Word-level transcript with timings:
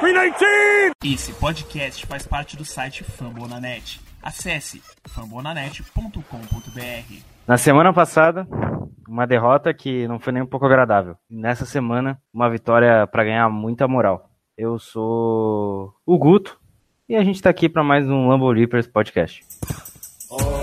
319! 0.00 0.92
Esse 1.04 1.30
podcast 1.34 2.06
faz 2.06 2.26
parte 2.26 2.56
do 2.56 2.64
site 2.64 3.04
Fambonanet. 3.04 4.00
Acesse 4.22 4.82
fambonanet.com.br. 5.06 7.14
Na 7.46 7.58
semana 7.58 7.92
passada, 7.92 8.48
uma 9.06 9.26
derrota 9.26 9.74
que 9.74 10.08
não 10.08 10.18
foi 10.18 10.32
nem 10.32 10.42
um 10.42 10.46
pouco 10.46 10.64
agradável. 10.64 11.16
Nessa 11.28 11.66
semana, 11.66 12.18
uma 12.32 12.48
vitória 12.48 13.06
para 13.06 13.24
ganhar 13.24 13.50
muita 13.50 13.86
moral. 13.86 14.30
Eu 14.56 14.78
sou 14.78 15.92
o 16.06 16.18
Guto 16.18 16.58
e 17.06 17.14
a 17.14 17.22
gente 17.22 17.42
tá 17.42 17.50
aqui 17.50 17.68
para 17.68 17.84
mais 17.84 18.08
um 18.08 18.26
Lambo 18.26 18.50
Reapers 18.50 18.86
podcast. 18.86 19.44
And 20.30 20.59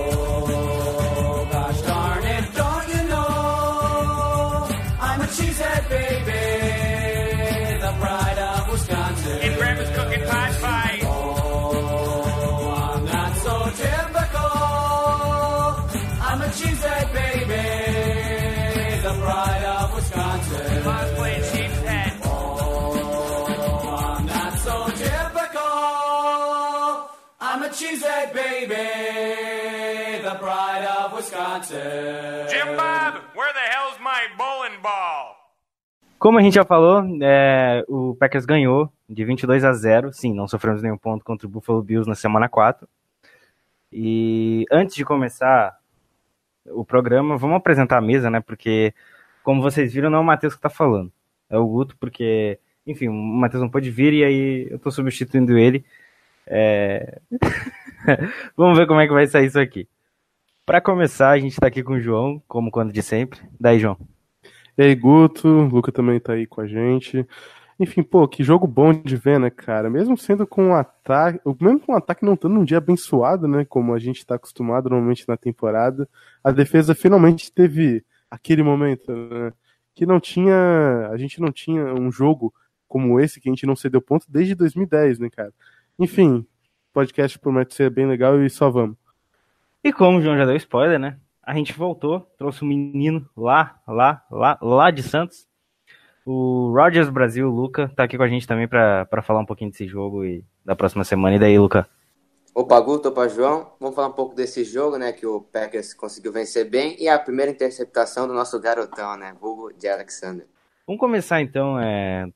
Como 36.20 36.40
a 36.40 36.42
gente 36.42 36.56
já 36.56 36.66
falou, 36.66 37.04
é, 37.22 37.86
o 37.88 38.16
Packers 38.16 38.46
ganhou 38.46 38.92
de 39.08 39.24
22 39.24 39.64
a 39.64 39.72
0. 39.72 40.12
Sim, 40.12 40.34
não 40.34 40.48
sofremos 40.48 40.82
nenhum 40.82 40.98
ponto 40.98 41.24
contra 41.24 41.48
o 41.48 41.50
Buffalo 41.50 41.82
Bills 41.82 42.10
na 42.10 42.16
semana 42.16 42.50
4. 42.50 42.88
E 43.94 44.66
antes 44.72 44.96
de 44.96 45.06
começar 45.06 45.78
o 46.66 46.84
programa, 46.84 47.38
vamos 47.38 47.56
apresentar 47.58 47.98
a 47.98 48.02
mesa, 48.02 48.30
né? 48.30 48.42
Porque, 48.42 48.94
como 49.44 49.62
vocês 49.62 49.94
viram, 49.94 50.10
não 50.10 50.18
é 50.18 50.22
o 50.22 50.26
Matheus 50.26 50.56
que 50.56 50.62
tá 50.62 50.70
falando. 50.70 51.12
É 51.50 51.58
o 51.58 51.68
Guto, 51.68 51.96
porque, 52.00 52.60
enfim, 52.86 53.08
o 53.08 53.14
Matheus 53.14 53.62
não 53.62 53.70
pôde 53.70 53.92
vir 53.92 54.14
e 54.14 54.24
aí 54.24 54.68
eu 54.72 54.80
tô 54.80 54.92
substituindo 54.92 55.58
ele. 55.58 55.86
É... 56.48 57.22
vamos 58.58 58.78
ver 58.78 58.88
como 58.88 59.00
é 59.00 59.08
que 59.08 59.14
vai 59.14 59.28
sair 59.28 59.46
isso 59.46 59.60
aqui. 59.60 59.88
Para 60.68 60.82
começar, 60.82 61.30
a 61.30 61.40
gente 61.40 61.56
tá 61.56 61.68
aqui 61.68 61.82
com 61.82 61.94
o 61.94 62.02
João, 62.02 62.44
como 62.46 62.70
quando 62.70 62.92
de 62.92 63.02
sempre. 63.02 63.40
Daí, 63.58 63.80
João. 63.80 63.98
E 64.78 64.84
aí, 64.84 64.94
Guto, 64.96 65.48
o 65.48 65.66
Luca 65.66 65.94
também 65.94 66.20
tá 66.20 66.34
aí 66.34 66.46
com 66.46 66.60
a 66.60 66.68
gente. 66.68 67.26
Enfim, 67.80 68.04
pô, 68.04 68.28
que 68.28 68.44
jogo 68.44 68.68
bom 68.68 68.92
de 68.92 69.16
ver, 69.16 69.40
né, 69.40 69.50
cara? 69.50 69.90
Mesmo 69.90 70.18
sendo 70.18 70.46
com 70.46 70.66
um 70.66 70.76
ataque, 70.76 71.40
mesmo 71.62 71.80
com 71.80 71.94
um 71.94 71.96
ataque 71.96 72.26
não 72.26 72.34
estando 72.34 72.56
num 72.56 72.66
dia 72.66 72.80
abençoado, 72.80 73.48
né, 73.48 73.64
como 73.64 73.94
a 73.94 74.00
gente 74.00 74.26
tá 74.26 74.36
acostumado 74.36 74.90
normalmente 74.90 75.26
na 75.26 75.38
temporada, 75.38 76.06
a 76.44 76.52
defesa 76.52 76.94
finalmente 76.94 77.50
teve 77.50 78.04
aquele 78.30 78.62
momento, 78.62 79.10
né, 79.10 79.54
que 79.96 80.06
não 80.06 80.20
tinha, 80.20 81.08
a 81.10 81.16
gente 81.16 81.40
não 81.40 81.50
tinha 81.50 81.94
um 81.94 82.12
jogo 82.12 82.54
como 82.90 83.22
esse 83.22 83.40
que 83.40 83.48
a 83.48 83.54
gente 83.54 83.66
não 83.66 83.76
cedeu 83.78 84.02
ponto 84.02 84.26
desde 84.28 84.54
2010, 84.54 85.20
né, 85.20 85.30
cara? 85.30 85.54
Enfim, 85.98 86.46
podcast 86.92 87.40
promete 87.40 87.74
ser 87.74 87.90
bem 87.90 88.06
legal 88.06 88.42
e 88.44 88.50
só 88.50 88.70
vamos. 88.70 89.07
E 89.88 89.94
como 89.94 90.18
o 90.18 90.22
João 90.22 90.38
já 90.38 90.46
deu 90.46 90.56
spoiler, 90.58 91.00
né? 91.00 91.18
A 91.42 91.54
gente 91.54 91.72
voltou, 91.72 92.20
trouxe 92.38 92.64
um 92.64 92.68
menino 92.68 93.26
lá, 93.38 93.80
lá, 93.88 94.22
lá, 94.30 94.58
lá 94.62 94.92
de 94.92 95.02
Santos. 95.02 95.48
O 96.26 96.74
Rogers 96.76 97.10
Brasil, 97.10 97.48
o 97.48 97.52
Luca, 97.56 97.90
tá 97.96 98.04
aqui 98.04 98.18
com 98.18 98.24
a 98.24 98.28
gente 98.28 98.46
também 98.46 98.68
pra 98.68 99.06
pra 99.06 99.22
falar 99.22 99.40
um 99.40 99.46
pouquinho 99.46 99.72
desse 99.72 99.88
jogo 99.88 100.26
e 100.26 100.44
da 100.66 100.76
próxima 100.76 101.06
semana. 101.06 101.38
E 101.38 101.40
daí, 101.40 101.58
Luca? 101.58 101.88
Opa, 102.54 102.78
Guto, 102.82 103.08
opa, 103.10 103.30
João. 103.30 103.72
Vamos 103.80 103.96
falar 103.96 104.10
um 104.10 104.14
pouco 104.14 104.36
desse 104.36 104.66
jogo, 104.66 104.98
né? 104.98 105.14
Que 105.14 105.26
o 105.26 105.40
Packers 105.40 105.94
conseguiu 105.94 106.34
vencer 106.34 106.70
bem. 106.70 107.02
E 107.02 107.08
a 107.08 107.18
primeira 107.18 107.52
interceptação 107.52 108.28
do 108.28 108.34
nosso 108.34 108.60
garotão, 108.60 109.16
né? 109.16 109.34
Vulgo 109.40 109.72
de 109.72 109.88
Alexander. 109.88 110.46
Vamos 110.86 111.00
começar 111.00 111.40
então 111.42 111.80
é, 111.80 112.28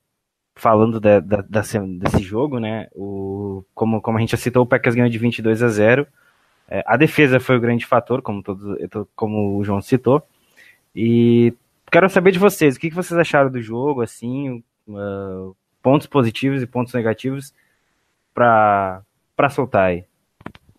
falando 0.55 0.99
da, 1.01 1.19
da- 1.19 1.41
da 1.49 1.63
se- 1.63 1.79
desse 1.97 2.19
jogo, 2.23 2.59
né? 2.59 2.87
O, 2.95 3.65
como, 3.73 4.01
como 4.01 4.17
a 4.17 4.21
gente 4.21 4.31
já 4.31 4.37
citou, 4.37 4.63
o 4.63 4.65
Packers 4.67 4.95
ganhou 4.95 5.09
de 5.09 5.17
22 5.17 5.61
a 5.63 5.67
0. 5.67 6.07
É, 6.71 6.81
a 6.87 6.95
defesa 6.95 7.37
foi 7.37 7.57
o 7.57 7.59
grande 7.59 7.85
fator, 7.85 8.21
como, 8.21 8.41
todos, 8.41 8.77
como 9.13 9.57
o 9.57 9.63
João 9.65 9.81
citou. 9.81 10.23
E 10.95 11.53
quero 11.91 12.09
saber 12.09 12.31
de 12.31 12.39
vocês, 12.39 12.77
o 12.77 12.79
que 12.79 12.89
vocês 12.89 13.19
acharam 13.19 13.51
do 13.51 13.61
jogo, 13.61 14.01
assim, 14.01 14.63
ah, 14.89 15.51
pontos 15.81 16.07
positivos 16.07 16.61
e 16.61 16.65
pontos 16.65 16.93
negativos 16.93 17.53
para 18.33 19.03
soltar 19.49 19.89
aí. 19.89 20.05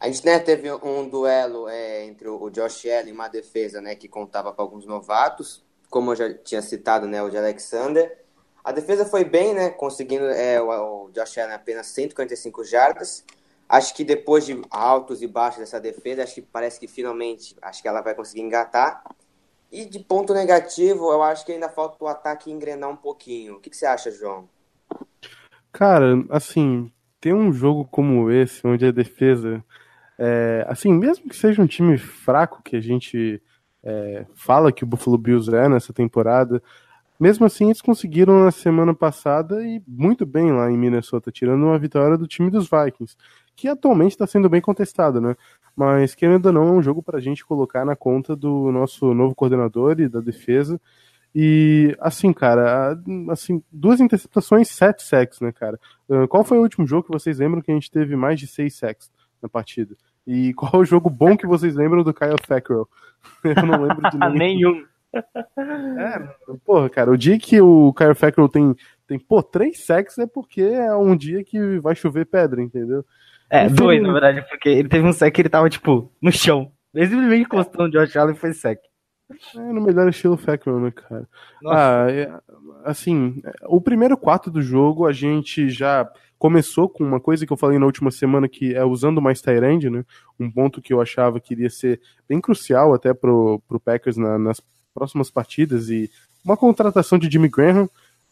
A 0.01 0.07
gente 0.09 0.25
né, 0.25 0.39
teve 0.39 0.73
um 0.73 1.07
duelo 1.09 1.69
é, 1.69 2.07
entre 2.07 2.27
o 2.27 2.49
Josh 2.49 2.87
Allen 2.87 3.11
e 3.11 3.13
uma 3.13 3.29
defesa 3.29 3.83
né, 3.83 3.95
que 3.95 4.09
contava 4.09 4.51
com 4.51 4.63
alguns 4.63 4.87
novatos, 4.87 5.63
como 5.91 6.13
eu 6.13 6.17
já 6.17 6.35
tinha 6.35 6.63
citado, 6.63 7.07
né, 7.07 7.23
o 7.23 7.29
de 7.29 7.37
Alexander. 7.37 8.19
A 8.65 8.73
defesa 8.73 9.05
foi 9.05 9.25
bem, 9.25 9.53
né, 9.53 9.69
conseguindo 9.69 10.25
é, 10.25 10.61
o, 10.61 11.05
o 11.05 11.11
Josh 11.11 11.37
Allen 11.37 11.55
apenas 11.55 11.89
145 11.89 12.65
jardas. 12.65 13.25
Acho 13.73 13.95
que 13.95 14.05
depois 14.05 14.45
de 14.45 14.61
altos 14.71 15.23
e 15.23 15.27
baixos 15.27 15.61
dessa 15.61 15.81
defesa, 15.81 16.23
acho 16.23 16.35
que 16.35 16.43
parece 16.43 16.79
que 16.79 16.87
finalmente 16.87 17.57
acho 17.63 17.81
que 17.81 17.89
ela 17.89 18.03
vai 18.03 18.15
conseguir 18.15 18.43
engatar. 18.43 19.03
E 19.71 19.87
de 19.87 19.99
ponto 19.99 20.35
negativo, 20.35 21.11
eu 21.11 21.23
acho 21.23 21.47
que 21.47 21.53
ainda 21.53 21.71
falta 21.71 21.97
o 22.05 22.07
ataque 22.07 22.51
engrenar 22.51 22.91
um 22.91 22.97
pouquinho. 22.97 23.55
O 23.55 23.61
que, 23.61 23.71
que 23.71 23.77
você 23.79 23.87
acha, 23.87 24.11
João? 24.11 24.47
Cara, 25.73 26.23
assim, 26.29 26.93
ter 27.19 27.33
um 27.33 27.51
jogo 27.51 27.89
como 27.91 28.31
esse, 28.31 28.61
onde 28.67 28.85
a 28.85 28.93
defesa, 28.93 29.65
é, 30.19 30.67
assim, 30.69 30.93
mesmo 30.93 31.27
que 31.31 31.35
seja 31.35 31.63
um 31.63 31.67
time 31.67 31.97
fraco 31.97 32.63
que 32.63 32.77
a 32.77 32.81
gente 32.81 33.43
é, 33.83 34.27
fala 34.35 34.71
que 34.71 34.85
o 34.85 34.87
Buffalo 34.87 35.17
Bills 35.17 35.51
é 35.51 35.67
nessa 35.67 35.95
temporada, 35.95 36.63
mesmo 37.19 37.47
assim 37.47 37.67
eles 37.67 37.81
conseguiram 37.81 38.45
na 38.45 38.51
semana 38.51 38.93
passada 38.93 39.65
e 39.65 39.83
muito 39.89 40.27
bem 40.27 40.53
lá 40.53 40.71
em 40.71 40.77
Minnesota, 40.77 41.33
tirando 41.33 41.63
uma 41.63 41.79
vitória 41.79 42.19
do 42.19 42.27
time 42.27 42.51
dos 42.51 42.69
Vikings, 42.69 43.17
que 43.55 43.69
atualmente 43.69 44.13
está 44.13 44.27
sendo 44.27 44.49
bem 44.49 44.61
contestado, 44.61 45.21
né? 45.21 45.37
Mas 45.77 46.15
querendo 46.15 46.47
ou 46.47 46.53
não, 46.53 46.69
é 46.69 46.73
um 46.73 46.83
jogo 46.83 47.03
para 47.03 47.19
a 47.19 47.21
gente 47.21 47.45
colocar 47.45 47.85
na 47.85 47.97
conta 47.97 48.37
do 48.37 48.71
nosso 48.71 49.15
novo 49.15 49.35
coordenador 49.35 50.01
e 50.01 50.09
da 50.09 50.21
defesa. 50.21 50.81
E 51.35 51.97
assim, 51.99 52.33
cara, 52.33 52.99
assim, 53.31 53.63
duas 53.73 54.01
interceptações, 54.01 54.69
sete 54.69 55.03
sacks, 55.03 55.41
né, 55.41 55.51
cara? 55.51 55.81
Ah, 56.11 56.27
Qual 56.29 56.45
foi 56.45 56.59
o 56.59 56.63
último 56.63 56.87
jogo 56.87 57.05
que 57.05 57.13
vocês 57.13 57.39
lembram 57.39 57.63
que 57.63 57.71
a 57.71 57.75
gente 57.75 57.91
teve 57.91 58.15
mais 58.15 58.39
de 58.39 58.47
seis 58.47 58.77
sacks 58.77 59.11
na 59.41 59.49
partida? 59.49 59.97
E 60.27 60.53
qual 60.55 60.77
o 60.77 60.85
jogo 60.85 61.09
bom 61.09 61.37
que 61.37 61.47
vocês 61.47 61.75
lembram 61.75 62.03
do 62.03 62.13
Kyle 62.13 62.37
Fackrell? 62.47 62.87
Eu 63.43 63.67
não 63.67 63.83
lembro 63.83 64.11
de 64.11 64.19
nenhum. 64.39 64.73
Nenhum. 64.73 64.87
É, 65.15 66.57
porra, 66.65 66.89
cara, 66.89 67.11
o 67.11 67.19
dia 67.19 67.39
que 67.39 67.61
o 67.61 67.93
Kyle 67.93 68.15
Fackrell 68.15 68.49
tem, 68.49 68.75
tem, 69.07 69.19
pô, 69.19 69.43
três 69.43 69.85
sacks 69.85 70.19
é 70.19 70.27
porque 70.27 70.63
é 70.63 70.95
um 70.95 71.15
dia 71.15 71.45
que 71.45 71.79
vai 71.81 71.95
chover 71.95 72.27
pedra, 72.27 72.63
entendeu? 72.63 73.05
É, 73.53 73.67
Enfim. 73.67 73.75
dois, 73.75 74.03
na 74.03 74.13
verdade, 74.13 74.43
porque 74.49 74.69
ele 74.71 74.89
teve 74.89 75.07
um 75.07 75.13
sec 75.13 75.35
que 75.35 75.43
ele 75.43 75.49
tava, 75.51 75.69
tipo, 75.69 76.11
no 76.23 76.33
chão. 76.33 76.73
Ele 76.95 77.07
simplesmente 77.07 77.43
encostou 77.43 77.85
no 77.87 77.91
Josh 77.93 78.17
Allen 78.17 78.35
e 78.35 78.39
foi 78.39 78.53
sec. 78.55 78.79
É 79.55 79.59
no 79.59 79.81
melhor 79.83 80.09
estilo 80.09 80.37
Fackrell, 80.37 80.81
né, 80.81 80.91
cara? 80.91 81.29
Nossa. 81.63 81.77
Ah, 82.05 82.11
é, 82.11 82.31
assim, 82.85 83.41
é, 83.45 83.53
o 83.67 83.81
primeiro 83.81 84.17
quarto 84.17 84.51
do 84.51 84.61
jogo 84.63 85.07
a 85.07 85.13
gente 85.13 85.69
já 85.69 86.11
começou 86.39 86.89
com 86.89 87.05
uma 87.05 87.21
coisa 87.21 87.47
que 87.47 87.53
eu 87.53 87.57
falei 87.57 87.79
na 87.79 87.87
última 87.87 88.11
semana 88.11 88.49
que 88.49 88.75
é 88.75 88.85
usando 88.85 89.23
mais 89.23 89.41
Tyrande, 89.41 89.89
né? 89.89 90.05
Um 90.41 90.51
ponto 90.51 90.83
que 90.83 90.93
eu 90.93 91.01
achava 91.01 91.39
que 91.41 91.55
iria 91.55 91.71
ser 91.71 92.01
bem 92.29 92.41
crucial 92.41 92.93
até 92.95 93.15
pro, 93.15 93.63
pro 93.69 93.79
Packers 93.81 94.17
na- 94.17 94.39
nas 94.39 94.61
próximas 94.95 95.31
partidas 95.31 95.89
e 95.89 96.11
uma 96.45 96.57
contratação 96.57 97.19
de 97.19 97.31
Jimmy 97.31 97.49
Graham 97.49 97.89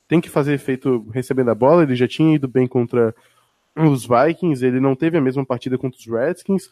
tem 0.08 0.20
que 0.20 0.28
fazer 0.28 0.52
efeito 0.54 1.06
recebendo 1.12 1.50
a 1.50 1.54
bola, 1.54 1.82
ele 1.84 1.94
já 1.94 2.08
tinha 2.08 2.34
ido 2.34 2.48
bem 2.48 2.66
contra 2.66 3.14
os 3.76 4.06
Vikings, 4.06 4.64
ele 4.64 4.81
não 4.81 4.94
teve 4.96 5.17
a 5.17 5.20
mesma 5.20 5.44
partida 5.44 5.78
contra 5.78 5.99
os 5.99 6.06
Redskins. 6.06 6.69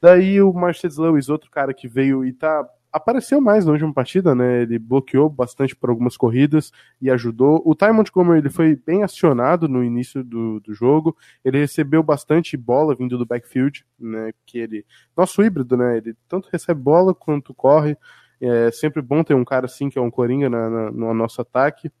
Daí 0.00 0.40
o 0.40 0.52
Marcelo 0.52 1.02
Lewis, 1.02 1.28
outro 1.28 1.50
cara 1.50 1.74
que 1.74 1.86
veio 1.88 2.24
e 2.24 2.32
tá 2.32 2.66
apareceu 2.92 3.40
mais 3.40 3.64
na 3.64 3.70
última 3.72 3.94
partida, 3.94 4.34
né? 4.34 4.62
Ele 4.62 4.76
bloqueou 4.76 5.28
bastante 5.30 5.76
por 5.76 5.90
algumas 5.90 6.16
corridas 6.16 6.72
e 7.00 7.08
ajudou. 7.08 7.62
O 7.64 7.72
Ty 7.72 7.92
Montgomery 7.92 8.40
ele 8.40 8.50
foi 8.50 8.74
bem 8.74 9.04
acionado 9.04 9.68
no 9.68 9.84
início 9.84 10.24
do, 10.24 10.58
do 10.58 10.74
jogo. 10.74 11.16
Ele 11.44 11.58
recebeu 11.58 12.02
bastante 12.02 12.56
bola 12.56 12.94
vindo 12.96 13.16
do 13.16 13.24
backfield, 13.24 13.84
né? 13.98 14.32
Que 14.44 14.58
ele 14.58 14.84
nosso 15.16 15.40
híbrido, 15.42 15.76
né? 15.76 15.98
Ele 15.98 16.16
tanto 16.28 16.48
recebe 16.50 16.80
bola 16.80 17.14
quanto 17.14 17.54
corre. 17.54 17.96
É 18.40 18.70
sempre 18.72 19.00
bom 19.02 19.22
ter 19.22 19.34
um 19.34 19.44
cara 19.44 19.66
assim 19.66 19.88
que 19.88 19.98
é 19.98 20.02
um 20.02 20.10
coringa 20.10 20.48
na, 20.50 20.68
na- 20.68 20.90
no 20.90 21.14
nosso 21.14 21.40
ataque. 21.42 21.92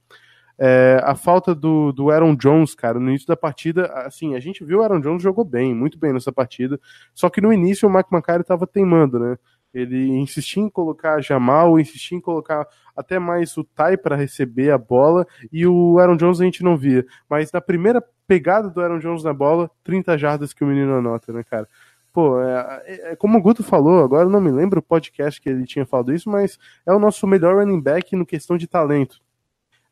É, 0.62 1.00
a 1.02 1.14
falta 1.14 1.54
do, 1.54 1.90
do 1.90 2.10
Aaron 2.10 2.36
Jones, 2.36 2.74
cara, 2.74 3.00
no 3.00 3.08
início 3.08 3.26
da 3.26 3.36
partida, 3.36 3.86
assim, 4.04 4.34
a 4.34 4.40
gente 4.40 4.62
viu 4.62 4.80
o 4.80 4.82
Aaron 4.82 5.00
Jones 5.00 5.22
jogou 5.22 5.42
bem, 5.42 5.74
muito 5.74 5.98
bem 5.98 6.12
nessa 6.12 6.30
partida, 6.30 6.78
só 7.14 7.30
que 7.30 7.40
no 7.40 7.50
início 7.50 7.88
o 7.88 7.92
Mike 7.92 8.12
McCarthy 8.12 8.42
estava 8.42 8.66
teimando, 8.66 9.18
né? 9.18 9.38
Ele 9.72 10.08
insistia 10.18 10.62
em 10.62 10.68
colocar 10.68 11.22
Jamal, 11.22 11.78
insistia 11.78 12.18
em 12.18 12.20
colocar 12.20 12.66
até 12.94 13.18
mais 13.18 13.56
o 13.56 13.64
Tai 13.64 13.96
para 13.96 14.16
receber 14.16 14.70
a 14.70 14.76
bola 14.76 15.26
e 15.50 15.66
o 15.66 15.98
Aaron 15.98 16.16
Jones 16.16 16.40
a 16.40 16.44
gente 16.44 16.62
não 16.62 16.76
via. 16.76 17.06
Mas 17.28 17.52
na 17.52 17.60
primeira 17.60 18.04
pegada 18.26 18.68
do 18.68 18.80
Aaron 18.80 18.98
Jones 18.98 19.24
na 19.24 19.32
bola, 19.32 19.70
30 19.84 20.18
jardas 20.18 20.52
que 20.52 20.64
o 20.64 20.66
menino 20.66 20.92
anota, 20.94 21.32
né, 21.32 21.42
cara? 21.42 21.68
Pô, 22.12 22.40
é, 22.42 22.82
é, 22.84 23.12
é, 23.12 23.16
como 23.16 23.38
o 23.38 23.40
Guto 23.40 23.62
falou, 23.62 24.02
agora 24.02 24.28
não 24.28 24.40
me 24.40 24.50
lembro 24.50 24.80
o 24.80 24.82
podcast 24.82 25.40
que 25.40 25.48
ele 25.48 25.64
tinha 25.64 25.86
falado 25.86 26.12
isso, 26.12 26.28
mas 26.28 26.58
é 26.84 26.92
o 26.92 26.98
nosso 26.98 27.26
melhor 27.26 27.56
running 27.56 27.80
back 27.80 28.14
no 28.16 28.26
questão 28.26 28.58
de 28.58 28.66
talento. 28.66 29.20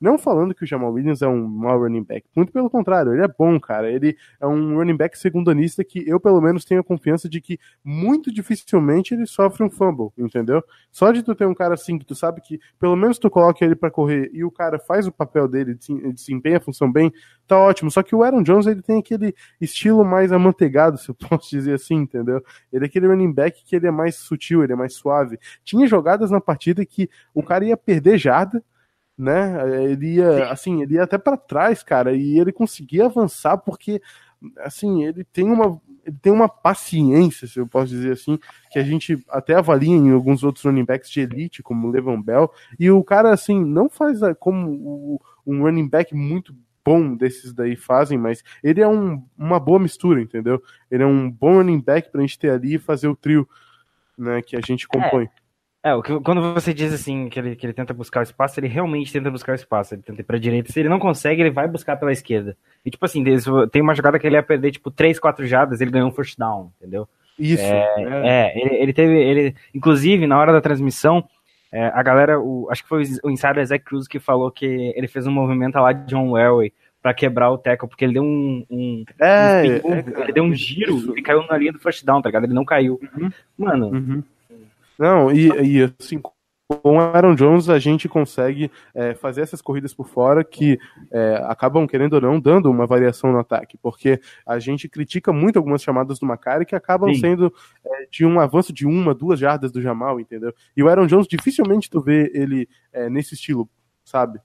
Não 0.00 0.16
falando 0.16 0.54
que 0.54 0.62
o 0.62 0.66
Jamal 0.66 0.92
Williams 0.92 1.22
é 1.22 1.26
um 1.26 1.46
mau 1.46 1.80
running 1.80 2.04
back, 2.04 2.26
muito 2.34 2.52
pelo 2.52 2.70
contrário, 2.70 3.12
ele 3.12 3.22
é 3.22 3.28
bom, 3.28 3.58
cara. 3.58 3.90
Ele 3.90 4.16
é 4.40 4.46
um 4.46 4.76
running 4.76 4.96
back 4.96 5.18
segundanista 5.18 5.82
que 5.82 6.08
eu, 6.08 6.20
pelo 6.20 6.40
menos, 6.40 6.64
tenho 6.64 6.80
a 6.80 6.84
confiança 6.84 7.28
de 7.28 7.40
que 7.40 7.58
muito 7.84 8.32
dificilmente 8.32 9.14
ele 9.14 9.26
sofre 9.26 9.64
um 9.64 9.70
fumble, 9.70 10.10
entendeu? 10.16 10.62
Só 10.90 11.10
de 11.10 11.22
tu 11.22 11.34
ter 11.34 11.46
um 11.46 11.54
cara 11.54 11.74
assim 11.74 11.98
que 11.98 12.04
tu 12.04 12.14
sabe 12.14 12.40
que 12.40 12.60
pelo 12.78 12.94
menos 12.94 13.18
tu 13.18 13.28
coloca 13.28 13.64
ele 13.64 13.74
para 13.74 13.90
correr 13.90 14.30
e 14.32 14.44
o 14.44 14.50
cara 14.50 14.78
faz 14.78 15.06
o 15.06 15.12
papel 15.12 15.48
dele, 15.48 15.76
desempenha 16.14 16.58
a 16.58 16.60
função 16.60 16.90
bem, 16.90 17.12
tá 17.46 17.58
ótimo. 17.58 17.90
Só 17.90 18.02
que 18.02 18.14
o 18.14 18.22
Aaron 18.22 18.42
Jones 18.42 18.66
ele 18.66 18.82
tem 18.82 18.98
aquele 18.98 19.34
estilo 19.60 20.04
mais 20.04 20.30
amanteigado, 20.30 20.98
se 20.98 21.08
eu 21.08 21.14
posso 21.28 21.50
dizer 21.50 21.74
assim, 21.74 21.96
entendeu? 21.96 22.42
Ele 22.72 22.84
é 22.84 22.88
aquele 22.88 23.08
running 23.08 23.32
back 23.32 23.64
que 23.64 23.74
ele 23.74 23.86
é 23.86 23.90
mais 23.90 24.14
sutil, 24.14 24.62
ele 24.62 24.72
é 24.72 24.76
mais 24.76 24.94
suave. 24.94 25.38
Tinha 25.64 25.86
jogadas 25.88 26.30
na 26.30 26.40
partida 26.40 26.84
que 26.86 27.10
o 27.34 27.42
cara 27.42 27.64
ia 27.64 27.76
perder 27.76 28.16
jarda 28.16 28.62
né? 29.19 29.85
Ele 29.91 30.15
ia, 30.15 30.32
Sim. 30.32 30.43
assim, 30.43 30.82
ele 30.82 30.94
ia 30.94 31.03
até 31.03 31.19
para 31.19 31.37
trás, 31.37 31.82
cara, 31.82 32.15
e 32.15 32.38
ele 32.38 32.53
conseguia 32.53 33.06
avançar 33.06 33.59
porque, 33.59 34.00
assim, 34.59 35.05
ele 35.05 35.25
tem 35.25 35.50
uma, 35.50 35.81
ele 36.06 36.17
tem 36.23 36.32
uma 36.32 36.49
paciência, 36.49 37.49
se 37.49 37.59
eu 37.59 37.67
posso 37.67 37.88
dizer 37.88 38.12
assim, 38.12 38.38
que 38.70 38.79
a 38.79 38.85
gente 38.85 39.23
até 39.29 39.55
avalia 39.55 39.97
em 39.97 40.12
alguns 40.12 40.44
outros 40.44 40.65
running 40.65 40.85
backs 40.85 41.11
de 41.11 41.20
elite, 41.20 41.62
como 41.62 41.88
o 41.88 41.91
Levan 41.91 42.23
Bell, 42.23 42.50
e 42.79 42.91
o 42.91 43.03
cara, 43.03 43.32
assim, 43.32 43.62
não 43.65 43.88
faz 43.88 44.20
como 44.38 45.20
um 45.44 45.62
running 45.62 45.88
back 45.88 46.15
muito 46.15 46.55
bom 46.85 47.15
desses 47.15 47.53
daí 47.53 47.76
fazem, 47.76 48.17
mas 48.17 48.43
ele 48.62 48.81
é 48.81 48.88
um, 48.88 49.23
uma 49.37 49.59
boa 49.59 49.79
mistura, 49.79 50.23
entendeu? 50.23 50.62
Ele 50.91 51.03
é 51.03 51.06
um 51.06 51.31
bom 51.31 51.56
running 51.56 51.81
back 51.81 52.11
pra 52.11 52.20
gente 52.20 52.38
ter 52.38 52.50
ali 52.50 52.76
e 52.76 52.79
fazer 52.79 53.09
o 53.09 53.17
trio, 53.17 53.47
né, 54.17 54.41
que 54.41 54.56
a 54.56 54.61
gente 54.61 54.88
compõe. 54.88 55.25
É. 55.25 55.31
É, 55.82 55.94
o 55.94 56.02
que, 56.02 56.19
quando 56.20 56.54
você 56.54 56.75
diz 56.75 56.92
assim 56.92 57.28
que 57.28 57.38
ele, 57.38 57.54
que 57.54 57.64
ele 57.64 57.72
tenta 57.72 57.94
buscar 57.94 58.20
o 58.20 58.22
espaço, 58.25 58.58
ele 58.58 58.66
realmente 58.66 59.12
tenta 59.12 59.30
buscar 59.30 59.52
o 59.52 59.54
espaço. 59.54 59.94
Ele 59.94 60.02
tenta 60.02 60.20
ir 60.20 60.25
pra 60.25 60.38
direita. 60.38 60.72
Se 60.72 60.80
ele 60.80 60.88
não 60.88 60.98
consegue, 60.98 61.40
ele 61.40 61.50
vai 61.50 61.69
buscar 61.69 61.96
pela 61.96 62.12
esquerda. 62.12 62.56
E 62.84 62.90
tipo 62.90 63.04
assim, 63.04 63.22
tem 63.70 63.82
uma 63.82 63.94
jogada 63.94 64.19
que 64.19 64.26
ele 64.26 64.36
ia 64.36 64.42
perder 64.42 64.72
tipo 64.72 64.90
3, 64.90 65.19
4 65.19 65.46
jadas, 65.46 65.80
ele 65.80 65.90
ganhou 65.90 66.08
um 66.08 66.12
first 66.12 66.36
down, 66.36 66.72
entendeu? 66.80 67.08
Isso. 67.38 67.62
É, 67.62 67.94
é. 67.98 68.28
é 68.28 68.60
ele, 68.60 68.75
ele, 68.82 68.92
teve. 68.92 69.14
Ele, 69.14 69.54
inclusive, 69.72 70.26
na 70.26 70.38
hora 70.38 70.52
da 70.52 70.60
transmissão, 70.60 71.25
é, 71.70 71.86
a 71.86 72.02
galera, 72.02 72.40
o, 72.40 72.69
acho 72.70 72.82
que 72.82 72.88
foi 72.88 73.04
o 73.22 73.31
insider 73.31 73.64
Zach 73.64 73.84
Cruz 73.84 74.08
que 74.08 74.19
falou 74.19 74.50
que 74.50 74.92
ele 74.96 75.06
fez 75.06 75.26
um 75.26 75.32
movimento 75.32 75.76
lá 75.76 75.92
de 75.92 76.06
John 76.08 76.36
Elway 76.36 76.72
para 77.00 77.14
quebrar 77.14 77.50
o 77.50 77.58
tackle, 77.58 77.88
porque 77.88 78.04
ele 78.04 78.14
deu 78.14 78.24
um. 78.24 78.66
um, 78.69 79.04
é, 79.20 79.81
um 79.84 79.94
é, 79.94 80.04
ele 80.22 80.32
deu 80.32 80.42
um 80.42 80.52
giro 80.52 81.16
e 81.16 81.22
caiu 81.22 81.46
na 81.46 81.56
linha 81.56 81.72
do 81.72 81.78
first 81.78 82.04
down, 82.04 82.20
tá 82.20 82.28
ligado? 82.28 82.44
Ele 82.44 82.54
não 82.54 82.64
caiu. 82.64 83.00
Uhum. 83.16 83.31
Mano. 83.56 83.88
Uhum. 83.90 84.22
Não, 84.98 85.30
e, 85.30 85.48
e 85.48 85.94
assim, 85.98 86.20
com 86.20 86.96
o 86.96 87.00
Aaron 87.00 87.34
Jones 87.34 87.70
a 87.70 87.78
gente 87.78 88.08
consegue 88.08 88.70
é, 88.94 89.14
fazer 89.14 89.40
essas 89.40 89.62
corridas 89.62 89.94
por 89.94 90.06
fora 90.06 90.44
que 90.44 90.78
é, 91.10 91.42
acabam, 91.46 91.86
querendo 91.86 92.14
ou 92.14 92.20
não, 92.20 92.38
dando 92.38 92.70
uma 92.70 92.86
variação 92.86 93.32
no 93.32 93.38
ataque, 93.38 93.78
porque 93.78 94.20
a 94.46 94.58
gente 94.58 94.86
critica 94.86 95.32
muito 95.32 95.56
algumas 95.56 95.82
chamadas 95.82 96.18
do 96.18 96.26
Macari 96.26 96.66
que 96.66 96.74
acabam 96.74 97.12
Sim. 97.14 97.20
sendo 97.20 97.54
é, 97.84 98.06
de 98.10 98.26
um 98.26 98.38
avanço 98.38 98.70
de 98.70 98.86
uma, 98.86 99.14
duas 99.14 99.38
jardas 99.38 99.72
do 99.72 99.80
Jamal, 99.80 100.20
entendeu? 100.20 100.52
E 100.76 100.82
o 100.82 100.88
Aaron 100.88 101.06
Jones, 101.06 101.26
dificilmente 101.26 101.88
tu 101.88 102.02
vê 102.02 102.30
ele 102.34 102.68
é, 102.92 103.08
nesse 103.08 103.32
estilo, 103.32 103.66
sabe? 104.04 104.38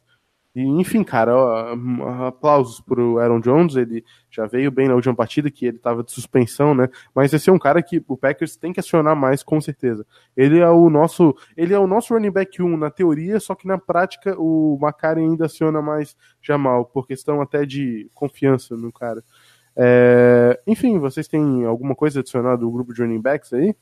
E, 0.55 0.61
enfim, 0.61 1.03
cara, 1.03 1.35
ó, 1.35 2.27
aplausos 2.27 2.79
pro 2.79 3.17
Aaron 3.17 3.39
Jones, 3.39 3.75
ele 3.75 4.05
já 4.29 4.45
veio 4.45 4.69
bem 4.69 4.88
na 4.88 4.94
última 4.94 5.15
partida, 5.15 5.50
que 5.50 5.65
ele 5.65 5.79
tava 5.79 6.03
de 6.03 6.11
suspensão, 6.11 6.75
né? 6.75 6.89
Mas 7.13 7.33
esse 7.33 7.50
é 7.50 7.53
um 7.53 7.57
cara 7.57 7.81
que 7.81 8.03
o 8.07 8.15
Packers 8.15 8.55
tem 8.55 8.71
que 8.71 8.79
acionar 8.79 9.15
mais, 9.15 9.41
com 9.41 9.59
certeza. 9.59 10.05
Ele 10.38 10.59
é 10.59 10.69
o 10.69 10.89
nosso, 10.91 11.35
ele 11.57 11.73
é 11.73 11.79
o 11.79 11.88
nosso 11.88 12.13
running 12.13 12.29
back 12.31 12.61
1 12.61 12.77
na 12.77 12.91
teoria, 12.91 13.39
só 13.39 13.55
que 13.55 13.67
na 13.67 13.79
prática 13.79 14.35
o 14.38 14.77
Macari 14.79 15.21
ainda 15.21 15.47
aciona 15.47 15.81
mais 15.81 16.15
Jamal, 16.39 16.85
por 16.85 17.07
questão 17.07 17.41
até 17.41 17.65
de 17.65 18.07
confiança 18.13 18.77
no 18.77 18.91
cara. 18.91 19.23
É, 19.75 20.61
enfim, 20.67 21.00
vocês 21.00 21.27
têm 21.27 21.65
alguma 21.65 21.95
coisa 21.95 22.19
adicionada 22.19 22.57
do 22.57 22.69
grupo 22.69 22.94
de 22.94 23.01
running 23.01 23.21
backs 23.21 23.53
aí? 23.53 23.75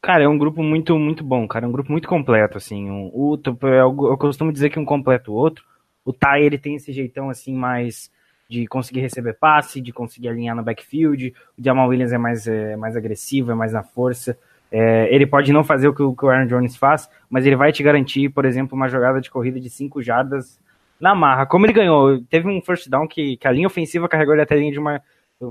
Cara, 0.00 0.24
é 0.24 0.28
um 0.28 0.38
grupo 0.38 0.62
muito, 0.62 0.98
muito 0.98 1.24
bom, 1.24 1.46
cara. 1.48 1.66
É 1.66 1.68
um 1.68 1.72
grupo 1.72 1.90
muito 1.90 2.08
completo, 2.08 2.56
assim. 2.56 2.88
Um, 2.88 3.10
o, 3.12 3.38
eu, 3.62 4.10
eu 4.10 4.16
costumo 4.16 4.52
dizer 4.52 4.70
que 4.70 4.78
um 4.78 4.84
completa 4.84 5.30
o 5.30 5.34
outro. 5.34 5.64
O 6.06 6.12
Tai, 6.12 6.42
ele 6.42 6.56
tem 6.56 6.76
esse 6.76 6.92
jeitão 6.92 7.28
assim 7.28 7.54
mais 7.54 8.10
de 8.48 8.66
conseguir 8.66 9.00
receber 9.00 9.34
passe, 9.34 9.80
de 9.80 9.92
conseguir 9.92 10.28
alinhar 10.28 10.54
no 10.54 10.62
backfield. 10.62 11.34
O 11.58 11.62
Jamal 11.62 11.88
Williams 11.88 12.12
é 12.12 12.18
mais, 12.18 12.46
é, 12.46 12.76
mais 12.76 12.96
agressivo, 12.96 13.50
é 13.50 13.54
mais 13.54 13.72
na 13.72 13.82
força. 13.82 14.38
É, 14.70 15.12
ele 15.12 15.26
pode 15.26 15.52
não 15.52 15.64
fazer 15.64 15.88
o 15.88 15.94
que, 15.94 16.02
o 16.02 16.14
que 16.14 16.24
o 16.24 16.28
Aaron 16.28 16.46
Jones 16.46 16.76
faz, 16.76 17.10
mas 17.28 17.44
ele 17.44 17.56
vai 17.56 17.72
te 17.72 17.82
garantir, 17.82 18.28
por 18.28 18.44
exemplo, 18.44 18.76
uma 18.76 18.88
jogada 18.88 19.20
de 19.20 19.30
corrida 19.30 19.60
de 19.60 19.68
5 19.68 20.00
jardas 20.00 20.60
na 21.00 21.14
marra. 21.14 21.44
Como 21.44 21.66
ele 21.66 21.72
ganhou, 21.72 22.22
teve 22.22 22.48
um 22.48 22.60
first 22.60 22.88
down 22.88 23.06
que, 23.06 23.36
que 23.36 23.48
a 23.48 23.52
linha 23.52 23.66
ofensiva 23.66 24.08
carregou 24.08 24.34
ele 24.34 24.42
até 24.42 24.54
a 24.54 24.58
linha 24.58 24.72
de 24.72 24.78
uma 24.78 25.02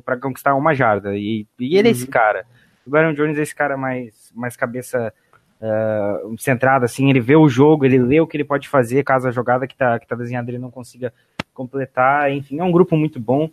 para 0.03 0.17
conquistar 0.17 0.55
uma 0.55 0.73
jarda. 0.73 1.15
E, 1.15 1.45
e 1.59 1.77
ele 1.77 1.81
uhum. 1.81 1.87
é 1.87 1.91
esse 1.91 2.05
uhum. 2.05 2.11
cara. 2.11 2.45
O 2.87 2.95
Aaron 2.95 3.13
Jones 3.13 3.37
é 3.37 3.41
esse 3.41 3.55
cara 3.55 3.75
mais, 3.75 4.31
mais 4.33 4.55
cabeça 4.55 5.13
uh, 5.61 6.35
centrado, 6.37 6.85
assim, 6.85 7.09
ele 7.09 7.19
vê 7.19 7.35
o 7.35 7.49
jogo, 7.49 7.85
ele 7.85 7.97
lê 7.97 8.19
o 8.19 8.27
que 8.27 8.37
ele 8.37 8.43
pode 8.43 8.67
fazer 8.67 9.03
caso 9.03 9.27
a 9.27 9.31
jogada 9.31 9.67
que 9.67 9.75
tá, 9.75 9.99
que 9.99 10.07
tá 10.07 10.15
desenhada 10.15 10.49
ele 10.49 10.59
não 10.59 10.71
consiga 10.71 11.13
completar, 11.53 12.31
enfim, 12.31 12.59
é 12.59 12.63
um 12.63 12.71
grupo 12.71 12.95
muito 12.95 13.19
bom. 13.19 13.49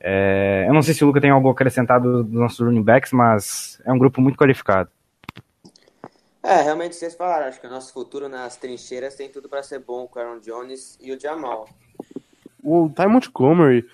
É, 0.00 0.64
eu 0.68 0.74
não 0.74 0.82
sei 0.82 0.94
se 0.94 1.02
o 1.02 1.06
Luca 1.06 1.20
tem 1.20 1.30
algo 1.30 1.48
acrescentado 1.48 2.22
dos 2.22 2.32
nossos 2.32 2.60
running 2.60 2.82
backs, 2.82 3.12
mas 3.12 3.80
é 3.84 3.92
um 3.92 3.98
grupo 3.98 4.20
muito 4.20 4.38
qualificado. 4.38 4.90
É, 6.42 6.62
realmente 6.62 6.94
vocês 6.94 7.14
falaram, 7.14 7.46
acho 7.46 7.60
que 7.60 7.66
o 7.66 7.70
nosso 7.70 7.92
futuro 7.92 8.28
nas 8.28 8.56
trincheiras 8.56 9.14
tem 9.14 9.28
tudo 9.28 9.48
para 9.48 9.62
ser 9.62 9.80
bom 9.80 10.06
com 10.06 10.18
o 10.18 10.22
Aaron 10.22 10.40
Jones 10.40 10.96
e 11.00 11.12
o 11.12 11.20
Jamal. 11.20 11.68
O 12.62 12.88
Ty 12.88 13.06
Montgomery, 13.06 13.84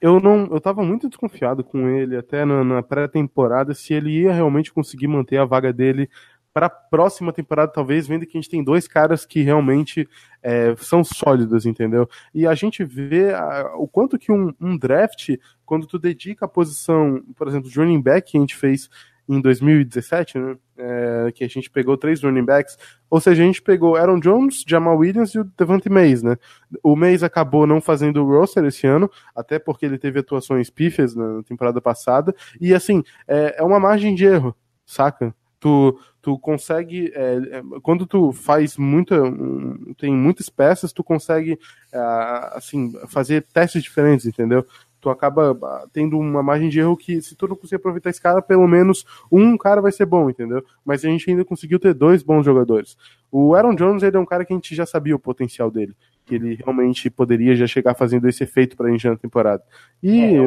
eu 0.00 0.20
não, 0.20 0.46
eu 0.50 0.60
tava 0.60 0.82
muito 0.82 1.08
desconfiado 1.08 1.62
com 1.62 1.88
ele 1.88 2.16
até 2.16 2.44
na, 2.44 2.64
na 2.64 2.82
pré-temporada 2.82 3.72
se 3.72 3.94
ele 3.94 4.22
ia 4.22 4.32
realmente 4.32 4.72
conseguir 4.72 5.06
manter 5.06 5.38
a 5.38 5.44
vaga 5.44 5.72
dele 5.72 6.10
para 6.56 6.68
a 6.68 6.70
próxima 6.70 7.34
temporada, 7.34 7.70
talvez, 7.70 8.06
vendo 8.06 8.24
que 8.24 8.38
a 8.38 8.40
gente 8.40 8.48
tem 8.48 8.64
dois 8.64 8.88
caras 8.88 9.26
que 9.26 9.42
realmente 9.42 10.08
é, 10.42 10.74
são 10.78 11.04
sólidos, 11.04 11.66
entendeu? 11.66 12.08
E 12.32 12.46
a 12.46 12.54
gente 12.54 12.82
vê 12.82 13.34
a, 13.34 13.74
o 13.76 13.86
quanto 13.86 14.18
que 14.18 14.32
um, 14.32 14.54
um, 14.58 14.78
draft, 14.78 15.36
quando 15.66 15.86
tu 15.86 15.98
dedica 15.98 16.46
a 16.46 16.48
posição, 16.48 17.22
por 17.36 17.46
exemplo, 17.46 17.68
de 17.68 17.78
running 17.78 18.00
back 18.00 18.32
que 18.32 18.38
a 18.38 18.40
gente 18.40 18.56
fez 18.56 18.88
em 19.28 19.38
2017, 19.38 20.38
né? 20.38 20.56
É, 20.78 21.30
que 21.34 21.44
a 21.44 21.48
gente 21.48 21.70
pegou 21.70 21.94
três 21.98 22.22
running 22.22 22.46
backs, 22.46 22.78
ou 23.10 23.20
seja, 23.20 23.42
a 23.42 23.46
gente 23.46 23.60
pegou 23.60 23.94
Aaron 23.94 24.18
Jones, 24.18 24.64
Jamal 24.66 24.96
Williams 24.96 25.34
e 25.34 25.40
o 25.40 25.44
Devante 25.58 25.90
Mays, 25.90 26.22
né? 26.22 26.38
O 26.82 26.96
Mays 26.96 27.22
acabou 27.22 27.66
não 27.66 27.82
fazendo 27.82 28.24
o 28.24 28.30
roster 28.30 28.64
esse 28.64 28.86
ano, 28.86 29.10
até 29.34 29.58
porque 29.58 29.84
ele 29.84 29.98
teve 29.98 30.20
atuações 30.20 30.70
pífias 30.70 31.14
na 31.14 31.42
temporada 31.42 31.82
passada, 31.82 32.34
e 32.58 32.72
assim, 32.72 33.02
é, 33.28 33.56
é 33.58 33.62
uma 33.62 33.78
margem 33.78 34.14
de 34.14 34.24
erro, 34.24 34.56
saca? 34.86 35.34
Tu, 35.66 35.98
tu 36.22 36.38
consegue, 36.38 37.10
é, 37.12 37.58
é, 37.58 37.62
quando 37.82 38.06
tu 38.06 38.30
faz 38.30 38.76
muita, 38.76 39.16
tem 39.98 40.14
muitas 40.14 40.48
peças, 40.48 40.92
tu 40.92 41.02
consegue, 41.02 41.58
é, 41.92 41.98
assim, 42.52 42.92
fazer 43.08 43.44
testes 43.52 43.82
diferentes, 43.82 44.26
entendeu? 44.26 44.64
Tu 45.00 45.10
acaba 45.10 45.58
ah, 45.60 45.86
tendo 45.92 46.16
uma 46.16 46.44
margem 46.44 46.68
de 46.68 46.78
erro 46.78 46.96
que, 46.96 47.20
se 47.20 47.34
tu 47.34 47.48
não 47.48 47.56
conseguir 47.56 47.76
aproveitar 47.76 48.10
esse 48.10 48.20
cara, 48.20 48.40
pelo 48.40 48.68
menos 48.68 49.04
um 49.30 49.58
cara 49.58 49.80
vai 49.80 49.90
ser 49.90 50.06
bom, 50.06 50.30
entendeu? 50.30 50.64
Mas 50.84 51.04
a 51.04 51.08
gente 51.08 51.28
ainda 51.28 51.44
conseguiu 51.44 51.80
ter 51.80 51.92
dois 51.92 52.22
bons 52.22 52.44
jogadores. 52.44 52.96
O 53.28 53.56
Aaron 53.56 53.74
Jones, 53.74 54.04
ele 54.04 54.16
é 54.16 54.20
um 54.20 54.24
cara 54.24 54.44
que 54.44 54.52
a 54.52 54.56
gente 54.56 54.72
já 54.72 54.86
sabia 54.86 55.16
o 55.16 55.18
potencial 55.18 55.68
dele 55.68 55.96
que 56.26 56.34
ele 56.34 56.56
realmente 56.56 57.08
poderia 57.08 57.54
já 57.54 57.66
chegar 57.66 57.94
fazendo 57.94 58.28
esse 58.28 58.42
efeito 58.42 58.76
para 58.76 58.88
a 58.88 58.90
gente 58.90 59.08
na 59.08 59.16
temporada. 59.16 59.62
E 60.02 60.20
é, 60.20 60.40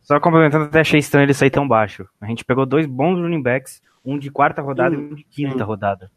só 0.00 0.18
complementando, 0.18 0.64
até 0.64 0.80
achei 0.80 0.98
estranho 0.98 1.24
ele 1.24 1.32
sair 1.32 1.50
tão 1.50 1.66
baixo. 1.66 2.06
A 2.20 2.26
gente 2.26 2.44
pegou 2.44 2.66
dois 2.66 2.86
bons 2.86 3.18
running 3.18 3.40
backs, 3.40 3.80
um 4.04 4.18
de 4.18 4.30
quarta 4.30 4.60
rodada 4.60 4.96
sim, 4.96 5.00
e 5.00 5.04
um 5.04 5.14
de 5.14 5.24
quinta 5.24 5.64
rodada. 5.64 6.10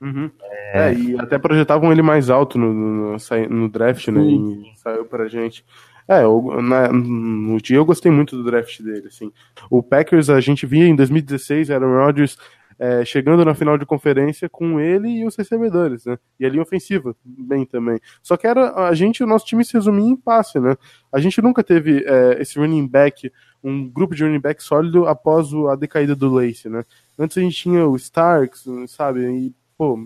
Uhum. 0.00 0.30
É... 0.42 0.90
é... 0.90 0.94
e 0.94 1.18
até 1.18 1.38
projetavam 1.38 1.90
ele 1.90 2.02
mais 2.02 2.28
alto 2.28 2.58
no, 2.58 2.72
no, 2.72 3.16
no 3.48 3.68
draft, 3.68 4.08
né? 4.08 4.20
E 4.20 4.72
saiu 4.76 5.06
pra 5.06 5.26
gente. 5.26 5.64
É, 6.06 6.24
eu, 6.24 6.60
na, 6.60 6.92
no 6.92 7.60
dia 7.60 7.76
eu 7.76 7.84
gostei 7.84 8.10
muito 8.10 8.36
do 8.36 8.44
draft 8.44 8.82
dele, 8.82 9.06
assim. 9.06 9.32
O 9.70 9.82
Packers, 9.82 10.28
a 10.28 10.40
gente 10.40 10.66
via 10.66 10.86
em 10.86 10.96
2016, 10.96 11.70
Aaron 11.70 12.04
Rodgers 12.04 12.36
é, 12.80 13.04
chegando 13.04 13.44
na 13.44 13.54
final 13.54 13.76
de 13.76 13.84
conferência 13.84 14.48
com 14.48 14.80
ele 14.80 15.06
e 15.10 15.26
os 15.26 15.36
recebedores, 15.36 16.06
né? 16.06 16.18
E 16.38 16.46
a 16.46 16.48
linha 16.48 16.62
ofensiva, 16.62 17.14
bem 17.22 17.66
também. 17.66 18.00
Só 18.22 18.38
que 18.38 18.46
era 18.46 18.86
a 18.86 18.94
gente, 18.94 19.22
o 19.22 19.26
nosso 19.26 19.44
time 19.44 19.62
se 19.62 19.74
resumia 19.74 20.08
em 20.08 20.16
passe, 20.16 20.58
né? 20.58 20.74
A 21.12 21.20
gente 21.20 21.42
nunca 21.42 21.62
teve 21.62 22.02
é, 22.06 22.40
esse 22.40 22.58
running 22.58 22.88
back, 22.88 23.30
um 23.62 23.86
grupo 23.86 24.14
de 24.14 24.24
running 24.24 24.40
back 24.40 24.62
sólido 24.62 25.06
após 25.06 25.52
a 25.70 25.76
decaída 25.76 26.16
do 26.16 26.32
Lace, 26.32 26.70
né? 26.70 26.82
Antes 27.18 27.36
a 27.36 27.42
gente 27.42 27.54
tinha 27.54 27.86
o 27.86 27.94
Starks, 27.96 28.64
sabe? 28.88 29.26
E, 29.30 29.54
pô, 29.76 29.98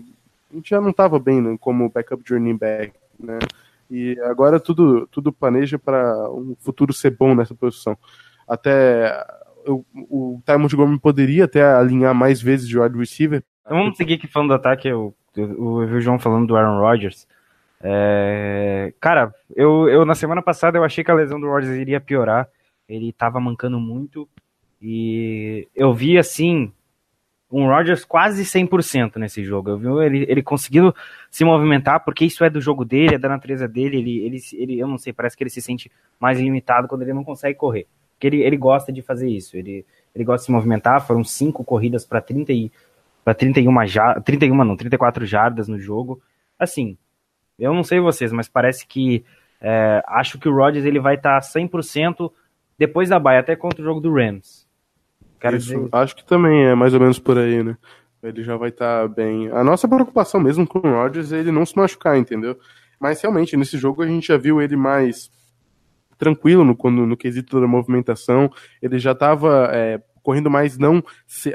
a 0.51 0.55
gente 0.55 0.69
já 0.69 0.81
não 0.81 0.89
estava 0.89 1.17
bem 1.17 1.41
né, 1.41 1.55
como 1.57 1.89
backup 1.89 2.21
de 2.21 2.33
running 2.33 2.57
back, 2.57 2.93
né? 3.17 3.39
E 3.89 4.19
agora 4.23 4.59
tudo, 4.59 5.07
tudo 5.07 5.31
planeja 5.31 5.79
para 5.79 6.29
um 6.29 6.57
futuro 6.59 6.91
ser 6.91 7.11
bom 7.11 7.33
nessa 7.33 7.55
posição. 7.55 7.97
Até 8.45 9.25
eu, 9.65 9.85
o 9.93 10.41
Tyrone 10.45 10.67
Gomes 10.69 10.99
poderia 10.99 11.45
até 11.45 11.63
alinhar 11.63 12.13
mais 12.13 12.41
vezes 12.41 12.67
de 12.67 12.79
wide 12.79 12.97
receiver. 12.97 13.43
Então 13.61 13.77
vamos 13.77 13.97
seguir 13.97 14.13
aqui 14.15 14.27
falando 14.27 14.49
do 14.49 14.55
ataque. 14.55 14.87
Eu, 14.87 15.13
eu, 15.35 15.81
eu 15.81 15.87
vi 15.87 15.95
o 15.95 16.01
João 16.01 16.19
falando 16.19 16.47
do 16.47 16.55
Aaron 16.55 16.79
Rodgers. 16.79 17.27
É, 17.81 18.93
cara, 18.99 19.33
eu, 19.55 19.89
eu 19.89 20.05
na 20.05 20.15
semana 20.15 20.41
passada 20.41 20.77
eu 20.77 20.83
achei 20.83 21.03
que 21.03 21.11
a 21.11 21.15
lesão 21.15 21.39
do 21.39 21.47
Rodgers 21.47 21.77
iria 21.77 21.99
piorar. 21.99 22.47
Ele 22.87 23.11
tava 23.11 23.39
mancando 23.39 23.79
muito. 23.79 24.29
E 24.81 25.67
eu 25.75 25.93
vi 25.93 26.17
assim 26.17 26.71
um 27.51 27.67
Rodgers 27.67 28.03
quase 28.03 28.43
100% 28.43 29.17
nesse 29.17 29.43
jogo. 29.43 29.69
Eu 29.69 29.77
vi 29.77 29.87
ele, 30.05 30.25
ele 30.29 30.43
conseguindo 30.43 30.93
se 31.31 31.45
movimentar, 31.45 32.03
porque 32.03 32.25
isso 32.25 32.43
é 32.43 32.49
do 32.49 32.59
jogo 32.59 32.83
dele, 32.83 33.15
é 33.15 33.17
da 33.17 33.29
natureza 33.29 33.67
dele. 33.67 33.97
Ele, 33.97 34.17
ele, 34.25 34.37
ele, 34.53 34.79
eu 34.79 34.87
não 34.87 34.97
sei, 34.97 35.13
parece 35.13 35.37
que 35.37 35.43
ele 35.43 35.49
se 35.49 35.61
sente 35.61 35.91
mais 36.19 36.39
limitado 36.39 36.87
quando 36.87 37.03
ele 37.03 37.13
não 37.13 37.23
consegue 37.23 37.57
correr. 37.57 37.87
Porque 38.15 38.27
ele, 38.27 38.41
ele 38.41 38.57
gosta 38.57 38.91
de 38.91 39.01
fazer 39.01 39.29
isso. 39.29 39.55
Ele, 39.55 39.85
ele 40.13 40.23
gosta 40.23 40.41
de 40.41 40.45
se 40.45 40.51
movimentar. 40.51 41.05
Foram 41.05 41.23
cinco 41.23 41.63
corridas 41.63 42.05
para 42.05 42.21
30 42.21 42.51
e, 42.53 42.71
para 43.23 43.33
31 43.33 43.85
já, 43.87 44.19
31 44.21 44.63
não, 44.63 44.75
34 44.75 45.25
jardas 45.25 45.67
no 45.67 45.79
jogo. 45.79 46.21
Assim, 46.57 46.97
eu 47.59 47.73
não 47.73 47.83
sei 47.83 47.99
vocês, 47.99 48.31
mas 48.31 48.47
parece 48.47 48.85
que 48.87 49.23
é, 49.61 50.03
acho 50.07 50.37
que 50.37 50.47
o 50.47 50.55
Rodgers 50.55 50.85
ele 50.85 50.99
vai 50.99 51.15
estar 51.15 51.39
tá 51.39 51.47
100% 51.47 52.31
depois 52.77 53.09
da 53.09 53.19
baia, 53.19 53.39
até 53.39 53.55
contra 53.55 53.81
o 53.81 53.85
jogo 53.85 53.99
do 53.99 54.13
Rams. 54.13 54.67
Quero 55.39 55.57
Isso, 55.57 55.73
dizer... 55.73 55.89
acho 55.91 56.15
que 56.15 56.25
também 56.25 56.65
é 56.65 56.75
mais 56.75 56.93
ou 56.93 56.99
menos 56.99 57.19
por 57.19 57.37
aí, 57.37 57.63
né? 57.63 57.77
Ele 58.21 58.43
já 58.43 58.57
vai 58.57 58.69
estar 58.69 59.03
tá 59.03 59.07
bem. 59.07 59.49
A 59.51 59.63
nossa 59.63 59.87
preocupação 59.87 60.39
mesmo 60.39 60.65
com 60.65 60.79
o 60.79 60.81
Rodgers 60.81 61.31
é 61.31 61.39
ele 61.39 61.51
não 61.51 61.65
se 61.65 61.75
machucar, 61.77 62.17
entendeu? 62.17 62.57
Mas 62.99 63.21
realmente, 63.21 63.55
nesse 63.55 63.77
jogo 63.77 64.01
a 64.01 64.07
gente 64.07 64.27
já 64.27 64.37
viu 64.37 64.61
ele 64.61 64.75
mais 64.75 65.29
tranquilo 66.17 66.63
no, 66.63 66.77
no, 66.91 67.05
no 67.05 67.17
quesito 67.17 67.59
da 67.59 67.67
movimentação. 67.67 68.49
Ele 68.81 68.97
já 68.99 69.11
estava 69.11 69.69
é, 69.73 70.01
correndo 70.21 70.49
mais, 70.49 70.77
não, 70.77 71.03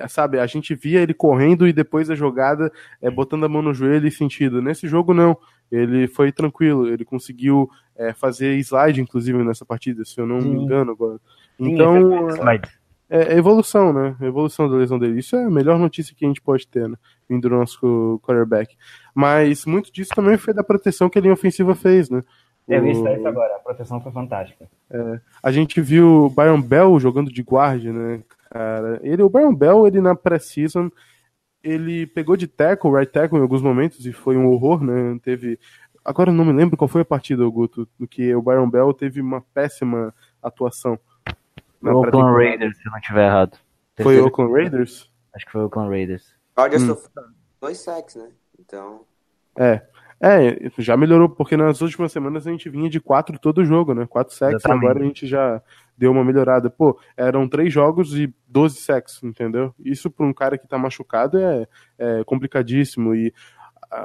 sabe? 0.08 0.38
A 0.38 0.46
gente 0.46 0.74
via 0.74 1.00
ele 1.00 1.12
correndo 1.12 1.66
e 1.66 1.72
depois 1.72 2.08
da 2.08 2.14
jogada 2.14 2.72
é, 3.02 3.10
botando 3.10 3.44
a 3.44 3.48
mão 3.48 3.62
no 3.62 3.74
joelho 3.74 4.06
e 4.06 4.12
sentido. 4.12 4.62
Nesse 4.62 4.86
jogo, 4.86 5.12
não. 5.12 5.36
Ele 5.70 6.08
foi 6.08 6.32
tranquilo, 6.32 6.88
ele 6.88 7.04
conseguiu 7.04 7.68
é, 7.96 8.12
fazer 8.12 8.56
slide, 8.58 9.00
inclusive, 9.00 9.42
nessa 9.44 9.64
partida, 9.64 10.04
se 10.04 10.20
eu 10.20 10.26
não 10.26 10.40
Sim. 10.40 10.50
me 10.50 10.62
engano 10.62 10.92
agora. 10.92 11.20
Então. 11.58 12.30
Sim, 12.30 12.40
é 12.48 12.80
é, 13.10 13.34
é 13.34 13.36
evolução, 13.36 13.92
né? 13.92 14.16
Evolução 14.22 14.70
da 14.70 14.76
lesão 14.76 14.96
dele. 14.96 15.18
Isso 15.18 15.34
é 15.34 15.44
a 15.44 15.50
melhor 15.50 15.76
notícia 15.76 16.14
que 16.14 16.24
a 16.24 16.28
gente 16.28 16.40
pode 16.40 16.66
ter, 16.68 16.88
né? 16.88 16.96
Vindo 17.28 17.48
do 17.48 17.56
nosso 17.56 18.20
quarterback. 18.22 18.76
Mas 19.12 19.66
muito 19.66 19.92
disso 19.92 20.12
também 20.14 20.38
foi 20.38 20.54
da 20.54 20.62
proteção 20.62 21.10
que 21.10 21.18
a 21.18 21.20
linha 21.20 21.34
ofensiva 21.34 21.74
fez, 21.74 22.08
né? 22.08 22.22
É, 22.70 22.78
eu 22.78 22.82
vi 22.82 22.90
isso 22.92 23.26
agora, 23.26 23.56
a 23.56 23.58
proteção 23.58 24.00
foi 24.00 24.12
fantástica. 24.12 24.66
É, 24.90 25.20
a 25.42 25.50
gente 25.50 25.80
viu 25.80 26.26
o 26.26 26.30
Byron 26.30 26.60
Bell 26.60 26.98
jogando 27.00 27.32
de 27.32 27.42
guarda, 27.42 27.92
né, 27.92 28.22
cara? 28.50 29.00
Ele, 29.02 29.22
o 29.22 29.28
Byron 29.28 29.54
Bell, 29.54 29.86
ele 29.86 30.00
na 30.00 30.14
pré-season, 30.14 30.90
ele 31.62 32.06
pegou 32.06 32.36
de 32.36 32.46
tackle, 32.46 32.92
right 32.92 33.12
tackle 33.12 33.38
em 33.38 33.42
alguns 33.42 33.62
momentos 33.62 34.04
e 34.06 34.12
foi 34.12 34.36
um 34.36 34.46
horror, 34.46 34.82
né? 34.82 35.18
Teve. 35.22 35.58
Agora 36.04 36.30
eu 36.30 36.34
não 36.34 36.44
me 36.44 36.52
lembro 36.52 36.76
qual 36.76 36.88
foi 36.88 37.02
a 37.02 37.04
partida, 37.04 37.46
Guto, 37.46 37.86
do 37.98 38.08
que 38.08 38.34
o 38.34 38.40
Byron 38.40 38.70
Bell 38.70 38.94
teve 38.94 39.20
uma 39.20 39.42
péssima 39.52 40.14
atuação. 40.42 40.98
Na 41.80 41.94
Oakland 41.94 42.32
Raiders, 42.32 42.78
se 42.78 42.86
não 42.88 42.98
estiver 42.98 43.26
errado. 43.26 43.58
Foi 44.02 44.18
o 44.18 44.24
Oakland 44.24 44.52
Raiders? 44.52 45.10
Acho 45.34 45.46
que 45.46 45.52
foi 45.52 45.60
o 45.60 45.64
Oakland 45.64 45.90
Raiders. 45.90 46.34
Rodgers 46.56 46.82
hum. 46.82 46.86
sofreu 46.86 47.24
dois 47.60 47.78
sacks, 47.78 48.16
né? 48.16 48.28
Então. 48.58 49.02
É. 49.58 49.82
É, 50.22 50.70
já 50.76 50.98
melhorou, 50.98 51.30
porque 51.30 51.56
nas 51.56 51.80
últimas 51.80 52.12
semanas 52.12 52.46
a 52.46 52.50
gente 52.50 52.68
vinha 52.68 52.90
de 52.90 53.00
quatro 53.00 53.38
todo 53.38 53.64
jogo, 53.64 53.94
né? 53.94 54.06
Quatro 54.06 54.34
sacks, 54.34 54.66
agora 54.66 55.00
a 55.00 55.02
gente 55.02 55.26
já 55.26 55.62
deu 55.96 56.12
uma 56.12 56.22
melhorada. 56.22 56.68
Pô, 56.68 56.98
eram 57.16 57.48
três 57.48 57.72
jogos 57.72 58.14
e 58.14 58.32
12 58.46 58.76
sacks, 58.76 59.22
entendeu? 59.22 59.74
Isso 59.82 60.10
para 60.10 60.26
um 60.26 60.32
cara 60.32 60.58
que 60.58 60.68
tá 60.68 60.76
machucado 60.76 61.38
é, 61.38 61.66
é 61.98 62.22
complicadíssimo. 62.24 63.14
E 63.14 63.32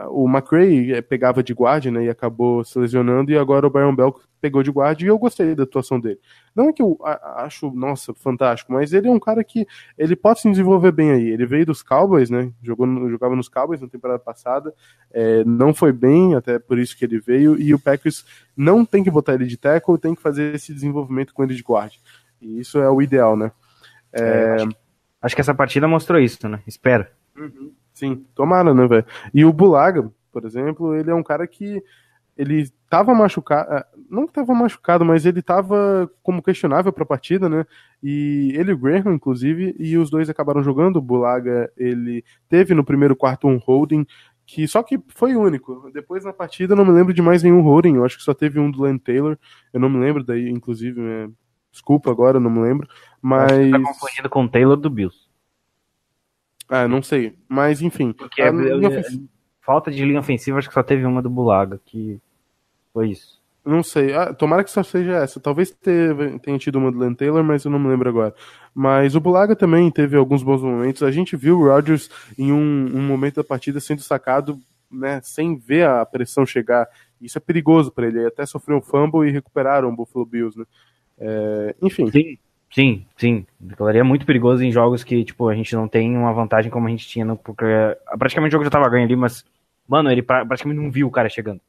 o 0.09 0.27
McRae 0.27 0.93
eh, 0.93 1.01
pegava 1.01 1.43
de 1.43 1.53
guarda, 1.53 1.91
né, 1.91 2.05
e 2.05 2.09
acabou 2.09 2.63
se 2.63 2.77
lesionando, 2.79 3.31
e 3.31 3.37
agora 3.37 3.67
o 3.67 3.69
Byron 3.69 3.95
Bell 3.95 4.19
pegou 4.41 4.63
de 4.63 4.71
guarda, 4.71 5.03
e 5.03 5.07
eu 5.07 5.17
gostei 5.17 5.53
da 5.53 5.63
atuação 5.63 5.99
dele. 5.99 6.19
Não 6.55 6.69
é 6.69 6.73
que 6.73 6.81
eu 6.81 6.97
acho, 7.03 7.71
nossa, 7.71 8.13
fantástico, 8.15 8.73
mas 8.73 8.93
ele 8.93 9.07
é 9.07 9.11
um 9.11 9.19
cara 9.19 9.43
que 9.43 9.67
ele 9.97 10.15
pode 10.15 10.41
se 10.41 10.49
desenvolver 10.49 10.91
bem 10.91 11.11
aí. 11.11 11.29
Ele 11.29 11.45
veio 11.45 11.65
dos 11.67 11.83
Cowboys, 11.83 12.31
né, 12.31 12.51
jogou, 12.63 12.87
jogava 13.09 13.35
nos 13.35 13.47
Cowboys 13.47 13.79
na 13.79 13.87
temporada 13.87 14.19
passada, 14.19 14.73
é, 15.11 15.43
não 15.43 15.73
foi 15.73 15.91
bem, 15.91 16.33
até 16.33 16.57
por 16.57 16.79
isso 16.79 16.97
que 16.97 17.05
ele 17.05 17.19
veio, 17.19 17.59
e 17.59 17.73
o 17.73 17.79
Packers 17.79 18.25
não 18.57 18.83
tem 18.83 19.03
que 19.03 19.11
botar 19.11 19.35
ele 19.35 19.45
de 19.45 19.57
tackle, 19.57 19.99
tem 19.99 20.15
que 20.15 20.21
fazer 20.21 20.55
esse 20.55 20.73
desenvolvimento 20.73 21.33
com 21.33 21.43
ele 21.43 21.53
de 21.53 21.61
guarda. 21.61 21.93
E 22.41 22.59
isso 22.59 22.79
é 22.79 22.89
o 22.89 23.01
ideal, 23.01 23.37
né. 23.37 23.51
É... 24.11 24.21
É, 24.21 24.53
acho, 24.55 24.69
acho, 25.21 25.35
que 25.35 25.41
essa 25.41 25.53
partida 25.53 25.87
mostrou 25.87 26.19
isso, 26.19 26.49
né, 26.49 26.59
espero. 26.65 27.05
Uhum. 27.37 27.71
Sim, 27.95 28.25
tomara, 28.35 28.73
né, 28.73 28.85
velho? 28.87 29.05
E 29.33 29.45
o 29.45 29.53
Bulaga, 29.53 30.11
por 30.29 30.43
exemplo, 30.43 30.93
ele 30.93 31.09
é 31.09 31.15
um 31.15 31.23
cara 31.23 31.47
que 31.47 31.81
ele 32.37 32.69
tava 32.89 33.15
machucado, 33.15 33.73
é, 33.73 33.85
não 34.09 34.27
tava 34.27 34.53
machucado, 34.53 35.05
mas 35.05 35.25
ele 35.25 35.41
tava 35.41 36.11
como 36.21 36.43
questionável 36.43 36.91
para 36.91 37.03
a 37.03 37.07
partida, 37.07 37.47
né? 37.47 37.65
E 38.03 38.51
ele 38.53 38.71
e 38.71 38.73
o 38.73 38.77
Graham, 38.77 39.13
inclusive, 39.13 39.73
e 39.79 39.97
os 39.97 40.09
dois 40.09 40.29
acabaram 40.29 40.61
jogando. 40.61 40.97
O 40.97 41.01
Bulaga, 41.01 41.71
ele 41.77 42.21
teve 42.49 42.73
no 42.73 42.83
primeiro 42.83 43.15
quarto 43.15 43.47
um 43.47 43.55
holding, 43.55 44.05
que 44.45 44.67
só 44.67 44.83
que 44.83 44.99
foi 45.07 45.33
único. 45.37 45.89
Depois 45.93 46.25
na 46.25 46.33
partida 46.33 46.73
eu 46.73 46.77
não 46.77 46.83
me 46.83 46.91
lembro 46.91 47.13
de 47.13 47.21
mais 47.21 47.41
nenhum 47.41 47.61
holding, 47.61 47.95
eu 47.95 48.03
acho 48.03 48.17
que 48.17 48.23
só 48.23 48.33
teve 48.33 48.59
um 48.59 48.69
do 48.69 48.83
Len 48.83 48.97
Taylor, 48.97 49.37
eu 49.71 49.79
não 49.79 49.89
me 49.89 49.99
lembro 49.99 50.21
daí, 50.21 50.49
inclusive, 50.49 50.99
né? 50.99 51.29
desculpa 51.71 52.09
agora, 52.09 52.39
não 52.39 52.49
me 52.49 52.59
lembro, 52.59 52.87
mas... 53.21 53.51
Acho 53.51 53.61
que 53.61 53.71
tá 53.71 53.79
confundindo 53.79 54.29
com 54.29 54.43
o 54.43 54.49
Taylor 54.49 54.77
do 54.77 54.89
Bills. 54.89 55.24
Ah, 56.69 56.87
não 56.87 57.01
sei. 57.01 57.37
Mas 57.47 57.81
enfim. 57.81 58.11
Porque 58.11 58.41
a 58.41 58.51
linha 58.51 58.89
ofensiva... 58.89 59.23
falta 59.61 59.91
de 59.91 60.03
linha 60.03 60.19
ofensiva, 60.19 60.57
acho 60.57 60.67
que 60.67 60.73
só 60.73 60.83
teve 60.83 61.05
uma 61.05 61.21
do 61.21 61.29
Bulaga, 61.29 61.79
que 61.85 62.19
foi 62.93 63.11
isso. 63.11 63.41
Não 63.65 63.81
sei. 63.81 64.13
Ah, 64.13 64.31
tomara 64.31 64.63
que 64.63 64.69
só 64.69 64.83
seja 64.83 65.13
essa. 65.13 65.39
Talvez 65.39 65.71
teve, 65.71 66.37
tenha 66.39 66.57
tido 66.59 66.77
uma 66.77 66.91
do 66.91 66.99
Len 66.99 67.15
Taylor, 67.15 67.43
mas 67.43 67.65
eu 67.65 67.71
não 67.71 67.79
me 67.79 67.87
lembro 67.87 68.07
agora. 68.07 68.33
Mas 68.73 69.15
o 69.15 69.19
Bulaga 69.19 69.55
também 69.55 69.89
teve 69.89 70.15
alguns 70.15 70.43
bons 70.43 70.61
momentos. 70.61 71.01
A 71.01 71.09
gente 71.09 71.35
viu 71.35 71.59
o 71.59 71.67
Rodgers 71.67 72.09
em 72.37 72.51
um, 72.51 72.91
um 72.93 73.01
momento 73.01 73.37
da 73.37 73.43
partida 73.43 73.79
sendo 73.79 74.01
sacado 74.01 74.59
né, 74.91 75.19
sem 75.23 75.57
ver 75.57 75.87
a 75.87 76.05
pressão 76.05 76.45
chegar. 76.45 76.87
Isso 77.19 77.39
é 77.39 77.41
perigoso 77.41 77.91
para 77.91 78.07
ele. 78.07 78.19
Ele 78.19 78.27
até 78.27 78.45
sofreu 78.45 78.77
um 78.77 78.81
fumble 78.81 79.27
e 79.27 79.31
recuperaram 79.31 79.89
o 79.89 79.95
Buffalo 79.95 80.25
Bills. 80.25 80.57
Né? 80.59 80.65
É, 81.17 81.75
enfim. 81.81 82.09
Sim. 82.11 82.37
Sim, 82.75 83.05
sim. 83.15 83.45
Declararia 83.57 84.03
muito 84.03 84.25
perigoso 84.25 84.61
em 84.61 84.69
jogos 84.69 85.01
que, 85.01 85.23
tipo, 85.23 85.47
a 85.47 85.55
gente 85.55 85.73
não 85.73 85.87
tem 85.87 86.13
uma 86.17 86.33
vantagem 86.33 86.69
como 86.69 86.87
a 86.87 86.89
gente 86.89 87.07
tinha, 87.07 87.23
no, 87.23 87.37
porque 87.37 87.63
praticamente 88.19 88.51
o 88.51 88.55
jogo 88.57 88.65
já 88.65 88.69
tava 88.69 88.89
ganho 88.89 89.05
ali, 89.05 89.15
mas, 89.15 89.45
mano, 89.87 90.11
ele 90.11 90.21
praticamente 90.21 90.81
não 90.81 90.91
viu 90.91 91.07
o 91.07 91.11
cara 91.11 91.29
chegando. 91.29 91.61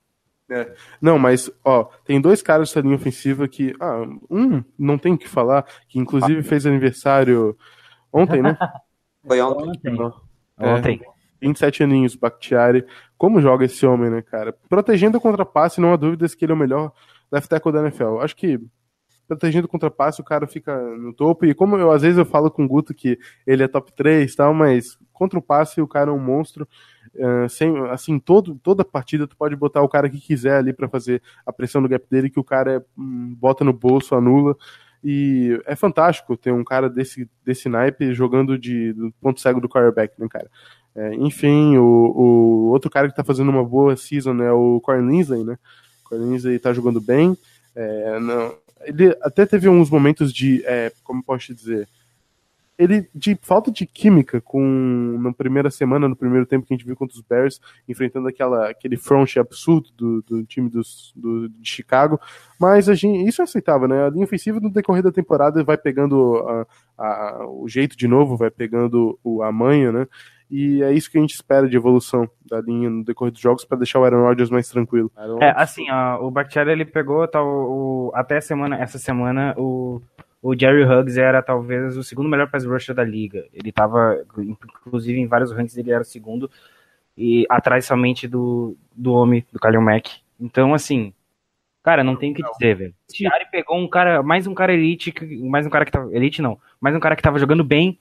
É. 0.50 0.74
Não, 1.00 1.16
mas, 1.16 1.48
ó, 1.64 1.84
tem 2.04 2.20
dois 2.20 2.42
caras 2.42 2.68
dessa 2.70 2.80
linha 2.80 2.96
ofensiva 2.96 3.46
que, 3.46 3.72
ah, 3.78 4.04
um, 4.28 4.64
não 4.76 4.98
tem 4.98 5.12
o 5.12 5.18
que 5.18 5.28
falar, 5.28 5.64
que 5.88 6.00
inclusive 6.00 6.42
fez 6.42 6.66
aniversário 6.66 7.56
ontem, 8.12 8.42
né? 8.42 8.58
Foi 9.24 9.40
ontem. 9.40 9.68
Ontem. 9.92 10.18
É, 10.58 10.68
ontem. 10.68 11.00
27 11.40 11.84
aninhos, 11.84 12.16
Bakhtiari. 12.16 12.84
Como 13.16 13.40
joga 13.40 13.64
esse 13.64 13.86
homem, 13.86 14.10
né, 14.10 14.22
cara? 14.22 14.52
Protegendo 14.68 15.20
contra 15.20 15.46
passe, 15.46 15.80
não 15.80 15.92
há 15.92 15.96
dúvidas 15.96 16.34
que 16.34 16.44
ele 16.44 16.52
é 16.52 16.54
o 16.56 16.58
melhor 16.58 16.92
left 17.30 17.48
tackle 17.48 17.72
da 17.72 17.82
NFL. 17.82 18.18
Acho 18.18 18.34
que 18.34 18.60
protegendo 19.26 19.68
contra 19.68 19.90
passe, 19.90 20.20
o 20.20 20.24
cara 20.24 20.46
fica 20.46 20.78
no 20.96 21.12
topo. 21.12 21.44
E 21.44 21.54
como 21.54 21.76
eu 21.76 21.90
às 21.90 22.02
vezes 22.02 22.18
eu 22.18 22.24
falo 22.24 22.50
com 22.50 22.64
o 22.64 22.68
Guto 22.68 22.94
que 22.94 23.18
ele 23.46 23.62
é 23.62 23.68
top 23.68 23.92
3 23.94 24.32
e 24.32 24.36
tal, 24.36 24.54
mas 24.54 24.98
contra 25.12 25.38
o 25.38 25.42
passe 25.42 25.80
o 25.80 25.88
cara 25.88 26.10
é 26.10 26.14
um 26.14 26.18
monstro. 26.18 26.66
Uh, 27.14 27.48
sem, 27.48 27.74
assim, 27.88 28.18
todo, 28.18 28.56
toda 28.62 28.84
partida 28.84 29.26
tu 29.26 29.36
pode 29.36 29.56
botar 29.56 29.80
o 29.80 29.88
cara 29.88 30.08
que 30.08 30.20
quiser 30.20 30.58
ali 30.58 30.72
para 30.72 30.88
fazer 30.88 31.22
a 31.46 31.52
pressão 31.52 31.80
no 31.80 31.88
gap 31.88 32.04
dele, 32.10 32.28
que 32.28 32.38
o 32.38 32.44
cara 32.44 32.76
é, 32.76 32.82
bota 32.96 33.64
no 33.64 33.72
bolso, 33.72 34.14
anula. 34.14 34.54
E 35.02 35.58
é 35.66 35.74
fantástico 35.76 36.36
ter 36.36 36.52
um 36.52 36.64
cara 36.64 36.90
desse, 36.90 37.28
desse 37.44 37.68
naipe 37.68 38.12
jogando 38.12 38.58
de 38.58 38.92
do 38.92 39.12
ponto 39.20 39.40
cego 39.40 39.60
do 39.60 39.68
quarterback, 39.68 40.14
né, 40.18 40.26
cara? 40.28 40.50
É, 40.94 41.14
enfim, 41.14 41.76
o, 41.76 41.84
o 41.84 42.70
outro 42.70 42.90
cara 42.90 43.08
que 43.08 43.14
tá 43.14 43.22
fazendo 43.22 43.50
uma 43.50 43.64
boa 43.64 43.96
season 43.96 44.42
é 44.42 44.52
o 44.52 44.80
Corey 44.80 45.02
Linsley, 45.02 45.44
né? 45.44 45.58
O 46.04 46.08
Corey 46.08 46.24
Linsley 46.24 46.58
tá 46.58 46.72
jogando 46.72 47.00
bem. 47.00 47.36
É, 47.74 48.18
não, 48.18 48.54
ele 48.86 49.16
até 49.22 49.44
teve 49.44 49.68
uns 49.68 49.90
momentos 49.90 50.32
de, 50.32 50.64
é, 50.64 50.92
como 51.02 51.22
posso 51.22 51.54
dizer, 51.54 51.88
ele, 52.78 53.08
de 53.14 53.38
falta 53.40 53.70
de 53.70 53.86
química 53.86 54.40
com 54.40 55.18
na 55.20 55.32
primeira 55.32 55.70
semana, 55.70 56.08
no 56.08 56.16
primeiro 56.16 56.44
tempo 56.44 56.66
que 56.66 56.74
a 56.74 56.76
gente 56.76 56.86
viu 56.86 56.94
contra 56.94 57.16
os 57.16 57.22
Bears, 57.22 57.60
enfrentando 57.88 58.28
aquela, 58.28 58.68
aquele 58.68 58.96
front 58.96 59.36
absurdo 59.38 59.88
do, 59.96 60.22
do 60.22 60.44
time 60.44 60.68
dos, 60.68 61.12
do, 61.16 61.48
de 61.48 61.68
Chicago, 61.68 62.20
mas 62.60 62.88
a 62.88 62.94
gente, 62.94 63.26
isso 63.26 63.40
é 63.40 63.44
aceitável, 63.44 63.88
né? 63.88 64.04
A 64.04 64.10
linha 64.10 64.24
ofensiva 64.24 64.60
no 64.60 64.70
decorrer 64.70 65.02
da 65.02 65.12
temporada 65.12 65.64
vai 65.64 65.78
pegando 65.78 66.36
a, 66.36 66.66
a, 66.98 67.46
o 67.48 67.66
jeito 67.66 67.96
de 67.96 68.06
novo, 68.06 68.36
vai 68.36 68.50
pegando 68.50 69.18
o, 69.24 69.42
a 69.42 69.50
manha, 69.50 69.90
né? 69.90 70.06
E 70.50 70.82
é 70.82 70.92
isso 70.92 71.10
que 71.10 71.18
a 71.18 71.20
gente 71.20 71.34
espera 71.34 71.68
de 71.68 71.76
evolução 71.76 72.28
da 72.48 72.60
linha 72.60 72.88
no 72.88 73.04
decorrer 73.04 73.32
dos 73.32 73.40
jogos 73.40 73.64
para 73.64 73.78
deixar 73.78 73.98
o 73.98 74.04
Aaron 74.04 74.22
Rodgers 74.22 74.50
mais 74.50 74.68
tranquilo. 74.68 75.10
É, 75.40 75.50
assim, 75.56 75.90
ó, 75.90 76.24
o 76.24 76.30
Bakhtiari 76.30 76.70
ele 76.70 76.84
pegou 76.84 77.26
tal, 77.26 77.46
o, 77.46 78.12
até 78.14 78.40
semana, 78.40 78.76
essa 78.76 78.98
semana 78.98 79.54
o, 79.58 80.00
o 80.40 80.56
Jerry 80.56 80.84
Huggs 80.84 81.18
era 81.18 81.42
talvez 81.42 81.96
o 81.96 82.04
segundo 82.04 82.28
melhor 82.28 82.48
pass 82.48 82.64
rusher 82.64 82.94
da 82.94 83.02
liga. 83.02 83.44
Ele 83.52 83.70
estava, 83.70 84.24
inclusive 84.38 85.18
em 85.18 85.26
vários 85.26 85.50
rankings 85.50 85.78
ele 85.78 85.90
era 85.90 86.02
o 86.02 86.04
segundo 86.04 86.48
e 87.18 87.44
atrás 87.48 87.84
somente 87.84 88.28
do, 88.28 88.76
do 88.94 89.12
homem, 89.14 89.44
do 89.52 89.58
Kalil 89.58 89.82
Mack. 89.82 90.20
Então, 90.38 90.74
assim, 90.74 91.12
cara, 91.82 92.04
não 92.04 92.14
tem 92.14 92.30
o 92.30 92.34
que 92.34 92.42
dizer, 92.42 92.76
velho. 92.76 92.90
O 92.90 93.12
Bakhtiari 93.12 93.46
pegou 93.50 93.76
um 93.76 93.88
cara, 93.88 94.22
mais 94.22 94.46
um 94.46 94.54
cara 94.54 94.72
elite, 94.72 95.12
mais 95.42 95.66
um 95.66 95.70
cara 95.70 95.84
que 95.84 95.90
tava, 95.90 96.14
elite 96.14 96.40
não, 96.40 96.56
mais 96.80 96.94
um 96.94 97.00
cara 97.00 97.16
que 97.16 97.22
tava 97.22 97.40
jogando 97.40 97.64
bem 97.64 97.98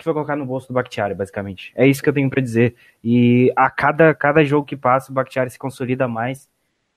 que 0.00 0.04
foi 0.04 0.14
colocar 0.14 0.34
no 0.34 0.46
bolso 0.46 0.68
do 0.68 0.74
Bakhtiari, 0.74 1.14
basicamente. 1.14 1.72
É 1.76 1.86
isso 1.86 2.02
que 2.02 2.08
eu 2.08 2.12
tenho 2.12 2.30
para 2.30 2.40
dizer. 2.40 2.74
E 3.04 3.52
a 3.54 3.68
cada, 3.70 4.14
cada 4.14 4.42
jogo 4.42 4.66
que 4.66 4.76
passa, 4.76 5.12
o 5.12 5.14
Bakhtiari 5.14 5.50
se 5.50 5.58
consolida 5.58 6.08
mais. 6.08 6.48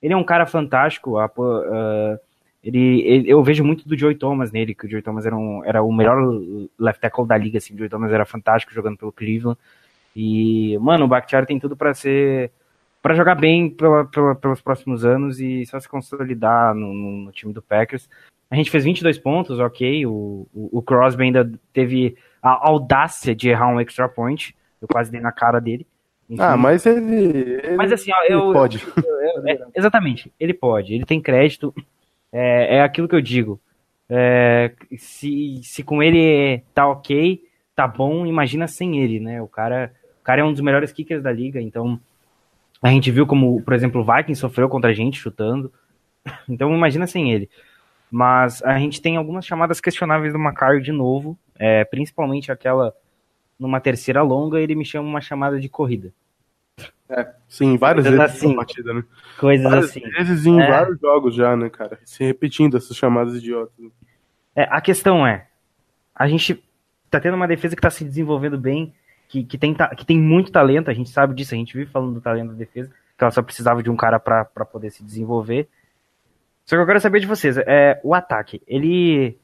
Ele 0.01 0.13
é 0.13 0.17
um 0.17 0.23
cara 0.23 0.45
fantástico. 0.45 1.17
A, 1.17 1.25
uh, 1.25 2.17
ele, 2.63 3.01
ele, 3.01 3.29
eu 3.29 3.43
vejo 3.43 3.63
muito 3.63 3.87
do 3.87 3.97
Joey 3.97 4.15
Thomas 4.15 4.51
nele, 4.51 4.73
que 4.73 4.85
o 4.85 4.89
Joey 4.89 5.03
Thomas 5.03 5.25
era, 5.25 5.35
um, 5.35 5.61
era 5.65 5.83
o 5.83 5.91
melhor 5.91 6.17
left 6.79 7.01
tackle 7.01 7.27
da 7.27 7.37
liga, 7.37 7.57
assim. 7.57 7.73
O 7.73 7.77
Joey 7.77 7.89
Thomas 7.89 8.11
era 8.11 8.25
fantástico 8.25 8.73
jogando 8.73 8.97
pelo 8.97 9.11
Cleveland. 9.11 9.59
E, 10.15 10.77
mano, 10.79 11.03
o 11.03 11.07
Bakhtiari 11.07 11.45
tem 11.45 11.59
tudo 11.59 11.75
para 11.75 11.93
ser 11.93 12.51
para 13.01 13.15
jogar 13.15 13.35
bem 13.35 13.69
pela, 13.69 14.05
pela, 14.05 14.33
pelos 14.33 14.61
próximos 14.61 15.03
anos 15.03 15.41
e 15.41 15.65
só 15.65 15.77
se 15.77 15.89
consolidar 15.89 16.73
no, 16.73 16.93
no, 16.93 17.31
time 17.33 17.51
do 17.51 17.61
Packers. 17.61 18.09
A 18.49 18.55
gente 18.55 18.71
fez 18.71 18.85
22 18.85 19.17
pontos, 19.17 19.59
ok. 19.59 20.05
O, 20.05 20.47
o, 20.53 20.77
o 20.77 20.81
Crosby 20.81 21.23
ainda 21.23 21.51
teve 21.73 22.15
a 22.43 22.67
audácia 22.67 23.33
de 23.33 23.49
errar 23.49 23.69
um 23.69 23.79
extra 23.79 24.09
point. 24.09 24.55
Eu 24.81 24.87
quase 24.87 25.09
dei 25.09 25.21
na 25.21 25.31
cara 25.31 25.61
dele. 25.61 25.87
Enfim. 26.29 26.41
Ah, 26.41 26.57
mas 26.57 26.85
ele, 26.85 27.15
ele. 27.15 27.75
Mas 27.75 27.91
assim, 27.91 28.11
ó, 28.11 28.25
eu, 28.27 28.51
pode. 28.51 28.83
Eu, 28.97 29.41
eu, 29.41 29.47
é, 29.47 29.59
exatamente, 29.75 30.31
ele 30.37 30.53
pode. 30.53 30.93
Ele 30.93 31.05
tem 31.05 31.21
crédito. 31.21 31.73
É, 32.31 32.77
é 32.77 32.81
aquilo 32.81 33.07
que 33.07 33.15
eu 33.15 33.21
digo. 33.21 33.59
É, 34.09 34.73
se, 34.97 35.61
se 35.63 35.81
com 35.81 36.03
ele 36.03 36.61
tá 36.73 36.87
ok, 36.87 37.41
tá 37.75 37.87
bom, 37.87 38.25
imagina 38.25 38.67
sem 38.67 38.99
ele, 38.99 39.19
né? 39.19 39.41
O 39.41 39.47
cara, 39.47 39.93
o 40.19 40.23
cara 40.23 40.41
é 40.41 40.43
um 40.43 40.51
dos 40.51 40.61
melhores 40.61 40.91
kickers 40.91 41.23
da 41.23 41.31
liga, 41.31 41.61
então 41.61 41.99
a 42.81 42.89
gente 42.89 43.09
viu 43.11 43.25
como, 43.25 43.61
por 43.61 43.73
exemplo, 43.73 44.01
o 44.01 44.03
Vikings 44.03 44.41
sofreu 44.41 44.67
contra 44.67 44.91
a 44.91 44.93
gente 44.93 45.19
chutando. 45.19 45.71
Então 46.47 46.73
imagina 46.73 47.05
sem 47.05 47.31
ele. 47.31 47.49
Mas 48.09 48.61
a 48.63 48.77
gente 48.77 49.01
tem 49.01 49.17
algumas 49.17 49.45
chamadas 49.45 49.81
questionáveis 49.81 50.31
do 50.31 50.39
Macario 50.39 50.81
de 50.81 50.91
novo, 50.91 51.37
é, 51.57 51.83
principalmente 51.85 52.51
aquela 52.51 52.93
numa 53.59 53.79
terceira 53.79 54.21
longa, 54.21 54.59
ele 54.59 54.75
me 54.75 54.85
chama 54.85 55.07
uma 55.07 55.21
chamada 55.21 55.59
de 55.59 55.69
corrida. 55.69 56.13
É, 57.09 57.31
sim, 57.47 57.77
várias 57.77 58.05
coisas 58.05 58.19
vezes 58.19 58.35
assim, 58.37 58.55
partida, 58.55 58.93
né? 58.93 59.03
Coisas 59.37 59.63
várias 59.63 59.89
assim. 59.89 59.99
vezes 59.99 60.45
em 60.45 60.59
é. 60.59 60.67
vários 60.67 60.99
jogos 60.99 61.35
já, 61.35 61.55
né, 61.55 61.69
cara? 61.69 61.99
Se 62.03 62.23
repetindo 62.23 62.75
essas 62.75 62.97
chamadas 62.97 63.35
idiotas. 63.35 63.73
É, 64.55 64.63
a 64.63 64.81
questão 64.81 65.25
é, 65.25 65.47
a 66.15 66.27
gente 66.27 66.63
tá 67.09 67.19
tendo 67.19 67.35
uma 67.35 67.47
defesa 67.47 67.75
que 67.75 67.81
tá 67.81 67.89
se 67.89 68.03
desenvolvendo 68.03 68.57
bem, 68.57 68.93
que, 69.27 69.43
que, 69.43 69.57
tem, 69.57 69.75
que 69.97 70.05
tem 70.05 70.19
muito 70.19 70.51
talento, 70.51 70.89
a 70.89 70.93
gente 70.93 71.09
sabe 71.09 71.33
disso, 71.33 71.53
a 71.53 71.57
gente 71.57 71.75
vive 71.75 71.91
falando 71.91 72.15
do 72.15 72.21
talento 72.21 72.49
da 72.49 72.57
defesa, 72.57 72.89
que 72.89 73.23
ela 73.23 73.31
só 73.31 73.41
precisava 73.41 73.83
de 73.83 73.89
um 73.89 73.95
cara 73.95 74.19
para 74.19 74.45
poder 74.65 74.91
se 74.91 75.03
desenvolver. 75.03 75.67
Só 76.65 76.75
que 76.75 76.81
eu 76.81 76.85
quero 76.85 76.99
saber 76.99 77.19
de 77.19 77.27
vocês, 77.27 77.57
é, 77.57 77.99
o 78.03 78.13
ataque, 78.13 78.61
ele 78.67 79.37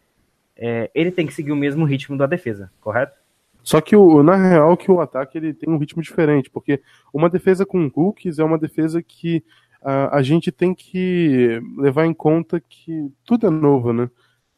é, 0.60 0.92
ele 0.94 1.10
tem 1.10 1.26
que 1.26 1.34
seguir 1.34 1.54
o 1.54 1.56
mesmo 1.56 1.86
ritmo 1.86 2.18
da 2.18 2.26
defesa, 2.26 2.70
correto? 2.82 3.18
Só 3.64 3.80
que 3.80 3.96
o, 3.96 4.22
na 4.22 4.36
real 4.36 4.76
que 4.76 4.92
o 4.92 5.00
ataque 5.00 5.38
ele 5.38 5.54
tem 5.54 5.70
um 5.70 5.78
ritmo 5.78 6.02
diferente, 6.02 6.50
porque 6.50 6.82
uma 7.14 7.30
defesa 7.30 7.66
com 7.66 7.90
hooks 7.96 8.40
é 8.40 8.44
uma 8.44 8.58
defesa 8.58 9.02
que 9.02 9.44
a, 9.82 10.18
a 10.18 10.22
gente 10.22 10.52
tem 10.52 10.74
que 10.74 11.62
levar 11.78 12.06
em 12.06 12.14
conta 12.14 12.60
que 12.60 13.10
tudo 13.24 13.48
é 13.48 13.50
novo, 13.50 13.94
né? 13.94 14.10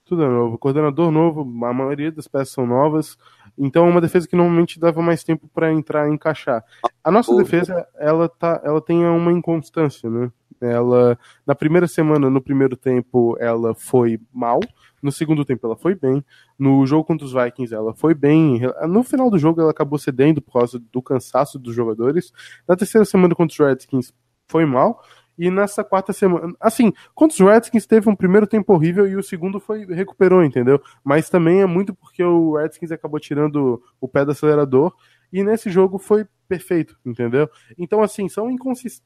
Tudo 0.05 0.23
é 0.23 0.27
novo. 0.27 0.57
Coordenador 0.57 1.11
novo, 1.11 1.41
a 1.65 1.73
maioria 1.73 2.11
das 2.11 2.27
peças 2.27 2.49
são 2.49 2.65
novas, 2.65 3.17
então 3.57 3.85
é 3.85 3.89
uma 3.89 4.01
defesa 4.01 4.27
que 4.27 4.35
normalmente 4.35 4.79
dava 4.79 5.01
mais 5.01 5.23
tempo 5.23 5.47
para 5.53 5.71
entrar 5.71 6.07
e 6.07 6.13
encaixar. 6.13 6.63
A 7.03 7.11
nossa 7.11 7.35
defesa, 7.35 7.87
ela, 7.99 8.27
tá, 8.27 8.59
ela 8.63 8.81
tem 8.81 9.05
uma 9.05 9.31
inconstância, 9.31 10.09
né? 10.09 10.31
Ela, 10.61 11.17
na 11.45 11.55
primeira 11.55 11.87
semana, 11.87 12.29
no 12.29 12.41
primeiro 12.41 12.77
tempo, 12.77 13.35
ela 13.39 13.73
foi 13.73 14.19
mal. 14.31 14.59
No 15.01 15.11
segundo 15.11 15.43
tempo, 15.43 15.65
ela 15.65 15.75
foi 15.75 15.95
bem. 15.95 16.23
No 16.57 16.85
jogo 16.85 17.03
contra 17.03 17.25
os 17.25 17.33
Vikings, 17.33 17.73
ela 17.73 17.93
foi 17.93 18.13
bem. 18.13 18.61
No 18.87 19.03
final 19.03 19.29
do 19.29 19.39
jogo, 19.39 19.59
ela 19.59 19.71
acabou 19.71 19.97
cedendo 19.97 20.41
por 20.41 20.53
causa 20.53 20.79
do 20.79 21.01
cansaço 21.01 21.57
dos 21.57 21.73
jogadores. 21.73 22.31
Na 22.67 22.75
terceira 22.75 23.03
semana 23.05 23.33
contra 23.33 23.53
os 23.53 23.69
Redskins, 23.69 24.13
foi 24.47 24.65
mal. 24.65 25.01
E 25.37 25.49
nessa 25.49 25.83
quarta 25.83 26.13
semana, 26.13 26.53
assim, 26.59 26.93
contra 27.15 27.33
os 27.33 27.39
Redskins 27.39 27.87
teve 27.87 28.07
um 28.07 28.15
primeiro 28.15 28.45
tempo 28.45 28.73
horrível 28.73 29.07
e 29.07 29.15
o 29.15 29.23
segundo 29.23 29.59
foi 29.59 29.85
recuperou, 29.85 30.43
entendeu? 30.43 30.79
Mas 31.03 31.29
também 31.29 31.61
é 31.61 31.65
muito 31.65 31.95
porque 31.95 32.23
o 32.23 32.57
Redskins 32.57 32.91
acabou 32.91 33.19
tirando 33.19 33.81
o 33.99 34.07
pé 34.07 34.23
do 34.23 34.31
acelerador 34.31 34.93
e 35.33 35.43
nesse 35.43 35.71
jogo 35.71 35.97
foi 35.97 36.27
perfeito, 36.47 36.95
entendeu? 37.03 37.49
Então, 37.77 38.03
assim, 38.03 38.29
são 38.29 38.51
inconsistências, 38.51 39.01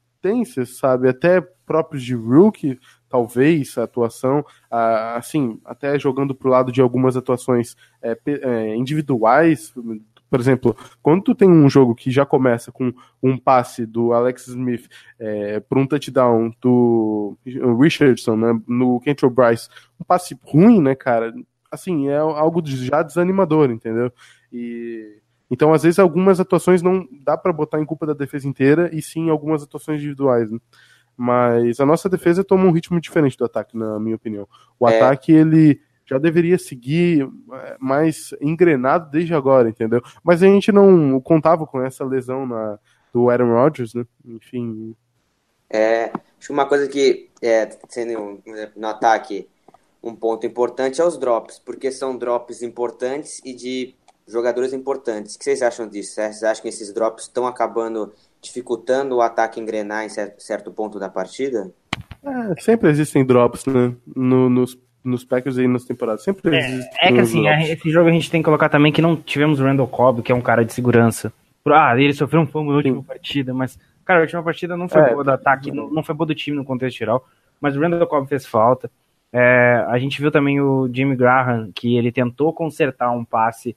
sabe? 0.78 1.08
Até 1.08 1.40
próprios 1.40 2.02
de 2.02 2.14
rookie, 2.14 2.78
talvez, 3.08 3.76
a 3.76 3.84
atuação, 3.84 4.44
assim, 4.70 5.60
até 5.64 5.98
jogando 5.98 6.34
pro 6.34 6.50
lado 6.50 6.70
de 6.70 6.80
algumas 6.80 7.16
atuações 7.16 7.76
é, 8.00 8.16
é, 8.26 8.76
individuais, 8.76 9.74
por 10.28 10.40
exemplo, 10.40 10.76
quando 11.02 11.22
tu 11.22 11.34
tem 11.34 11.48
um 11.48 11.68
jogo 11.68 11.94
que 11.94 12.10
já 12.10 12.26
começa 12.26 12.72
com 12.72 12.92
um 13.22 13.38
passe 13.38 13.86
do 13.86 14.12
Alex 14.12 14.48
Smith 14.48 14.88
é, 15.18 15.60
para 15.60 15.78
um 15.78 15.86
touchdown 15.86 16.52
do 16.60 17.36
Richardson, 17.80 18.36
né, 18.36 18.60
no 18.66 19.00
Kentrell 19.00 19.30
Bryce, 19.30 19.68
um 20.00 20.04
passe 20.04 20.36
ruim, 20.42 20.80
né, 20.80 20.94
cara? 20.94 21.32
Assim, 21.70 22.08
é 22.08 22.16
algo 22.16 22.60
já 22.64 23.02
desanimador, 23.02 23.70
entendeu? 23.70 24.12
E 24.52 25.20
então, 25.50 25.72
às 25.72 25.82
vezes, 25.82 25.98
algumas 25.98 26.40
atuações 26.40 26.82
não 26.82 27.06
dá 27.24 27.36
para 27.36 27.52
botar 27.52 27.80
em 27.80 27.84
culpa 27.84 28.06
da 28.06 28.12
defesa 28.12 28.48
inteira, 28.48 28.90
e 28.92 29.00
sim 29.00 29.30
algumas 29.30 29.62
atuações 29.62 30.00
individuais. 30.00 30.50
Né? 30.50 30.58
Mas 31.16 31.78
a 31.80 31.86
nossa 31.86 32.08
defesa 32.08 32.44
toma 32.44 32.64
um 32.64 32.72
ritmo 32.72 33.00
diferente 33.00 33.36
do 33.36 33.44
ataque, 33.44 33.76
na 33.76 33.98
minha 33.98 34.16
opinião. 34.16 34.48
O 34.78 34.88
é. 34.88 34.96
ataque, 34.96 35.32
ele 35.32 35.80
já 36.04 36.18
deveria 36.18 36.58
seguir 36.58 37.28
é, 37.52 37.76
mais 37.80 38.34
engrenado 38.40 39.10
desde 39.10 39.34
agora, 39.34 39.68
entendeu? 39.68 40.02
Mas 40.22 40.42
a 40.42 40.46
gente 40.46 40.70
não 40.70 41.20
contava 41.20 41.66
com 41.66 41.82
essa 41.82 42.04
lesão 42.04 42.46
na, 42.46 42.78
do 43.12 43.30
Aaron 43.30 43.52
Rodgers, 43.52 43.94
né? 43.94 44.04
Enfim. 44.24 44.94
É, 45.70 46.12
acho 46.38 46.48
que 46.48 46.52
uma 46.52 46.66
coisa 46.66 46.86
que, 46.88 47.30
é, 47.42 47.68
sendo 47.88 48.40
no 48.76 48.86
ataque, 48.86 49.48
um 50.02 50.14
ponto 50.14 50.46
importante 50.46 51.00
é 51.00 51.04
os 51.04 51.18
drops, 51.18 51.58
porque 51.58 51.90
são 51.90 52.16
drops 52.16 52.62
importantes 52.62 53.40
e 53.44 53.52
de 53.52 53.94
jogadores 54.26 54.72
importantes. 54.72 55.34
O 55.34 55.38
que 55.38 55.44
vocês 55.44 55.62
acham 55.62 55.88
disso? 55.88 56.14
Vocês 56.14 56.42
acham 56.42 56.62
que 56.62 56.68
esses 56.68 56.92
drops 56.92 57.24
estão 57.24 57.46
acabando 57.46 58.12
dificultando 58.42 59.16
o 59.16 59.20
ataque 59.20 59.60
engrenar 59.60 60.04
em 60.04 60.08
certo 60.08 60.70
ponto 60.70 60.98
da 60.98 61.08
partida? 61.08 61.72
É, 62.24 62.60
sempre 62.60 62.90
existem 62.90 63.24
drops, 63.24 63.64
né? 63.66 63.94
No, 64.14 64.50
nos, 64.50 64.78
nos 65.02 65.24
Packers 65.24 65.58
aí 65.58 65.68
nas 65.68 65.84
temporadas. 65.84 66.22
Sempre 66.22 66.56
é, 66.56 66.80
É 67.00 67.12
que 67.12 67.20
assim, 67.20 67.42
drops. 67.42 67.70
esse 67.70 67.90
jogo 67.90 68.08
a 68.08 68.12
gente 68.12 68.30
tem 68.30 68.40
que 68.40 68.44
colocar 68.44 68.68
também 68.68 68.92
que 68.92 69.02
não 69.02 69.16
tivemos 69.16 69.60
o 69.60 69.64
Randall 69.64 69.88
Cobb, 69.88 70.22
que 70.22 70.32
é 70.32 70.34
um 70.34 70.40
cara 70.40 70.64
de 70.64 70.72
segurança. 70.72 71.32
Ah, 71.64 71.98
ele 71.98 72.12
sofreu 72.12 72.40
um 72.40 72.46
fumble 72.46 72.70
na 72.70 72.76
última 72.76 73.00
Sim. 73.00 73.02
partida, 73.02 73.54
mas, 73.54 73.78
cara, 74.04 74.20
a 74.20 74.22
última 74.22 74.42
partida 74.42 74.76
não 74.76 74.88
foi 74.88 75.02
é, 75.02 75.12
boa 75.12 75.24
do 75.24 75.30
ataque, 75.30 75.72
não, 75.72 75.90
não 75.90 76.02
foi 76.02 76.14
boa 76.14 76.26
do 76.26 76.34
time 76.34 76.56
no 76.56 76.64
contexto 76.64 76.96
geral, 76.96 77.26
mas 77.60 77.76
o 77.76 77.80
Randall 77.80 78.06
Cobb 78.06 78.28
fez 78.28 78.46
falta. 78.46 78.88
É, 79.32 79.84
a 79.88 79.98
gente 79.98 80.20
viu 80.20 80.30
também 80.30 80.60
o 80.60 80.88
Jimmy 80.92 81.16
Graham, 81.16 81.70
que 81.74 81.96
ele 81.96 82.12
tentou 82.12 82.52
consertar 82.52 83.10
um 83.10 83.24
passe. 83.24 83.76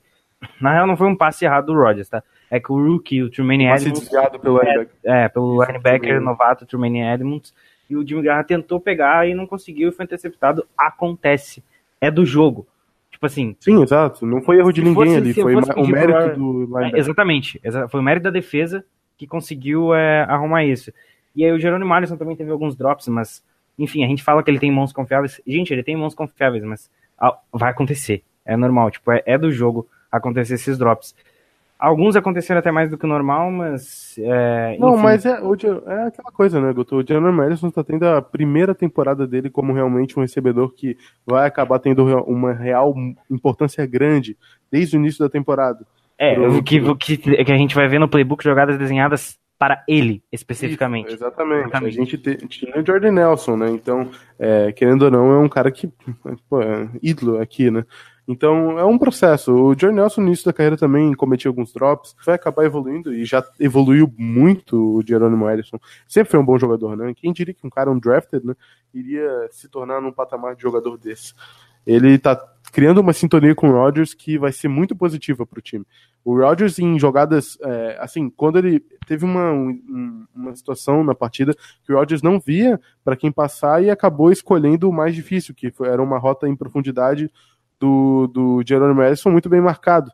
Na 0.60 0.74
real, 0.74 0.88
não 0.88 0.98
foi 0.98 1.08
um 1.08 1.16
passe 1.16 1.46
errado 1.46 1.68
do 1.68 1.74
Rodgers, 1.74 2.10
tá? 2.10 2.24
é 2.50 2.60
que 2.60 2.72
o 2.72 2.76
rookie, 2.76 3.22
o 3.22 3.30
Tremaine 3.30 3.66
Edmonds. 3.66 4.00
desviado 4.00 4.40
pelo 4.40 4.62
é, 4.62 4.88
é, 5.04 5.30
pelo 5.30 5.64
linebacker 5.64 6.20
novato 6.20 6.66
Tremaine 6.66 7.02
Edmonds. 7.02 7.54
E 7.90 7.96
o 7.96 8.08
Jimmy 8.08 8.24
Graham 8.24 8.44
tentou 8.44 8.80
pegar 8.80 9.28
e 9.28 9.34
não 9.34 9.48
conseguiu 9.48 9.90
e 9.90 9.92
foi 9.92 10.06
interceptado. 10.06 10.66
Acontece. 10.78 11.64
É 12.00 12.12
do 12.12 12.26
jogo. 12.26 12.68
Tipo 13.12 13.26
assim. 13.26 13.56
Sim, 13.60 13.82
exato. 13.82 14.26
Não 14.26 14.42
foi 14.42 14.58
erro 14.58 14.72
de 14.72 14.84
ninguém 14.84 15.06
fosse, 15.06 15.18
ali. 15.18 15.34
Foi 15.34 15.56
o 15.56 15.88
mérito 15.88 16.14
pra... 16.14 16.28
do 16.28 16.52
linebacker. 16.66 16.96
É, 16.96 17.00
exatamente. 17.00 17.62
Foi 17.90 18.00
o 18.00 18.04
mérito 18.04 18.26
da 18.26 18.30
defesa 18.30 18.86
que 19.18 19.26
conseguiu 19.26 19.94
é, 19.94 20.22
arrumar 20.24 20.64
isso. 20.66 20.94
E 21.36 21.44
aí 21.44 21.52
o 21.52 21.60
Jerônimo 21.60 21.94
Alisson 21.94 22.16
também 22.16 22.36
teve 22.36 22.52
alguns 22.52 22.76
drops, 22.76 23.08
mas. 23.08 23.44
Enfim, 23.78 24.04
a 24.04 24.08
gente 24.08 24.24
fala 24.24 24.44
que 24.44 24.52
ele 24.52 24.60
tem 24.60 24.72
mãos 24.72 24.92
confiáveis. 24.92 25.42
Gente, 25.48 25.74
ele 25.74 25.84
tem 25.84 25.96
mãos 25.96 26.14
confiáveis, 26.14 26.64
mas 26.64 26.92
vai 27.52 27.72
acontecer. 27.72 28.24
É 28.46 28.56
normal. 28.56 28.92
Tipo, 28.92 29.12
é, 29.12 29.24
é 29.26 29.38
do 29.38 29.52
jogo 29.52 29.88
acontecer 30.12 30.56
esses 30.56 30.78
drops. 30.78 31.14
Alguns 31.78 32.18
aconteceram 32.18 32.60
até 32.60 32.72
mais 32.72 32.90
do 32.90 32.98
que 32.98 33.06
o 33.06 33.08
normal, 33.08 33.50
mas. 33.50 34.16
É, 34.20 34.76
Não, 34.78 34.96
enfim. 34.96 35.04
mas 35.04 35.26
é, 35.26 35.40
o 35.42 35.54
é 35.88 36.08
aquela 36.08 36.30
coisa, 36.34 36.60
né, 36.60 36.74
Guto? 36.74 36.98
O 36.98 37.08
Jaron 37.08 37.32
Madison 37.32 37.70
tá 37.72 37.82
tendo 37.86 38.04
a 38.06 38.22
primeira 38.22 38.76
temporada 38.76 39.26
dele 39.26 39.50
como 39.50 39.72
realmente 39.72 40.20
um 40.20 40.22
recebedor 40.22 40.74
que 40.74 40.98
vai 41.26 41.48
acabar 41.48 41.80
tendo 41.80 42.04
uma 42.26 42.52
real 42.52 42.94
importância 43.32 43.86
grande 43.86 44.36
desde 44.70 44.98
o 44.98 45.00
início 45.00 45.24
da 45.24 45.30
temporada. 45.30 45.86
É, 46.18 46.36
pro- 46.36 46.58
o 46.58 46.62
que, 46.62 46.82
o 46.82 46.96
que, 46.98 47.16
que 47.16 47.52
a 47.52 47.56
gente 47.58 47.74
vai 47.74 47.88
ver 47.88 47.98
no 47.98 48.10
playbook 48.10 48.44
jogadas 48.44 48.78
desenhadas 48.78 49.38
para 49.58 49.82
ele, 49.88 50.22
especificamente. 50.34 51.08
Isso, 51.08 51.16
exatamente. 51.16 51.62
Exatamente. 51.68 51.98
A 51.98 52.02
gente 52.02 52.18
te- 52.18 52.48
tinha 52.48 52.78
o 52.78 52.86
Jordan 52.86 53.12
Nelson, 53.14 53.56
né? 53.56 53.70
Então, 53.70 54.10
é, 54.38 54.74
querendo 54.74 55.04
ou 55.04 55.12
não, 55.12 55.32
é 55.32 55.38
um 55.40 55.48
cara 55.48 55.72
que 55.72 55.90
pô, 56.50 56.62
é 56.62 56.90
ídolo 57.02 57.40
aqui, 57.42 57.72
né? 57.72 57.86
Então, 58.32 58.78
é 58.78 58.86
um 58.86 58.96
processo. 58.96 59.52
O 59.52 59.70
Jordan 59.74 59.94
Nelson, 60.04 60.22
no 60.22 60.28
início 60.28 60.46
da 60.46 60.54
carreira, 60.54 60.78
também 60.78 61.16
cometia 61.16 61.50
alguns 61.50 61.74
drops, 61.74 62.16
vai 62.24 62.36
acabar 62.36 62.64
evoluindo 62.64 63.12
e 63.12 63.26
já 63.26 63.44
evoluiu 63.60 64.14
muito 64.16 64.98
o 64.98 65.04
Jerônimo 65.04 65.50
Ederson. 65.50 65.80
Sempre 66.08 66.30
foi 66.30 66.40
um 66.40 66.46
bom 66.46 66.56
jogador, 66.60 66.96
né? 66.96 67.12
Quem 67.16 67.34
diria 67.34 67.56
que 67.56 67.66
um 67.66 67.72
cara 67.72 67.90
undrafted, 67.90 68.46
né, 68.46 68.54
iria 68.94 69.48
se 69.50 69.68
tornar 69.68 70.00
num 70.00 70.12
patamar 70.12 70.56
de 70.56 70.62
jogador 70.62 70.96
desse? 70.96 71.34
Ele 71.88 72.20
tá 72.20 72.40
criando 72.72 73.00
uma 73.02 73.14
sintonia 73.14 73.56
com 73.56 73.70
o 73.70 73.72
Rodgers 73.72 74.14
que 74.14 74.38
vai 74.38 74.52
ser 74.52 74.68
muito 74.68 74.96
positiva 74.96 75.44
pro 75.44 75.60
time. 75.60 75.84
O 76.24 76.38
Rodgers 76.38 76.78
em 76.78 77.00
jogadas, 77.00 77.58
é, 77.64 77.98
assim, 78.00 78.30
quando 78.30 78.60
ele 78.60 78.80
teve 79.08 79.26
uma, 79.26 79.52
um- 79.52 80.28
uma 80.36 80.56
situação 80.56 81.04
na 81.04 81.16
partida 81.16 81.56
que 81.84 81.92
o 81.92 81.96
Rodgers 81.96 82.22
não 82.22 82.40
via 82.40 82.80
para 83.04 83.16
quem 83.16 83.32
passar 83.32 83.84
e 83.84 83.90
acabou 83.90 84.32
escolhendo 84.32 84.88
o 84.88 84.94
mais 84.94 85.16
difícil, 85.16 85.56
que 85.56 85.72
foi- 85.72 85.88
era 85.88 86.04
uma 86.04 86.20
rota 86.20 86.48
em 86.48 86.56
profundidade 86.56 87.32
do, 87.80 88.28
do 88.28 88.64
Jerome 88.66 88.94
Madison 88.94 89.32
muito 89.32 89.50
bem 89.50 89.62
marcado. 89.62 90.12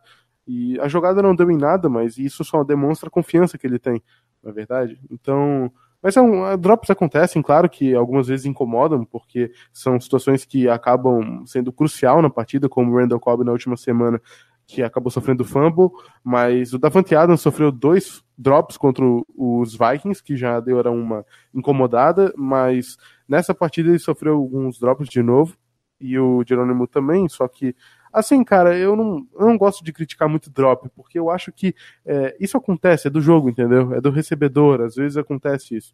E 0.47 0.79
a 0.79 0.87
jogada 0.87 1.21
não 1.21 1.35
deu 1.35 1.49
em 1.49 1.57
nada, 1.57 1.89
mas 1.89 2.17
isso 2.17 2.43
só 2.43 2.63
demonstra 2.63 3.07
a 3.07 3.11
confiança 3.11 3.57
que 3.57 3.65
ele 3.65 3.79
tem, 3.79 4.01
na 4.43 4.51
verdade. 4.51 4.99
Então, 5.09 5.71
mas 6.01 6.15
é 6.15 6.21
um, 6.21 6.55
drops 6.55 6.91
acontecem, 6.91 7.41
claro 7.41 7.67
que 7.67 7.95
algumas 7.95 8.27
vezes 8.27 8.45
incomodam, 8.45 9.03
porque 9.03 9.51
são 9.73 9.99
situações 9.99 10.45
que 10.45 10.69
acabam 10.69 11.43
sendo 11.47 11.73
crucial 11.73 12.21
na 12.21 12.29
partida, 12.29 12.69
como 12.69 12.91
o 12.91 12.97
Randall 12.97 13.19
Cobb 13.19 13.43
na 13.43 13.51
última 13.51 13.75
semana, 13.75 14.21
que 14.67 14.83
acabou 14.83 15.09
sofrendo 15.11 15.43
fumble, 15.43 15.89
mas 16.23 16.73
o 16.73 16.79
Davante 16.79 17.15
Adams 17.15 17.41
sofreu 17.41 17.71
dois 17.71 18.23
drops 18.37 18.77
contra 18.77 19.03
os 19.35 19.75
Vikings, 19.75 20.23
que 20.23 20.35
já 20.35 20.59
deram 20.59 20.95
uma 20.95 21.25
incomodada, 21.53 22.31
mas 22.37 22.97
nessa 23.27 23.55
partida 23.55 23.89
ele 23.89 23.99
sofreu 23.99 24.35
alguns 24.35 24.79
drops 24.79 25.07
de 25.07 25.23
novo, 25.23 25.55
e 25.99 26.17
o 26.19 26.43
Jerônimo 26.47 26.87
também, 26.87 27.27
só 27.27 27.47
que, 27.47 27.75
assim, 28.11 28.43
cara, 28.43 28.77
eu 28.77 28.95
não, 28.95 29.25
eu 29.39 29.47
não 29.47 29.57
gosto 29.57 29.83
de 29.83 29.93
criticar 29.93 30.27
muito 30.27 30.49
drop, 30.49 30.89
porque 30.95 31.17
eu 31.17 31.29
acho 31.29 31.51
que 31.51 31.75
é, 32.05 32.35
isso 32.39 32.57
acontece, 32.57 33.07
é 33.07 33.11
do 33.11 33.21
jogo, 33.21 33.49
entendeu? 33.49 33.93
É 33.93 34.01
do 34.01 34.11
recebedor, 34.11 34.81
às 34.81 34.95
vezes 34.95 35.17
acontece 35.17 35.75
isso. 35.75 35.93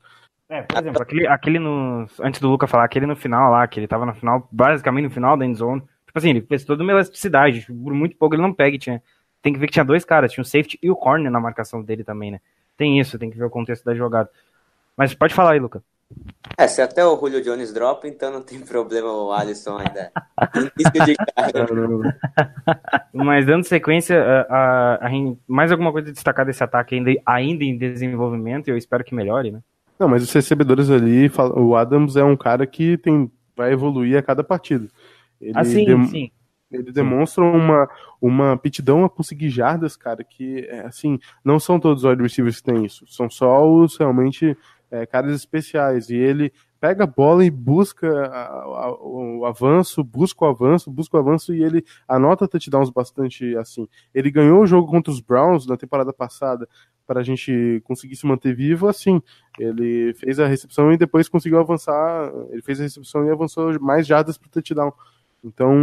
É, 0.51 0.63
por 0.63 0.77
exemplo, 0.79 1.01
aquele, 1.01 1.27
aquele 1.27 1.59
no. 1.59 2.05
Antes 2.19 2.41
do 2.41 2.49
Luca 2.49 2.67
falar, 2.67 2.83
aquele 2.83 3.05
no 3.05 3.15
final 3.15 3.49
lá, 3.49 3.65
que 3.65 3.79
ele 3.79 3.87
tava 3.87 4.05
no 4.05 4.13
final, 4.13 4.49
basicamente 4.51 5.05
no 5.05 5.09
final 5.09 5.37
da 5.37 5.45
endzone. 5.45 5.81
Tipo 6.05 6.19
assim, 6.19 6.31
ele 6.31 6.41
fez 6.41 6.65
toda 6.65 6.83
uma 6.83 6.91
elasticidade. 6.91 7.65
Por 7.67 7.93
muito 7.93 8.17
pouco 8.17 8.35
ele 8.35 8.41
não 8.41 8.53
pega. 8.53 8.77
Tinha, 8.77 9.01
tem 9.41 9.53
que 9.53 9.59
ver 9.59 9.67
que 9.67 9.73
tinha 9.73 9.85
dois 9.85 10.03
caras, 10.03 10.29
tinha 10.33 10.41
o 10.41 10.45
safety 10.45 10.77
e 10.83 10.91
o 10.91 10.95
corner 10.95 11.31
na 11.31 11.39
marcação 11.39 11.81
dele 11.81 12.03
também, 12.03 12.31
né? 12.31 12.41
Tem 12.75 12.99
isso, 12.99 13.17
tem 13.17 13.29
que 13.29 13.37
ver 13.37 13.45
o 13.45 13.49
contexto 13.49 13.85
da 13.85 13.95
jogada. 13.95 14.29
Mas 14.97 15.13
pode 15.13 15.33
falar 15.33 15.53
aí, 15.53 15.59
Luca. 15.59 15.81
É, 16.57 16.67
se 16.67 16.81
até 16.81 17.03
o 17.05 17.17
Julio 17.19 17.41
Jones 17.41 17.73
dropa, 17.73 18.07
então 18.07 18.31
não 18.31 18.41
tem 18.41 18.59
problema 18.65 19.11
o 19.11 19.31
Alisson 19.31 19.77
ainda. 19.77 20.11
De 21.05 21.15
carga. 21.35 21.65
Mas 23.13 23.45
dando 23.45 23.63
sequência, 23.63 24.21
a, 24.21 24.41
a- 24.49 25.07
a 25.07 25.09
mais 25.47 25.71
alguma 25.71 25.91
coisa 25.91 26.09
a 26.09 26.11
destacar 26.11 26.45
desse 26.45 26.63
ataque 26.63 26.95
ainda, 26.95 27.11
ainda 27.25 27.63
em 27.63 27.77
desenvolvimento, 27.77 28.67
e 28.67 28.71
eu 28.71 28.77
espero 28.77 29.03
que 29.03 29.15
melhore, 29.15 29.51
né? 29.51 29.59
Não, 29.99 30.07
mas 30.07 30.23
os 30.23 30.33
recebedores 30.33 30.89
ali, 30.89 31.31
o 31.55 31.75
Adams 31.75 32.15
é 32.15 32.23
um 32.23 32.35
cara 32.35 32.65
que 32.65 32.97
tem, 32.97 33.31
vai 33.55 33.71
evoluir 33.71 34.17
a 34.17 34.23
cada 34.23 34.43
partida. 34.43 34.87
Ele, 35.39 35.53
Assim, 35.55 35.85
dem- 35.85 36.07
sim. 36.07 36.31
ele 36.71 36.91
demonstra 36.91 37.43
uma, 37.43 37.87
uma 38.19 38.53
aptidão 38.53 39.05
a 39.05 39.09
conseguir 39.09 39.49
jardas, 39.49 39.95
cara, 39.95 40.23
que, 40.23 40.65
é, 40.69 40.79
assim, 40.87 41.19
não 41.45 41.59
são 41.59 41.79
todos 41.79 42.03
os 42.03 42.09
wide 42.09 42.23
receivers 42.23 42.57
que 42.59 42.63
têm 42.71 42.83
isso. 42.83 43.05
São 43.07 43.29
só 43.29 43.63
os 43.71 43.95
realmente 43.95 44.57
é, 44.91 45.05
caras 45.05 45.33
especiais. 45.33 46.09
E 46.09 46.15
ele 46.15 46.51
pega 46.79 47.03
a 47.03 47.07
bola 47.07 47.45
e 47.45 47.49
busca 47.49 48.07
a- 48.25 48.47
a- 48.87 48.97
o 49.01 49.45
avanço, 49.45 50.03
busca 50.03 50.43
o 50.45 50.47
avanço, 50.47 50.91
busca 50.91 51.15
o 51.15 51.19
avanço 51.19 51.53
e 51.53 51.63
ele 51.63 51.83
anota 52.07 52.47
touchdowns 52.47 52.89
bastante 52.89 53.55
assim. 53.55 53.87
Ele 54.13 54.29
ganhou 54.29 54.61
o 54.61 54.67
jogo 54.67 54.87
contra 54.89 55.11
os 55.11 55.21
Browns 55.21 55.65
na 55.65 55.77
temporada 55.77 56.11
passada 56.11 56.67
para 57.05 57.19
a 57.19 57.23
gente 57.23 57.81
conseguir 57.83 58.15
se 58.15 58.25
manter 58.25 58.55
vivo 58.55 58.87
assim. 58.87 59.21
Ele 59.59 60.13
fez 60.15 60.39
a 60.39 60.47
recepção 60.47 60.91
e 60.91 60.97
depois 60.97 61.29
conseguiu 61.29 61.59
avançar. 61.59 62.31
Ele 62.49 62.61
fez 62.61 62.79
a 62.79 62.83
recepção 62.83 63.25
e 63.25 63.29
avançou 63.31 63.79
mais 63.79 64.07
jardas 64.07 64.37
para 64.37 64.49
touchdown. 64.49 64.91
Então, 65.43 65.73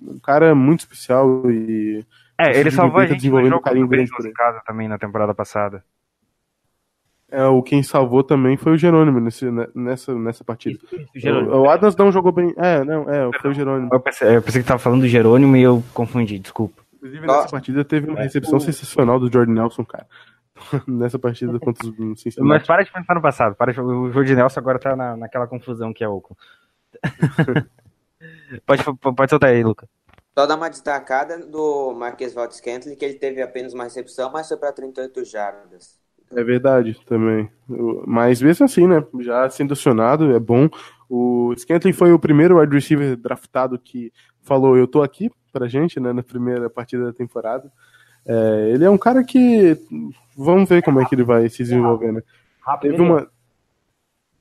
um 0.00 0.18
cara 0.22 0.54
muito 0.54 0.80
especial 0.80 1.50
e 1.50 2.04
É, 2.38 2.58
ele 2.58 2.70
salvou 2.70 3.00
a 3.00 3.06
gente 3.06 3.28
no 3.28 3.36
jogo 3.50 3.62
carinho 3.62 3.84
o 3.86 3.88
grande 3.88 4.10
por 4.10 4.32
casa 4.32 4.60
também 4.66 4.88
na 4.88 4.98
temporada 4.98 5.34
passada. 5.34 5.84
É, 7.32 7.44
o 7.46 7.62
quem 7.62 7.82
salvou 7.82 8.22
também 8.22 8.56
foi 8.56 8.72
o 8.72 8.78
Jerônimo 8.78 9.18
nesse, 9.18 9.50
né, 9.50 9.66
nessa, 9.74 10.14
nessa 10.14 10.44
partida. 10.44 10.78
O 10.92 11.18
Jerônimo. 11.18 11.54
O, 11.54 11.62
o 11.62 11.70
Adams 11.70 11.96
não 11.96 12.12
jogou 12.12 12.30
bem. 12.30 12.54
É, 12.56 12.84
não, 12.84 13.08
é, 13.08 13.30
foi 13.40 13.50
o 13.50 13.54
Jerônimo. 13.54 13.88
Eu 13.92 14.00
pensei, 14.00 14.36
eu 14.36 14.42
pensei 14.42 14.62
que 14.62 14.68
tava 14.68 14.78
falando 14.78 15.00
do 15.00 15.08
Jerônimo 15.08 15.56
e 15.56 15.62
eu 15.62 15.82
confundi, 15.94 16.38
desculpa. 16.38 16.82
Inclusive, 16.96 17.26
nessa 17.26 17.48
partida 17.48 17.84
teve 17.84 18.08
uma 18.08 18.20
recepção 18.20 18.60
sensacional 18.60 19.18
do 19.18 19.32
Jordan 19.32 19.54
Nelson, 19.54 19.84
cara. 19.84 20.06
nessa 20.86 21.18
partida 21.18 21.58
contra 21.58 21.86
os 21.86 21.98
Mas 21.98 22.20
Cincinnati. 22.20 22.66
para 22.66 22.82
de 22.82 22.92
pensar 22.92 23.14
no 23.14 23.22
passado. 23.22 23.54
Para 23.54 23.72
de... 23.72 23.80
O 23.80 24.10
Jordi 24.12 24.34
Nelson 24.34 24.60
agora 24.60 24.78
tá 24.78 24.94
na, 24.94 25.16
naquela 25.16 25.46
confusão 25.46 25.92
que 25.92 26.04
é 26.04 26.08
Oakland. 26.08 26.38
pode, 28.66 28.84
pode 28.84 29.30
soltar 29.30 29.50
aí, 29.50 29.62
Luca. 29.62 29.88
Só 30.38 30.46
dar 30.46 30.56
uma 30.56 30.70
destacada 30.70 31.38
do 31.46 31.92
Marquês 31.92 32.32
Valdez 32.32 32.56
Scantling, 32.56 32.94
que 32.94 33.04
ele 33.04 33.18
teve 33.18 33.42
apenas 33.42 33.74
uma 33.74 33.84
recepção, 33.84 34.30
mas 34.32 34.48
foi 34.48 34.56
para 34.56 34.72
38 34.72 35.24
jardas. 35.24 36.01
É 36.34 36.42
verdade 36.42 36.98
também. 37.06 37.50
Mas 38.06 38.40
mesmo 38.40 38.64
assim, 38.64 38.86
né? 38.86 39.04
Já 39.20 39.48
sendo 39.50 39.72
acionado, 39.72 40.34
é 40.34 40.38
bom. 40.38 40.68
O 41.08 41.54
Scantling 41.56 41.92
foi 41.92 42.12
o 42.12 42.18
primeiro 42.18 42.58
wide 42.58 42.74
receiver 42.74 43.16
draftado 43.16 43.78
que 43.78 44.12
falou: 44.42 44.76
Eu 44.76 44.86
tô 44.86 45.02
aqui 45.02 45.30
pra 45.52 45.68
gente, 45.68 46.00
né? 46.00 46.12
Na 46.12 46.22
primeira 46.22 46.70
partida 46.70 47.06
da 47.06 47.12
temporada. 47.12 47.70
É, 48.26 48.70
ele 48.72 48.84
é 48.84 48.90
um 48.90 48.98
cara 48.98 49.22
que. 49.22 49.76
Vamos 50.36 50.68
ver 50.68 50.82
como 50.82 51.00
é 51.00 51.04
que 51.04 51.14
ele 51.14 51.24
vai 51.24 51.48
se 51.48 51.58
desenvolver, 51.58 52.12
né? 52.12 52.22
Rápido. 52.60 52.92
Teve 52.92 53.02
uma. 53.02 53.28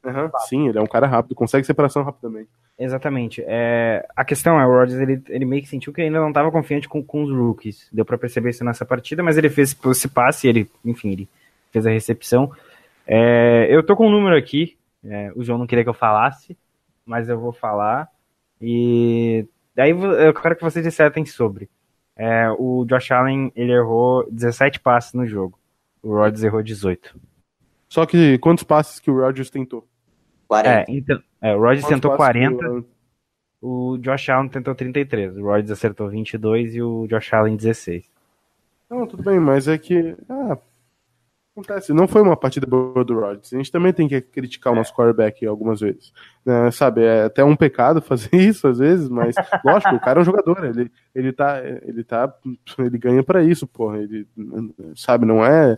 Aham, 0.03 0.31
sim, 0.47 0.67
ele 0.67 0.79
é 0.79 0.81
um 0.81 0.87
cara 0.87 1.05
rápido, 1.05 1.35
consegue 1.35 1.65
separação 1.65 2.03
rapidamente. 2.03 2.49
Exatamente. 2.79 3.43
É, 3.45 4.07
a 4.15 4.25
questão 4.25 4.59
é, 4.59 4.65
o 4.65 4.69
Rodgers, 4.71 4.99
ele, 4.99 5.21
ele 5.29 5.45
meio 5.45 5.61
que 5.61 5.67
sentiu 5.69 5.93
que 5.93 6.01
ainda 6.01 6.19
não 6.19 6.29
estava 6.29 6.49
confiante 6.51 6.89
com, 6.89 7.03
com 7.03 7.23
os 7.23 7.29
rookies. 7.29 7.87
Deu 7.93 8.03
para 8.03 8.17
perceber 8.17 8.49
isso 8.49 8.63
nessa 8.63 8.83
partida, 8.83 9.21
mas 9.21 9.37
ele 9.37 9.49
fez 9.49 9.77
esse 9.85 10.07
passe, 10.07 10.47
ele, 10.47 10.67
enfim, 10.83 11.11
ele 11.11 11.29
fez 11.71 11.85
a 11.87 11.89
recepção. 11.91 12.51
É, 13.07 13.67
eu 13.69 13.83
tô 13.83 13.95
com 13.95 14.07
um 14.07 14.11
número 14.11 14.35
aqui, 14.35 14.77
é, 15.03 15.31
o 15.35 15.43
João 15.43 15.57
não 15.57 15.67
queria 15.67 15.83
que 15.83 15.89
eu 15.89 15.93
falasse, 15.93 16.57
mas 17.05 17.27
eu 17.29 17.39
vou 17.39 17.51
falar. 17.51 18.07
E 18.61 19.45
daí 19.75 19.89
eu 19.91 20.33
quero 20.33 20.55
que 20.55 20.61
vocês 20.63 20.85
dissertem 20.85 21.25
sobre. 21.25 21.69
É, 22.15 22.49
o 22.59 22.85
Josh 22.85 23.11
Allen, 23.11 23.51
ele 23.55 23.71
errou 23.71 24.27
17 24.31 24.79
passes 24.79 25.13
no 25.13 25.25
jogo. 25.25 25.57
O 26.03 26.13
Rodgers 26.15 26.43
errou 26.43 26.61
18. 26.61 27.15
Só 27.89 28.05
que 28.05 28.37
quantos 28.37 28.63
passes 28.63 28.99
que 28.99 29.09
o 29.09 29.19
Rodgers 29.19 29.49
tentou? 29.49 29.87
40. 30.47 30.69
É, 30.69 30.85
então, 30.95 31.19
é, 31.41 31.55
o 31.55 31.59
Rodgers 31.59 31.81
Quantos 31.85 31.95
tentou 31.95 32.17
passes 32.17 32.33
que 32.41 32.55
40. 32.57 32.69
o- 32.71 32.85
O 33.93 33.97
Josh 33.99 34.29
Allen 34.29 34.49
tentou 34.49 34.73
33, 34.73 35.37
o 35.37 35.43
Rodgers 35.43 35.69
acertou 35.71 36.09
22 36.09 36.73
e 36.75 36.81
o 36.81 37.05
Josh 37.07 37.31
Allen 37.33 37.55
16. 37.55 38.09
Não, 38.89 39.05
tudo 39.05 39.21
bem, 39.23 39.39
mas 39.39 39.67
é 39.67 39.77
que. 39.77 40.15
Ah, 40.27 40.57
acontece. 41.51 41.93
Não 41.93 42.07
foi 42.07 42.21
uma 42.21 42.35
partida 42.35 42.65
boa 42.65 43.03
do 43.03 43.19
Rodgers. 43.19 43.53
A 43.53 43.57
gente 43.57 43.71
também 43.71 43.93
tem 43.93 44.07
que 44.07 44.19
criticar 44.21 44.73
o 44.73 44.75
nosso 44.75 44.93
quarterback 44.93 45.45
algumas 45.45 45.79
vezes. 45.79 46.11
né, 46.45 46.71
sabe, 46.71 47.03
é 47.03 47.23
até 47.25 47.43
um 47.43 47.55
pecado 47.55 48.01
fazer 48.03 48.35
isso 48.35 48.67
às 48.67 48.79
vezes, 48.79 49.09
mas 49.09 49.35
lógico, 49.63 49.95
o 49.95 49.99
cara 49.99 50.19
é 50.19 50.21
um 50.21 50.25
jogador. 50.25 50.63
Ele, 50.65 50.91
ele 51.13 51.33
tá. 51.33 51.61
Ele 51.63 52.03
tá. 52.03 52.33
Ele 52.79 52.97
ganha 52.97 53.23
pra 53.23 53.43
isso, 53.43 53.67
porra. 53.67 53.99
Ele, 53.99 54.27
sabe, 54.95 55.25
não 55.25 55.45
é. 55.45 55.77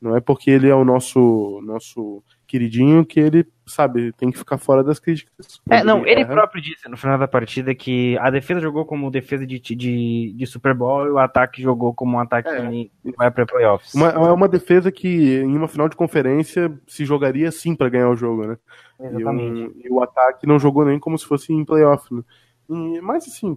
Não 0.00 0.16
é 0.16 0.20
porque 0.20 0.50
ele 0.50 0.68
é 0.68 0.74
o 0.74 0.84
nosso, 0.84 1.60
nosso 1.62 2.24
queridinho 2.52 3.02
que 3.06 3.18
ele, 3.18 3.46
sabe, 3.66 4.12
tem 4.12 4.30
que 4.30 4.36
ficar 4.36 4.58
fora 4.58 4.84
das 4.84 4.98
críticas. 5.00 5.32
É, 5.70 5.82
não, 5.82 6.06
ele 6.06 6.20
erra, 6.20 6.32
próprio 6.34 6.60
disse 6.60 6.86
no 6.86 6.98
final 6.98 7.18
da 7.18 7.26
partida 7.26 7.74
que 7.74 8.18
a 8.18 8.28
defesa 8.28 8.60
jogou 8.60 8.84
como 8.84 9.10
defesa 9.10 9.46
de, 9.46 9.58
de, 9.58 10.34
de 10.36 10.46
Super 10.46 10.74
Bowl 10.74 11.06
e 11.06 11.10
o 11.10 11.18
ataque 11.18 11.62
jogou 11.62 11.94
como 11.94 12.18
um 12.18 12.20
ataque 12.20 12.50
É. 12.50 12.70
que 12.70 12.90
vai 13.16 13.30
pra 13.30 13.46
playoffs. 13.46 13.94
Uma, 13.94 14.08
é 14.10 14.18
uma 14.32 14.48
defesa 14.48 14.92
que 14.92 15.08
em 15.38 15.56
uma 15.56 15.66
final 15.66 15.88
de 15.88 15.96
conferência 15.96 16.70
se 16.86 17.06
jogaria 17.06 17.50
sim 17.50 17.74
pra 17.74 17.88
ganhar 17.88 18.10
o 18.10 18.16
jogo, 18.16 18.46
né? 18.46 18.58
E, 19.00 19.06
Exatamente. 19.06 19.62
um- 19.62 19.72
e 19.84 19.90
o 19.90 20.02
ataque 20.02 20.46
não 20.46 20.58
jogou 20.58 20.84
nem 20.84 20.98
como 21.00 21.16
se 21.18 21.24
fosse 21.24 21.54
em 21.54 21.64
playoff, 21.64 22.12
né? 22.14 22.22
E- 22.68 23.00
mas 23.00 23.26
assim, 23.26 23.56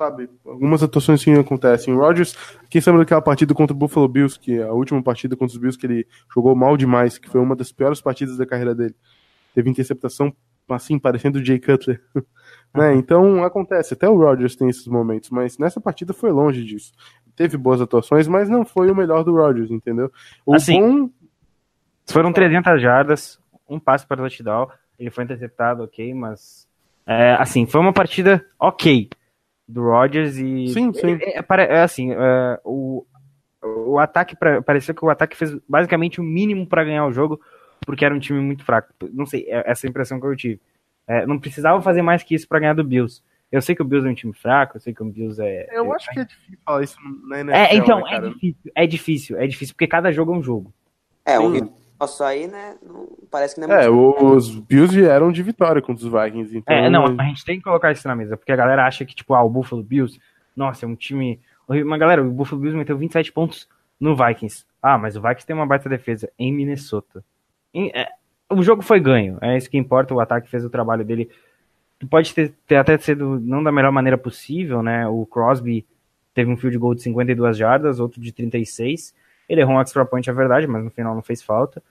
sabe, 0.00 0.30
algumas 0.46 0.82
atuações 0.82 1.22
que 1.22 1.30
acontecem. 1.30 1.92
O 1.92 1.98
Rodgers, 1.98 2.34
quem 2.70 2.80
sabe 2.80 2.96
daquela 2.96 3.20
partida 3.20 3.52
contra 3.52 3.76
o 3.76 3.78
Buffalo 3.78 4.08
Bills, 4.08 4.40
que 4.40 4.58
é 4.58 4.62
a 4.62 4.72
última 4.72 5.02
partida 5.02 5.36
contra 5.36 5.54
os 5.54 5.60
Bills 5.60 5.78
que 5.78 5.84
ele 5.84 6.06
jogou 6.34 6.56
mal 6.56 6.74
demais, 6.74 7.18
que 7.18 7.28
foi 7.28 7.38
uma 7.38 7.54
das 7.54 7.70
piores 7.70 8.00
partidas 8.00 8.38
da 8.38 8.46
carreira 8.46 8.74
dele. 8.74 8.94
Teve 9.54 9.68
interceptação, 9.68 10.34
assim, 10.70 10.98
parecendo 10.98 11.38
o 11.38 11.44
Jay 11.44 11.60
Cutler. 11.60 12.00
né? 12.74 12.94
Então, 12.94 13.44
acontece. 13.44 13.92
Até 13.92 14.08
o 14.08 14.16
Rodgers 14.16 14.56
tem 14.56 14.70
esses 14.70 14.86
momentos, 14.86 15.28
mas 15.28 15.58
nessa 15.58 15.82
partida 15.82 16.14
foi 16.14 16.30
longe 16.30 16.64
disso. 16.64 16.92
Teve 17.36 17.58
boas 17.58 17.82
atuações, 17.82 18.26
mas 18.26 18.48
não 18.48 18.64
foi 18.64 18.90
o 18.90 18.96
melhor 18.96 19.22
do 19.22 19.34
Rodgers, 19.36 19.70
entendeu? 19.70 20.10
O 20.46 20.54
Assim, 20.54 20.80
bom... 20.80 21.10
Foram 22.10 22.32
300 22.32 22.80
jardas, 22.80 23.38
um 23.68 23.78
passe 23.78 24.06
para 24.06 24.22
touchdown. 24.22 24.66
Ele 24.98 25.10
foi 25.10 25.24
interceptado, 25.24 25.82
ok, 25.82 26.14
mas. 26.14 26.66
É, 27.06 27.34
assim, 27.34 27.66
foi 27.66 27.80
uma 27.82 27.92
partida 27.92 28.44
ok 28.58 29.10
do 29.70 29.82
Rodgers 29.82 30.36
e. 30.36 30.68
Sim, 30.68 30.92
sim. 30.92 31.18
É, 31.22 31.38
é, 31.38 31.44
é 31.76 31.82
assim, 31.82 32.12
é, 32.12 32.60
o, 32.64 33.04
o 33.62 33.98
ataque. 33.98 34.36
pra- 34.36 34.62
pareceu 34.62 34.94
que 34.94 35.04
o 35.04 35.10
ataque 35.10 35.36
fez 35.36 35.56
basicamente 35.68 36.20
o 36.20 36.24
mínimo 36.24 36.66
para 36.66 36.84
ganhar 36.84 37.06
o 37.06 37.12
jogo, 37.12 37.40
porque 37.86 38.04
era 38.04 38.14
um 38.14 38.18
time 38.18 38.40
muito 38.40 38.64
fraco. 38.64 38.92
Não 39.12 39.26
sei, 39.26 39.46
é 39.48 39.70
essa 39.70 39.86
a 39.86 39.90
impressão 39.90 40.20
que 40.20 40.26
eu 40.26 40.36
tive. 40.36 40.60
É, 41.06 41.26
não 41.26 41.38
precisava 41.38 41.80
fazer 41.82 42.02
mais 42.02 42.22
que 42.22 42.34
isso 42.34 42.46
para 42.46 42.60
ganhar 42.60 42.74
do 42.74 42.84
Bills. 42.84 43.22
Eu 43.50 43.60
sei 43.60 43.74
que 43.74 43.82
o 43.82 43.84
Bills 43.84 44.06
é 44.06 44.10
um 44.10 44.14
time 44.14 44.32
fraco, 44.32 44.76
eu 44.76 44.80
sei 44.80 44.94
que 44.94 45.02
o 45.02 45.06
Bills 45.06 45.42
é. 45.42 45.66
Eu 45.72 45.92
acho 45.92 46.08
que 46.10 46.20
é 46.20 46.24
difícil 46.24 46.58
falar 46.64 46.84
isso 46.84 46.96
na 47.28 47.40
NFL, 47.40 47.56
É, 47.56 47.74
então, 47.74 48.00
né, 48.00 48.16
é 48.16 48.20
difícil, 48.20 48.72
é 48.76 48.86
difícil, 48.86 49.38
é 49.38 49.46
difícil, 49.46 49.74
porque 49.74 49.88
cada 49.88 50.12
jogo 50.12 50.32
é 50.32 50.36
um 50.36 50.42
jogo. 50.42 50.72
É, 51.24 51.38
um 51.40 51.68
Só 52.06 52.24
aí, 52.24 52.46
né? 52.46 52.76
Não, 52.82 53.08
parece 53.30 53.54
que 53.54 53.60
não 53.60 53.72
é, 53.72 53.84
É, 53.84 53.90
os 53.90 54.50
Bills 54.58 54.94
vieram 54.94 55.30
de 55.30 55.42
vitória 55.42 55.82
contra 55.82 56.04
os 56.06 56.10
Vikings, 56.10 56.56
então... 56.56 56.74
É, 56.74 56.88
não, 56.88 57.04
a 57.18 57.24
gente 57.24 57.44
tem 57.44 57.58
que 57.58 57.64
colocar 57.64 57.92
isso 57.92 58.06
na 58.08 58.16
mesa, 58.16 58.36
porque 58.36 58.52
a 58.52 58.56
galera 58.56 58.86
acha 58.86 59.04
que, 59.04 59.14
tipo, 59.14 59.34
ah, 59.34 59.42
o 59.42 59.50
Buffalo 59.50 59.82
Bills, 59.82 60.18
nossa, 60.56 60.84
é 60.84 60.88
um 60.88 60.94
time 60.96 61.40
horrível. 61.68 61.88
Mas, 61.88 62.00
galera, 62.00 62.22
o 62.22 62.30
Buffalo 62.30 62.60
Bills 62.60 62.76
meteu 62.76 62.96
27 62.96 63.32
pontos 63.32 63.68
no 63.98 64.16
Vikings. 64.16 64.64
Ah, 64.82 64.96
mas 64.96 65.16
o 65.16 65.20
Vikings 65.20 65.46
tem 65.46 65.54
uma 65.54 65.66
baita 65.66 65.88
defesa 65.88 66.30
em 66.38 66.52
Minnesota. 66.52 67.22
Em- 67.72 67.90
é, 67.94 68.08
o 68.50 68.62
jogo 68.62 68.82
foi 68.82 68.98
ganho, 68.98 69.38
é 69.40 69.56
isso 69.56 69.70
que 69.70 69.78
importa, 69.78 70.14
o 70.14 70.20
ataque 70.20 70.48
fez 70.48 70.64
o 70.64 70.70
trabalho 70.70 71.04
dele. 71.04 71.30
Pode 72.08 72.34
ter, 72.34 72.54
ter 72.66 72.76
até 72.76 72.96
sido 72.96 73.38
não 73.40 73.62
da 73.62 73.70
melhor 73.70 73.92
maneira 73.92 74.16
possível, 74.16 74.82
né? 74.82 75.06
O 75.06 75.26
Crosby 75.26 75.86
teve 76.32 76.50
um 76.50 76.56
field 76.56 76.78
goal 76.78 76.94
de 76.94 77.02
52 77.02 77.58
jardas, 77.58 78.00
outro 78.00 78.20
de 78.22 78.32
36. 78.32 79.14
Ele 79.50 79.62
errou 79.62 79.74
um 79.74 79.80
extra 79.80 80.04
point, 80.04 80.30
é 80.30 80.32
verdade, 80.32 80.64
mas 80.68 80.84
no 80.84 80.90
final 80.90 81.12
não 81.12 81.22
fez 81.22 81.42
falta. 81.42 81.82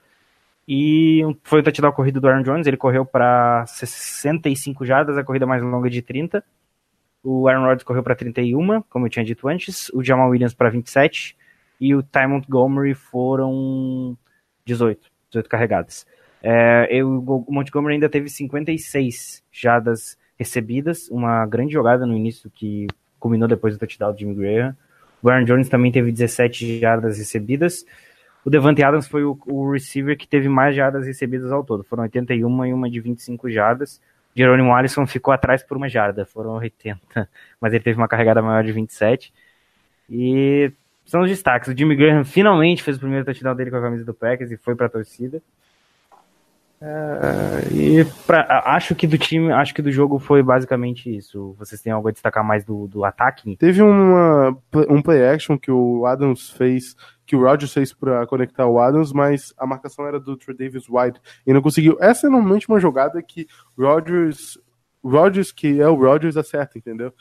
E 0.66 1.20
foi 1.42 1.60
o 1.60 1.62
touchdown 1.62 1.92
corrido 1.92 2.22
do 2.22 2.26
Aaron 2.26 2.42
Jones, 2.42 2.66
ele 2.66 2.78
correu 2.78 3.04
para 3.04 3.66
65 3.66 4.86
jardas, 4.86 5.18
a 5.18 5.22
corrida 5.22 5.44
mais 5.44 5.62
longa 5.62 5.90
de 5.90 6.00
30. 6.00 6.42
O 7.22 7.46
Aaron 7.46 7.64
Rodgers 7.64 7.82
correu 7.82 8.02
para 8.02 8.14
31, 8.14 8.80
como 8.88 9.04
eu 9.04 9.10
tinha 9.10 9.22
dito 9.22 9.46
antes. 9.46 9.90
O 9.90 10.02
Jamal 10.02 10.30
Williams 10.30 10.54
para 10.54 10.70
27. 10.70 11.36
E 11.78 11.94
o 11.94 12.02
Ty 12.02 12.26
Montgomery 12.26 12.94
foram 12.94 14.16
18, 14.64 15.10
18 15.28 15.48
carregadas. 15.50 16.06
É, 16.42 16.88
eu, 16.90 17.22
o 17.26 17.52
Montgomery 17.52 17.94
ainda 17.94 18.08
teve 18.08 18.30
56 18.30 19.44
jardas 19.52 20.16
recebidas, 20.38 21.10
uma 21.10 21.44
grande 21.44 21.74
jogada 21.74 22.06
no 22.06 22.16
início 22.16 22.50
que 22.50 22.86
culminou 23.18 23.46
depois 23.46 23.74
do 23.74 23.80
touchdown 23.80 24.12
do 24.12 24.18
Jimmy 24.18 24.34
Graham. 24.34 24.74
O 25.22 25.28
Aaron 25.28 25.44
Jones 25.44 25.68
também 25.68 25.92
teve 25.92 26.10
17 26.10 26.80
jardas 26.80 27.18
recebidas. 27.18 27.84
O 28.44 28.50
Devante 28.50 28.82
Adams 28.82 29.06
foi 29.06 29.22
o, 29.22 29.38
o 29.46 29.72
receiver 29.72 30.16
que 30.16 30.26
teve 30.26 30.48
mais 30.48 30.74
jardas 30.74 31.06
recebidas 31.06 31.52
ao 31.52 31.62
todo. 31.62 31.84
Foram 31.84 32.04
81 32.04 32.66
e 32.66 32.72
uma 32.72 32.90
de 32.90 33.00
25 33.00 33.50
jardas. 33.50 34.00
Jerônimo 34.34 34.74
Alisson 34.74 35.06
ficou 35.06 35.34
atrás 35.34 35.62
por 35.62 35.76
uma 35.76 35.88
jarda, 35.88 36.24
foram 36.24 36.52
80. 36.52 37.00
Mas 37.60 37.72
ele 37.72 37.82
teve 37.82 37.98
uma 37.98 38.08
carregada 38.08 38.40
maior 38.40 38.64
de 38.64 38.72
27. 38.72 39.32
E 40.08 40.72
são 41.04 41.22
os 41.22 41.28
destaques. 41.28 41.68
O 41.68 41.76
Jimmy 41.76 41.96
Graham 41.96 42.24
finalmente 42.24 42.82
fez 42.82 42.96
o 42.96 43.00
primeiro 43.00 43.24
touchdown 43.24 43.54
dele 43.54 43.70
com 43.70 43.76
a 43.76 43.82
camisa 43.82 44.04
do 44.04 44.14
Packers 44.14 44.50
e 44.50 44.56
foi 44.56 44.74
pra 44.74 44.88
torcida. 44.88 45.42
É, 46.82 47.74
e 47.74 48.04
pra- 48.26 48.62
acho 48.64 48.94
que 48.94 49.06
do 49.06 49.18
time, 49.18 49.52
acho 49.52 49.74
que 49.74 49.82
do 49.82 49.92
jogo 49.92 50.18
foi 50.18 50.42
basicamente 50.42 51.14
isso. 51.14 51.54
Vocês 51.58 51.82
têm 51.82 51.92
algo 51.92 52.08
a 52.08 52.10
destacar 52.10 52.42
mais 52.42 52.64
do, 52.64 52.88
do 52.88 53.04
ataque? 53.04 53.54
Teve 53.56 53.82
uma, 53.82 54.56
um 54.88 55.02
play 55.02 55.28
action 55.28 55.58
que 55.58 55.70
o 55.70 56.06
Adams 56.06 56.48
fez, 56.50 56.96
que 57.26 57.36
o 57.36 57.42
Rodgers 57.42 57.72
fez 57.74 57.92
pra 57.92 58.26
conectar 58.26 58.66
o 58.66 58.78
Adams, 58.80 59.12
mas 59.12 59.52
a 59.58 59.66
marcação 59.66 60.06
era 60.06 60.18
do 60.18 60.36
Trey 60.38 60.56
Davis 60.56 60.88
White 60.88 61.20
e 61.46 61.52
não 61.52 61.60
conseguiu. 61.60 61.98
Essa 62.00 62.28
é 62.28 62.30
normalmente 62.30 62.66
uma 62.66 62.80
jogada 62.80 63.22
que 63.22 63.46
Rodgers, 63.78 64.58
Rodgers 65.04 65.52
que 65.52 65.82
é 65.82 65.88
o 65.88 65.94
Rodgers 65.94 66.38
acerta, 66.38 66.78
entendeu? 66.78 67.12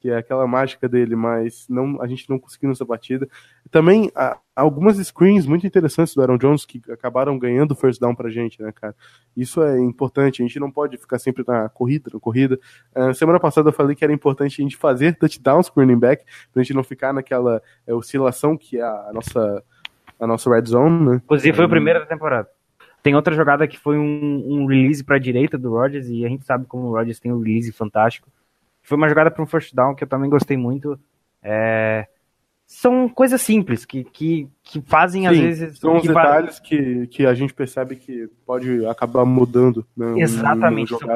Que 0.00 0.10
é 0.10 0.16
aquela 0.16 0.46
mágica 0.46 0.88
dele, 0.88 1.14
mas 1.14 1.66
não, 1.68 2.00
a 2.00 2.06
gente 2.06 2.28
não 2.30 2.38
conseguiu 2.38 2.70
nessa 2.70 2.86
partida. 2.86 3.28
Também 3.70 4.10
há 4.14 4.38
algumas 4.56 4.96
screens 4.96 5.46
muito 5.46 5.66
interessantes 5.66 6.14
do 6.14 6.22
Aaron 6.22 6.38
Jones 6.38 6.64
que 6.64 6.80
acabaram 6.90 7.38
ganhando 7.38 7.72
o 7.72 7.74
first 7.74 8.00
down 8.00 8.14
pra 8.14 8.30
gente, 8.30 8.62
né, 8.62 8.72
cara? 8.72 8.96
Isso 9.36 9.62
é 9.62 9.78
importante, 9.78 10.42
a 10.42 10.46
gente 10.46 10.58
não 10.58 10.70
pode 10.70 10.96
ficar 10.96 11.18
sempre 11.18 11.44
na 11.46 11.68
corrida, 11.68 12.10
na 12.12 12.18
corrida. 12.18 12.58
Uh, 12.96 13.12
semana 13.12 13.38
passada 13.38 13.68
eu 13.68 13.72
falei 13.74 13.94
que 13.94 14.02
era 14.02 14.12
importante 14.12 14.60
a 14.60 14.62
gente 14.62 14.76
fazer 14.76 15.16
touchdowns 15.16 15.68
com 15.68 15.80
o 15.80 15.82
running 15.84 15.98
back, 15.98 16.24
pra 16.50 16.62
gente 16.62 16.74
não 16.74 16.82
ficar 16.82 17.12
naquela 17.12 17.62
é, 17.86 17.92
oscilação 17.92 18.56
que 18.56 18.78
é 18.78 18.82
a 18.82 19.10
nossa, 19.12 19.62
a 20.18 20.26
nossa 20.26 20.50
red 20.50 20.64
zone, 20.64 21.10
né? 21.10 21.20
Inclusive 21.22 21.54
foi 21.54 21.66
o 21.66 21.68
primeiro 21.68 22.00
da 22.00 22.06
temporada. 22.06 22.48
Tem 23.02 23.14
outra 23.14 23.34
jogada 23.34 23.66
que 23.66 23.78
foi 23.78 23.98
um, 23.98 24.44
um 24.46 24.66
release 24.66 25.02
pra 25.02 25.18
direita 25.18 25.56
do 25.56 25.70
Rodgers 25.70 26.08
e 26.08 26.24
a 26.24 26.28
gente 26.28 26.44
sabe 26.44 26.66
como 26.66 26.88
o 26.88 26.92
Rodgers 26.92 27.20
tem 27.20 27.32
um 27.32 27.38
release 27.38 27.72
fantástico. 27.72 28.28
Foi 28.82 28.96
uma 28.96 29.08
jogada 29.08 29.30
para 29.30 29.42
um 29.42 29.46
first 29.46 29.74
down 29.74 29.94
que 29.94 30.04
eu 30.04 30.08
também 30.08 30.30
gostei 30.30 30.56
muito. 30.56 30.98
É, 31.42 32.06
São 32.66 33.08
coisas 33.08 33.40
simples 33.40 33.84
que, 33.84 34.04
que, 34.04 34.48
que 34.62 34.80
fazem 34.82 35.26
às 35.26 35.36
Sim, 35.36 35.42
vezes. 35.42 35.78
São 35.78 35.96
os 35.96 36.02
que 36.02 36.12
va- 36.12 36.22
detalhes 36.22 36.60
que, 36.60 37.06
que 37.08 37.26
a 37.26 37.34
gente 37.34 37.52
percebe 37.52 37.96
que 37.96 38.28
pode 38.46 38.86
acabar 38.86 39.24
mudando. 39.24 39.86
Né, 39.96 40.20
Exatamente. 40.20 40.90
São, 40.90 41.08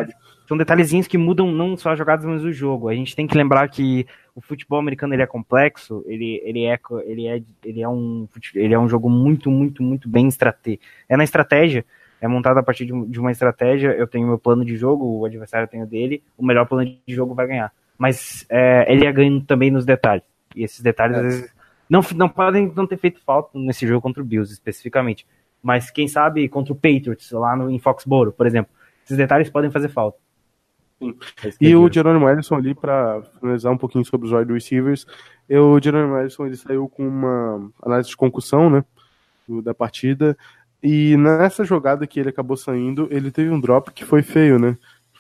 são 0.48 0.57
detalhezinhos 0.57 1.07
que 1.07 1.16
mudam 1.16 1.50
não 1.50 1.77
só 1.77 1.92
as 1.92 1.98
jogadas, 1.98 2.24
mas 2.24 2.42
o 2.42 2.53
jogo. 2.53 2.88
A 2.88 2.94
gente 2.94 3.14
tem 3.14 3.27
que 3.27 3.37
lembrar 3.37 3.68
que 3.68 4.07
o 4.35 4.40
futebol 4.40 4.79
americano 4.81 5.14
ele 5.14 5.22
é 5.22 5.27
complexo, 5.27 6.05
ele, 6.07 6.40
ele, 6.44 6.64
é, 6.64 6.79
ele, 7.07 7.27
é, 7.27 7.42
ele, 7.64 7.83
é 7.83 7.88
um, 7.88 8.29
ele 8.55 8.74
é 8.74 8.79
um 8.79 8.88
jogo 8.88 9.09
muito, 9.09 9.50
muito, 9.50 9.83
muito 9.83 10.09
bem 10.09 10.27
estratégico. 10.27 10.83
É 11.09 11.16
na 11.16 11.22
estratégia, 11.24 11.85
é 12.24 12.28
montado 12.28 12.58
a 12.58 12.62
partir 12.62 12.87
de, 12.87 13.06
de 13.06 13.20
uma 13.20 13.30
estratégia. 13.30 13.88
Eu 13.92 14.06
tenho 14.06 14.26
meu 14.26 14.38
plano 14.38 14.64
de 14.64 14.76
jogo, 14.76 15.04
o 15.18 15.24
adversário 15.24 15.68
tem 15.68 15.82
o 15.82 15.87
dele, 15.87 16.22
o 16.38 16.44
melhor 16.44 16.66
plano 16.66 16.84
de 17.06 17.14
jogo 17.14 17.34
vai 17.34 17.46
ganhar. 17.46 17.70
Mas 17.98 18.46
é, 18.48 18.90
ele 18.90 19.06
é 19.06 19.12
ganho 19.12 19.40
também 19.42 19.70
nos 19.70 19.84
detalhes. 19.84 20.24
E 20.56 20.64
esses 20.64 20.80
detalhes, 20.80 21.16
É. 21.16 21.20
às 21.20 21.24
vezes, 21.26 21.54
não, 21.88 22.00
não 22.14 22.28
podem 22.28 22.72
não 22.74 22.87
ter 22.87 22.96
feito 22.96 23.20
falta 23.24 23.50
nesse 23.58 23.87
jogo 23.87 24.00
contra 24.00 24.22
o 24.22 24.24
Bills, 24.26 24.52
especificamente. 24.52 25.26
Mas 25.62 25.90
quem 25.90 26.08
sabe 26.08 26.48
contra 26.48 26.72
o 26.72 26.76
Patriots, 26.76 27.30
lá 27.30 27.54
no, 27.56 27.70
em 27.70 27.78
Foxborough, 27.78 28.32
por 28.32 28.46
exemplo. 28.46 28.72
Esses 29.04 29.16
detalhes 29.16 29.50
podem 29.50 29.70
fazer 29.70 29.88
falta. 29.88 30.18
Sim. 30.98 31.14
É 31.44 31.50
E 31.60 31.70
eu 31.72 31.82
o. 31.82 31.92
Jerônimo 31.92 32.28
Ellison 32.28 32.54
ali, 32.56 32.74
para 32.74 33.22
finalizar 33.38 33.70
um 33.72 33.76
pouquinho 33.78 34.04
sobre 34.04 34.26
os 34.26 34.32
wide 34.32 34.52
receivers, 34.52 35.06
eu, 35.48 35.72
o 35.72 35.80
Jerônimo 35.82 36.16
Ellison 36.16 36.46
ele 36.46 36.56
saiu 36.56 36.88
com 36.88 37.06
uma 37.06 37.70
análise 37.82 38.08
de 38.08 38.16
concussão, 38.16 38.70
né, 38.70 38.84
do- 39.46 39.60
da 39.60 39.74
partida, 39.74 40.37
e 40.87 41.16
nessa 41.16 41.64
jogada 41.64 42.07
que 42.07 42.20
ele 42.20 42.29
acabou 42.29 42.57
saindo, 42.57 43.09
ele 43.11 43.31
teve 43.31 43.49
um 43.51 43.59
drop 43.59 43.90
que 43.90 44.05
foi 44.05 44.23
feio, 44.23 44.59
né, 44.59 44.77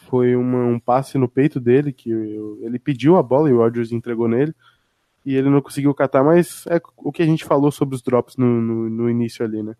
foi 0.08 0.36
uma- 0.36 0.66
um 0.66 0.78
passe 0.78 1.16
no 1.16 1.26
peito 1.26 1.58
dele, 1.58 1.90
que 1.90 2.10
eu- 2.10 2.58
ele 2.60 2.78
pediu 2.78 3.16
a 3.16 3.22
bola 3.22 3.48
e 3.48 3.52
o 3.52 3.56
Rodgers 3.56 3.90
entregou 3.90 4.28
nele, 4.28 4.54
e 5.24 5.34
ele 5.34 5.48
não 5.48 5.62
conseguiu 5.62 5.94
catar, 5.94 6.22
mas 6.22 6.66
é 6.68 6.78
o 6.98 7.10
que 7.10 7.22
a 7.22 7.26
gente 7.26 7.44
falou 7.46 7.72
sobre 7.72 7.94
os 7.94 8.02
drops 8.02 8.36
no, 8.36 8.46
no, 8.46 8.90
no 8.90 9.10
início 9.10 9.42
ali, 9.42 9.62
né. 9.62 9.74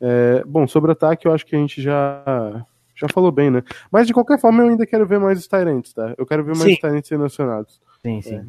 É, 0.00 0.42
bom, 0.46 0.66
sobre 0.66 0.90
ataque 0.92 1.28
eu 1.28 1.32
acho 1.32 1.44
que 1.44 1.54
a 1.54 1.58
gente 1.58 1.82
já 1.82 2.64
já 2.96 3.08
falou 3.08 3.32
bem, 3.32 3.50
né? 3.50 3.62
Mas 3.90 4.06
de 4.06 4.12
qualquer 4.12 4.38
forma 4.38 4.62
eu 4.62 4.68
ainda 4.68 4.86
quero 4.86 5.06
ver 5.06 5.18
mais 5.18 5.38
os 5.38 5.46
Tyrants, 5.46 5.92
tá? 5.94 6.14
Eu 6.18 6.26
quero 6.26 6.42
ver 6.44 6.50
mais 6.50 6.64
Sim. 6.64 6.72
os 6.72 6.78
Tyrants 6.78 7.08
sendo 7.08 7.24
acionados. 7.24 7.80
Sim, 8.02 8.20
sim. 8.20 8.36
É, 8.36 8.44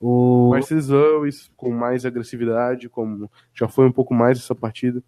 O... 0.00 0.48
Marcus 0.50 0.88
Lewis 0.88 1.50
com 1.54 1.70
mais 1.70 2.06
agressividade, 2.06 2.88
como 2.88 3.30
já 3.54 3.68
foi 3.68 3.86
um 3.86 3.92
pouco 3.92 4.14
mais 4.14 4.38
essa 4.38 4.54
partida. 4.54 5.02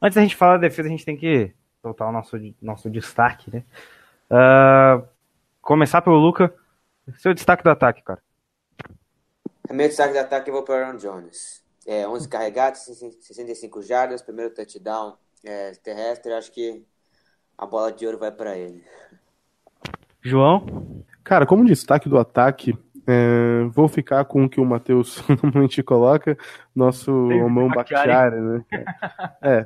Antes 0.00 0.16
da 0.16 0.22
gente 0.22 0.36
falar 0.36 0.54
da 0.54 0.68
defesa, 0.68 0.88
a 0.88 0.90
gente 0.90 1.04
tem 1.04 1.16
que 1.16 1.52
soltar 1.82 2.08
o 2.08 2.12
nosso, 2.12 2.36
nosso 2.62 2.88
destaque, 2.90 3.50
né? 3.50 3.64
Ah, 4.30 5.02
começar 5.60 6.02
pelo 6.02 6.16
Luca. 6.16 6.54
Seu 7.18 7.34
destaque 7.34 7.64
do 7.64 7.70
ataque, 7.70 8.02
cara. 8.02 8.22
Meu 9.70 9.88
destaque 9.88 10.12
de 10.12 10.18
ataque 10.18 10.50
eu 10.50 10.54
vou 10.54 10.62
para 10.62 10.74
o 10.74 10.78
Aaron 10.78 10.96
Jones. 10.96 11.64
É, 11.86 12.06
11 12.06 12.28
carregados, 12.28 12.80
65 12.80 13.82
jardas, 13.82 14.22
primeiro 14.22 14.54
touchdown 14.54 15.16
é, 15.44 15.72
terrestre. 15.72 16.32
Acho 16.32 16.52
que 16.52 16.84
a 17.56 17.66
bola 17.66 17.90
de 17.90 18.06
ouro 18.06 18.18
vai 18.18 18.30
para 18.30 18.56
ele. 18.56 18.84
João? 20.22 21.04
Cara, 21.24 21.46
como 21.46 21.64
destaque 21.64 22.08
do 22.08 22.18
ataque, 22.18 22.76
É, 23.10 23.64
vou 23.70 23.88
ficar 23.88 24.22
com 24.26 24.44
o 24.44 24.48
que 24.50 24.60
o 24.60 24.66
Matheus 24.66 25.24
normalmente 25.42 25.82
coloca, 25.82 26.36
nosso 26.76 27.10
Omão 27.10 27.68
Bakhtiari, 27.68 28.38
né? 28.38 28.64
É, 29.40 29.64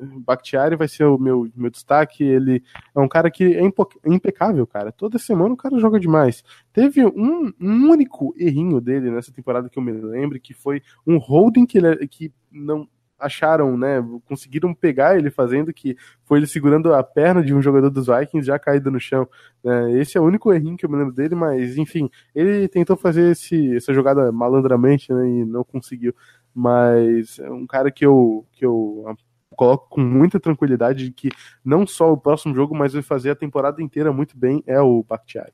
Bakhtiari 0.00 0.74
vai 0.74 0.88
ser 0.88 1.04
o 1.04 1.16
meu, 1.16 1.48
meu 1.54 1.70
destaque. 1.70 2.24
Ele 2.24 2.64
é 2.96 2.98
um 2.98 3.06
cara 3.06 3.30
que 3.30 3.44
é 3.44 3.62
impecável, 4.04 4.66
cara. 4.66 4.90
Toda 4.90 5.20
semana 5.20 5.54
o 5.54 5.56
cara 5.56 5.78
joga 5.78 6.00
demais. 6.00 6.42
Teve 6.72 7.06
um, 7.06 7.52
um 7.60 7.90
único 7.90 8.34
errinho 8.36 8.80
dele 8.80 9.08
nessa 9.08 9.30
temporada 9.30 9.68
que 9.68 9.78
eu 9.78 9.82
me 9.82 9.92
lembro, 9.92 10.40
que 10.40 10.52
foi 10.52 10.82
um 11.06 11.16
holding 11.16 11.64
que, 11.64 11.78
ele, 11.78 12.08
que 12.08 12.32
não 12.50 12.88
acharam, 13.18 13.76
né, 13.76 14.04
conseguiram 14.26 14.72
pegar 14.72 15.16
ele 15.18 15.30
fazendo 15.30 15.72
que 15.72 15.96
foi 16.24 16.38
ele 16.38 16.46
segurando 16.46 16.94
a 16.94 17.02
perna 17.02 17.42
de 17.42 17.54
um 17.54 17.60
jogador 17.60 17.90
dos 17.90 18.06
Vikings 18.06 18.46
já 18.46 18.58
caído 18.58 18.90
no 18.90 19.00
chão. 19.00 19.28
Né? 19.62 19.98
Esse 19.98 20.16
é 20.16 20.20
o 20.20 20.24
único 20.24 20.52
errinho 20.52 20.76
que 20.76 20.84
eu 20.86 20.90
me 20.90 20.96
lembro 20.96 21.12
dele, 21.12 21.34
mas 21.34 21.76
enfim, 21.76 22.08
ele 22.34 22.68
tentou 22.68 22.96
fazer 22.96 23.32
esse, 23.32 23.76
essa 23.76 23.92
jogada 23.92 24.30
malandramente 24.30 25.12
né, 25.12 25.28
e 25.28 25.44
não 25.44 25.64
conseguiu. 25.64 26.14
Mas 26.54 27.38
é 27.38 27.50
um 27.50 27.66
cara 27.66 27.90
que 27.90 28.04
eu, 28.04 28.46
que 28.52 28.64
eu 28.64 29.16
coloco 29.58 29.88
com 29.88 30.00
muita 30.00 30.38
tranquilidade 30.38 31.06
de 31.06 31.12
que 31.12 31.30
não 31.64 31.86
só 31.86 32.12
o 32.12 32.16
próximo 32.16 32.54
jogo, 32.54 32.76
mas 32.76 32.92
vai 32.92 33.02
fazer 33.02 33.30
a 33.30 33.36
temporada 33.36 33.82
inteira 33.82 34.12
muito 34.12 34.36
bem 34.38 34.62
é 34.66 34.80
o 34.80 35.02
Bakhtiari. 35.02 35.52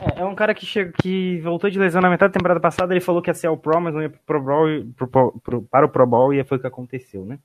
É, 0.00 0.20
é 0.20 0.24
um 0.24 0.34
cara 0.34 0.54
que, 0.54 0.64
chega, 0.64 0.92
que 1.02 1.38
voltou 1.40 1.68
de 1.68 1.78
lesão 1.78 2.00
na 2.00 2.10
metade 2.10 2.32
da 2.32 2.38
temporada 2.38 2.60
passada, 2.60 2.92
ele 2.92 3.00
falou 3.00 3.20
que 3.20 3.30
ia 3.30 3.34
ser 3.34 3.46
ao 3.46 3.56
Pro, 3.56 3.80
mas 3.80 3.94
não 3.94 4.02
ia 4.02 4.10
pro 4.10 4.40
Bowl, 4.40 4.66
pro, 4.96 5.32
pro, 5.40 5.62
para 5.62 5.86
o 5.86 5.88
Pro 5.88 6.06
Bowl 6.06 6.32
e 6.32 6.42
foi 6.44 6.58
o 6.58 6.60
que 6.60 6.66
aconteceu, 6.66 7.24
né? 7.24 7.38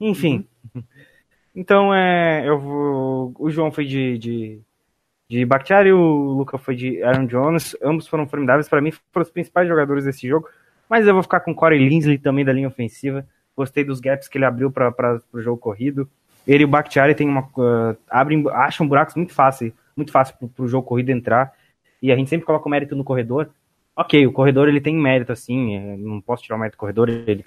Enfim. 0.00 0.46
Uhum. 0.74 0.82
Então, 1.54 1.92
é, 1.92 2.48
eu 2.48 2.56
vou, 2.56 3.34
o 3.36 3.50
João 3.50 3.72
foi 3.72 3.84
de, 3.84 4.16
de, 4.16 4.60
de 5.28 5.44
Bakhtiari, 5.44 5.92
o 5.92 5.98
Luca 5.98 6.56
foi 6.56 6.76
de 6.76 7.02
Aaron 7.02 7.26
Jones, 7.26 7.76
ambos 7.82 8.06
foram 8.06 8.28
formidáveis, 8.28 8.68
para 8.68 8.80
mim 8.80 8.92
foram 8.92 9.24
os 9.24 9.30
principais 9.32 9.66
jogadores 9.66 10.04
desse 10.04 10.28
jogo, 10.28 10.48
mas 10.88 11.04
eu 11.04 11.12
vou 11.12 11.22
ficar 11.22 11.40
com 11.40 11.52
Corey 11.52 11.80
Linsley 11.80 12.16
também 12.16 12.44
da 12.44 12.52
linha 12.52 12.68
ofensiva, 12.68 13.26
gostei 13.56 13.82
dos 13.82 13.98
gaps 13.98 14.28
que 14.28 14.38
ele 14.38 14.44
abriu 14.44 14.70
para 14.70 15.20
o 15.32 15.40
jogo 15.40 15.58
corrido, 15.58 16.08
ele 16.46 16.62
e 16.62 16.64
o 16.64 16.68
Bakhtiari 16.68 17.14
tem 17.16 17.28
uma, 17.28 17.40
uh, 17.40 17.96
abrem, 18.08 18.44
acham 18.52 18.86
buracos 18.86 19.16
muito 19.16 19.34
fácil, 19.34 19.72
muito 19.96 20.12
fácil 20.12 20.36
para 20.54 20.64
o 20.64 20.68
jogo 20.68 20.86
corrido 20.86 21.10
entrar, 21.10 21.52
e 22.02 22.12
a 22.12 22.16
gente 22.16 22.30
sempre 22.30 22.46
coloca 22.46 22.66
o 22.66 22.70
mérito 22.70 22.96
no 22.96 23.04
corredor. 23.04 23.50
Ok, 23.96 24.26
o 24.26 24.32
corredor 24.32 24.68
ele 24.68 24.80
tem 24.80 24.94
mérito, 24.94 25.32
assim, 25.32 25.74
é, 25.74 25.96
não 25.96 26.20
posso 26.20 26.42
tirar 26.42 26.56
o 26.56 26.58
mérito 26.58 26.76
do 26.76 26.80
corredor, 26.80 27.08
ele 27.08 27.44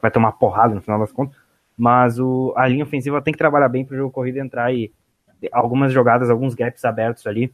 vai 0.00 0.10
tomar 0.10 0.32
porrada 0.32 0.74
no 0.74 0.82
final 0.82 0.98
das 0.98 1.10
contas, 1.10 1.36
mas 1.76 2.18
o, 2.18 2.52
a 2.56 2.68
linha 2.68 2.84
ofensiva 2.84 3.22
tem 3.22 3.32
que 3.32 3.38
trabalhar 3.38 3.68
bem 3.68 3.84
para 3.84 3.94
o 3.94 3.96
jogo 3.96 4.10
corrido 4.10 4.38
entrar 4.38 4.72
e 4.72 4.92
algumas 5.50 5.92
jogadas, 5.92 6.30
alguns 6.30 6.54
gaps 6.54 6.84
abertos 6.84 7.26
ali. 7.26 7.52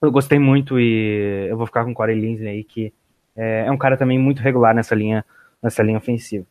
Eu 0.00 0.10
gostei 0.10 0.38
muito 0.38 0.80
e 0.80 1.46
eu 1.48 1.56
vou 1.56 1.66
ficar 1.66 1.84
com 1.84 1.92
o 1.92 1.94
Corey 1.94 2.18
Linsley 2.18 2.48
aí, 2.48 2.64
que 2.64 2.92
é, 3.36 3.66
é 3.66 3.70
um 3.70 3.78
cara 3.78 3.96
também 3.96 4.18
muito 4.18 4.42
regular 4.42 4.74
nessa 4.74 4.94
linha, 4.94 5.24
nessa 5.62 5.82
linha 5.82 5.98
ofensiva. 5.98 6.44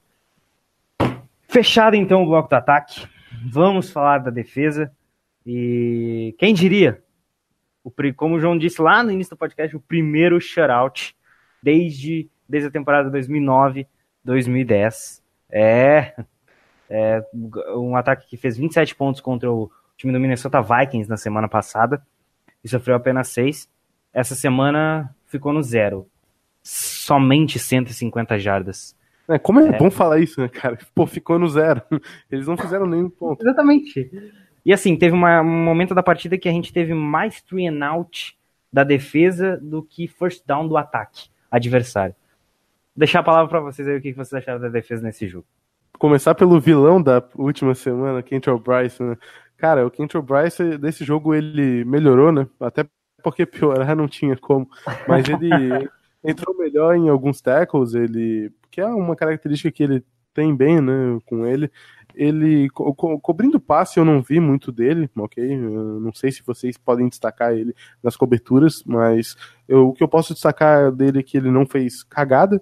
Fechado 1.50 1.95
então 1.95 2.24
o 2.24 2.26
bloco 2.26 2.50
do 2.50 2.54
ataque, 2.54 3.06
vamos 3.52 3.91
falar 3.91 4.19
da 4.19 4.32
defesa. 4.32 4.89
E 5.45 6.34
quem 6.38 6.54
diria 6.54 7.04
o, 7.84 7.91
como 8.15 8.36
o 8.36 8.39
João 8.39 8.58
disse 8.58 8.82
lá 8.82 9.04
no 9.04 9.12
início 9.12 9.36
do 9.36 9.39
podcast, 9.39 9.76
o 9.76 9.80
primeiro 9.80 10.39
shutout 10.39 11.15
desde, 11.62 12.30
desde 12.48 12.70
a 12.70 12.72
temporada 12.72 13.10
2009, 13.10 13.88
2010. 14.24 15.22
É, 15.50 16.13
é 16.89 17.24
um 17.76 17.96
ataque 17.96 18.28
que 18.28 18.38
fez 18.38 18.58
27 18.58 18.96
pontos 18.96 19.22
contra 19.22 19.52
o 19.52 19.72
time 19.98 20.13
do 20.13 20.20
Minnesota 20.20 20.62
Vikings 20.62 21.10
na 21.10 21.17
semana 21.17 21.48
passada 21.48 22.02
e 22.63 22.70
sofreu 22.70 22.96
apenas 22.96 23.30
6. 23.30 23.70
Essa 24.13 24.36
semana 24.36 25.13
ficou 25.26 25.54
no 25.54 25.63
zero. 25.63 26.08
Somente 26.63 27.58
150 27.58 28.38
jardas. 28.38 28.96
É, 29.28 29.39
como 29.39 29.60
é, 29.60 29.70
é, 29.70 29.78
bom 29.78 29.89
falar 29.89 30.20
isso, 30.20 30.41
né, 30.41 30.50
cara? 30.50 30.78
Pô, 30.94 31.08
ficou 31.08 31.39
no 31.39 31.48
zero. 31.48 31.82
Eles 32.30 32.48
não 32.48 32.58
fizeram 32.58 32.86
nenhum 32.86 33.10
ponto. 33.10 33.41
Exatamente. 33.41 34.12
E 34.65 34.74
assim, 34.74 34.95
teve 34.95 35.15
uma, 35.15 35.41
um 35.41 35.63
momento 35.63 35.95
da 35.95 36.04
partida 36.04 36.38
que 36.38 36.47
a 36.47 36.52
gente 36.52 36.71
teve 36.71 36.93
mais 36.93 37.41
three 37.41 37.67
and 37.67 37.84
out 37.86 38.38
da 38.71 38.84
defesa 38.84 39.58
do 39.62 39.84
que 39.84 40.08
first 40.08 40.45
down 40.45 40.67
do 40.67 40.78
ataque 40.78 41.30
adversário. 41.50 42.15
Vou 42.95 43.00
deixar 43.00 43.19
a 43.19 43.24
palavra 43.24 43.50
para 43.50 43.60
vocês 43.60 43.88
aí 43.88 43.97
o 43.97 44.02
que 44.02 44.13
vocês 44.13 44.41
acharam 44.41 44.62
da 44.62 44.69
defesa 44.69 45.04
nesse 45.04 45.28
jogo. 45.28 45.45
Começar 45.97 46.34
pelo 46.36 46.60
vilão 46.60 47.02
da 47.02 47.24
última 47.36 47.76
semana, 47.76 48.24
Kentrell 48.24 48.60
Bryce, 48.60 49.02
né? 49.04 49.17
Cara, 49.58 49.86
o 49.86 49.91
Kentrell 49.91 50.24
Bryce, 50.24 50.78
desse 50.78 51.04
jogo, 51.04 51.36
ele 51.36 51.86
melhorou, 51.86 52.32
né? 52.32 52.47
Até 52.60 52.86
porque 53.21 53.45
piorar 53.45 53.95
não 53.95 54.08
tinha 54.08 54.36
como. 54.36 54.67
Mas 55.08 55.28
ele 55.30 55.50
entrou 56.24 56.58
melhor 56.58 56.95
em 56.95 57.10
alguns 57.10 57.41
tackles, 57.41 57.93
ele. 57.93 58.52
Que 58.71 58.82
é 58.82 58.88
uma 58.88 59.15
característica 59.15 59.71
que 59.71 59.84
ele 59.84 60.04
tem 60.34 60.56
bem, 60.56 60.82
né? 60.82 61.19
Com 61.26 61.45
ele. 61.45 61.71
Ele 62.15 62.69
co 62.69 62.93
cobrindo 63.19 63.60
passe 63.60 64.00
eu 64.00 64.06
não 64.06 64.21
vi 64.21 64.39
muito 64.39 64.71
dele, 64.71 65.10
ok? 65.15 65.43
Eu 65.43 66.00
não 66.00 66.13
sei 66.13 66.32
se 66.32 66.43
vocês 66.45 66.78
podem 66.78 67.08
destacar 67.08 67.54
ele 67.54 67.74
nas 68.04 68.15
coberturas, 68.15 68.84
mas 68.86 69.36
eu, 69.67 69.89
o 69.89 69.93
que 69.93 70.04
eu 70.04 70.08
posso 70.08 70.34
destacar 70.34 70.91
dele 70.91 71.19
é 71.19 71.24
que 71.24 71.38
ele 71.38 71.52
não 71.52 71.65
fez 71.65 72.04
cagada, 72.04 72.62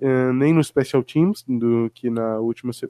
uh, 0.00 0.32
nem 0.32 0.52
no 0.52 0.62
Special 0.62 1.02
Teams, 1.02 1.44
do 1.46 1.90
que 1.94 2.10
na 2.10 2.38
última. 2.38 2.72
Se... 2.72 2.88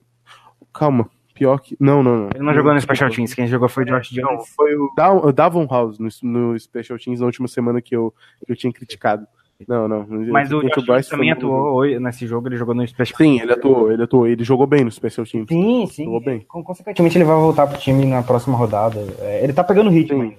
Calma, 0.72 1.08
pior 1.34 1.58
que. 1.58 1.76
Não, 1.80 2.02
não, 2.02 2.16
não. 2.16 2.28
Ele 2.34 2.44
não 2.44 2.54
jogou 2.54 2.74
no 2.74 2.80
Special 2.80 3.10
Teams, 3.10 3.34
quem 3.34 3.46
jogou 3.46 3.68
foi 3.68 3.84
o 3.84 3.86
Josh 3.86 4.10
Jones. 4.10 4.30
Não, 4.30 4.44
foi 4.44 4.74
o 4.76 5.32
Davon 5.32 5.66
House 5.66 5.98
no, 5.98 6.08
no 6.22 6.58
Special 6.58 6.98
Teams 6.98 7.20
na 7.20 7.26
última 7.26 7.48
semana 7.48 7.80
que 7.80 7.96
eu, 7.96 8.14
que 8.44 8.52
eu 8.52 8.56
tinha 8.56 8.72
criticado. 8.72 9.26
Não, 9.68 9.86
não. 9.88 10.06
Mas 10.30 10.52
o 10.52 10.62
Josh 10.62 10.86
Bryce 10.86 11.10
também 11.10 11.30
atuou 11.30 11.74
hoje, 11.74 11.98
nesse 11.98 12.26
jogo, 12.26 12.48
ele 12.48 12.56
jogou 12.56 12.74
no 12.74 12.86
Special 12.86 13.18
Sim, 13.18 13.40
ele 13.40 13.52
atuou, 13.52 13.92
ele 13.92 14.02
atuou. 14.02 14.26
Ele 14.26 14.44
jogou 14.44 14.66
bem 14.66 14.84
no 14.84 14.90
Special 14.90 15.26
Teams. 15.26 15.48
Sim, 15.48 15.86
sim. 15.86 16.04
Jogou 16.04 16.20
bem. 16.20 16.40
Consequentemente, 16.48 17.18
ele 17.18 17.24
vai 17.24 17.36
voltar 17.36 17.66
pro 17.66 17.78
time 17.78 18.04
na 18.06 18.22
próxima 18.22 18.56
rodada. 18.56 18.98
É, 19.20 19.42
ele 19.44 19.52
tá 19.52 19.62
pegando 19.62 19.90
ritmo 19.90 20.22
ainda. 20.22 20.36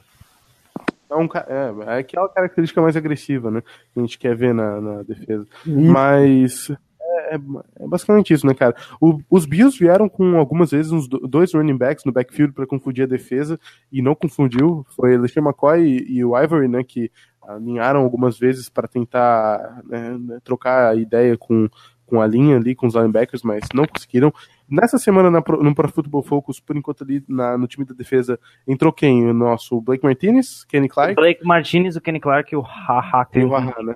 É, 1.10 1.16
um, 1.16 1.26
é, 1.26 1.96
é 1.96 2.00
aquela 2.00 2.30
característica 2.30 2.82
mais 2.82 2.96
agressiva, 2.96 3.52
né? 3.52 3.62
Que 3.94 4.00
a 4.00 4.02
gente 4.02 4.18
quer 4.18 4.36
ver 4.36 4.54
na, 4.54 4.80
na 4.80 5.04
defesa. 5.04 5.46
Isso. 5.66 5.92
Mas 5.92 6.72
é, 7.02 7.36
é, 7.36 7.40
é, 7.80 7.88
basicamente 7.88 8.34
isso, 8.34 8.48
né, 8.48 8.54
cara? 8.54 8.76
O, 9.00 9.20
os 9.30 9.46
Bills 9.46 9.78
vieram 9.78 10.08
com 10.08 10.38
algumas 10.38 10.72
vezes 10.72 10.92
uns 10.92 11.08
dois 11.08 11.54
running 11.54 11.78
backs 11.78 12.06
no 12.06 12.12
backfield 12.12 12.54
para 12.54 12.66
confundir 12.66 13.04
a 13.04 13.08
defesa 13.08 13.60
e 13.92 14.02
não 14.02 14.16
confundiu. 14.16 14.86
Foi 14.96 15.16
o 15.18 15.22
LeSean 15.22 15.44
McCoy 15.44 15.82
e, 15.82 16.18
e, 16.18 16.26
o 16.26 16.38
Ivory, 16.38 16.68
né, 16.68 16.84
que 16.84 17.12
alinharam 17.44 18.02
algumas 18.02 18.38
vezes 18.38 18.70
para 18.70 18.88
tentar 18.88 19.82
né, 19.86 20.18
né, 20.18 20.40
trocar 20.44 20.92
a 20.92 20.96
ideia 20.96 21.38
com, 21.38 21.68
com 22.06 22.22
a 22.22 22.28
linha 22.28 22.58
ali, 22.58 22.76
com 22.76 22.88
os 22.88 22.96
linebackers, 22.96 23.44
mas 23.44 23.62
não 23.74 23.86
conseguiram. 23.86 24.34
Nessa 24.70 24.98
semana 24.98 25.30
na, 25.30 25.40
no 25.40 25.76
Pro 25.76 25.92
Football 25.92 26.24
Focus, 26.24 26.60
por 26.60 26.78
enquanto 26.78 27.04
ali 27.04 27.24
na, 27.28 27.58
no 27.58 27.68
time 27.68 27.86
da 27.86 27.94
defesa, 27.94 28.40
entrou 28.68 28.94
quem? 28.94 29.30
O 29.30 29.34
nosso 29.34 29.82
Blake 29.82 30.04
Martinez, 30.04 30.64
Kenny 30.66 30.88
Clark? 30.88 31.14
O 31.14 31.16
Blake 31.16 31.46
Martinez, 31.46 31.96
o 31.96 32.02
Kenny 32.02 32.20
Clark 32.20 32.54
e 32.54 32.58
o 32.58 32.62
Haha. 32.62 33.26
Tem 33.26 33.44
o 33.44 33.54
Haha, 33.54 33.84
né? 33.84 33.96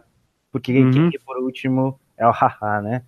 Porque 0.52 0.78
uhum. 0.78 1.10
quem 1.10 1.20
por 1.26 1.38
último 1.38 2.00
é 2.18 2.28
o 2.28 2.32
Haha, 2.32 2.82
né? 2.82 3.04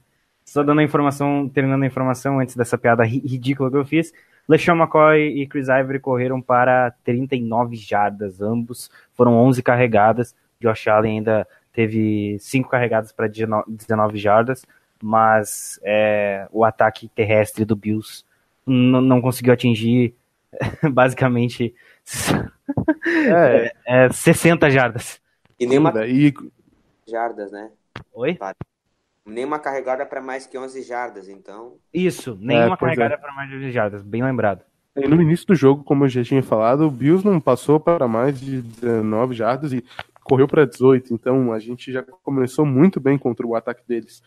Só 0.46 0.64
dando 0.64 0.80
a 0.80 0.84
informação, 0.84 1.50
terminando 1.50 1.84
a 1.84 1.88
informação 1.88 2.40
antes 2.40 2.56
dessa 2.56 2.78
piada 2.78 3.04
ridícula 3.04 3.70
que 3.70 3.76
eu 3.76 3.86
fiz. 3.86 4.14
LeSean 4.48 4.76
McCoy 4.76 5.42
e 5.42 5.48
Chris 5.48 5.68
Ivory 5.68 6.00
correram 6.00 6.42
para 6.42 6.92
39 7.04 7.76
jardas, 7.76 8.42
ambos 8.42 8.90
foram 9.14 9.34
11 9.38 9.62
carregadas. 9.62 10.36
Josh 10.60 10.88
Allen 10.88 11.18
ainda 11.18 11.48
teve 11.74 12.38
5 12.40 12.70
carregadas 12.70 13.12
para 13.12 13.28
19 13.28 14.18
jardas, 14.18 14.66
mas 15.02 15.80
é, 15.84 16.48
o 16.52 16.64
ataque 16.64 17.08
terrestre 17.10 17.66
do 17.66 17.76
Bills 17.76 18.24
não 18.66 19.22
conseguiu 19.22 19.54
atingir 19.54 20.16
basicamente 20.92 21.74
é. 23.30 23.72
é, 24.06 24.10
60 24.10 24.70
jardas. 24.70 25.22
E 25.60 25.66
nenhuma 25.66 25.94
e... 26.06 26.34
jardas, 27.08 27.52
né? 27.52 27.70
Oi? 28.14 28.38
Nenhuma 29.28 29.60
carregada 29.60 30.06
para 30.06 30.22
mais 30.22 30.48
que 30.48 30.58
11 30.58 30.82
jardas, 30.82 31.28
então. 31.28 31.76
Isso, 31.94 32.38
nenhuma 32.40 32.76
é, 32.76 32.78
carregada 32.78 33.14
é. 33.16 33.18
para 33.18 33.34
mais 33.34 33.50
de 33.50 33.58
11 33.58 33.72
jardas, 33.72 34.02
bem 34.02 34.24
lembrado. 34.24 34.64
E 34.96 35.08
no 35.08 35.22
início 35.22 35.46
do 35.46 35.54
jogo, 35.54 35.84
como 35.84 36.06
eu 36.06 36.10
já 36.10 36.24
tinha 36.24 36.42
falado, 36.42 36.88
o 36.88 36.92
Bills 36.92 37.24
não 37.24 37.40
passou 37.40 37.80
para 37.80 38.08
mais 38.08 38.40
de 38.40 38.62
19 38.62 39.36
jardas 39.36 39.72
e 39.72 39.84
correu 40.24 40.48
para 40.48 40.66
18, 40.66 41.14
então 41.14 41.54
a 41.54 41.60
gente 41.60 41.92
já 41.92 42.02
começou 42.24 42.66
muito 42.66 43.00
bem 43.00 43.18
contra 43.18 43.46
o 43.46 43.56
ataque 43.56 43.84
deles. 43.88 44.24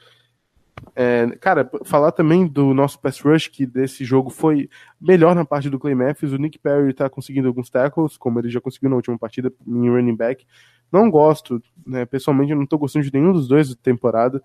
É, 0.95 1.27
cara, 1.41 1.69
falar 1.85 2.13
também 2.13 2.47
do 2.47 2.73
nosso 2.73 2.99
pass 3.01 3.21
rush, 3.21 3.49
que 3.49 3.67
desse 3.67 4.05
jogo 4.05 4.31
foi 4.31 4.69
melhor 5.01 5.35
na 5.35 5.45
parte 5.45 5.69
do 5.69 5.79
Clay 5.79 5.95
Matthews. 5.95 6.33
O 6.33 6.39
Nick 6.39 6.59
Perry 6.59 6.95
tá 6.95 7.09
conseguindo 7.09 7.49
alguns 7.49 7.69
tackles, 7.69 8.17
como 8.17 8.39
ele 8.39 8.49
já 8.49 8.61
conseguiu 8.61 8.91
na 8.91 8.97
última 8.97 9.19
partida 9.19 9.53
em 9.67 9.91
running 9.91 10.17
back. 10.17 10.47
Não 10.91 11.11
gosto, 11.11 11.63
né, 11.87 12.05
pessoalmente, 12.05 12.53
eu 12.53 12.59
não 12.59 12.67
tô 12.67 12.79
gostando 12.79 13.05
de 13.05 13.13
nenhum 13.13 13.33
dos 13.33 13.47
dois 13.47 13.69
da 13.69 13.77
temporada. 13.81 14.43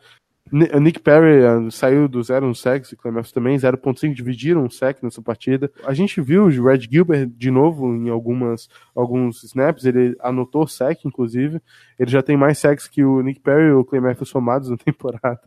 Ni- 0.52 0.70
Nick 0.80 1.00
Perry 1.00 1.44
ah, 1.44 1.72
saiu 1.72 2.08
do 2.08 2.22
0 2.22 2.48
no 2.48 2.56
sec, 2.56 2.86
e 2.92 2.96
Clem 2.96 3.14
Matthews 3.14 3.32
também, 3.32 3.58
0.5 3.58 4.14
dividiram 4.14 4.64
um 4.64 4.70
sec 4.70 5.02
nessa 5.02 5.22
partida. 5.22 5.72
A 5.84 5.94
gente 5.94 6.22
viu 6.22 6.46
o 6.46 6.64
Red 6.64 6.82
Gilbert 6.82 7.28
de 7.28 7.50
novo 7.50 7.96
em 7.96 8.10
algumas, 8.10 8.70
alguns 8.96 9.44
snaps, 9.44 9.86
ele 9.86 10.16
anotou 10.20 10.68
sec, 10.68 11.04
inclusive. 11.04 11.62
Ele 11.98 12.12
já 12.12 12.22
tem 12.22 12.38
mais 12.38 12.60
sacks 12.60 12.88
que 12.88 13.04
o 13.04 13.22
Nick 13.22 13.40
Perry 13.40 13.70
e 13.70 13.72
o 13.72 14.02
Matthews 14.02 14.30
somados 14.30 14.70
na 14.70 14.78
temporada. 14.78 15.42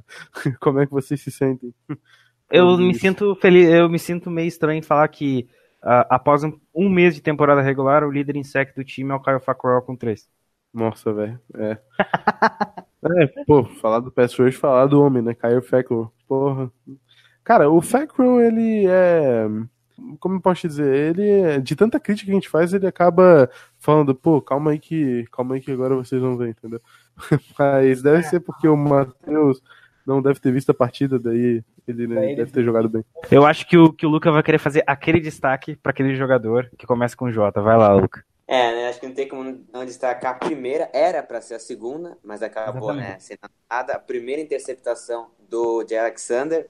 Como 0.60 0.80
é 0.80 0.86
que 0.86 0.92
vocês 0.92 1.20
se 1.20 1.30
sentem? 1.30 1.72
Eu 2.50 2.70
Isso. 2.70 2.80
me 2.80 2.94
sinto 2.94 3.34
feliz, 3.34 3.68
eu 3.68 3.90
me 3.90 3.98
sinto 3.98 4.30
meio 4.30 4.48
estranho 4.48 4.78
em 4.78 4.82
falar 4.82 5.06
que 5.08 5.46
ah, 5.82 6.06
após 6.08 6.42
um, 6.42 6.58
um 6.74 6.88
mês 6.88 7.14
de 7.14 7.20
temporada 7.20 7.60
regular, 7.60 8.02
o 8.02 8.10
líder 8.10 8.36
em 8.36 8.42
sec 8.42 8.74
do 8.74 8.82
time 8.82 9.10
é 9.10 9.14
o 9.14 9.20
Kyle 9.20 9.38
Fackrell 9.38 9.82
com 9.82 9.94
3. 9.94 10.26
Nossa, 10.72 11.12
velho. 11.12 11.38
É. 11.54 11.78
é, 13.04 13.26
pô, 13.46 13.64
falar 13.64 14.00
do 14.00 14.10
pass 14.10 14.34
rush, 14.38 14.56
falar 14.56 14.86
do 14.86 15.02
homem, 15.02 15.22
né? 15.22 15.34
Kyle 15.34 15.60
Fackrell. 15.62 16.12
Porra. 16.26 16.70
Cara, 17.44 17.70
o 17.70 17.80
Fackrell, 17.80 18.40
ele 18.40 18.86
é. 18.88 19.46
Como 20.20 20.36
eu 20.36 20.40
posso 20.40 20.66
dizer? 20.68 20.94
Ele, 20.94 21.28
é- 21.28 21.58
de 21.60 21.74
tanta 21.74 21.98
crítica 21.98 22.26
que 22.26 22.30
a 22.30 22.34
gente 22.34 22.48
faz, 22.48 22.72
ele 22.72 22.86
acaba 22.86 23.50
falando, 23.78 24.14
pô, 24.14 24.40
calma 24.40 24.70
aí 24.72 24.78
que, 24.78 25.24
calma 25.32 25.54
aí 25.56 25.60
que 25.60 25.72
agora 25.72 25.94
vocês 25.96 26.20
vão 26.20 26.36
ver, 26.36 26.50
entendeu? 26.50 26.80
Mas 27.58 28.02
deve 28.02 28.22
ser 28.22 28.40
porque 28.40 28.68
o 28.68 28.76
Matheus 28.76 29.60
não 30.06 30.22
deve 30.22 30.38
ter 30.40 30.52
visto 30.52 30.70
a 30.70 30.74
partida, 30.74 31.18
daí 31.18 31.62
ele 31.86 32.06
né, 32.06 32.26
ele- 32.26 32.36
deve 32.36 32.52
ter 32.52 32.62
jogado 32.64 32.88
bem. 32.88 33.04
Eu 33.30 33.44
acho 33.44 33.66
que 33.66 33.76
o, 33.76 33.92
que 33.92 34.06
o 34.06 34.08
Luca 34.08 34.30
vai 34.30 34.42
querer 34.42 34.58
fazer 34.58 34.84
aquele 34.86 35.18
destaque 35.20 35.74
pra 35.76 35.90
aquele 35.90 36.14
jogador 36.14 36.70
que 36.78 36.86
começa 36.86 37.16
com 37.16 37.30
J. 37.32 37.60
Vai 37.60 37.76
lá, 37.76 37.92
Luca. 37.92 38.22
É, 38.50 38.74
né? 38.74 38.88
Acho 38.88 38.98
que 38.98 39.06
não 39.06 39.14
tem 39.14 39.28
como 39.28 39.62
não 39.70 39.84
destacar 39.84 40.32
a 40.32 40.38
primeira, 40.38 40.88
era 40.94 41.22
para 41.22 41.38
ser 41.42 41.56
a 41.56 41.58
segunda, 41.58 42.16
mas 42.24 42.42
acabou, 42.42 42.90
Exatamente. 42.90 43.10
né, 43.10 43.18
sendo 43.18 43.40
nada. 43.70 43.92
A 43.92 43.98
primeira 43.98 44.40
interceptação 44.40 45.30
do 45.46 45.86
Jay 45.86 45.98
Alexander. 45.98 46.66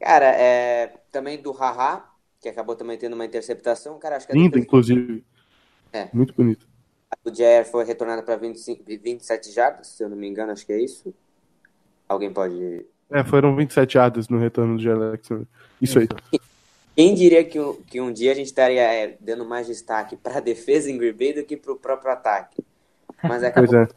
Cara, 0.00 0.26
é, 0.26 0.94
também 1.10 1.42
do 1.42 1.50
Haha, 1.50 2.08
que 2.40 2.48
acabou 2.48 2.76
também 2.76 2.96
tendo 2.96 3.14
uma 3.14 3.24
interceptação. 3.24 3.98
Cara, 3.98 4.16
acho 4.16 4.26
que 4.26 4.32
a 4.32 4.36
Lindo, 4.36 4.50
defesa 4.50 4.64
inclusive. 4.66 5.24
É. 5.92 6.08
Muito 6.12 6.32
bonito. 6.32 6.68
do 7.24 7.34
Jair 7.34 7.64
foi 7.64 7.84
retornada 7.84 8.22
para 8.22 8.36
27 8.36 9.50
jardas, 9.50 9.88
se 9.88 10.04
eu 10.04 10.08
não 10.08 10.16
me 10.16 10.28
engano, 10.28 10.52
acho 10.52 10.64
que 10.64 10.72
é 10.72 10.80
isso. 10.80 11.12
Alguém 12.08 12.32
pode. 12.32 12.86
É, 13.10 13.24
foram 13.24 13.56
27 13.56 13.96
yardas 13.96 14.28
no 14.28 14.38
retorno 14.38 14.76
do 14.76 14.82
Jair 14.82 14.96
Alexander. 14.96 15.46
Isso 15.82 15.98
aí. 15.98 16.06
Quem 16.98 17.14
diria 17.14 17.44
que 17.44 17.60
um, 17.60 17.74
que 17.74 18.00
um 18.00 18.12
dia 18.12 18.32
a 18.32 18.34
gente 18.34 18.48
estaria 18.48 18.82
é, 18.82 19.16
dando 19.20 19.44
mais 19.44 19.68
destaque 19.68 20.16
para 20.16 20.38
a 20.38 20.40
defesa 20.42 20.90
em 20.90 20.98
Green 20.98 21.12
Bay 21.12 21.32
do 21.32 21.44
que 21.44 21.56
para 21.56 21.70
o 21.70 21.76
próprio 21.76 22.10
ataque? 22.10 22.60
Mas 23.22 23.44
acabou 23.44 23.72
é. 23.76 23.88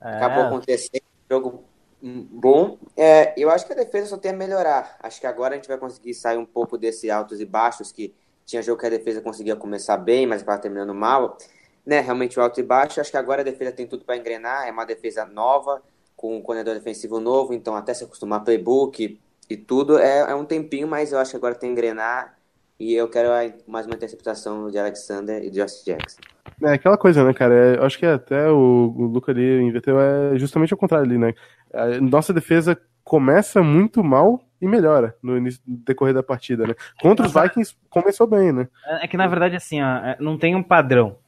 acabou 0.00 0.42
acontecendo. 0.46 1.04
Jogo 1.30 1.62
bom. 2.02 2.76
É, 2.96 3.32
eu 3.40 3.48
acho 3.50 3.64
que 3.64 3.72
a 3.72 3.76
defesa 3.76 4.08
só 4.08 4.16
tem 4.16 4.32
a 4.32 4.34
melhorar. 4.34 4.96
Acho 5.00 5.20
que 5.20 5.28
agora 5.28 5.54
a 5.54 5.56
gente 5.56 5.68
vai 5.68 5.78
conseguir 5.78 6.12
sair 6.14 6.38
um 6.38 6.44
pouco 6.44 6.76
desse 6.76 7.08
altos 7.08 7.40
e 7.40 7.44
baixos 7.44 7.92
que 7.92 8.12
tinha 8.44 8.60
jogo 8.62 8.80
que 8.80 8.86
a 8.86 8.90
defesa 8.90 9.20
conseguia 9.20 9.54
começar 9.54 9.96
bem, 9.96 10.26
mas 10.26 10.42
acaba 10.42 10.58
terminando 10.58 10.92
mal. 10.92 11.38
Né, 11.86 12.00
realmente 12.00 12.36
o 12.36 12.42
alto 12.42 12.58
e 12.58 12.64
baixo. 12.64 13.00
Acho 13.00 13.12
que 13.12 13.16
agora 13.16 13.42
a 13.42 13.44
defesa 13.44 13.70
tem 13.70 13.86
tudo 13.86 14.04
para 14.04 14.16
engrenar. 14.16 14.66
É 14.66 14.72
uma 14.72 14.84
defesa 14.84 15.24
nova, 15.24 15.80
com 16.16 16.36
um 16.36 16.42
corredor 16.42 16.74
defensivo 16.74 17.20
novo, 17.20 17.54
então 17.54 17.76
até 17.76 17.94
se 17.94 18.02
acostumar 18.02 18.40
a 18.40 18.42
playbook 18.42 19.20
e 19.48 19.56
tudo 19.56 19.98
é, 19.98 20.30
é 20.30 20.34
um 20.34 20.44
tempinho, 20.44 20.86
mas 20.88 21.12
eu 21.12 21.18
acho 21.18 21.30
que 21.32 21.36
agora 21.36 21.54
tem 21.54 21.68
que 21.68 21.72
engrenar. 21.72 22.36
E 22.78 22.94
eu 22.94 23.08
quero 23.08 23.28
mais 23.66 23.86
uma 23.86 23.94
interceptação 23.94 24.68
de 24.68 24.76
Alexander 24.76 25.42
e 25.44 25.50
de 25.50 25.60
Josh 25.60 25.84
Jackson. 25.84 26.20
É 26.60 26.72
aquela 26.72 26.98
coisa, 26.98 27.24
né, 27.24 27.32
cara? 27.32 27.54
É, 27.54 27.76
eu 27.76 27.84
acho 27.84 27.98
que 27.98 28.04
até 28.04 28.48
o, 28.48 28.92
o 28.96 29.06
Luca 29.06 29.30
ali 29.30 29.62
inverteu 29.62 30.00
é 30.00 30.36
justamente 30.36 30.72
ao 30.72 30.78
contrário 30.78 31.06
ali, 31.06 31.16
né? 31.16 31.32
A 31.72 32.00
nossa 32.00 32.32
defesa 32.32 32.76
começa 33.04 33.62
muito 33.62 34.02
mal 34.02 34.44
e 34.60 34.66
melhora 34.66 35.16
no 35.22 35.36
início 35.36 35.60
no 35.66 35.76
decorrer 35.78 36.14
da 36.14 36.22
partida, 36.22 36.66
né? 36.66 36.74
Contra 37.00 37.26
os 37.26 37.32
Vikings 37.32 37.76
começou 37.88 38.26
bem, 38.26 38.52
né? 38.52 38.68
É 39.00 39.06
que 39.06 39.16
na 39.16 39.26
verdade, 39.26 39.54
assim, 39.54 39.80
ó, 39.80 39.96
é, 39.98 40.16
não 40.18 40.38
tem 40.38 40.56
um 40.56 40.62
padrão. 40.62 41.18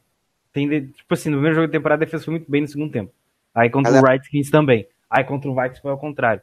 Tem, 0.53 0.69
tipo 0.69 1.15
assim, 1.15 1.31
no 1.31 1.37
primeiro 1.37 1.57
jogo 1.57 1.67
de 1.67 1.73
temporada 1.73 2.03
a 2.03 2.07
defesa 2.07 2.25
foi 2.25 2.35
muito 2.35 2.51
bem 2.51 2.62
no 2.62 2.69
segundo 2.69 2.93
tempo. 2.93 3.12
Aí 3.55 3.71
contra 3.71 3.93
Mas 3.93 4.03
o 4.03 4.07
Redskins 4.07 4.51
também. 4.51 4.89
Aí 5.11 5.25
contra 5.25 5.51
o 5.51 5.55
Vikings 5.55 5.81
foi 5.81 5.91
ao 5.91 5.99
contrário. 5.99 6.43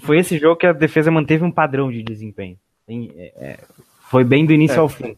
Foi 0.00 0.18
esse 0.18 0.38
jogo 0.38 0.56
que 0.56 0.66
a 0.66 0.72
defesa 0.72 1.10
manteve 1.10 1.44
um 1.44 1.50
padrão 1.50 1.90
de 1.90 2.02
desempenho. 2.02 2.58
É, 2.88 3.32
é, 3.36 3.58
foi 4.10 4.24
bem 4.24 4.44
do 4.44 4.52
início 4.52 4.76
É. 4.76 4.80
ao 4.80 4.88
fim. 4.88 5.16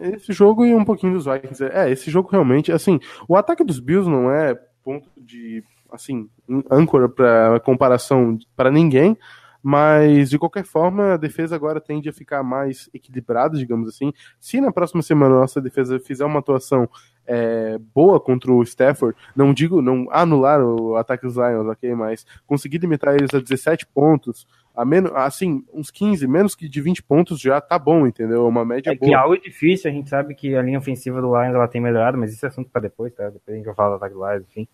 Esse 0.00 0.32
jogo 0.32 0.66
e 0.66 0.74
um 0.74 0.84
pouquinho 0.84 1.14
dos 1.14 1.24
Vikings. 1.24 1.64
É, 1.64 1.90
esse 1.90 2.10
jogo 2.10 2.28
realmente, 2.30 2.70
assim, 2.70 3.00
o 3.26 3.36
ataque 3.36 3.64
dos 3.64 3.80
Bills 3.80 4.08
não 4.08 4.30
é 4.30 4.54
ponto 4.84 5.08
de, 5.16 5.64
assim, 5.90 6.28
âncora 6.70 7.08
para 7.08 7.58
comparação 7.60 8.38
para 8.54 8.70
ninguém, 8.70 9.16
mas 9.62 10.30
de 10.30 10.38
qualquer 10.38 10.64
forma 10.64 11.14
a 11.14 11.16
defesa 11.16 11.54
agora 11.54 11.80
tende 11.80 12.08
a 12.08 12.12
ficar 12.12 12.42
mais 12.42 12.88
equilibrada, 12.92 13.56
digamos 13.56 13.88
assim. 13.88 14.12
Se 14.38 14.60
na 14.60 14.72
próxima 14.72 15.02
semana 15.02 15.36
a 15.36 15.40
nossa 15.40 15.60
defesa 15.60 15.98
fizer 15.98 16.24
uma 16.24 16.40
atuação 16.40 16.88
é, 17.32 17.78
boa 17.94 18.18
contra 18.18 18.52
o 18.52 18.60
Stafford, 18.64 19.16
não 19.36 19.54
digo 19.54 19.80
não 19.80 20.08
anular 20.10 20.60
o 20.60 20.96
ataque 20.96 21.24
dos 21.24 21.36
Lions, 21.36 21.68
ok, 21.68 21.94
mas 21.94 22.26
conseguir 22.44 22.78
limitar 22.78 23.14
eles 23.14 23.32
a 23.32 23.38
17 23.38 23.86
pontos, 23.86 24.48
a 24.74 24.84
menos, 24.84 25.12
assim, 25.14 25.64
uns 25.72 25.92
15, 25.92 26.26
menos 26.26 26.56
que 26.56 26.68
de 26.68 26.80
20 26.80 27.04
pontos 27.04 27.40
já 27.40 27.60
tá 27.60 27.78
bom, 27.78 28.04
entendeu? 28.04 28.48
Uma 28.48 28.64
média 28.64 28.90
É 28.90 28.96
que 28.96 29.06
boa. 29.06 29.18
algo 29.18 29.36
é 29.36 29.38
difícil, 29.38 29.88
a 29.88 29.94
gente 29.94 30.08
sabe 30.08 30.34
que 30.34 30.56
a 30.56 30.62
linha 30.62 30.78
ofensiva 30.78 31.20
do 31.20 31.28
Lions 31.28 31.54
ela 31.54 31.68
tem 31.68 31.80
melhorado, 31.80 32.18
mas 32.18 32.32
isso 32.32 32.44
é 32.44 32.48
assunto 32.48 32.68
para 32.68 32.82
depois, 32.82 33.14
tá? 33.14 33.30
Depois 33.30 33.48
a 33.48 33.52
gente 33.52 33.66
vai 33.66 33.74
falar 33.76 33.90
do 33.90 33.94
ataque 33.96 34.14
do 34.14 34.28
Lions, 34.28 34.44
enfim. 34.50 34.66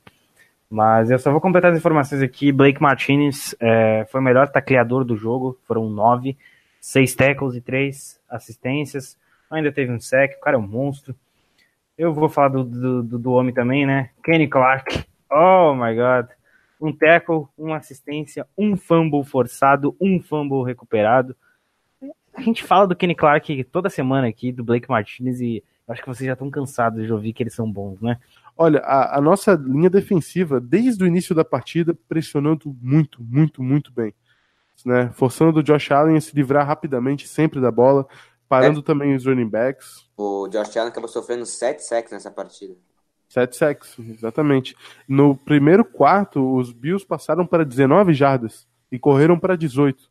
Mas 0.70 1.10
eu 1.10 1.18
só 1.18 1.30
vou 1.30 1.42
completar 1.42 1.72
as 1.72 1.78
informações 1.78 2.22
aqui. 2.22 2.50
Blake 2.50 2.80
Martinez 2.80 3.54
é, 3.60 4.06
foi 4.10 4.20
o 4.20 4.24
melhor 4.24 4.48
tacleador 4.48 5.04
do 5.04 5.14
jogo, 5.14 5.58
foram 5.66 5.90
nove, 5.90 6.38
seis 6.80 7.14
tackles 7.14 7.54
e 7.54 7.60
três 7.60 8.18
assistências. 8.28 9.16
Ainda 9.50 9.70
teve 9.70 9.92
um 9.92 10.00
sec, 10.00 10.36
o 10.38 10.40
cara 10.40 10.56
é 10.56 10.58
um 10.58 10.66
monstro. 10.66 11.14
Eu 11.98 12.12
vou 12.12 12.28
falar 12.28 12.48
do, 12.48 12.64
do, 12.64 13.18
do, 13.18 13.32
homem 13.32 13.54
também, 13.54 13.86
né? 13.86 14.10
Kenny 14.22 14.46
Clark. 14.46 15.04
Oh 15.30 15.74
my 15.74 15.94
god. 15.94 16.28
Um 16.78 16.92
tackle, 16.92 17.46
uma 17.56 17.78
assistência, 17.78 18.46
um 18.56 18.76
fumble 18.76 19.24
forçado, 19.24 19.96
um 19.98 20.20
fumble 20.20 20.62
recuperado. 20.62 21.34
A 22.34 22.42
gente 22.42 22.62
fala 22.62 22.86
do 22.86 22.94
Kenny 22.94 23.14
Clark 23.14 23.64
toda 23.64 23.88
semana 23.88 24.28
aqui, 24.28 24.52
do 24.52 24.62
Blake 24.62 24.90
Martinez, 24.90 25.40
e 25.40 25.64
acho 25.88 26.02
que 26.02 26.08
vocês 26.08 26.26
já 26.26 26.34
estão 26.34 26.50
cansados 26.50 27.06
de 27.06 27.10
ouvir 27.10 27.32
que 27.32 27.42
eles 27.42 27.54
são 27.54 27.70
bons, 27.70 27.98
né? 28.02 28.18
Olha, 28.58 28.80
a, 28.80 29.18
a 29.18 29.20
nossa 29.20 29.54
linha 29.54 29.88
defensiva, 29.88 30.60
desde 30.60 31.02
o 31.02 31.06
início 31.06 31.34
da 31.34 31.44
partida, 31.44 31.96
pressionando 32.08 32.76
muito, 32.80 33.22
muito, 33.22 33.62
muito 33.62 33.90
bem. 33.90 34.14
Né? 34.84 35.10
Forçando 35.14 35.60
o 35.60 35.62
Josh 35.62 35.90
Allen 35.90 36.16
a 36.16 36.20
se 36.20 36.34
livrar 36.34 36.66
rapidamente 36.66 37.26
sempre 37.26 37.60
da 37.60 37.70
bola, 37.70 38.06
parando 38.48 38.82
também 38.82 39.14
os 39.14 39.24
running 39.24 39.48
backs. 39.48 40.06
O 40.16 40.48
Josh 40.48 40.76
Allen 40.76 40.90
acabou 40.90 41.08
sofrendo 41.08 41.44
7 41.44 41.82
sacks 41.82 42.12
nessa 42.12 42.30
partida. 42.30 42.74
Sete 43.28 43.56
sacks, 43.56 43.98
exatamente. 43.98 44.76
No 45.08 45.36
primeiro 45.36 45.84
quarto, 45.84 46.56
os 46.56 46.72
Bills 46.72 47.04
passaram 47.04 47.46
para 47.46 47.64
19 47.64 48.14
jardas 48.14 48.68
e 48.90 48.98
correram 48.98 49.38
para 49.38 49.56
18. 49.56 50.08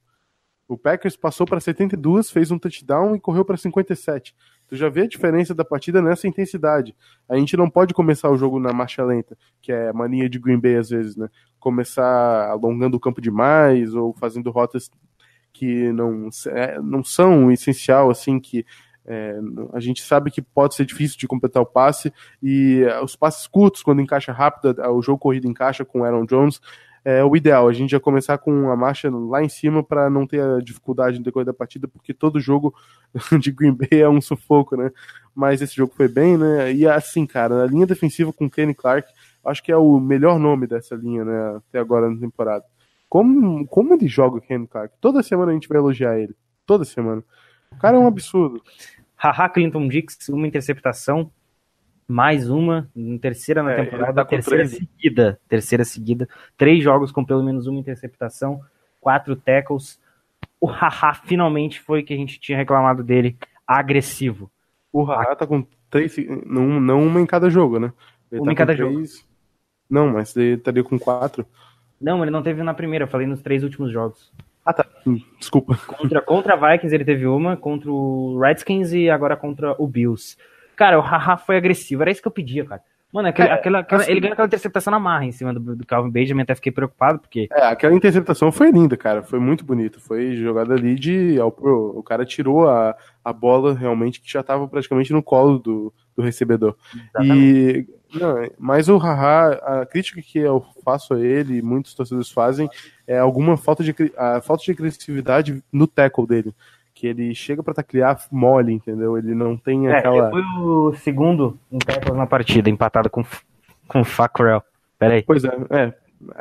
O 0.67 0.77
Packers 0.77 1.15
passou 1.15 1.45
para 1.45 1.59
72, 1.59 2.31
fez 2.31 2.49
um 2.49 2.57
touchdown 2.57 3.15
e 3.15 3.19
correu 3.19 3.45
para 3.45 3.55
57. 3.55 4.35
Tu 4.67 4.75
já 4.75 4.89
vê 4.89 5.01
a 5.01 5.07
diferença 5.07 5.53
da 5.53 5.63
partida 5.63 6.01
nessa 6.01 6.27
intensidade. 6.27 6.95
A 7.29 7.37
gente 7.37 7.55
não 7.55 7.69
pode 7.69 7.93
começar 7.93 8.31
o 8.31 8.37
jogo 8.37 8.59
na 8.59 8.73
marcha 8.73 9.03
lenta, 9.03 9.37
que 9.61 9.71
é 9.71 9.89
a 9.89 9.93
mania 9.93 10.27
de 10.27 10.39
Green 10.39 10.59
Bay 10.59 10.75
às 10.75 10.89
vezes, 10.89 11.15
né? 11.15 11.29
Começar 11.59 12.49
alongando 12.49 12.97
o 12.97 12.99
campo 12.99 13.21
demais 13.21 13.93
ou 13.93 14.11
fazendo 14.13 14.49
rotas 14.49 14.89
que 15.55 15.89
não, 15.93 16.29
é, 16.47 16.81
não 16.81 17.01
são 17.01 17.49
essencial, 17.49 18.09
assim, 18.09 18.39
que 18.41 18.65
é, 19.05 19.39
a 19.71 19.79
gente 19.79 20.01
sabe 20.01 20.29
que 20.29 20.41
pode 20.41 20.75
ser 20.75 20.85
difícil 20.85 21.17
de 21.17 21.27
completar 21.27 21.63
o 21.63 21.65
passe 21.65 22.11
e 22.43 22.83
é, 22.83 23.01
os 23.01 23.15
passes 23.15 23.47
curtos, 23.47 23.81
quando 23.81 24.01
encaixa 24.01 24.33
rápido, 24.33 24.75
o 24.91 25.01
jogo 25.01 25.17
corrido 25.17 25.47
encaixa 25.47 25.85
com 25.85 26.03
Aaron 26.03 26.25
Jones, 26.25 26.59
é 27.05 27.23
o 27.23 27.35
ideal. 27.37 27.69
A 27.69 27.73
gente 27.73 27.91
já 27.91 27.99
começar 27.99 28.37
com 28.37 28.69
a 28.69 28.75
marcha 28.75 29.09
lá 29.09 29.41
em 29.41 29.47
cima 29.47 29.81
para 29.81 30.09
não 30.09 30.27
ter 30.27 30.41
a 30.41 30.59
dificuldade 30.59 31.19
no 31.19 31.23
decorrer 31.23 31.45
da 31.45 31.53
partida, 31.53 31.87
porque 31.87 32.13
todo 32.13 32.39
jogo 32.39 32.73
de 33.39 33.51
Green 33.51 33.73
Bay 33.73 34.01
é 34.01 34.09
um 34.09 34.19
sufoco, 34.19 34.75
né? 34.75 34.91
Mas 35.33 35.61
esse 35.61 35.75
jogo 35.75 35.93
foi 35.95 36.09
bem, 36.09 36.37
né? 36.37 36.73
E 36.73 36.85
assim, 36.85 37.25
cara, 37.25 37.63
a 37.63 37.67
linha 37.67 37.85
defensiva 37.85 38.33
com 38.33 38.49
Kenny 38.49 38.73
Clark, 38.73 39.07
acho 39.45 39.63
que 39.63 39.71
é 39.71 39.77
o 39.77 39.99
melhor 39.99 40.37
nome 40.37 40.67
dessa 40.67 40.95
linha, 40.95 41.23
né? 41.23 41.57
Até 41.57 41.79
agora 41.79 42.09
na 42.09 42.19
temporada. 42.19 42.65
Como, 43.15 43.65
como 43.67 43.93
ele 43.93 44.09
joga 44.09 44.39
o 44.39 44.41
Kenny 44.41 44.67
Clark? 44.67 44.93
Toda 44.99 45.23
semana 45.23 45.51
a 45.51 45.53
gente 45.53 45.69
vai 45.69 45.77
elogiar 45.77 46.19
ele. 46.19 46.35
Toda 46.65 46.83
semana. 46.83 47.23
O 47.71 47.77
cara 47.77 47.95
é 47.95 47.99
um 48.01 48.07
absurdo. 48.07 48.61
Haha 49.15 49.47
Clinton 49.47 49.87
Dix, 49.87 50.27
uma 50.27 50.45
interceptação, 50.45 51.31
mais 52.05 52.49
uma, 52.49 52.91
terceira 53.21 53.63
na 53.63 53.71
É, 53.71 53.85
temporada, 53.85 54.15
tá 54.15 54.25
terceira 54.25 54.63
13. 54.65 54.75
seguida, 54.79 55.39
terceira 55.47 55.85
seguida, 55.85 56.27
três 56.57 56.83
jogos 56.83 57.09
com 57.09 57.23
pelo 57.23 57.41
menos 57.41 57.67
uma 57.67 57.79
interceptação, 57.79 58.59
quatro 58.99 59.33
tackles. 59.33 59.97
O 60.59 60.65
Haha 60.65 61.13
finalmente 61.13 61.79
foi 61.79 62.01
o 62.01 62.03
que 62.05 62.13
a 62.13 62.17
gente 62.17 62.37
tinha 62.37 62.57
reclamado 62.57 63.01
dele, 63.01 63.37
agressivo. 63.65 64.51
O 64.91 65.05
Haha 65.05 65.37
tá 65.37 65.47
com 65.47 65.65
três. 65.89 66.13
Não, 66.45 66.81
não 66.81 67.01
uma 67.01 67.21
em 67.21 67.25
cada 67.25 67.49
jogo, 67.49 67.79
né? 67.79 67.93
Ele 68.29 68.41
Uma 68.41 68.47
tá 68.47 68.51
em 68.51 68.55
cada 68.55 68.75
três- 68.75 69.25
Não, 69.89 70.11
mas 70.11 70.35
ele 70.35 70.55
estaria 70.55 70.83
com 70.83 70.99
quatro. 70.99 71.45
Não, 71.99 72.21
ele 72.23 72.31
não 72.31 72.41
teve 72.43 72.61
na 72.63 72.73
primeira, 72.73 73.05
eu 73.05 73.09
falei 73.09 73.25
nos 73.27 73.41
três 73.41 73.63
últimos 73.63 73.91
jogos. 73.91 74.31
Ah, 74.65 74.73
tá. 74.73 74.85
Hum, 75.05 75.19
Desculpa. 75.39 75.77
Contra, 75.87 76.21
contra 76.21 76.53
a 76.53 76.71
Vikings 76.71 76.93
ele 76.95 77.05
teve 77.05 77.27
uma, 77.27 77.55
contra 77.55 77.91
o 77.91 78.39
Redskins 78.39 78.91
e 78.93 79.09
agora 79.09 79.37
contra 79.37 79.75
o 79.77 79.87
Bills. 79.87 80.35
Cara, 80.75 80.97
o 80.97 81.01
Haha 81.01 81.37
foi 81.37 81.55
agressivo, 81.57 82.01
era 82.01 82.11
isso 82.11 82.21
que 82.21 82.27
eu 82.27 82.31
pedia, 82.31 82.65
cara. 82.65 82.81
Mano, 83.13 83.29
aquele, 83.29 83.47
É, 83.47 83.53
aquela, 83.53 83.79
aquela- 83.79 84.01
assim- 84.01 84.11
ele 84.11 84.19
ganhou 84.19 84.33
aquela 84.33 84.47
interceptação 84.47 84.91
na 84.91 84.99
marra 84.99 85.23
em 85.23 85.31
cima 85.31 85.53
do, 85.53 85.73
do 85.75 85.85
Calvin 85.85 86.09
Benjamin, 86.09 86.41
até 86.41 86.53
fiquei 86.53 86.71
preocupado, 86.71 87.19
porque 87.19 87.47
É, 87.49 87.67
aquela 87.67 87.93
interceptação 87.93 88.51
foi 88.51 88.71
linda, 88.71 88.97
cara. 88.97 89.23
Foi 89.23 89.39
muito 89.39 89.63
bonito. 89.63 90.01
Foi 90.01 90.35
jogada 90.35 90.73
ali 90.73 90.95
de. 90.95 91.39
ao 91.39 91.47
O 91.47 92.03
cara 92.03 92.25
tirou 92.25 92.67
a, 92.67 92.93
a 93.23 93.31
bola 93.31 93.73
realmente 93.73 94.19
que 94.19 94.29
já 94.29 94.43
tava 94.43 94.67
praticamente 94.67 95.13
no 95.13 95.23
colo 95.23 95.57
do, 95.59 95.93
do 96.17 96.21
recebedor. 96.23 96.75
E. 97.23 97.85
Não, 98.19 98.49
mas 98.57 98.87
o 98.89 98.97
Haha, 98.97 99.53
a 99.81 99.85
crítica 99.85 100.21
que 100.21 100.39
eu 100.39 100.65
faço 100.83 101.13
a 101.13 101.19
ele, 101.19 101.57
e 101.57 101.61
muitos 101.61 101.93
torcedores 101.93 102.29
fazem, 102.31 102.69
é 103.07 103.17
alguma 103.17 103.57
falta 103.57 103.83
de, 103.83 103.93
a 104.17 104.41
falta 104.41 104.63
de 104.63 104.71
agressividade 104.71 105.63
no 105.71 105.85
tackle 105.87 106.25
dele. 106.27 106.53
Que 106.93 107.07
ele 107.07 107.35
chega 107.35 107.61
pra 107.61 107.73
taclear 107.73 108.17
mole, 108.31 108.71
entendeu? 108.73 109.17
Ele 109.17 109.35
não 109.35 109.57
tem 109.57 109.87
É, 109.89 109.97
aquela. 109.97 110.29
ele 110.29 110.31
foi 110.31 110.41
o 110.63 110.93
segundo 110.95 111.59
em 111.71 111.77
tackles 111.77 112.15
na 112.15 112.25
partida, 112.25 112.69
empatado 112.69 113.09
com, 113.09 113.23
com 113.87 114.01
o 114.01 114.05
Fackrell. 114.05 114.63
Pera 114.97 115.15
aí. 115.15 115.23
Pois 115.23 115.43
é, 115.43 115.49
é. 115.71 115.93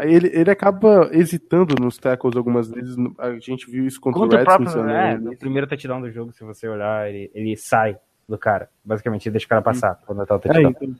Ele, 0.09 0.31
ele 0.33 0.51
acaba 0.51 1.11
hesitando 1.13 1.75
nos 1.83 1.99
tackles 1.99 2.37
algumas 2.37 2.71
vezes. 2.71 2.97
A 3.19 3.33
gente 3.41 3.69
viu 3.69 3.85
isso 3.85 4.01
contra, 4.01 4.21
Contra 4.21 4.39
o 4.39 4.43
o 4.43 4.45
Redskins. 4.47 4.73
próprio, 4.73 4.85
né? 4.95 5.13
é, 5.15 5.19
no 5.19 5.37
primeiro 5.37 5.67
touchdown 5.67 6.01
do 6.01 6.11
jogo, 6.13 6.33
se 6.33 6.45
você 6.45 6.69
olhar, 6.69 7.09
ele, 7.11 7.31
ele 7.35 7.57
sai 7.57 7.99
do 8.29 8.39
cara. 8.39 8.71
Basicamente, 8.85 9.27
ele 9.29 9.33
deixa 9.33 9.47
o 9.47 9.49
cara 9.49 9.61
passar 9.61 10.01
quando 10.07 10.25
tá 10.25 10.35
o 10.37 10.39
É, 10.39 10.41
touchdown. 10.41 10.71
então. 10.71 10.95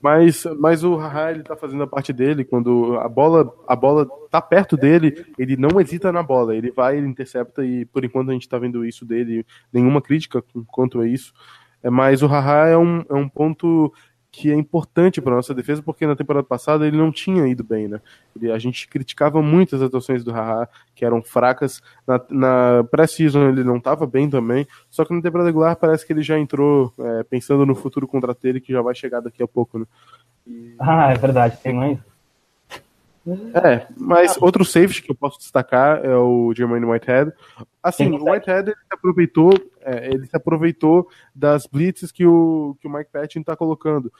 Mas, 0.00 0.44
mas 0.58 0.84
o 0.84 0.94
Haha, 0.94 1.32
ele 1.32 1.42
tá 1.42 1.56
fazendo 1.56 1.82
a 1.82 1.86
parte 1.86 2.12
dele, 2.12 2.44
quando 2.44 2.96
a 2.98 3.08
bola, 3.08 3.52
a 3.66 3.74
bola 3.74 4.06
tá 4.30 4.40
perto 4.40 4.76
dele, 4.76 5.24
ele 5.38 5.56
não 5.56 5.80
hesita 5.80 6.12
na 6.12 6.22
bola, 6.22 6.54
ele 6.54 6.70
vai, 6.70 6.98
ele 6.98 7.06
intercepta 7.06 7.64
e 7.64 7.84
por 7.86 8.04
enquanto 8.04 8.30
a 8.30 8.32
gente 8.34 8.48
tá 8.48 8.58
vendo 8.58 8.84
isso 8.84 9.04
dele, 9.04 9.44
nenhuma 9.72 10.02
crítica 10.02 10.44
quanto 10.68 11.00
a 11.00 11.08
isso. 11.08 11.32
É, 11.82 11.90
mas 11.90 12.22
o 12.22 12.26
Haha 12.26 12.68
é 12.68 12.76
um, 12.76 13.04
é 13.08 13.14
um 13.14 13.28
ponto 13.28 13.92
que 14.30 14.50
é 14.50 14.54
importante 14.54 15.20
para 15.20 15.34
nossa 15.34 15.54
defesa, 15.54 15.82
porque 15.82 16.06
na 16.06 16.14
temporada 16.14 16.44
passada 16.46 16.86
ele 16.86 16.96
não 16.96 17.10
tinha 17.10 17.46
ido 17.46 17.64
bem, 17.64 17.88
né? 17.88 18.00
Ele- 18.34 18.52
a 18.52 18.58
gente 18.58 18.86
criticava 18.88 19.40
muito 19.40 19.74
as 19.74 19.82
atuações 19.82 20.22
do 20.22 20.30
Haha, 20.32 20.68
que 20.94 21.04
eram 21.04 21.22
fracas. 21.22 21.80
Na, 22.06 22.20
na 22.30 22.84
pré-season 22.90 23.48
ele 23.48 23.64
não 23.64 23.76
estava 23.78 24.06
bem 24.06 24.28
também, 24.28 24.66
só 24.90 25.04
que 25.04 25.14
na 25.14 25.22
temporada 25.22 25.48
regular 25.48 25.76
parece 25.76 26.06
que 26.06 26.12
ele 26.12 26.22
já 26.22 26.38
entrou 26.38 26.92
é, 26.98 27.22
pensando 27.24 27.64
no 27.64 27.74
futuro 27.74 28.06
contrato 28.06 28.40
dele, 28.42 28.60
que 28.60 28.72
já 28.72 28.82
vai 28.82 28.94
chegar 28.94 29.20
daqui 29.20 29.42
a 29.42 29.48
pouco, 29.48 29.78
né? 29.78 29.86
Ah, 30.78 31.12
é 31.12 31.14
verdade, 31.16 31.56
tem 31.62 31.72
mais. 31.74 31.98
É, 33.54 33.86
mas 33.98 34.36
outro 34.40 34.64
safety 34.64 35.02
que 35.02 35.10
eu 35.10 35.14
posso 35.14 35.38
destacar 35.38 36.04
é 36.04 36.16
o 36.16 36.52
Jermaine 36.54 36.86
Whitehead. 36.86 37.32
Assim, 37.82 38.10
o 38.10 38.30
Whitehead 38.30 38.70
ele 38.70 38.76
se 38.76 38.94
aproveitou, 38.94 39.52
é, 39.80 40.06
ele 40.06 40.26
se 40.26 40.36
aproveitou 40.36 41.08
das 41.34 41.66
blitzes 41.66 42.12
que 42.12 42.24
o, 42.24 42.76
que 42.80 42.86
o 42.86 42.90
Mike 42.90 43.10
Patton 43.10 43.40
está 43.40 43.56
colocando, 43.56 44.12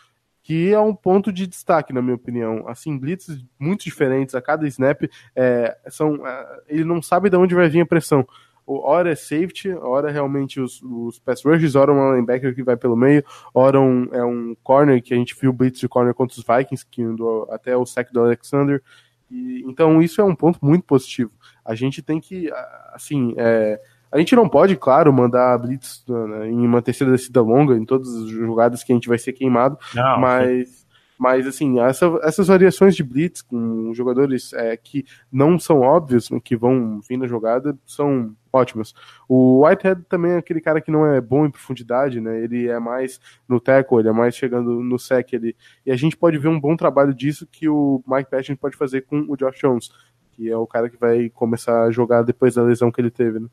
que 0.43 0.73
é 0.73 0.81
um 0.81 0.95
ponto 0.95 1.33
de 1.33 1.47
destaque, 1.47 1.93
na 1.93 2.03
minha 2.03 2.17
opinião. 2.17 2.69
Assim, 2.69 2.99
blitzes 2.99 3.45
muito 3.59 3.85
diferentes 3.85 4.35
a 4.35 4.43
cada 4.43 4.67
snap, 4.67 5.03
é, 5.35 5.77
são, 5.89 6.27
é, 6.27 6.61
ele 6.69 6.85
não 6.85 7.01
sabe 7.01 7.31
de 7.31 7.37
onde 7.37 7.55
vai 7.55 7.69
vir 7.69 7.83
a 7.83 7.87
pressão. 7.87 8.27
Hora 8.67 9.12
é 9.12 9.14
safety, 9.14 9.71
hora 9.71 10.11
realmente 10.11 10.61
os, 10.61 10.83
os 10.83 11.21
pass 11.21 11.45
rushes, 11.45 11.77
hora 11.77 11.93
um 11.93 12.14
linebacker 12.14 12.55
que 12.55 12.64
vai 12.64 12.77
pelo 12.77 12.97
meio, 12.97 13.25
hora 13.55 13.81
um, 13.81 14.09
é 14.12 14.25
um 14.25 14.57
corner, 14.62 15.01
que 15.01 15.14
a 15.14 15.17
gente 15.17 15.37
viu 15.41 15.53
blitz 15.53 15.79
de 15.79 15.89
corner 15.89 16.12
contra 16.12 16.37
os 16.37 16.45
Vikings, 16.45 16.85
que 16.91 17.03
andou 17.03 17.47
até 17.51 17.77
o 17.77 17.87
sack 17.87 18.12
do 18.12 18.21
Alexander. 18.21 18.83
E, 19.31 19.64
então 19.67 20.03
isso 20.03 20.21
é 20.21 20.25
um 20.25 20.35
ponto 20.35 20.59
muito 20.62 20.85
positivo. 20.85 21.31
A 21.64 21.75
gente 21.75 22.03
tem 22.03 22.21
que, 22.21 22.51
assim, 22.93 23.35
é, 23.37 23.81
a 24.11 24.19
gente 24.19 24.35
não 24.35 24.49
pode, 24.49 24.77
claro, 24.77 25.12
mandar 25.12 25.59
blitz 25.59 26.05
né, 26.09 26.49
em 26.49 26.67
uma 26.67 26.81
terceira 26.81 27.12
descida 27.12 27.43
longa, 27.43 27.77
em 27.77 27.85
todas 27.85 28.09
as 28.14 28.29
jogadas 28.29 28.83
que 28.83 28.93
a 28.93 28.95
gente 28.95 29.09
vai 29.09 29.19
ser 29.19 29.33
queimado, 29.33 29.79
Não, 29.95 30.21
mas, 30.21 30.86
mas 31.19 31.47
assim, 31.47 31.81
essa- 31.81 32.19
essas 32.23 32.49
variações 32.49 32.95
de 32.95 33.03
blitz 33.03 33.43
com 33.43 33.93
jogadores 33.95 34.53
é, 34.53 34.77
que 34.77 35.05
não 35.33 35.59
são 35.59 35.81
óbvios, 35.81 36.29
que 36.45 36.57
vão 36.57 37.01
vir 37.09 37.17
na 37.17 37.27
jogada, 37.27 37.77
são 37.87 38.35
ótimas. 38.53 38.95
O 39.29 39.64
Whitehead 39.67 40.03
também 40.09 40.33
é 40.33 40.37
aquele 40.39 40.61
cara 40.61 40.81
que 40.81 40.91
não 40.91 41.07
é 41.07 41.21
bom 41.21 41.47
em 41.47 41.51
profundidade, 41.51 42.21
né? 42.21 42.43
Ele 42.43 42.69
é 42.69 42.79
mais 42.79 43.21
no 43.49 43.61
tackle, 43.61 43.99
ele 43.99 44.09
é 44.09 44.12
mais 44.12 44.35
chegando 44.35 44.83
no 44.83 44.99
sec 44.99 45.35
ali. 45.35 45.57
E 45.85 45.91
a 45.93 45.97
gente 45.97 46.17
pode 46.17 46.39
ver 46.39 46.49
um 46.49 46.61
bom 46.61 46.77
trabalho 46.77 47.12
disso 47.14 47.47
que 47.51 47.69
o 47.69 48.03
Mike 48.07 48.31
Patton 48.31 48.57
pode 48.57 48.77
fazer 48.77 49.03
com 49.03 49.25
o 49.29 49.37
Josh 49.37 49.59
Jones, 49.59 49.91
que 50.33 50.51
é 50.51 50.57
o 50.57 50.67
cara 50.67 50.89
que 50.91 50.99
vai 50.99 51.31
começar 51.31 51.85
a 51.85 51.91
jogar 51.91 52.23
depois 52.23 52.55
da 52.55 52.62
lesão 52.62 52.91
que 52.91 53.01
ele 53.01 53.11
teve, 53.11 53.41
né? 53.41 53.49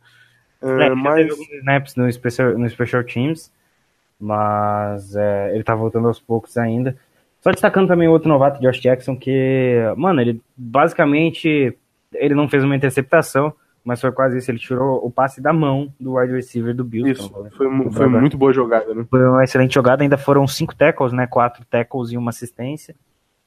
É, 0.61 0.88
já 0.88 0.95
mas 0.95 1.28
teve 1.28 1.57
snaps 1.57 1.95
no 1.95 2.11
special, 2.11 2.57
no 2.57 2.70
special 2.70 3.03
Teams, 3.03 3.51
mas 4.20 5.16
é, 5.16 5.53
ele 5.53 5.64
tá 5.64 5.76
voltando 5.76 6.07
aos 6.07 6.20
poucos 6.20 6.57
ainda. 6.57 6.97
Só 7.43 7.51
destacando 7.51 7.89
também 7.89 8.07
o 8.07 8.11
outro 8.11 8.29
novato, 8.29 8.61
Josh 8.61 8.79
Jackson, 8.79 9.17
que, 9.17 9.75
mano, 9.97 10.21
ele 10.21 10.41
basicamente 10.55 11.77
ele 12.15 12.33
não 12.33 12.47
fez 12.47 12.63
uma 12.63 12.75
interceptação, 12.75 13.53
mas 13.83 13.99
foi 13.99 14.13
quase 14.13 14.37
isso. 14.37 14.49
Ele 14.49 14.59
tirou 14.59 15.05
o 15.05 15.11
passe 15.11 15.41
da 15.41 15.51
mão 15.51 15.93
do 15.99 16.15
wide 16.15 16.33
receiver 16.33 16.73
do 16.73 16.85
Bills. 16.85 17.11
isso, 17.11 17.27
Então, 17.29 17.51
foi, 17.51 17.91
foi 17.91 18.07
muito 18.07 18.37
boa 18.37 18.53
jogada, 18.53 18.93
né? 18.93 19.05
Foi 19.09 19.27
uma 19.27 19.43
excelente 19.43 19.73
jogada, 19.73 20.03
ainda 20.03 20.17
foram 20.17 20.47
cinco 20.47 20.73
tackles, 20.73 21.11
né? 21.11 21.27
Quatro 21.27 21.65
tackles 21.65 22.11
e 22.11 22.17
uma 22.17 22.29
assistência. 22.29 22.95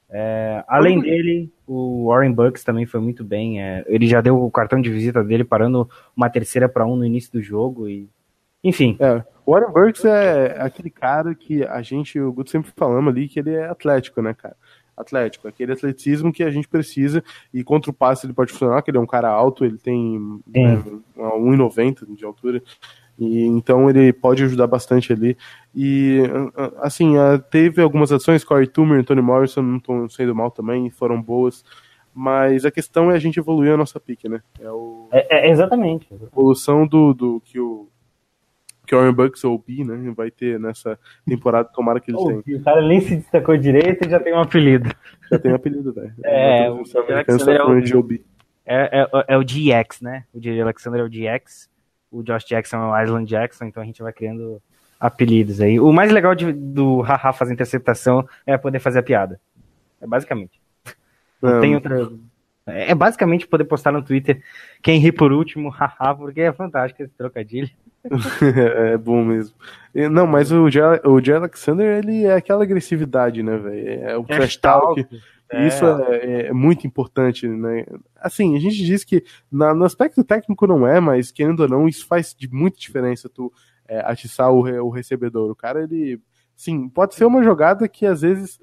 É, 0.09 0.63
além 0.67 1.01
dele, 1.01 1.51
o 1.65 2.07
Warren 2.07 2.31
Bucks 2.31 2.63
também 2.63 2.85
foi 2.85 2.99
muito 2.99 3.23
bem. 3.23 3.61
é, 3.63 3.83
ele 3.87 4.05
já 4.05 4.21
deu 4.21 4.41
o 4.41 4.51
cartão 4.51 4.79
de 4.79 4.91
visita 4.91 5.23
dele, 5.23 5.43
parando 5.43 5.89
uma 6.15 6.29
terceira 6.29 6.69
para 6.69 6.85
um 6.85 6.95
no 6.95 7.03
início 7.03 7.31
do 7.31 7.41
jogo. 7.41 7.89
e 7.89 8.07
Enfim, 8.63 8.97
É, 8.99 9.23
o 9.45 9.53
Warren 9.53 9.71
Burks 9.71 10.03
é 10.03 10.57
aquele 10.59 10.89
cara 10.89 11.33
que 11.33 11.63
a 11.63 11.81
gente, 11.81 12.19
o 12.19 12.33
Guto 12.33 12.49
sempre 12.49 12.71
falamos 12.75 13.13
ali, 13.13 13.29
que 13.29 13.39
ele 13.39 13.53
é 13.53 13.67
atlético, 13.67 14.21
né, 14.21 14.33
cara? 14.33 14.57
Atlético, 14.95 15.47
aquele 15.47 15.71
atletismo 15.71 16.33
que 16.33 16.43
a 16.43 16.49
gente 16.49 16.67
precisa, 16.67 17.23
e 17.53 17.63
contra 17.63 17.89
o 17.91 17.93
passe 17.93 18.25
ele 18.25 18.33
pode 18.33 18.51
funcionar, 18.51 18.81
que 18.81 18.91
ele 18.91 18.97
é 18.97 19.01
um 19.01 19.07
cara 19.07 19.29
alto, 19.29 19.63
ele 19.63 19.77
tem 19.77 20.19
né, 20.45 20.83
1,90 21.15 22.13
de 22.13 22.25
altura, 22.25 22.61
e 23.17 23.45
então 23.45 23.89
ele 23.89 24.11
pode 24.11 24.43
ajudar 24.43 24.67
bastante 24.67 25.13
ali. 25.13 25.37
E, 25.73 26.23
assim, 26.81 27.15
ah, 27.17 27.39
teve 27.39 27.81
algumas 27.81 28.11
ações, 28.11 28.43
Corey 28.43 28.67
Toomer 28.67 28.99
e 28.99 29.03
Tony 29.03 29.21
Morrison 29.21 29.61
não 29.61 29.77
estão 29.77 30.09
sendo 30.09 30.35
mal 30.35 30.51
também, 30.51 30.89
foram 30.89 31.21
boas, 31.21 31.63
mas 32.13 32.65
a 32.65 32.71
questão 32.71 33.11
é 33.11 33.15
a 33.15 33.19
gente 33.19 33.39
evoluir 33.39 33.73
a 33.73 33.77
nossa 33.77 33.99
pique, 33.99 34.27
né? 34.27 34.41
É 34.59 34.69
o 34.69 35.07
é, 35.11 35.47
é 35.47 35.51
exatamente. 35.51 36.07
evolução 36.11 36.85
do, 36.85 37.13
do 37.13 37.41
que 37.45 37.59
o 37.59 37.87
que 38.87 38.95
o 38.95 38.99
Aaron 38.99 39.13
Bucks 39.13 39.43
ou 39.43 39.55
o 39.55 39.57
B, 39.59 39.83
né, 39.83 40.11
vai 40.15 40.31
ter 40.31 40.59
nessa 40.59 40.97
temporada, 41.25 41.69
tomara 41.73 41.99
que 41.99 42.09
ele 42.09 42.17
tenha. 42.43 42.59
O 42.59 42.63
cara 42.63 42.81
nem 42.87 43.01
se 43.01 43.17
destacou 43.17 43.55
direito 43.57 44.07
e 44.07 44.09
já 44.09 44.19
tem 44.19 44.33
um 44.33 44.39
apelido. 44.39 44.89
Já 45.29 45.37
tem 45.37 45.51
apelido, 45.51 45.93
velho. 45.93 46.13
É, 46.23 46.69
o 46.71 46.75
o 46.75 46.99
americano 46.99 47.13
Alexander 47.13 47.55
é 47.55 47.61
o- 47.61 47.65
falando 47.65 47.83
de 47.83 47.95
OB. 47.97 48.25
É, 48.65 48.99
é, 49.01 49.07
é 49.29 49.37
o 49.37 49.43
GX, 49.43 50.01
né? 50.01 50.23
O 50.33 50.39
de 50.39 50.59
Alexander 50.59 51.01
é 51.01 51.03
o 51.03 51.09
GX, 51.09 51.69
o 52.11 52.23
Josh 52.23 52.45
Jackson 52.45 52.77
é 52.77 52.79
o 52.87 53.03
Island 53.03 53.29
Jackson, 53.29 53.65
então 53.65 53.83
a 53.83 53.85
gente 53.85 54.01
vai 54.01 54.11
criando 54.11 54.61
apelidos 54.99 55.61
aí. 55.61 55.79
O 55.79 55.91
mais 55.93 56.11
legal 56.11 56.33
de- 56.33 56.51
do 56.53 57.01
haha 57.01 57.31
fazer 57.33 57.53
interceptação 57.53 58.27
é 58.45 58.57
poder 58.57 58.79
fazer 58.79 58.99
a 58.99 59.03
piada. 59.03 59.39
É 60.01 60.07
basicamente. 60.07 60.59
Não 61.41 61.57
É, 61.57 61.59
tem 61.61 61.75
outra. 61.75 62.09
É 62.65 62.93
basicamente 62.93 63.47
poder 63.47 63.63
postar 63.63 63.91
no 63.93 64.03
Twitter 64.03 64.41
quem 64.81 64.99
ri 64.99 65.11
por 65.11 65.31
último, 65.31 65.69
haha, 65.77 66.13
porque 66.15 66.41
é 66.41 66.51
fantástico 66.51 67.03
esse 67.03 67.13
trocadilho. 67.13 67.69
é 68.93 68.97
bom 68.97 69.23
mesmo. 69.23 69.55
Não, 70.11 70.27
mas 70.27 70.51
o 70.51 70.69
Jay, 70.69 70.99
o 71.05 71.19
Jay 71.23 71.35
Alexander, 71.35 71.97
ele 71.97 72.25
é 72.25 72.35
aquela 72.35 72.63
agressividade, 72.63 73.41
né, 73.41 73.57
velho? 73.57 73.89
É 74.03 74.17
o 74.17 74.23
trash 74.23 74.57
talk. 74.57 75.05
E 75.53 75.67
Isso 75.67 75.85
é, 75.85 76.47
é 76.47 76.53
muito 76.53 76.85
importante, 76.85 77.47
né? 77.47 77.85
Assim, 78.19 78.55
a 78.55 78.59
gente 78.59 78.83
diz 78.83 79.03
que 79.03 79.23
na- 79.51 79.73
no 79.73 79.85
aspecto 79.85 80.23
técnico 80.23 80.67
não 80.67 80.85
é, 80.85 80.99
mas 80.99 81.31
querendo 81.31 81.61
ou 81.61 81.69
não, 81.69 81.87
isso 81.87 82.05
faz 82.05 82.35
de 82.37 82.49
muita 82.51 82.77
diferença 82.77 83.29
tu 83.29 83.51
é, 83.87 83.99
atiçar 84.01 84.51
o, 84.51 84.59
o 84.83 84.89
recebedor. 84.89 85.49
O 85.49 85.55
cara, 85.55 85.83
ele. 85.83 86.19
Sim, 86.55 86.89
pode 86.89 87.15
ser 87.15 87.23
uma 87.25 87.41
jogada 87.43 87.87
que 87.87 88.05
às 88.05 88.21
vezes, 88.21 88.59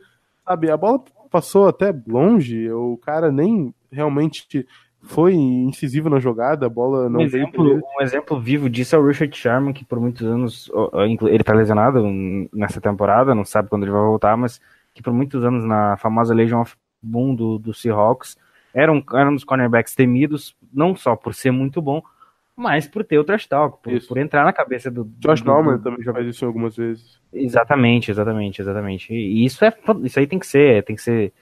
sabe, 0.46 0.70
a 0.70 0.76
bola 0.76 1.02
passou 1.30 1.66
até 1.68 1.94
longe, 2.06 2.70
o 2.70 2.98
cara 2.98 3.32
nem 3.32 3.74
realmente 3.90 4.66
foi 5.04 5.34
incisivo 5.34 6.08
na 6.08 6.18
jogada, 6.18 6.66
a 6.66 6.68
bola 6.68 7.08
não 7.08 7.20
um, 7.20 7.28
veio 7.28 7.42
exemplo, 7.44 7.82
um 7.98 8.02
exemplo 8.02 8.40
vivo 8.40 8.68
disso 8.70 8.96
é 8.96 8.98
o 8.98 9.06
Richard 9.06 9.36
Sherman, 9.36 9.72
que 9.72 9.84
por 9.84 10.00
muitos 10.00 10.26
anos 10.26 10.70
ele 11.28 11.44
tá 11.44 11.52
lesionado 11.54 12.02
nessa 12.52 12.80
temporada, 12.80 13.34
não 13.34 13.44
sabe 13.44 13.68
quando 13.68 13.82
ele 13.84 13.92
vai 13.92 14.02
voltar, 14.02 14.36
mas 14.36 14.60
que 14.94 15.02
por 15.02 15.12
muitos 15.12 15.44
anos 15.44 15.64
na 15.64 15.96
famosa 15.98 16.34
Legion 16.34 16.60
of 16.62 16.74
Boom 17.02 17.34
do, 17.34 17.58
do 17.58 17.74
Seahawks 17.74 18.36
era 18.72 18.90
um, 18.90 19.02
era 19.12 19.28
um 19.30 19.34
dos 19.34 19.44
cornerbacks 19.44 19.94
temidos, 19.94 20.56
não 20.72 20.96
só 20.96 21.14
por 21.14 21.34
ser 21.34 21.50
muito 21.50 21.82
bom, 21.82 22.02
mas 22.56 22.86
por 22.86 23.04
ter 23.04 23.18
o 23.18 23.24
trash 23.24 23.46
talk, 23.46 23.82
por, 23.82 23.92
por 24.06 24.16
entrar 24.16 24.44
na 24.44 24.52
cabeça 24.52 24.90
do. 24.90 25.04
Josh 25.18 25.42
do, 25.42 25.46
Norman 25.46 25.76
do- 25.76 25.82
também 25.82 26.04
do 26.04 26.12
faz 26.12 26.26
isso 26.26 26.46
algumas 26.46 26.76
vezes. 26.76 27.20
Exatamente, 27.32 28.10
exatamente, 28.10 28.62
exatamente. 28.62 29.12
E 29.12 29.44
isso 29.44 29.64
é 29.64 29.72
isso 30.04 30.18
aí 30.18 30.26
tem 30.26 30.38
que 30.38 30.46
ser, 30.46 30.82
tem 30.84 30.96
que 30.96 31.02
ser 31.02 31.32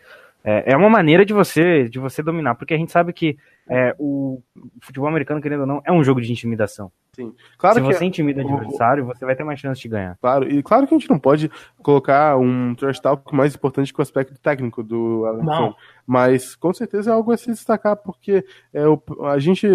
É, 0.45 0.73
é 0.73 0.77
uma 0.77 0.89
maneira 0.91 1.25
de 1.25 1.33
você 1.33 1.89
de 1.89 1.99
você 1.99 2.23
dominar, 2.23 2.55
porque 2.57 2.75
a 2.75 2.79
gente 2.79 2.91
sabe 2.91 3.13
que 3.13 3.37
é, 3.69 3.95
o 3.99 4.43
futebol 4.81 5.09
americano, 5.09 5.41
querendo 5.41 5.61
ou 5.61 5.67
não, 5.67 5.83
é 5.85 5.93
um 5.93 6.03
jogo 6.03 6.21
de 6.21 6.31
intimidação. 6.31 6.91
Sim. 7.15 7.35
Claro 7.59 7.77
Se 7.77 7.83
que 7.83 7.95
você 7.95 8.05
intimida 8.05 8.43
o 8.43 8.57
adversário, 8.57 9.05
você 9.05 9.25
vai 9.25 9.37
ter 9.37 9.45
mais 9.45 9.61
chance 9.61 9.81
de 9.81 9.89
ganhar. 9.89 10.17
Claro, 10.21 10.51
e 10.51 10.63
claro 10.63 10.87
que 10.87 10.95
a 10.95 10.99
gente 10.99 11.11
não 11.11 11.19
pode 11.19 11.51
colocar 11.83 12.39
um 12.39 12.75
trash 12.75 13.01
talk 13.01 13.35
mais 13.35 13.55
importante 13.55 13.93
que 13.93 14.01
o 14.01 14.03
aspecto 14.03 14.39
técnico 14.41 14.83
do 14.83 15.27
Alan 15.27 15.43
Não. 15.43 15.77
Mas 16.07 16.57
com 16.57 16.73
certeza 16.73 17.11
é 17.11 17.15
algo 17.15 17.33
a 17.33 17.37
se 17.37 17.51
destacar, 17.51 17.97
porque 17.97 18.45
é, 18.73 18.87
o, 18.87 19.01
a 19.27 19.39
gente 19.39 19.67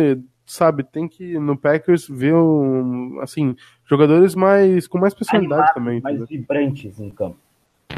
sabe, 0.46 0.84
tem 0.84 1.08
que 1.08 1.38
no 1.38 1.58
Packers 1.58 2.08
ver 2.08 2.34
um, 2.34 3.20
assim, 3.22 3.56
jogadores 3.86 4.34
mais 4.34 4.88
com 4.88 4.98
mais 4.98 5.14
personalidade 5.14 5.74
também. 5.74 6.02
mais 6.02 6.16
entendeu? 6.16 6.28
vibrantes 6.40 7.00
em 7.00 7.10
campo. 7.10 7.38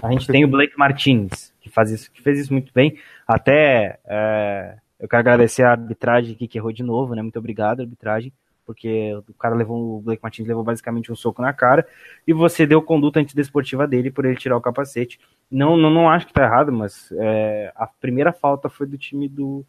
A 0.02 0.12
gente 0.12 0.28
tem 0.28 0.44
o 0.46 0.48
Blake 0.48 0.78
Martins, 0.78 1.54
que, 1.60 1.70
faz 1.70 1.92
isso, 1.92 2.12
que 2.12 2.22
fez 2.22 2.40
isso 2.40 2.54
muito 2.54 2.72
bem. 2.74 2.98
Até 3.28 4.00
é, 4.06 4.78
eu 5.00 5.08
quero 5.08 5.22
agradecer 5.22 5.64
a 5.64 5.72
arbitragem 5.72 6.34
aqui, 6.34 6.48
que 6.48 6.58
errou 6.58 6.72
de 6.72 6.84
novo, 6.84 7.16
né? 7.16 7.22
Muito 7.22 7.40
obrigado, 7.40 7.82
arbitragem, 7.82 8.34
porque 8.66 9.16
o 9.28 9.34
cara 9.34 9.56
levou, 9.56 9.98
o 9.98 10.02
Blake 10.02 10.22
Martins 10.22 10.48
levou 10.48 10.64
basicamente 10.64 11.12
um 11.12 11.16
soco 11.16 11.42
na 11.42 11.54
cara 11.54 11.88
e 12.28 12.34
você 12.34 12.68
deu 12.68 12.82
conduta 12.82 13.20
antidesportiva 13.20 13.88
dele 13.88 14.12
por 14.12 14.26
ele 14.26 14.36
tirar 14.36 14.58
o 14.58 14.62
capacete. 14.62 15.20
Não, 15.50 15.78
não, 15.78 15.90
não 15.90 16.10
acho 16.10 16.28
que 16.28 16.34
tá 16.34 16.44
errado, 16.44 16.72
mas 16.72 17.12
é, 17.14 17.72
a 17.76 17.88
primeira 17.88 18.34
falta 18.34 18.70
foi 18.70 18.86
do 18.86 18.98
time 18.98 19.28
do, 19.28 19.66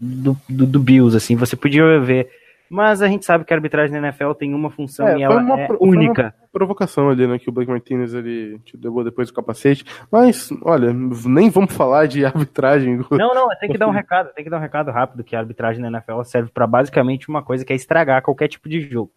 do, 0.00 0.36
do, 0.48 0.66
do 0.66 0.80
Bills, 0.80 1.16
assim, 1.16 1.36
você 1.36 1.54
podia 1.54 2.00
ver. 2.00 2.30
Mas 2.70 3.02
a 3.02 3.08
gente 3.08 3.26
sabe 3.26 3.44
que 3.44 3.52
a 3.52 3.56
arbitragem 3.56 4.00
na 4.00 4.08
NFL 4.08 4.32
tem 4.32 4.54
uma 4.54 4.70
função 4.70 5.06
É, 5.06 5.18
e 5.18 5.22
ela 5.22 5.42
uma 5.42 5.60
é 5.60 5.68
única. 5.80 6.34
Provocação 6.52 7.08
ali, 7.08 7.26
né, 7.26 7.38
que 7.38 7.48
o 7.48 7.52
Blake 7.52 7.70
Martinez 7.70 8.12
ele 8.12 8.58
te 8.60 8.76
levou 8.76 9.04
depois 9.04 9.28
do 9.28 9.34
capacete. 9.34 9.84
Mas, 10.10 10.50
olha, 10.62 10.92
nem 10.92 11.48
vamos 11.48 11.72
falar 11.72 12.06
de 12.06 12.24
arbitragem. 12.26 12.96
Não, 13.12 13.34
não, 13.34 13.48
tem 13.60 13.70
que 13.70 13.78
dar 13.78 13.86
um 13.86 13.92
recado, 13.92 14.32
tem 14.34 14.42
que 14.42 14.50
dar 14.50 14.58
um 14.58 14.60
recado 14.60 14.90
rápido 14.90 15.22
que 15.22 15.36
a 15.36 15.38
arbitragem 15.38 15.80
na 15.80 15.88
NFL 15.88 16.22
serve 16.24 16.50
pra 16.50 16.66
basicamente 16.66 17.28
uma 17.28 17.42
coisa 17.42 17.64
que 17.64 17.72
é 17.72 17.76
estragar 17.76 18.22
qualquer 18.22 18.48
tipo 18.48 18.68
de 18.68 18.80
jogo. 18.80 19.12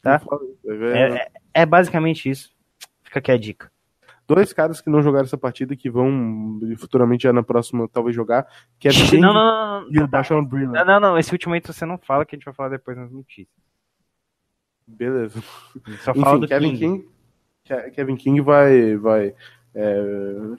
Tá? 0.00 0.20
É, 0.66 0.72
É, 0.74 1.16
é- 1.16 1.28
é 1.54 1.66
basicamente 1.66 2.30
isso. 2.30 2.50
Fica 3.02 3.18
aqui 3.18 3.32
a 3.32 3.38
dica. 3.38 3.70
Dois 4.28 4.52
caras 4.52 4.80
que 4.80 4.90
não 4.90 5.02
jogaram 5.02 5.24
essa 5.24 5.38
partida 5.38 5.74
que 5.74 5.88
vão 5.88 6.60
futuramente 6.76 7.22
já 7.22 7.32
na 7.32 7.42
próxima 7.42 7.88
talvez 7.88 8.14
jogar, 8.14 8.46
que 8.78 8.86
é 8.86 8.90
Não, 9.18 9.32
não, 9.32 9.34
não, 9.34 9.80
não, 9.80 9.88
e 9.90 9.98
o 9.98 10.08
não, 10.66 10.84
não, 10.84 11.00
não, 11.00 11.18
esse 11.18 11.32
último 11.32 11.54
aí 11.54 11.62
você 11.64 11.86
não 11.86 11.96
fala 11.96 12.26
que 12.26 12.36
a 12.36 12.38
gente 12.38 12.44
vai 12.44 12.52
falar 12.52 12.68
depois 12.68 12.96
nas 12.96 13.10
notícias. 13.10 13.48
Beleza. 14.88 15.42
Só 16.00 16.14
fala 16.14 16.30
Enfim, 16.30 16.40
do 16.40 16.48
Kevin 16.48 16.76
King. 16.76 16.78
King. 16.78 17.08
Ke- 17.64 17.90
Kevin 17.90 18.16
King 18.16 18.40
vai. 18.40 18.96
vai 18.96 19.34
é, 19.74 20.02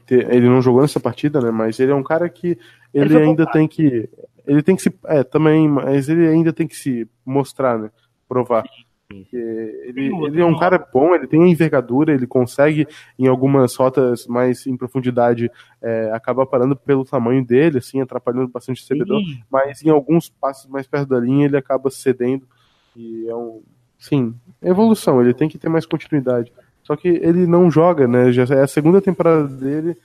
ter- 0.06 0.34
ele 0.34 0.48
não 0.48 0.62
jogou 0.62 0.82
nessa 0.82 1.00
partida, 1.00 1.42
né? 1.42 1.52
Mas 1.52 1.80
ele 1.80 1.92
é 1.92 1.96
um 1.96 2.04
cara 2.04 2.30
que 2.30 2.58
ele, 2.94 3.10
foi 3.10 3.24
ainda 3.24 3.46
tem 3.46 3.68
que. 3.68 4.10
Ele 4.46 4.62
tem 4.64 4.76
que 4.76 4.84
se. 4.84 4.94
É, 5.06 5.24
também, 5.24 5.68
mas 5.68 6.08
ele 6.08 6.28
ainda 6.28 6.54
tem 6.54 6.68
que 6.68 6.76
se 6.76 7.08
mostrar, 7.26 7.78
né? 7.78 7.92
Provar. 8.28 8.64
Ele, 9.12 10.14
ele 10.28 10.40
é 10.40 10.46
um 10.46 10.58
cara 10.58 10.78
bom, 10.78 11.16
ele 11.16 11.26
tem 11.26 11.44
a 11.44 11.48
envergadura, 11.48 12.14
ele 12.14 12.28
consegue, 12.28 12.88
em 13.18 13.26
algumas 13.28 13.76
rotas 13.76 14.28
mais 14.28 14.68
em 14.68 14.78
profundidade, 14.78 15.50
é, 15.82 16.12
acabar 16.14 16.46
parando 16.46 16.76
pelo 16.76 17.04
tamanho 17.04 17.44
dele, 17.44 17.80
assim, 17.80 18.00
atrapalhando 18.02 18.50
bastante 18.50 18.78
o 18.78 18.82
recebedor 18.84 19.20
mas 19.50 19.82
em 19.84 19.90
alguns 19.90 20.30
passos 20.30 20.70
mais 20.70 20.86
perto 20.86 21.10
da 21.10 21.20
linha 21.20 21.48
ele 21.48 21.58
acaba 21.58 21.90
cedendo 21.90 22.48
e 22.96 23.28
é 23.28 23.36
um 23.36 23.64
sim 24.00 24.34
evolução 24.62 25.22
ele 25.22 25.34
tem 25.34 25.48
que 25.48 25.60
ter 25.60 25.70
mais 25.70 25.86
continuidade 25.86 26.52
só 26.84 26.96
que 26.96 27.08
ele 27.08 27.46
não 27.46 27.70
joga 27.70 28.08
né 28.08 28.32
já 28.32 28.44
é 28.56 28.64
a 28.64 28.68
segunda 28.68 29.02
temporada 29.02 29.48
dele 29.48 29.96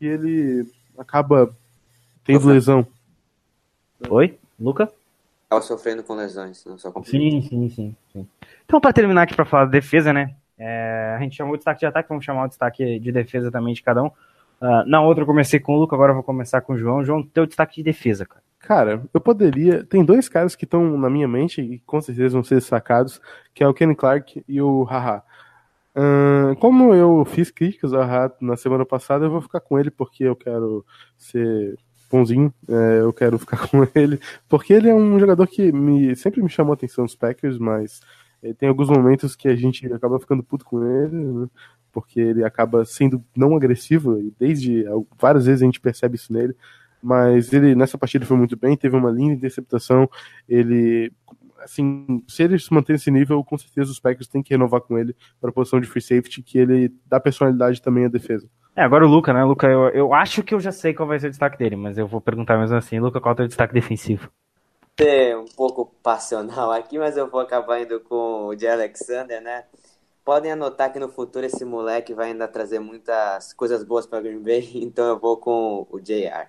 e 0.00 0.06
ele 0.06 0.66
acaba 0.98 1.54
tendo 2.24 2.48
lesão 2.48 2.86
Oi, 4.10 4.36
Luca? 4.60 4.92
Tava 5.48 5.62
sofrendo 5.62 6.02
com 6.02 6.14
lesões, 6.14 6.62
não 6.66 6.76
só 6.76 6.90
com 6.90 7.02
Sim, 7.04 7.40
sim, 7.40 7.70
sim, 7.70 7.96
sim. 8.12 8.26
Então, 8.66 8.78
pra 8.78 8.92
terminar 8.92 9.22
aqui 9.22 9.34
pra 9.34 9.46
falar 9.46 9.64
da 9.64 9.70
defesa, 9.70 10.12
né? 10.12 10.34
é, 10.58 11.14
a 11.16 11.22
gente 11.22 11.36
chamou 11.36 11.54
o 11.54 11.56
destaque 11.56 11.80
de 11.80 11.86
ataque, 11.86 12.08
vamos 12.08 12.24
chamar 12.24 12.44
o 12.44 12.48
destaque 12.48 12.98
de 12.98 13.12
defesa 13.12 13.50
também 13.50 13.74
de 13.74 13.82
cada 13.82 14.02
um. 14.02 14.10
Ah, 14.60 14.84
na 14.86 15.02
outra 15.02 15.22
eu 15.22 15.26
comecei 15.26 15.58
com 15.58 15.74
o 15.74 15.80
Luca, 15.80 15.94
agora 15.94 16.10
eu 16.10 16.14
vou 16.14 16.22
começar 16.22 16.60
com 16.60 16.74
o 16.74 16.78
João. 16.78 17.04
João, 17.04 17.22
teu 17.22 17.46
destaque 17.46 17.76
de 17.76 17.82
defesa, 17.82 18.24
cara. 18.24 18.42
Cara 18.66 19.02
eu 19.12 19.20
poderia 19.20 19.84
tem 19.84 20.04
dois 20.04 20.28
caras 20.28 20.56
que 20.56 20.64
estão 20.64 20.96
na 20.98 21.10
minha 21.10 21.28
mente 21.28 21.60
e 21.60 21.78
com 21.80 22.00
certeza 22.00 22.34
vão 22.34 22.44
ser 22.44 22.56
destacados 22.56 23.20
que 23.54 23.62
é 23.62 23.68
o 23.68 23.74
Kenny 23.74 23.94
Clark 23.94 24.44
e 24.48 24.60
o 24.62 24.84
Haha. 24.84 25.22
Como 26.60 26.94
eu 26.94 27.24
fiz 27.24 27.50
críticas 27.50 27.92
ao 27.92 28.02
Haha 28.02 28.32
na 28.40 28.56
semana 28.56 28.84
passada 28.84 29.24
eu 29.26 29.30
vou 29.30 29.40
ficar 29.40 29.60
com 29.60 29.78
ele 29.78 29.90
porque 29.90 30.24
eu 30.24 30.34
quero 30.36 30.84
ser 31.16 31.76
bonzinho, 32.10 32.52
é, 32.68 33.00
eu 33.00 33.12
quero 33.12 33.38
ficar 33.38 33.56
com 33.68 33.86
ele, 33.94 34.20
porque 34.48 34.72
ele 34.72 34.88
é 34.88 34.94
um 34.94 35.18
jogador 35.18 35.46
que 35.48 35.72
me, 35.72 36.14
sempre 36.14 36.42
me 36.42 36.48
chamou 36.48 36.72
a 36.72 36.74
atenção 36.74 37.02
nos 37.02 37.16
Packers, 37.16 37.58
mas 37.58 38.00
eh, 38.40 38.52
tem 38.54 38.68
alguns 38.68 38.88
momentos 38.88 39.34
que 39.34 39.48
a 39.48 39.56
gente 39.56 39.92
acaba 39.92 40.20
ficando 40.20 40.40
puto 40.42 40.64
com 40.64 40.84
ele, 40.86 41.12
né, 41.16 41.48
porque 41.90 42.20
ele 42.20 42.44
acaba 42.44 42.84
sendo 42.84 43.20
não 43.36 43.56
agressivo, 43.56 44.20
e 44.20 44.32
desde 44.38 44.86
al- 44.86 45.04
várias 45.18 45.46
vezes 45.46 45.62
a 45.62 45.64
gente 45.64 45.80
percebe 45.80 46.14
isso 46.14 46.32
nele, 46.32 46.54
mas 47.04 47.52
ele 47.52 47.74
nessa 47.74 47.98
partida 47.98 48.24
foi 48.26 48.36
muito 48.36 48.56
bem, 48.56 48.76
teve 48.76 48.96
uma 48.96 49.10
linda 49.10 49.34
interceptação, 49.34 50.08
ele 50.48 51.12
assim, 51.58 52.22
se 52.28 52.42
ele 52.42 52.58
se 52.58 52.72
manter 52.72 52.92
nesse 52.92 53.10
nível, 53.10 53.42
com 53.42 53.56
certeza 53.56 53.90
os 53.90 54.00
Packers 54.00 54.28
têm 54.28 54.42
que 54.42 54.52
renovar 54.52 54.80
com 54.80 54.98
ele 54.98 55.16
para 55.40 55.50
a 55.50 55.52
posição 55.52 55.80
de 55.80 55.86
free 55.86 56.02
safety, 56.02 56.42
que 56.42 56.58
ele 56.58 56.92
dá 57.06 57.18
personalidade 57.18 57.80
também 57.80 58.04
à 58.04 58.08
defesa. 58.08 58.48
É, 58.76 58.82
agora 58.82 59.06
o 59.06 59.08
Luca, 59.08 59.32
né? 59.32 59.44
Luca, 59.44 59.68
eu, 59.68 59.88
eu 59.90 60.12
acho 60.12 60.42
que 60.42 60.54
eu 60.54 60.60
já 60.60 60.72
sei 60.72 60.92
qual 60.92 61.08
vai 61.08 61.18
ser 61.18 61.28
o 61.28 61.30
destaque 61.30 61.56
dele, 61.56 61.76
mas 61.76 61.96
eu 61.96 62.08
vou 62.08 62.20
perguntar 62.20 62.58
mesmo 62.58 62.76
assim. 62.76 62.98
Luca, 62.98 63.20
qual 63.20 63.30
é 63.30 63.34
o 63.34 63.36
teu 63.36 63.46
destaque 63.46 63.72
defensivo? 63.72 64.28
ser 64.98 65.36
um 65.36 65.44
pouco 65.44 65.86
passional 66.02 66.70
aqui, 66.70 66.98
mas 66.98 67.16
eu 67.16 67.28
vou 67.28 67.40
acabar 67.40 67.80
indo 67.80 68.00
com 68.00 68.46
o 68.46 68.58
Jay 68.58 68.70
Alexander, 68.70 69.40
né? 69.40 69.64
Podem 70.24 70.52
anotar 70.52 70.92
que 70.92 70.98
no 70.98 71.08
futuro 71.08 71.44
esse 71.44 71.64
moleque 71.64 72.14
vai 72.14 72.28
ainda 72.28 72.48
trazer 72.48 72.78
muitas 72.78 73.52
coisas 73.52 73.82
boas 73.84 74.06
para 74.06 74.20
Green 74.20 74.42
Bay, 74.42 74.70
então 74.82 75.06
eu 75.06 75.18
vou 75.18 75.36
com 75.36 75.86
o 75.90 76.00
JR. 76.00 76.48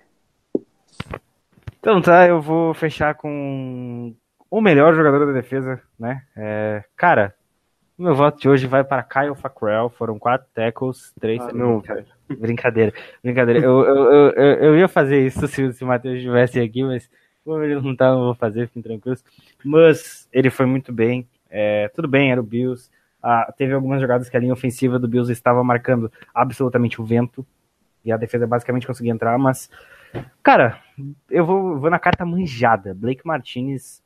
Então 1.78 2.00
tá, 2.00 2.26
eu 2.26 2.40
vou 2.40 2.74
fechar 2.74 3.14
com 3.14 4.14
o 4.50 4.60
melhor 4.60 4.94
jogador 4.94 5.26
da 5.26 5.32
defesa, 5.32 5.80
né? 5.98 6.22
É, 6.36 6.84
cara, 6.96 7.34
o 7.98 8.02
meu 8.02 8.14
voto 8.14 8.38
de 8.38 8.48
hoje 8.48 8.66
vai 8.66 8.84
para 8.84 9.02
Kyle 9.02 9.34
Fackrell. 9.34 9.88
Foram 9.90 10.18
quatro 10.18 10.46
tackles, 10.54 11.12
três. 11.18 11.40
Ah, 11.40 11.52
não, 11.52 11.80
velho. 11.80 12.06
Brincadeira, 12.28 12.92
brincadeira. 13.22 13.60
Eu, 13.60 13.84
eu, 13.84 14.30
eu, 14.32 14.32
eu, 14.34 14.78
ia 14.78 14.88
fazer 14.88 15.24
isso 15.24 15.46
se, 15.48 15.72
se 15.72 15.84
o 15.84 15.86
Matheus 15.86 16.16
estivesse 16.16 16.60
aqui, 16.60 16.84
mas 16.84 17.08
como 17.44 17.62
ele 17.62 17.80
não 17.80 17.94
tá, 17.94 18.08
eu 18.08 18.18
vou 18.18 18.34
fazer, 18.34 18.66
fiquem 18.66 18.82
tranquilos. 18.82 19.24
Mas 19.64 20.28
ele 20.32 20.50
foi 20.50 20.66
muito 20.66 20.92
bem. 20.92 21.26
É, 21.48 21.88
tudo 21.94 22.08
bem, 22.08 22.32
era 22.32 22.40
o 22.40 22.44
Bills. 22.44 22.90
Ah, 23.22 23.52
teve 23.56 23.72
algumas 23.72 24.00
jogadas 24.00 24.28
que 24.28 24.36
a 24.36 24.40
linha 24.40 24.52
ofensiva 24.52 24.98
do 24.98 25.08
Bills 25.08 25.32
estava 25.32 25.62
marcando 25.64 26.12
absolutamente 26.34 27.00
o 27.00 27.04
vento. 27.04 27.46
E 28.04 28.12
a 28.12 28.16
defesa 28.16 28.46
basicamente 28.46 28.86
conseguia 28.86 29.12
entrar, 29.12 29.38
mas. 29.38 29.70
Cara, 30.42 30.78
eu 31.30 31.44
vou, 31.44 31.78
vou 31.78 31.90
na 31.90 31.98
carta 31.98 32.24
manjada. 32.24 32.94
Blake 32.94 33.26
Martinez 33.26 34.02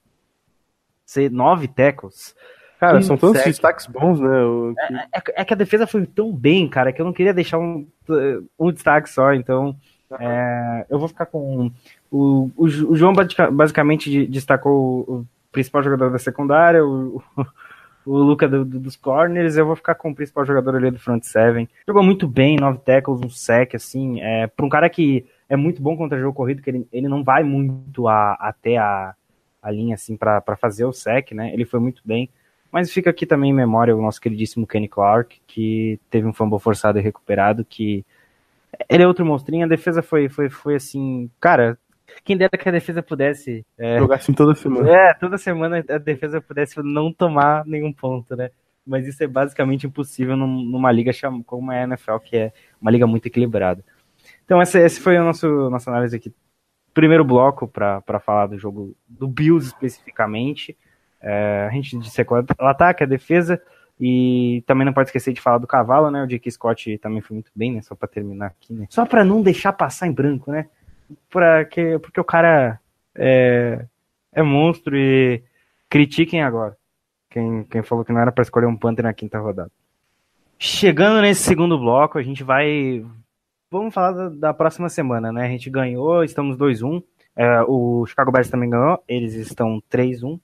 ser 1.04 1.30
nove 1.30 1.68
tackles. 1.68 2.34
Cara, 2.78 2.98
Um 2.98 3.02
são 3.02 3.16
tantos 3.16 3.38
sec. 3.38 3.48
destaques 3.48 3.86
bons, 3.86 4.20
né? 4.20 4.42
o- 4.42 4.74
que- 4.74 5.30
É, 5.32 5.42
é 5.42 5.44
que 5.44 5.52
a 5.52 5.56
defesa 5.56 5.86
foi 5.86 6.06
tão 6.06 6.32
bem, 6.32 6.66
cara, 6.68 6.92
que 6.92 7.00
eu 7.00 7.04
não 7.04 7.12
queria 7.12 7.34
deixar 7.34 7.58
um, 7.58 7.86
um 8.58 8.72
destaque 8.72 9.10
só, 9.10 9.34
então 9.34 9.76
é, 10.18 10.86
eu 10.88 10.98
vou 10.98 11.06
ficar 11.06 11.26
com 11.26 11.70
o, 12.10 12.50
o, 12.56 12.64
o 12.64 12.96
João 12.96 13.12
basica- 13.12 13.50
basicamente 13.50 14.10
de- 14.10 14.26
destacou 14.26 15.00
o, 15.00 15.26
principal 15.52 15.82
jogador 15.82 16.10
da 16.10 16.18
secundária, 16.18 16.82
o, 16.84 17.22
o 18.06 18.16
Luca 18.16 18.48
do- 18.48 18.64
do- 18.64 18.78
dos 18.80 18.96
corners, 18.96 19.56
eu 19.56 19.66
vou 19.66 19.76
ficar 19.76 19.94
com 19.96 20.10
o 20.10 20.14
principal 20.14 20.46
jogador 20.46 20.74
ali 20.76 20.90
do 20.90 20.98
front 20.98 21.22
seven. 21.24 21.68
Jogou 21.86 22.02
muito 22.02 22.26
bem, 22.26 22.56
nove 22.56 22.78
tackles, 22.78 23.20
um 23.20 23.28
sec, 23.28 23.74
assim, 23.74 24.20
é, 24.22 24.46
para 24.46 24.64
um 24.64 24.68
cara 24.70 24.88
que 24.88 25.26
é 25.50 25.56
muito 25.56 25.82
bom 25.82 25.98
contra 25.98 26.20
jogo 26.20 26.34
corrido, 26.36 26.62
que 26.62 26.70
ele, 26.70 26.88
ele 26.92 27.08
não 27.08 27.24
vai 27.24 27.44
muito 27.44 28.08
a- 28.08 28.34
até 28.40 28.78
a, 28.78 29.14
a 29.62 29.72
linha, 29.72 29.96
assim, 29.96 30.16
para 30.16 30.42
fazer 30.60 30.86
o 30.86 30.94
sec, 30.94 31.32
né, 31.32 31.52
ele 31.54 31.66
foi 31.66 31.80
muito 31.80 32.02
bem. 32.06 32.30
Mas 32.72 32.92
fica 32.92 33.10
aqui 33.10 33.26
também 33.26 33.50
em 33.50 33.54
memória 33.54 33.96
o 33.96 34.02
nosso 34.02 34.20
queridíssimo 34.20 34.66
Kenny 34.66 34.88
Clark, 34.88 35.40
que 35.46 36.00
teve 36.10 36.26
um 36.28 36.32
fumble 36.32 36.60
forçado 36.60 36.98
e 37.00 37.02
recuperado, 37.02 37.64
que 37.64 38.06
ele 38.88 39.02
é 39.02 39.06
outro 39.08 39.24
monstrinho, 39.26 39.64
a 39.64 39.68
defesa 39.68 40.02
foi, 40.02 40.28
foi, 40.28 40.48
foi 40.48 40.76
assim, 40.76 41.30
cara, 41.40 41.78
quem 42.24 42.36
dera 42.36 42.50
que 42.56 42.68
a 42.68 42.72
defesa 42.72 43.02
pudesse, 43.02 43.64
é, 43.78 43.98
Jogar 43.98 44.16
assim 44.16 44.32
toda 44.32 44.54
semana. 44.54 44.88
é, 44.88 45.14
toda 45.14 45.38
semana 45.38 45.84
a 45.88 45.98
defesa 45.98 46.40
pudesse 46.40 46.80
não 46.82 47.12
tomar 47.12 47.64
nenhum 47.66 47.92
ponto, 47.92 48.36
né? 48.36 48.50
Mas 48.86 49.06
isso 49.06 49.22
é 49.22 49.26
basicamente 49.26 49.86
impossível 49.86 50.36
num- 50.36 50.64
numa 50.64 50.90
liga 50.90 51.12
como 51.46 51.70
é 51.70 51.80
a 51.80 51.84
NFL, 51.84 52.18
que 52.18 52.36
é 52.36 52.52
uma 52.80 52.90
liga 52.90 53.06
muito 53.06 53.26
equilibrada. 53.26 53.84
Então 54.50 54.60
essa, 54.60 54.80
esse 54.80 54.98
foi 54.98 55.16
a 55.16 55.22
nosso, 55.22 55.46
nossa 55.70 55.88
análise 55.92 56.16
aqui. 56.16 56.34
Primeiro 56.92 57.24
bloco 57.24 57.68
para 57.68 58.18
falar 58.18 58.48
do 58.48 58.58
jogo 58.58 58.96
do 59.08 59.28
Bills 59.28 59.68
especificamente. 59.68 60.76
É, 61.22 61.68
a 61.70 61.72
gente 61.72 61.96
dissecou 61.96 62.36
o 62.36 62.66
ataque, 62.66 63.04
a 63.04 63.06
defesa, 63.06 63.62
e 64.00 64.64
também 64.66 64.84
não 64.84 64.92
pode 64.92 65.08
esquecer 65.08 65.32
de 65.32 65.40
falar 65.40 65.58
do 65.58 65.68
cavalo, 65.68 66.10
né? 66.10 66.24
O 66.24 66.26
Jake 66.26 66.50
Scott 66.50 66.98
também 66.98 67.20
foi 67.20 67.36
muito 67.36 67.52
bem, 67.54 67.74
né? 67.74 67.82
Só 67.82 67.94
para 67.94 68.08
terminar 68.08 68.46
aqui, 68.46 68.72
né? 68.74 68.88
Só 68.90 69.06
para 69.06 69.24
não 69.24 69.40
deixar 69.40 69.72
passar 69.72 70.08
em 70.08 70.12
branco, 70.12 70.50
né? 70.50 70.66
pra 71.28 71.64
que, 71.64 71.98
porque 72.00 72.20
o 72.20 72.24
cara 72.24 72.80
é, 73.14 73.84
é 74.32 74.42
monstro 74.42 74.96
e 74.96 75.44
critiquem 75.88 76.42
agora. 76.42 76.76
Quem, 77.30 77.62
quem 77.64 77.82
falou 77.82 78.04
que 78.04 78.12
não 78.12 78.20
era 78.20 78.32
pra 78.32 78.42
escolher 78.42 78.66
um 78.66 78.76
Panther 78.76 79.04
na 79.04 79.14
quinta 79.14 79.38
rodada. 79.38 79.70
Chegando 80.58 81.22
nesse 81.22 81.42
segundo 81.42 81.78
bloco, 81.78 82.18
a 82.18 82.22
gente 82.22 82.42
vai. 82.42 83.04
Vamos 83.70 83.94
falar 83.94 84.10
da, 84.10 84.28
da 84.28 84.54
próxima 84.54 84.88
semana, 84.88 85.30
né? 85.30 85.46
A 85.46 85.48
gente 85.48 85.70
ganhou, 85.70 86.24
estamos 86.24 86.56
2-1. 86.56 87.04
É, 87.36 87.62
o 87.68 88.04
Chicago 88.04 88.32
Bears 88.32 88.50
também 88.50 88.68
ganhou, 88.68 89.00
eles 89.06 89.34
estão 89.34 89.80
3-1. 89.88 90.40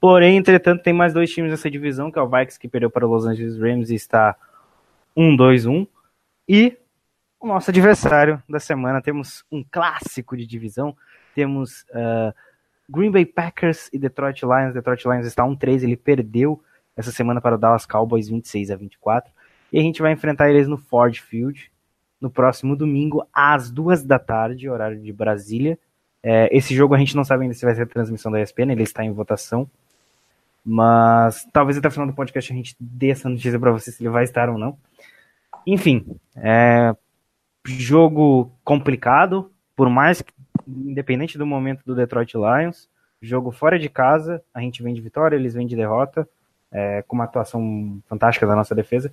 Porém, 0.00 0.36
entretanto, 0.36 0.84
tem 0.84 0.92
mais 0.92 1.12
dois 1.12 1.28
times 1.28 1.50
nessa 1.50 1.68
divisão, 1.68 2.08
que 2.08 2.20
é 2.20 2.22
o 2.22 2.28
Vikings 2.28 2.56
que 2.56 2.68
perdeu 2.68 2.88
para 2.88 3.04
o 3.04 3.10
Los 3.10 3.26
Angeles 3.26 3.58
Rams 3.58 3.90
e 3.90 3.96
está 3.96 4.36
1-2-1. 5.16 5.88
E 6.48 6.78
o 7.40 7.48
nosso 7.48 7.68
adversário 7.68 8.40
da 8.48 8.60
semana, 8.60 9.02
temos 9.02 9.44
um 9.50 9.64
clássico 9.68 10.36
de 10.36 10.46
divisão, 10.46 10.96
temos 11.34 11.82
uh, 11.90 12.32
Green 12.88 13.10
Bay 13.10 13.26
Packers 13.26 13.90
e 13.92 13.98
Detroit 13.98 14.40
Lions. 14.42 14.72
Detroit 14.72 15.04
Lions 15.04 15.26
está 15.26 15.42
1-3, 15.42 15.82
ele 15.82 15.96
perdeu 15.96 16.62
essa 16.96 17.10
semana 17.10 17.40
para 17.40 17.56
o 17.56 17.58
Dallas 17.58 17.84
Cowboys 17.84 18.28
26 18.28 18.70
a 18.70 18.76
24. 18.76 19.32
E 19.72 19.80
a 19.80 19.82
gente 19.82 20.00
vai 20.00 20.12
enfrentar 20.12 20.48
eles 20.48 20.68
no 20.68 20.78
Ford 20.78 21.16
Field 21.16 21.72
no 22.20 22.30
próximo 22.30 22.76
domingo, 22.76 23.26
às 23.32 23.70
duas 23.70 24.04
da 24.04 24.18
tarde, 24.18 24.68
horário 24.68 25.00
de 25.00 25.12
Brasília. 25.12 25.78
É, 26.22 26.48
esse 26.56 26.74
jogo 26.74 26.94
a 26.94 26.98
gente 26.98 27.14
não 27.14 27.24
sabe 27.24 27.42
ainda 27.42 27.54
se 27.54 27.64
vai 27.64 27.74
ser 27.74 27.86
transmissão 27.86 28.32
da 28.32 28.40
ESPN, 28.40 28.72
ele 28.72 28.82
está 28.82 29.04
em 29.04 29.12
votação. 29.12 29.68
Mas 30.64 31.46
talvez 31.52 31.78
até 31.78 31.88
o 31.88 31.90
final 31.90 32.06
do 32.06 32.12
podcast 32.12 32.52
a 32.52 32.56
gente 32.56 32.76
dê 32.78 33.10
essa 33.10 33.28
notícia 33.28 33.58
para 33.58 33.72
você 33.72 33.90
se 33.90 34.02
ele 34.02 34.10
vai 34.10 34.24
estar 34.24 34.48
ou 34.48 34.58
não. 34.58 34.76
Enfim, 35.66 36.04
é, 36.36 36.94
jogo 37.64 38.50
complicado, 38.64 39.50
por 39.76 39.88
mais 39.88 40.20
que, 40.20 40.32
independente 40.66 41.38
do 41.38 41.46
momento 41.46 41.82
do 41.84 41.94
Detroit 41.94 42.34
Lions, 42.34 42.88
jogo 43.20 43.50
fora 43.50 43.78
de 43.78 43.88
casa, 43.88 44.42
a 44.52 44.60
gente 44.60 44.82
vem 44.82 44.94
de 44.94 45.00
vitória, 45.00 45.36
eles 45.36 45.54
vêm 45.54 45.66
de 45.66 45.76
derrota, 45.76 46.28
é, 46.70 47.02
com 47.02 47.16
uma 47.16 47.24
atuação 47.24 48.00
fantástica 48.06 48.46
da 48.46 48.54
nossa 48.54 48.74
defesa. 48.74 49.12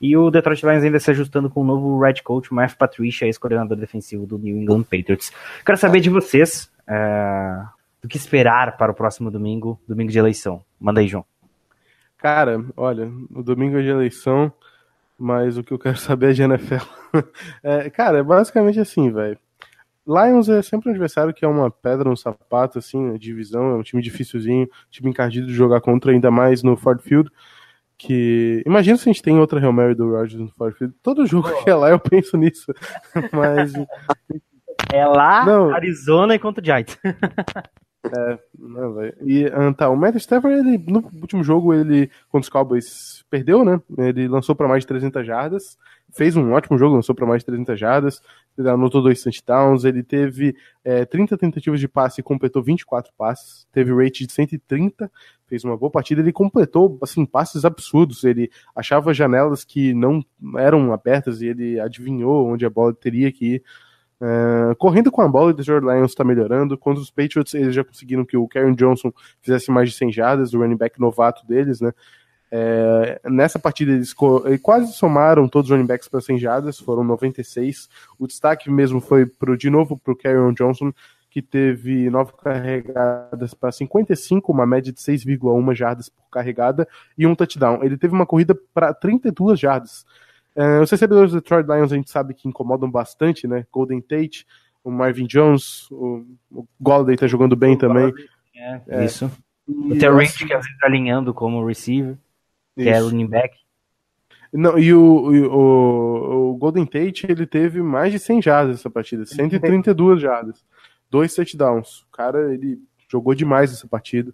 E 0.00 0.16
o 0.16 0.30
Detroit 0.30 0.62
Lions 0.64 0.84
ainda 0.84 1.00
se 1.00 1.10
ajustando 1.10 1.50
com 1.50 1.62
o 1.62 1.64
novo 1.64 1.98
Red 2.00 2.22
Coach, 2.22 2.54
Matt 2.54 2.74
Patricia, 2.74 3.26
ex-coordenador 3.26 3.76
defensivo 3.76 4.26
do 4.26 4.38
New 4.38 4.56
England 4.56 4.84
Patriots. 4.84 5.32
Quero 5.64 5.78
saber 5.78 6.00
de 6.00 6.08
vocês 6.08 6.70
é, 6.86 7.62
do 8.00 8.08
que 8.08 8.16
esperar 8.16 8.76
para 8.76 8.92
o 8.92 8.94
próximo 8.94 9.30
domingo, 9.30 9.78
domingo 9.88 10.10
de 10.10 10.18
eleição. 10.18 10.62
Manda 10.80 11.00
aí, 11.00 11.08
João. 11.08 11.24
Cara, 12.16 12.64
olha, 12.76 13.10
o 13.34 13.42
domingo 13.42 13.78
é 13.78 13.82
de 13.82 13.88
eleição, 13.88 14.52
mas 15.18 15.58
o 15.58 15.64
que 15.64 15.72
eu 15.72 15.78
quero 15.78 15.96
saber 15.98 16.30
é 16.30 16.32
de 16.32 16.42
NFL. 16.42 16.86
é, 17.62 17.90
cara, 17.90 18.18
é 18.18 18.22
basicamente 18.22 18.78
assim, 18.78 19.10
velho. 19.10 19.38
Lions 20.06 20.48
é 20.48 20.62
sempre 20.62 20.88
um 20.88 20.92
adversário 20.92 21.34
que 21.34 21.44
é 21.44 21.48
uma 21.48 21.70
pedra 21.70 22.08
no 22.08 22.16
sapato, 22.16 22.78
assim, 22.78 23.14
divisão, 23.18 23.72
é 23.72 23.74
um 23.74 23.82
time 23.82 24.00
dificilzinho, 24.00 24.66
time 24.90 25.10
encardido 25.10 25.46
de 25.46 25.52
jogar 25.52 25.82
contra, 25.82 26.12
ainda 26.12 26.30
mais 26.30 26.62
no 26.62 26.76
Ford 26.78 27.00
Field 27.02 27.30
que. 27.98 28.62
Imagina 28.64 28.96
se 28.96 29.08
a 29.08 29.12
gente 29.12 29.22
tem 29.22 29.38
outra 29.38 29.58
Real 29.58 29.72
Mary 29.72 29.94
do 29.94 30.10
Rodgers 30.10 30.40
no 30.40 30.48
Ford 30.50 30.74
Field. 30.76 30.94
Todo 31.02 31.26
jogo 31.26 31.50
que 31.62 31.68
é 31.68 31.74
lá 31.74 31.90
eu 31.90 31.98
penso 31.98 32.36
nisso. 32.36 32.72
Mas. 33.32 33.72
É 34.92 35.04
lá, 35.04 35.44
não. 35.44 35.74
Arizona 35.74 36.34
e 36.34 36.38
contra 36.38 36.62
o 36.62 36.64
Giants. 36.64 36.96
É, 38.04 38.38
não, 38.56 38.94
véio. 38.94 39.14
E 39.22 39.46
ah, 39.46 39.74
tá, 39.74 39.90
o 39.90 39.96
Matt 39.96 40.14
Stafford, 40.16 40.56
ele, 40.56 40.78
no 40.86 41.04
último 41.20 41.42
jogo, 41.42 41.74
ele 41.74 42.08
contra 42.28 42.44
os 42.44 42.48
Cowboys 42.48 43.24
perdeu, 43.28 43.64
né? 43.64 43.80
Ele 43.98 44.28
lançou 44.28 44.54
para 44.54 44.68
mais 44.68 44.84
de 44.84 44.86
300 44.86 45.26
jardas, 45.26 45.76
fez 46.14 46.36
um 46.36 46.52
ótimo 46.52 46.78
jogo, 46.78 46.94
lançou 46.94 47.14
para 47.14 47.26
mais 47.26 47.42
de 47.42 47.46
300 47.46 47.78
jardas, 47.78 48.22
ele 48.56 48.68
anotou 48.68 49.02
dois 49.02 49.22
touchdowns, 49.22 49.84
ele 49.84 50.02
teve 50.02 50.54
é, 50.84 51.04
30 51.04 51.36
tentativas 51.36 51.80
de 51.80 51.88
passe 51.88 52.20
e 52.20 52.24
completou 52.24 52.62
24 52.62 53.12
passes, 53.18 53.66
teve 53.72 53.92
rate 53.92 54.26
de 54.26 54.32
130, 54.32 55.10
fez 55.48 55.64
uma 55.64 55.76
boa 55.76 55.90
partida, 55.90 56.20
ele 56.20 56.32
completou 56.32 56.98
assim 57.02 57.24
passes 57.24 57.64
absurdos, 57.64 58.22
ele 58.24 58.50
achava 58.76 59.14
janelas 59.14 59.64
que 59.64 59.94
não 59.94 60.24
eram 60.56 60.92
abertas 60.92 61.40
e 61.40 61.46
ele 61.46 61.80
adivinhou 61.80 62.46
onde 62.46 62.66
a 62.66 62.70
bola 62.70 62.94
teria 62.94 63.32
que 63.32 63.54
ir. 63.54 63.62
Uh, 64.20 64.74
correndo 64.76 65.12
com 65.12 65.22
a 65.22 65.28
bola, 65.28 65.50
o 65.50 65.54
Detroit 65.54 65.82
Lions 65.82 66.10
está 66.10 66.24
melhorando. 66.24 66.76
Contra 66.76 67.00
os 67.00 67.10
Patriots, 67.10 67.54
eles 67.54 67.74
já 67.74 67.84
conseguiram 67.84 68.24
que 68.24 68.36
o 68.36 68.48
Karen 68.48 68.74
Johnson 68.74 69.12
fizesse 69.40 69.70
mais 69.70 69.90
de 69.90 69.96
100 69.96 70.12
jardas, 70.12 70.52
o 70.52 70.58
running 70.58 70.76
back 70.76 71.00
novato 71.00 71.46
deles, 71.46 71.80
né? 71.80 71.92
É, 72.50 73.20
nessa 73.26 73.58
partida 73.58 73.92
eles, 73.92 74.14
eles, 74.46 74.60
quase 74.62 74.92
somaram 74.94 75.46
todos 75.46 75.70
os 75.70 75.76
running 75.76 75.86
backs 75.86 76.08
para 76.08 76.20
100 76.20 76.38
jardas, 76.38 76.78
foram 76.78 77.04
96. 77.04 77.88
O 78.18 78.26
destaque 78.26 78.70
mesmo 78.70 79.00
foi 79.00 79.26
pro, 79.26 79.56
de 79.56 79.70
novo 79.70 79.96
para 79.96 80.12
o 80.12 80.16
Karen 80.16 80.52
Johnson, 80.52 80.92
que 81.38 81.42
teve 81.42 82.10
9 82.10 82.32
carregadas 82.42 83.54
para 83.54 83.70
55, 83.70 84.50
uma 84.50 84.66
média 84.66 84.92
de 84.92 84.98
6,1 84.98 85.74
jardas 85.74 86.08
por 86.08 86.28
carregada 86.30 86.86
e 87.16 87.26
um 87.26 87.34
touchdown. 87.34 87.84
Ele 87.84 87.96
teve 87.96 88.12
uma 88.12 88.26
corrida 88.26 88.58
para 88.74 88.92
32 88.92 89.58
jardas. 89.58 90.04
Uh, 90.56 90.82
os 90.82 90.90
recebedores 90.90 91.30
do 91.30 91.40
Detroit 91.40 91.64
Lions 91.64 91.92
a 91.92 91.96
gente 91.96 92.10
sabe 92.10 92.34
que 92.34 92.48
incomodam 92.48 92.90
bastante, 92.90 93.46
né? 93.46 93.64
Golden 93.70 94.00
Tate, 94.00 94.44
o 94.82 94.90
Marvin 94.90 95.26
Jones, 95.26 95.88
o, 95.92 96.24
o 96.50 96.66
Golladay 96.80 97.16
tá 97.16 97.28
jogando 97.28 97.54
bem 97.54 97.74
o 97.74 97.78
também. 97.78 98.12
É, 98.56 98.80
é, 98.88 99.04
isso. 99.04 99.30
E 99.68 99.92
o 99.92 99.98
Terry 99.98 100.26
que 100.26 100.52
às 100.52 100.64
vezes 100.64 100.78
tá 100.80 100.88
alinhando 100.88 101.32
como 101.32 101.64
receiver, 101.64 102.16
que 102.74 102.88
é 102.88 102.98
running 102.98 103.28
back. 103.28 103.56
Não, 104.52 104.78
e 104.78 104.92
o, 104.94 105.00
o, 105.00 106.50
o, 106.52 106.56
Golden 106.56 106.86
Tate, 106.86 107.26
ele 107.28 107.46
teve 107.46 107.82
mais 107.82 108.10
de 108.10 108.18
100 108.18 108.42
jardas 108.42 108.76
nessa 108.76 108.90
partida, 108.90 109.26
132 109.26 110.20
jardas, 110.20 110.64
dois 111.10 111.34
touchdowns. 111.34 112.02
O 112.02 112.10
cara, 112.12 112.52
ele 112.52 112.80
jogou 113.08 113.34
demais 113.34 113.72
essa 113.72 113.86
partida. 113.86 114.32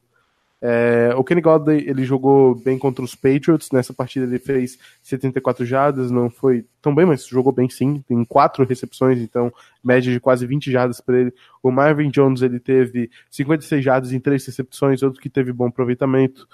É, 0.66 1.14
o 1.14 1.22
Kenny 1.22 1.42
Golladay, 1.42 1.84
ele 1.86 2.04
jogou 2.04 2.54
bem 2.54 2.78
contra 2.78 3.04
os 3.04 3.14
Patriots, 3.14 3.70
nessa 3.70 3.92
partida 3.92 4.24
ele 4.24 4.38
fez 4.38 4.78
74 5.02 5.62
jardas, 5.66 6.10
não 6.10 6.30
foi 6.30 6.64
tão 6.80 6.94
bem, 6.94 7.04
mas 7.04 7.26
jogou 7.26 7.52
bem 7.52 7.68
sim, 7.68 8.02
tem 8.08 8.24
quatro 8.24 8.64
recepções, 8.64 9.18
então 9.18 9.52
média 9.84 10.10
de 10.10 10.18
quase 10.18 10.46
20 10.46 10.72
jardas 10.72 11.02
para 11.02 11.20
ele. 11.20 11.34
O 11.62 11.70
Marvin 11.70 12.08
Jones, 12.08 12.40
ele 12.40 12.58
teve 12.58 13.10
56 13.30 13.84
jardas 13.84 14.12
em 14.12 14.18
três 14.18 14.46
recepções, 14.46 15.02
outro 15.02 15.20
que 15.20 15.28
teve 15.28 15.52
bom 15.52 15.66
aproveitamento. 15.66 16.48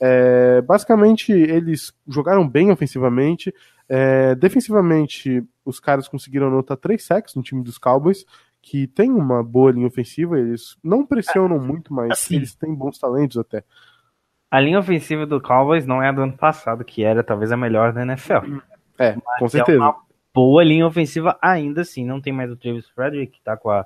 É, 0.00 0.60
basicamente, 0.62 1.30
eles 1.30 1.92
jogaram 2.08 2.48
bem 2.48 2.72
ofensivamente, 2.72 3.54
é, 3.88 4.34
defensivamente, 4.34 5.44
os 5.64 5.78
caras 5.78 6.08
conseguiram 6.08 6.48
anotar 6.48 6.76
três 6.76 7.04
sacks 7.04 7.36
no 7.36 7.42
time 7.44 7.62
dos 7.62 7.78
Cowboys, 7.78 8.24
que 8.62 8.86
tem 8.86 9.10
uma 9.10 9.42
boa 9.42 9.72
linha 9.72 9.88
ofensiva, 9.88 10.38
eles 10.38 10.76
não 10.82 11.04
pressionam 11.04 11.56
é, 11.56 11.60
muito, 11.60 11.92
mas 11.92 12.12
assim, 12.12 12.36
eles 12.36 12.54
têm 12.54 12.72
bons 12.72 12.96
talentos 12.96 13.36
até. 13.36 13.64
A 14.48 14.60
linha 14.60 14.78
ofensiva 14.78 15.26
do 15.26 15.40
Cowboys 15.40 15.84
não 15.84 16.00
é 16.00 16.08
a 16.08 16.12
do 16.12 16.22
ano 16.22 16.34
passado, 16.34 16.84
que 16.84 17.02
era 17.02 17.24
talvez 17.24 17.50
a 17.50 17.56
melhor 17.56 17.92
da 17.92 18.02
NFL. 18.02 18.60
É, 18.98 19.16
mas 19.16 19.38
com 19.38 19.48
certeza. 19.48 19.78
É 19.78 19.80
uma 19.80 19.96
boa 20.32 20.62
linha 20.62 20.86
ofensiva 20.86 21.36
ainda 21.42 21.80
assim. 21.80 22.04
Não 22.04 22.20
tem 22.20 22.32
mais 22.32 22.50
o 22.50 22.56
Travis 22.56 22.88
Frederick, 22.90 23.32
que 23.32 23.42
tá 23.42 23.56
com 23.56 23.70
a 23.70 23.84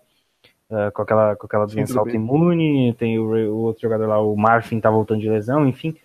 Uh, 0.68 0.90
com 0.90 1.02
aquela, 1.02 1.36
com 1.36 1.46
aquela 1.46 1.64
doença 1.64 1.96
autoimune, 1.96 2.92
tem 2.94 3.20
o, 3.20 3.52
o, 3.52 3.58
outro 3.58 3.82
jogador 3.82 4.08
lá, 4.08 4.20
o 4.20 4.34
Marfin 4.36 4.80
tá 4.80 4.90
voltando 4.90 5.20
de 5.20 5.30
lesão, 5.30 5.64
enfim. 5.64 5.96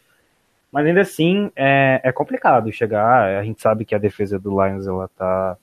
Mas 0.72 0.86
ainda 0.86 1.02
assim, 1.02 1.52
é, 1.56 2.00
é 2.04 2.12
complicado 2.12 2.72
chegar. 2.72 3.40
A 3.40 3.44
gente 3.44 3.60
sabe 3.60 3.86
que 3.86 3.96
a 3.96 3.98
defesa 3.98 4.38
do 4.38 4.52
Lions 4.52 4.86
ela 4.86 5.08
tá, 5.18 5.58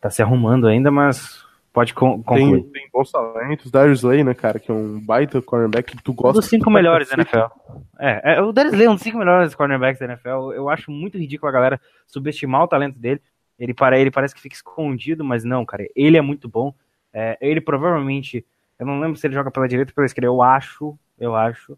tá 0.00 0.08
se 0.08 0.22
arrumando 0.22 0.66
ainda, 0.66 0.90
mas 0.90 1.43
Pode 1.74 1.92
concluir. 1.92 2.62
Tem, 2.62 2.70
tem 2.70 2.88
bons 2.92 3.10
talentos. 3.10 3.68
Darius 3.68 3.98
Slay, 3.98 4.22
né, 4.22 4.32
cara, 4.32 4.60
que 4.60 4.70
é 4.70 4.74
um 4.74 5.00
baita 5.00 5.42
cornerback 5.42 5.96
que 5.96 6.04
tu 6.04 6.12
gosta. 6.12 6.38
Um 6.38 6.40
dos 6.40 6.48
cinco 6.48 6.70
melhores 6.70 7.08
da 7.08 7.16
NFL. 7.16 7.52
É, 7.98 8.36
é, 8.36 8.42
o 8.42 8.52
Darius 8.52 8.74
Slay 8.74 8.86
é 8.86 8.90
um 8.90 8.94
dos 8.94 9.02
cinco 9.02 9.18
melhores 9.18 9.56
cornerbacks 9.56 9.98
da 9.98 10.06
NFL. 10.06 10.52
Eu 10.52 10.68
acho 10.68 10.92
muito 10.92 11.18
ridículo 11.18 11.48
a 11.48 11.52
galera 11.52 11.80
subestimar 12.06 12.62
o 12.62 12.68
talento 12.68 12.96
dele. 12.96 13.20
Ele, 13.58 13.74
para, 13.74 13.98
ele 13.98 14.12
parece 14.12 14.32
que 14.32 14.40
fica 14.40 14.54
escondido, 14.54 15.24
mas 15.24 15.42
não, 15.42 15.66
cara. 15.66 15.84
Ele 15.96 16.16
é 16.16 16.20
muito 16.20 16.48
bom. 16.48 16.72
É, 17.12 17.36
ele 17.40 17.60
provavelmente. 17.60 18.46
Eu 18.78 18.86
não 18.86 19.00
lembro 19.00 19.16
se 19.16 19.26
ele 19.26 19.34
joga 19.34 19.50
pela 19.50 19.66
direita 19.66 19.90
ou 19.90 19.96
pela 19.96 20.06
esquerda. 20.06 20.28
Eu 20.28 20.40
acho, 20.42 20.96
eu 21.18 21.34
acho. 21.34 21.76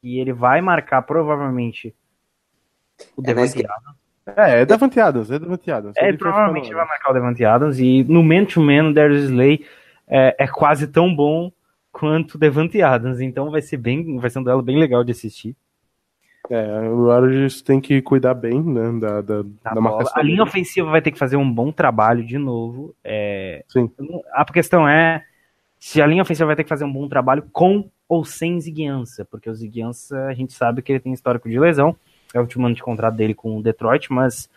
Que 0.00 0.18
ele 0.18 0.32
vai 0.32 0.62
marcar 0.62 1.02
provavelmente 1.02 1.94
o 3.14 3.20
é 3.20 3.26
Devante 3.26 3.62
é, 4.36 4.60
é 4.60 4.66
Devante 4.66 5.00
Adams, 5.00 5.30
é 5.30 5.38
Devante 5.38 5.70
Adams. 5.70 5.94
É, 5.96 6.12
provavelmente 6.12 6.72
vai 6.72 6.86
marcar 6.86 7.10
o 7.10 7.14
Devante 7.14 7.44
Adams 7.44 7.78
e 7.78 8.04
no 8.04 8.22
man-to-man 8.22 8.90
o 8.90 8.94
Darius 8.94 9.24
Slay 9.24 9.64
é, 10.06 10.34
é, 10.38 10.46
quase 10.46 10.86
tão 10.86 11.14
bom 11.14 11.52
quanto 11.92 12.34
o 12.34 12.38
Devante 12.38 12.80
Adams, 12.82 13.20
então 13.20 13.50
vai 13.50 13.62
ser 13.62 13.76
bem, 13.76 14.18
vai 14.18 14.30
ser 14.30 14.38
um 14.38 14.42
duelo 14.42 14.62
bem 14.62 14.78
legal 14.78 15.02
de 15.02 15.12
assistir. 15.12 15.56
É, 16.50 16.88
o 16.88 17.06
Rodgers 17.06 17.60
tem 17.60 17.80
que 17.80 18.00
cuidar 18.00 18.32
bem, 18.32 18.62
né, 18.62 18.98
da, 19.00 19.20
da, 19.20 19.42
da, 19.42 19.74
da 19.74 19.80
marcação. 19.80 20.14
A 20.16 20.22
linha 20.22 20.42
ofensiva 20.42 20.90
vai 20.90 21.02
ter 21.02 21.10
que 21.10 21.18
fazer 21.18 21.36
um 21.36 21.50
bom 21.50 21.70
trabalho 21.70 22.24
de 22.24 22.38
novo. 22.38 22.94
É... 23.04 23.64
Sim. 23.68 23.90
A 24.32 24.44
questão 24.46 24.88
é 24.88 25.24
se 25.78 26.00
a 26.00 26.06
linha 26.06 26.22
ofensiva 26.22 26.46
vai 26.46 26.56
ter 26.56 26.64
que 26.64 26.68
fazer 26.68 26.84
um 26.84 26.92
bom 26.92 27.06
trabalho 27.06 27.44
com 27.52 27.90
ou 28.08 28.24
sem 28.24 28.58
Ziguiança, 28.58 29.26
porque 29.26 29.50
o 29.50 29.54
Ziguiança 29.54 30.16
a 30.26 30.32
gente 30.32 30.54
sabe 30.54 30.80
que 30.80 30.90
ele 30.90 31.00
tem 31.00 31.12
histórico 31.12 31.48
de 31.48 31.58
lesão, 31.58 31.94
é 32.34 32.38
o 32.38 32.42
último 32.42 32.66
ano 32.66 32.74
de 32.74 32.82
contrato 32.82 33.14
dele 33.14 33.34
com 33.34 33.56
o 33.56 33.62
Detroit, 33.62 34.12
mas 34.12 34.48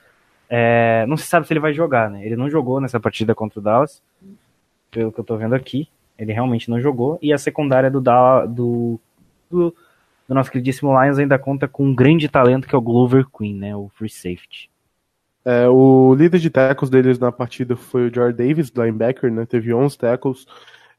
é, 0.50 1.06
não 1.08 1.16
se 1.16 1.28
sabe 1.28 1.48
se 1.48 1.54
ele 1.54 1.60
vai 1.60 1.74
jogar, 1.74 2.10
né? 2.10 2.26
Ele 2.26 2.36
não 2.36 2.50
jogou 2.50 2.82
nessa 2.82 3.00
partida 3.00 3.34
contra 3.34 3.60
o 3.60 3.64
Dallas. 3.64 4.02
pelo 4.92 5.12
que 5.12 5.20
eu 5.20 5.24
tô 5.24 5.38
vendo 5.38 5.56
aqui. 5.56 5.88
Ele 6.18 6.34
realmente 6.34 6.70
não 6.70 6.80
jogou. 6.80 7.18
E 7.22 7.32
a 7.32 7.38
secundária 7.38 7.90
do, 7.90 8.02
do, 8.02 9.00
do, 9.50 9.76
do 10.28 10.36
nosso 10.36 10.52
queridíssimo 10.52 10.92
Lions 11.02 11.18
ainda 11.18 11.40
conta 11.40 11.68
com 11.68 11.86
um 11.86 11.96
grande 11.96 12.28
talento 12.28 12.68
que 12.68 12.76
é 12.76 12.78
o 12.78 12.82
Glover 12.82 13.26
Queen, 13.26 13.56
né? 13.56 13.76
O 13.76 13.90
free 13.96 14.10
safety. 14.10 14.70
É, 15.44 15.68
o 15.68 16.14
líder 16.14 16.40
de 16.40 16.50
tackles 16.50 16.90
deles 16.90 17.18
na 17.18 17.32
partida 17.32 17.76
foi 17.76 18.08
o 18.08 18.14
George 18.14 18.38
Davis, 18.38 18.72
linebacker, 18.76 19.32
né? 19.32 19.46
Teve 19.46 19.74
11 19.74 19.98
tackles. 19.98 20.46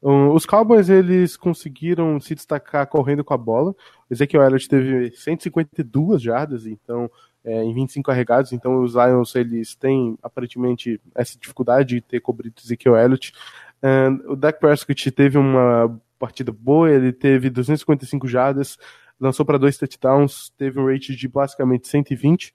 Os 0.03 0.45
Cowboys 0.45 0.89
eles 0.89 1.37
conseguiram 1.37 2.19
se 2.19 2.35
destacar 2.35 2.85
correndo 2.87 3.23
com 3.23 3.33
a 3.33 3.37
bola. 3.37 3.73
Ezekiel 4.11 4.43
Elliott 4.43 4.67
teve 4.67 5.11
152 5.11 6.21
jardas, 6.21 6.67
então 6.67 7.09
é, 7.43 7.63
em 7.63 7.73
25 7.73 8.05
carregados. 8.05 8.51
Então 8.51 8.83
os 8.83 8.95
Lions 8.95 9.33
eles 9.33 9.75
têm 9.75 10.17
aparentemente 10.21 10.99
essa 11.15 11.37
dificuldade 11.39 11.95
de 11.95 12.01
ter 12.01 12.19
cobrido 12.19 12.55
Ezekiel 12.61 12.97
Elliott. 12.97 13.33
o 14.27 14.35
Dak 14.35 14.59
Prescott 14.59 15.09
teve 15.11 15.37
uma 15.37 15.97
partida 16.19 16.51
boa, 16.51 16.91
ele 16.91 17.13
teve 17.13 17.49
255 17.49 18.27
jardas, 18.27 18.77
lançou 19.17 19.45
para 19.45 19.57
dois 19.57 19.77
touchdowns, 19.77 20.49
teve 20.57 20.79
um 20.79 20.87
rate 20.87 21.15
de 21.15 21.27
basicamente 21.29 21.87
120 21.87 22.53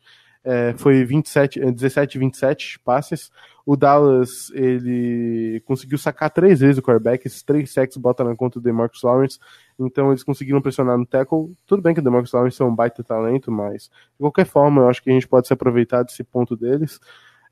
é, 0.48 0.72
foi 0.78 1.04
27, 1.04 1.60
17, 1.72 2.18
27 2.18 2.78
passes. 2.78 3.30
O 3.66 3.76
Dallas, 3.76 4.50
ele 4.54 5.62
conseguiu 5.66 5.98
sacar 5.98 6.30
três 6.30 6.60
vezes 6.60 6.78
o 6.78 6.82
quarterback, 6.82 7.26
esses 7.26 7.42
três 7.42 7.70
sacks 7.70 7.98
botam 7.98 8.26
na 8.26 8.34
conta 8.34 8.58
do 8.58 8.62
DeMarcus 8.62 9.02
Lawrence, 9.02 9.38
então 9.78 10.08
eles 10.08 10.24
conseguiram 10.24 10.62
pressionar 10.62 10.96
no 10.96 11.04
tackle. 11.04 11.54
Tudo 11.66 11.82
bem 11.82 11.92
que 11.92 12.00
o 12.00 12.02
DeMarcus 12.02 12.32
Lawrence 12.32 12.62
é 12.62 12.64
um 12.64 12.74
baita 12.74 13.04
talento, 13.04 13.52
mas 13.52 13.90
de 13.90 14.20
qualquer 14.20 14.46
forma, 14.46 14.80
eu 14.80 14.88
acho 14.88 15.02
que 15.02 15.10
a 15.10 15.12
gente 15.12 15.28
pode 15.28 15.46
se 15.46 15.52
aproveitar 15.52 16.02
desse 16.02 16.24
ponto 16.24 16.56
deles. 16.56 16.98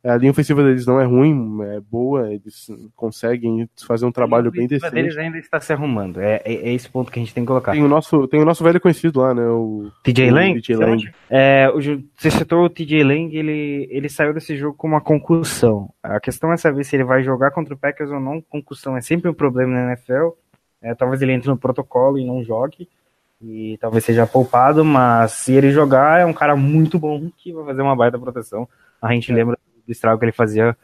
A 0.04 0.16
linha 0.16 0.30
ofensiva 0.30 0.62
deles 0.62 0.86
não 0.86 1.00
é 1.00 1.04
ruim, 1.04 1.58
é 1.62 1.80
boa, 1.80 2.32
eles 2.32 2.70
conseguem 2.94 3.68
fazer 3.86 4.06
um 4.06 4.12
trabalho 4.12 4.50
bem 4.50 4.66
decente. 4.66 4.94
deles 4.94 5.16
ainda 5.16 5.38
está 5.38 5.60
se 5.60 5.72
arrumando, 5.72 6.20
é, 6.20 6.42
é, 6.44 6.54
é, 6.54 6.72
esse 6.72 6.88
ponto 6.88 7.10
que 7.10 7.18
a 7.18 7.22
gente 7.22 7.34
tem 7.34 7.42
que 7.42 7.48
colocar. 7.48 7.72
Tem 7.72 7.82
o 7.82 7.88
nosso, 7.88 8.28
tem 8.28 8.40
o 8.40 8.44
nosso 8.44 8.62
velho 8.62 8.80
conhecido 8.80 9.20
lá, 9.20 9.34
né, 9.34 9.46
o... 9.46 9.90
TJ 10.04 10.30
Lang? 10.30 10.60
TJ 10.60 10.76
Lang. 10.76 11.10
É, 11.28 11.68
o, 11.74 11.80
você 12.16 12.30
citou 12.30 12.64
o 12.64 12.70
TJ 12.70 13.02
Lang, 13.02 13.36
ele, 13.36 13.88
ele 13.90 14.08
saiu 14.08 14.32
desse 14.32 14.56
jogo 14.56 14.76
com 14.76 14.86
uma 14.86 15.00
concussão. 15.00 15.90
A 16.02 16.20
questão 16.20 16.52
é 16.52 16.56
saber 16.56 16.84
se 16.84 16.94
ele 16.94 17.04
vai 17.04 17.22
jogar 17.22 17.50
contra 17.50 17.74
o 17.74 17.78
Packers 17.78 18.10
ou 18.10 18.20
não. 18.20 18.40
Concussão 18.40 18.96
é 18.96 19.00
sempre 19.00 19.28
um 19.28 19.34
problema 19.34 19.72
na 19.72 19.92
NFL. 19.92 20.30
É, 20.80 20.94
talvez 20.94 21.20
ele 21.20 21.32
entre 21.32 21.48
no 21.48 21.56
protocolo 21.56 22.18
e 22.18 22.24
não 22.24 22.44
jogue 22.44 22.88
e 23.40 23.76
talvez 23.80 24.04
seja 24.04 24.26
poupado, 24.26 24.84
mas 24.84 25.32
se 25.32 25.52
ele 25.52 25.70
jogar, 25.70 26.20
é 26.20 26.24
um 26.24 26.32
cara 26.32 26.56
muito 26.56 26.98
bom 26.98 27.30
que 27.36 27.52
vai 27.52 27.64
fazer 27.66 27.82
uma 27.82 27.96
baita 27.96 28.18
proteção. 28.18 28.68
A 29.00 29.12
gente 29.12 29.32
lembra 29.32 29.58
do 29.86 29.92
estrago 29.92 30.18
que 30.18 30.24
ele 30.24 30.32
fazia 30.32 30.76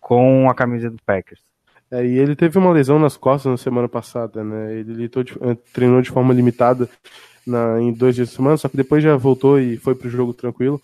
com 0.00 0.48
a 0.48 0.54
camisa 0.54 0.90
do 0.90 0.98
Packers. 1.04 1.42
É, 1.90 2.04
e 2.04 2.18
ele 2.18 2.36
teve 2.36 2.58
uma 2.58 2.72
lesão 2.72 2.98
nas 2.98 3.16
costas 3.16 3.50
na 3.50 3.56
semana 3.56 3.88
passada, 3.88 4.44
né? 4.44 4.74
Ele 4.74 5.04
eh, 5.06 5.56
treinou 5.72 6.02
de 6.02 6.10
forma 6.10 6.34
limitada 6.34 6.88
na, 7.46 7.80
em 7.80 7.92
dois 7.92 8.14
dias 8.14 8.28
de 8.28 8.34
semana, 8.34 8.56
só 8.56 8.68
que 8.68 8.76
depois 8.76 9.02
já 9.02 9.16
voltou 9.16 9.58
e 9.58 9.76
foi 9.78 9.94
pro 9.94 10.10
jogo 10.10 10.34
tranquilo. 10.34 10.80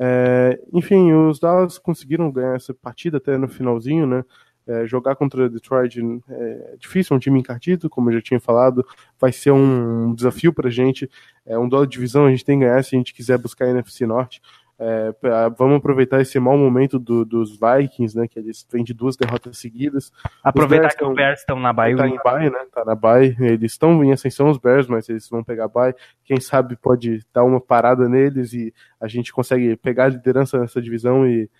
É, 0.00 0.60
enfim, 0.72 1.12
os 1.12 1.38
Dallas 1.40 1.78
conseguiram 1.78 2.30
ganhar 2.30 2.56
essa 2.56 2.74
partida 2.74 3.18
até 3.18 3.36
no 3.36 3.48
finalzinho, 3.48 4.06
né? 4.06 4.24
É, 4.66 4.86
jogar 4.86 5.16
contra 5.16 5.48
Detroit 5.48 5.98
é 6.28 6.76
difícil, 6.78 7.14
é 7.14 7.16
um 7.16 7.20
time 7.20 7.40
encardido, 7.40 7.88
como 7.88 8.10
eu 8.10 8.14
já 8.14 8.20
tinha 8.20 8.38
falado, 8.38 8.86
vai 9.18 9.32
ser 9.32 9.50
um 9.50 10.12
desafio 10.14 10.52
pra 10.52 10.68
gente. 10.68 11.10
É 11.46 11.58
um 11.58 11.66
duelo 11.68 11.86
de 11.86 11.92
divisão, 11.92 12.26
a 12.26 12.30
gente 12.30 12.44
tem 12.44 12.58
que 12.58 12.66
ganhar 12.66 12.84
se 12.84 12.94
a 12.94 12.98
gente 12.98 13.14
quiser 13.14 13.38
buscar 13.38 13.64
a 13.64 13.70
NFC 13.70 14.06
Norte. 14.06 14.42
É, 14.80 15.10
pra, 15.10 15.48
vamos 15.48 15.78
aproveitar 15.78 16.20
esse 16.20 16.38
mau 16.38 16.56
momento 16.56 17.00
do, 17.00 17.24
dos 17.24 17.58
Vikings, 17.58 18.16
né? 18.16 18.28
Que 18.28 18.38
eles 18.38 18.64
vêm 18.70 18.84
de 18.84 18.94
duas 18.94 19.16
derrotas 19.16 19.58
seguidas. 19.58 20.12
Aproveitar 20.42 20.94
que 20.94 21.04
os 21.04 21.14
Bears 21.14 21.40
estão 21.40 21.58
na 21.58 21.72
Bahia. 21.72 21.96
Tá 21.96 22.08
em 22.08 22.16
Bahia, 22.16 22.50
né? 22.50 22.66
Tá 22.72 22.84
na 22.84 22.94
Bahia. 22.94 23.34
Eles 23.40 23.72
estão 23.72 24.04
em 24.04 24.12
ascensão 24.12 24.48
os 24.48 24.58
Bears, 24.58 24.86
mas 24.86 25.08
eles 25.08 25.28
vão 25.28 25.42
pegar 25.42 25.66
Bahia. 25.66 25.96
Quem 26.24 26.40
sabe 26.40 26.76
pode 26.76 27.26
dar 27.34 27.42
uma 27.42 27.60
parada 27.60 28.08
neles 28.08 28.52
e 28.52 28.72
a 29.00 29.08
gente 29.08 29.32
consegue 29.32 29.76
pegar 29.76 30.04
a 30.04 30.08
liderança 30.08 30.58
nessa 30.60 30.80
divisão 30.80 31.26
e 31.26 31.50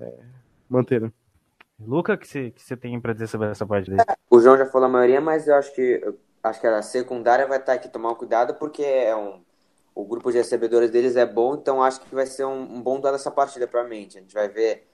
é, 0.00 0.12
manter. 0.68 1.02
Né? 1.02 1.12
Luca, 1.78 2.16
que 2.16 2.26
você 2.26 2.76
tem 2.76 2.98
para 2.98 3.12
dizer 3.12 3.26
sobre 3.26 3.48
essa 3.48 3.66
parte 3.66 3.90
dele? 3.90 4.02
O 4.30 4.40
João 4.40 4.56
já 4.56 4.64
falou 4.64 4.86
a 4.86 4.90
maioria, 4.90 5.20
mas 5.20 5.46
eu 5.46 5.54
acho 5.54 5.74
que 5.74 6.00
acho 6.42 6.60
que 6.60 6.66
a 6.66 6.82
secundária 6.82 7.46
vai 7.46 7.58
estar 7.58 7.72
aqui 7.72 7.88
tomar 7.88 8.14
cuidado 8.14 8.54
porque 8.54 8.82
é 8.82 9.16
um 9.16 9.42
o 9.94 10.04
grupo 10.04 10.30
de 10.32 10.38
recebedores 10.38 10.90
deles 10.90 11.16
é 11.16 11.24
bom, 11.24 11.54
então 11.54 11.82
acho 11.82 12.00
que 12.00 12.14
vai 12.14 12.26
ser 12.26 12.44
um, 12.44 12.62
um 12.62 12.82
bom 12.82 12.98
duelo 12.98 13.16
essa 13.16 13.30
partida 13.30 13.66
para 13.66 13.82
a 13.82 13.88
gente. 13.88 14.18
A 14.18 14.20
gente 14.20 14.34
vai 14.34 14.48
ver, 14.48 14.86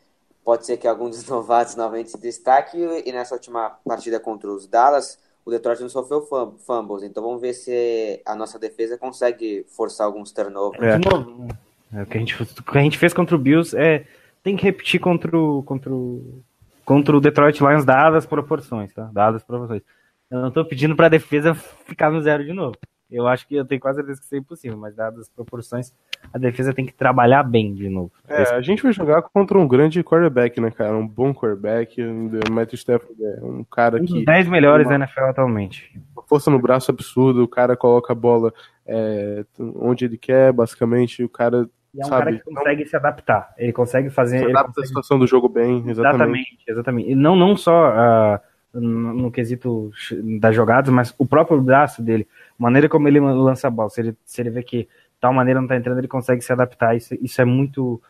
pode 0.44 0.66
ser 0.66 0.76
que 0.76 0.86
algum 0.86 1.08
dos 1.08 1.24
novatos 1.28 1.74
novamente 1.74 2.10
se 2.10 2.20
destaque, 2.20 2.78
e 2.78 3.10
nessa 3.12 3.34
última 3.34 3.70
partida 3.84 4.20
contra 4.20 4.50
os 4.50 4.66
Dallas, 4.66 5.18
o 5.44 5.50
Detroit 5.50 5.80
não 5.80 5.88
sofreu 5.88 6.26
fumbles, 6.66 7.02
então 7.02 7.22
vamos 7.22 7.40
ver 7.40 7.54
se 7.54 8.20
a 8.26 8.34
nossa 8.34 8.58
defesa 8.58 8.98
consegue 8.98 9.64
forçar 9.68 10.06
alguns 10.06 10.32
turnovers. 10.32 10.82
É. 10.82 11.98
É, 11.98 12.02
o, 12.02 12.06
que 12.06 12.16
a 12.16 12.20
gente, 12.20 12.36
que 12.36 12.78
a 12.78 12.82
gente 12.82 12.98
fez 12.98 13.12
contra 13.12 13.34
o 13.34 13.38
Bills 13.38 13.76
é 13.76 14.06
tem 14.42 14.56
que 14.56 14.62
repetir 14.62 15.00
contra 15.00 15.36
o, 15.36 15.62
contra 15.64 15.92
o, 15.92 16.42
contra 16.84 17.16
o 17.16 17.20
Detroit 17.20 17.58
Lions 17.60 17.84
dadas 17.84 18.18
as 18.18 18.26
proporções, 18.26 18.92
tá? 18.92 19.10
Dadas 19.12 19.42
as 19.42 19.46
proporções. 19.46 19.82
Eu 20.30 20.40
não 20.40 20.50
tô 20.50 20.64
pedindo 20.64 20.94
pra 20.94 21.08
defesa 21.08 21.54
ficar 21.54 22.10
no 22.10 22.22
zero 22.22 22.44
de 22.44 22.52
novo. 22.52 22.76
Eu 23.10 23.26
acho 23.26 23.46
que 23.46 23.54
eu 23.56 23.64
tenho 23.64 23.80
quase 23.80 23.96
certeza 23.96 24.20
que 24.20 24.26
isso 24.26 24.34
é 24.34 24.38
impossível, 24.38 24.78
mas 24.78 24.94
dadas 24.94 25.20
as 25.20 25.28
proporções, 25.28 25.92
a 26.32 26.38
defesa 26.38 26.72
tem 26.72 26.86
que 26.86 26.94
trabalhar 26.94 27.42
bem 27.42 27.74
de 27.74 27.88
novo. 27.88 28.12
É, 28.28 28.42
a 28.54 28.60
gente 28.60 28.82
vai 28.82 28.92
jogar 28.92 29.22
contra 29.22 29.58
um 29.58 29.66
grande 29.66 30.02
quarterback, 30.04 30.60
né, 30.60 30.70
cara? 30.70 30.96
Um 30.96 31.06
bom 31.06 31.34
quarterback. 31.34 32.00
O 32.02 32.52
Matthew 32.52 32.76
Stafford 32.76 33.24
é 33.24 33.40
um 33.42 33.64
cara 33.64 34.00
um 34.00 34.04
que. 34.04 34.14
Um 34.14 34.24
10 34.24 34.48
melhores 34.48 34.88
da 34.88 34.94
NFL 34.94 35.24
atualmente. 35.24 36.00
Força 36.28 36.50
no 36.50 36.60
braço 36.60 36.90
absurdo, 36.90 37.42
o 37.42 37.48
cara 37.48 37.76
coloca 37.76 38.12
a 38.12 38.16
bola 38.16 38.52
é, 38.86 39.44
onde 39.58 40.04
ele 40.04 40.16
quer, 40.16 40.52
basicamente. 40.52 41.24
O 41.24 41.28
cara 41.28 41.68
e 41.92 42.00
é 42.00 42.04
um 42.04 42.08
Sabe, 42.08 42.24
cara 42.24 42.36
que 42.38 42.44
consegue 42.44 42.86
se 42.86 42.96
adaptar. 42.96 43.54
Ele 43.58 43.72
consegue 43.72 44.10
fazer. 44.10 44.38
Se 44.38 44.44
adapta 44.44 44.68
consegue... 44.68 44.84
a 44.84 44.86
situação 44.86 45.18
do 45.18 45.26
jogo 45.26 45.48
bem, 45.48 45.78
exatamente. 45.88 45.98
Exatamente, 45.98 46.58
exatamente. 46.68 47.10
E 47.10 47.14
não, 47.14 47.34
não 47.34 47.56
só 47.56 47.90
uh, 47.90 48.40
no, 48.72 49.14
no, 49.14 49.30
quesito 49.30 49.90
das 50.38 50.54
jogadas, 50.54 50.92
mas 50.92 51.14
o 51.18 51.26
próprio 51.26 51.60
braço 51.60 52.00
dele 52.02 52.28
maneira 52.60 52.88
como 52.88 53.08
ele 53.08 53.18
lança 53.18 53.68
a 53.68 53.70
bola, 53.70 53.88
se 53.88 54.00
ele, 54.00 54.16
se 54.24 54.40
ele 54.40 54.50
vê 54.50 54.62
que 54.62 54.86
tal 55.18 55.32
maneira 55.32 55.60
não 55.60 55.68
tá 55.68 55.76
entrando, 55.76 55.98
ele 55.98 56.08
consegue 56.08 56.42
se 56.42 56.52
adaptar. 56.52 56.96
Isso, 56.96 57.14
isso 57.20 57.40
é 57.40 57.44
muito 57.44 58.00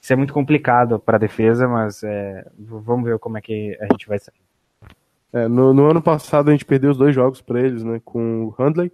isso 0.00 0.12
é 0.12 0.16
muito 0.16 0.32
complicado 0.32 0.98
para 0.98 1.16
a 1.16 1.20
defesa, 1.20 1.68
mas 1.68 2.02
é, 2.02 2.46
vamos 2.58 3.04
ver 3.04 3.18
como 3.18 3.36
é 3.36 3.40
que 3.40 3.76
a 3.80 3.86
gente 3.92 4.08
vai 4.08 4.18
sair. 4.18 4.40
É, 5.32 5.46
no, 5.46 5.74
no, 5.74 5.90
ano 5.90 6.02
passado 6.02 6.48
a 6.48 6.52
gente 6.52 6.64
perdeu 6.64 6.90
os 6.90 6.96
dois 6.96 7.14
jogos 7.14 7.42
para 7.42 7.60
eles, 7.60 7.84
né, 7.84 8.00
com 8.02 8.46
o 8.46 8.54
Handley, 8.58 8.90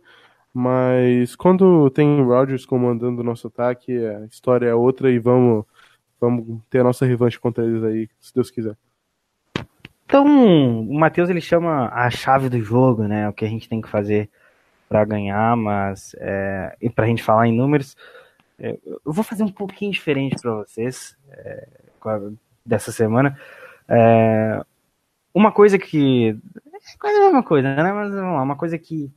mas 0.53 1.37
quando 1.37 1.89
tem 1.91 2.21
o 2.21 2.27
Rodgers 2.27 2.67
comandando 2.67 3.21
o 3.21 3.25
nosso 3.25 3.47
ataque, 3.47 3.97
a 4.05 4.27
história 4.27 4.67
é 4.67 4.75
outra 4.75 5.11
e 5.11 5.19
vamos, 5.19 5.65
vamos 6.21 6.61
ter 6.69 6.81
a 6.81 6.85
nossa 6.85 7.07
revanche 7.07 7.39
contra 7.39 7.65
eles 7.65 7.85
aí, 7.85 8.09
se 8.21 8.35
Deus 8.35 8.51
quiser. 8.51 8.77
Então, 10.05 10.27
o 10.27 10.99
Matheus 10.99 11.31
ele 11.31 11.41
chama 11.41 11.89
a 11.93 12.11
chave 12.11 12.49
do 12.49 12.61
jogo, 12.61 13.05
né, 13.05 13.29
o 13.29 13.33
que 13.33 13.45
a 13.45 13.49
gente 13.49 13.69
tem 13.69 13.81
que 13.81 13.89
fazer 13.89 14.29
para 14.89 15.05
ganhar, 15.05 15.57
mas 15.57 16.15
é, 16.19 16.77
e 16.81 16.89
para 16.89 17.05
a 17.05 17.09
gente 17.09 17.23
falar 17.23 17.47
em 17.47 17.57
números, 17.57 17.97
é, 18.59 18.79
eu 18.85 19.13
vou 19.13 19.25
fazer 19.25 19.43
um 19.43 19.53
pouquinho 19.53 19.93
diferente 19.93 20.37
para 20.41 20.55
vocês 20.55 21.17
é, 21.31 21.69
dessa 22.65 22.93
semana. 22.93 23.39
É, 23.89 24.65
uma 25.35 25.53
coisa 25.53 25.79
que 25.79 26.31
é 26.31 26.99
quase 26.99 27.19
a 27.19 27.25
mesma 27.25 27.43
coisa, 27.43 27.75
né? 27.75 27.93
Mas 27.93 28.11
vamos 28.13 28.35
lá, 28.35 28.43
uma 28.43 28.57
coisa 28.57 28.79
que 28.79 29.11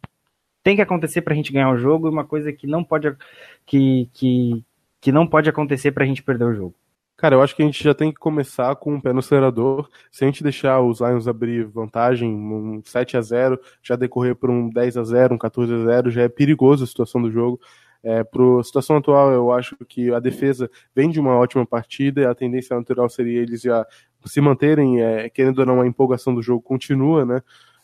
tem 0.63 0.75
que 0.75 0.81
acontecer 0.81 1.21
para 1.21 1.33
a 1.33 1.35
gente 1.35 1.53
ganhar 1.53 1.71
o 1.71 1.77
jogo 1.77 2.07
e 2.07 2.11
uma 2.11 2.25
coisa 2.25 2.51
que 2.51 2.67
não 2.67 2.83
pode 2.83 3.15
que, 3.65 4.09
que, 4.13 4.63
que 4.99 5.11
não 5.11 5.25
pode 5.25 5.49
acontecer 5.49 5.91
para 5.91 6.03
a 6.03 6.07
gente 6.07 6.23
perder 6.23 6.45
o 6.45 6.53
jogo. 6.53 6.75
Cara, 7.19 7.35
eu 7.35 7.41
acho 7.41 7.53
que 7.53 7.61
a 7.61 7.65
gente 7.65 7.83
já 7.83 7.93
tem 7.93 8.13
que 8.13 8.17
começar 8.17 8.73
com 8.77 8.93
um 8.93 9.01
pé 9.01 9.11
no 9.11 9.19
acelerador. 9.19 9.89
Se 10.09 10.23
a 10.23 10.27
gente 10.27 10.41
deixar 10.41 10.79
os 10.79 11.01
Lions 11.01 11.27
abrir 11.27 11.65
vantagem, 11.65 12.33
um 12.33 12.81
7 12.81 13.17
a 13.17 13.21
0 13.21 13.59
já 13.83 13.97
decorrer 13.97 14.37
para 14.37 14.49
um 14.49 14.69
10 14.69 14.95
a 14.95 15.03
0 15.03 15.35
um 15.35 15.37
14 15.37 15.73
a 15.73 15.83
0 15.83 16.11
já 16.11 16.21
é 16.21 16.29
perigoso 16.29 16.85
a 16.85 16.87
situação 16.87 17.21
do 17.21 17.29
jogo. 17.29 17.59
É, 18.01 18.23
Para 18.23 18.61
a 18.61 18.63
situação 18.63 18.95
atual, 18.95 19.33
eu 19.33 19.51
acho 19.51 19.75
que 19.85 20.13
a 20.13 20.19
defesa 20.21 20.71
vem 20.95 21.09
de 21.09 21.19
uma 21.19 21.35
ótima 21.35 21.65
partida 21.65 22.21
e 22.21 22.25
a 22.25 22.33
tendência 22.33 22.73
natural 22.73 23.09
seria 23.09 23.41
eles 23.41 23.63
já 23.63 23.85
se 24.25 24.39
manterem, 24.39 25.01
é, 25.01 25.29
querendo 25.29 25.59
ou 25.59 25.65
não, 25.65 25.81
a 25.81 25.87
empolgação 25.87 26.33
do 26.33 26.41
jogo 26.41 26.61
continua, 26.61 27.25
né? 27.25 27.41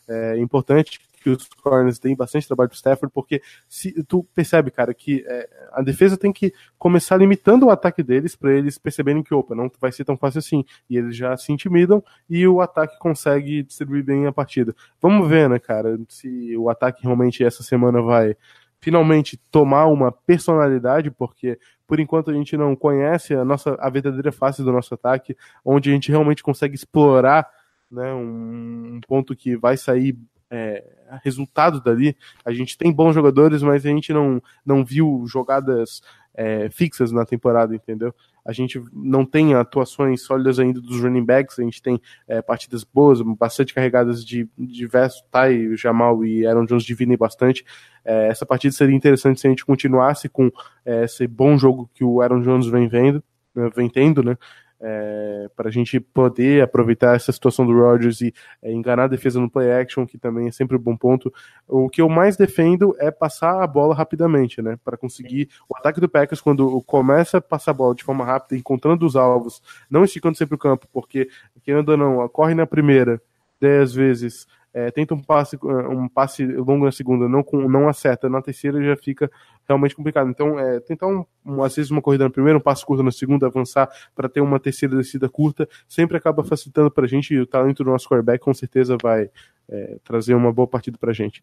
É 0.08 0.38
importante 0.38 0.98
que 1.26 1.30
os 1.30 1.48
corners 1.60 1.98
têm 1.98 2.14
bastante 2.14 2.46
trabalho 2.46 2.68
pro 2.68 2.76
Stafford, 2.76 3.12
porque 3.12 3.42
se 3.68 4.00
tu 4.04 4.22
percebe, 4.32 4.70
cara, 4.70 4.94
que 4.94 5.24
é, 5.26 5.48
a 5.72 5.82
defesa 5.82 6.16
tem 6.16 6.32
que 6.32 6.54
começar 6.78 7.16
limitando 7.16 7.66
o 7.66 7.70
ataque 7.70 8.00
deles 8.00 8.36
para 8.36 8.52
eles 8.52 8.78
perceberem 8.78 9.24
que, 9.24 9.34
opa, 9.34 9.52
não 9.52 9.68
vai 9.80 9.90
ser 9.90 10.04
tão 10.04 10.16
fácil 10.16 10.38
assim. 10.38 10.64
E 10.88 10.96
eles 10.96 11.16
já 11.16 11.36
se 11.36 11.52
intimidam 11.52 12.02
e 12.30 12.46
o 12.46 12.60
ataque 12.60 12.96
consegue 13.00 13.64
distribuir 13.64 14.04
bem 14.04 14.26
a 14.26 14.32
partida. 14.32 14.72
Vamos 15.02 15.28
ver, 15.28 15.50
né, 15.50 15.58
cara, 15.58 15.98
se 16.08 16.56
o 16.56 16.70
ataque 16.70 17.02
realmente 17.02 17.42
essa 17.42 17.64
semana 17.64 18.00
vai 18.00 18.36
finalmente 18.78 19.36
tomar 19.50 19.86
uma 19.86 20.12
personalidade, 20.12 21.10
porque 21.10 21.58
por 21.88 21.98
enquanto 21.98 22.30
a 22.30 22.34
gente 22.34 22.56
não 22.56 22.76
conhece 22.76 23.34
a 23.34 23.44
nossa 23.44 23.74
a 23.80 23.90
verdadeira 23.90 24.30
face 24.30 24.62
do 24.62 24.70
nosso 24.70 24.94
ataque, 24.94 25.36
onde 25.64 25.90
a 25.90 25.92
gente 25.92 26.08
realmente 26.08 26.42
consegue 26.42 26.76
explorar 26.76 27.50
né? 27.90 28.12
Um, 28.12 28.96
um 28.96 29.00
ponto 29.06 29.34
que 29.34 29.56
vai 29.56 29.76
sair 29.76 30.18
é, 30.50 30.84
resultado 31.22 31.80
dali. 31.80 32.16
A 32.44 32.52
gente 32.52 32.76
tem 32.76 32.92
bons 32.92 33.14
jogadores, 33.14 33.62
mas 33.62 33.84
a 33.84 33.88
gente 33.88 34.12
não, 34.12 34.42
não 34.64 34.84
viu 34.84 35.24
jogadas 35.26 36.02
é, 36.34 36.68
fixas 36.70 37.10
na 37.10 37.24
temporada, 37.24 37.74
entendeu? 37.74 38.14
A 38.44 38.52
gente 38.52 38.80
não 38.92 39.24
tem 39.24 39.54
atuações 39.54 40.22
sólidas 40.22 40.60
ainda 40.60 40.80
dos 40.80 41.00
running 41.00 41.24
backs, 41.24 41.58
a 41.58 41.62
gente 41.62 41.82
tem 41.82 42.00
é, 42.28 42.40
partidas 42.40 42.84
boas, 42.84 43.20
bastante 43.20 43.74
carregadas 43.74 44.24
de 44.24 44.48
diversos, 44.56 45.22
Ty, 45.22 45.74
Jamal 45.76 46.24
e 46.24 46.46
Aaron 46.46 46.64
Jones 46.64 46.84
dividem 46.84 47.16
bastante. 47.16 47.64
É, 48.04 48.28
essa 48.28 48.46
partida 48.46 48.72
seria 48.72 48.94
interessante 48.94 49.40
se 49.40 49.48
a 49.48 49.50
gente 49.50 49.66
continuasse 49.66 50.28
com 50.28 50.52
é, 50.84 51.04
esse 51.04 51.26
bom 51.26 51.58
jogo 51.58 51.90
que 51.92 52.04
o 52.04 52.20
Aaron 52.20 52.40
Jones 52.40 52.66
vem 52.66 52.86
vendo, 52.86 53.22
né, 53.52 53.68
vem 53.74 53.88
tendo, 53.88 54.22
né? 54.22 54.38
É, 54.80 55.48
para 55.56 55.68
a 55.68 55.72
gente 55.72 55.98
poder 55.98 56.62
aproveitar 56.62 57.16
essa 57.16 57.32
situação 57.32 57.66
do 57.66 57.72
Rodgers 57.72 58.20
e 58.20 58.32
é, 58.62 58.72
enganar 58.72 59.04
a 59.04 59.08
defesa 59.08 59.40
no 59.40 59.50
play 59.50 59.72
action, 59.72 60.06
que 60.06 60.18
também 60.18 60.48
é 60.48 60.52
sempre 60.52 60.76
um 60.76 60.80
bom 60.80 60.96
ponto. 60.96 61.32
O 61.66 61.88
que 61.88 62.00
eu 62.00 62.08
mais 62.08 62.36
defendo 62.36 62.94
é 62.98 63.10
passar 63.10 63.62
a 63.62 63.66
bola 63.66 63.94
rapidamente, 63.94 64.60
né? 64.60 64.78
Para 64.84 64.96
conseguir 64.96 65.48
o 65.68 65.76
ataque 65.76 66.00
do 66.00 66.08
Packers, 66.08 66.40
quando 66.40 66.80
começa 66.82 67.38
a 67.38 67.40
passar 67.40 67.70
a 67.70 67.74
bola 67.74 67.94
de 67.94 68.04
forma 68.04 68.24
rápida, 68.24 68.58
encontrando 68.58 69.06
os 69.06 69.16
alvos, 69.16 69.62
não 69.90 70.04
esticando 70.04 70.36
sempre 70.36 70.54
o 70.54 70.58
campo, 70.58 70.86
porque, 70.92 71.28
querendo 71.62 71.90
ou 71.90 71.96
não, 71.96 72.28
corre 72.28 72.54
na 72.54 72.66
primeira, 72.66 73.20
dez 73.60 73.94
vezes, 73.94 74.46
é, 74.76 74.90
tenta 74.90 75.14
um 75.14 75.22
passe, 75.22 75.58
um 75.64 76.06
passe 76.06 76.44
longo 76.44 76.84
na 76.84 76.92
segunda, 76.92 77.26
não, 77.26 77.42
com, 77.42 77.66
não 77.66 77.88
acerta, 77.88 78.28
na 78.28 78.42
terceira 78.42 78.82
já 78.84 78.94
fica 78.94 79.30
realmente 79.66 79.96
complicado. 79.96 80.28
Então, 80.28 80.60
é, 80.60 80.80
tentar, 80.80 81.06
um, 81.06 81.24
um, 81.46 81.62
às 81.62 81.74
vezes, 81.74 81.90
uma 81.90 82.02
corrida 82.02 82.24
na 82.24 82.30
primeira, 82.30 82.58
um 82.58 82.60
passe 82.60 82.84
curto 82.84 83.02
na 83.02 83.10
segunda, 83.10 83.46
avançar 83.46 83.88
para 84.14 84.28
ter 84.28 84.42
uma 84.42 84.60
terceira 84.60 84.94
descida 84.94 85.30
curta, 85.30 85.66
sempre 85.88 86.18
acaba 86.18 86.44
facilitando 86.44 86.90
para 86.90 87.06
a 87.06 87.08
gente 87.08 87.32
e 87.32 87.40
o 87.40 87.46
talento 87.46 87.82
do 87.82 87.90
nosso 87.90 88.06
quarterback 88.06 88.44
com 88.44 88.52
certeza 88.52 88.98
vai 89.02 89.30
é, 89.66 89.96
trazer 90.04 90.34
uma 90.34 90.52
boa 90.52 90.68
partida 90.68 90.98
para 90.98 91.10
a 91.10 91.14
gente. 91.14 91.42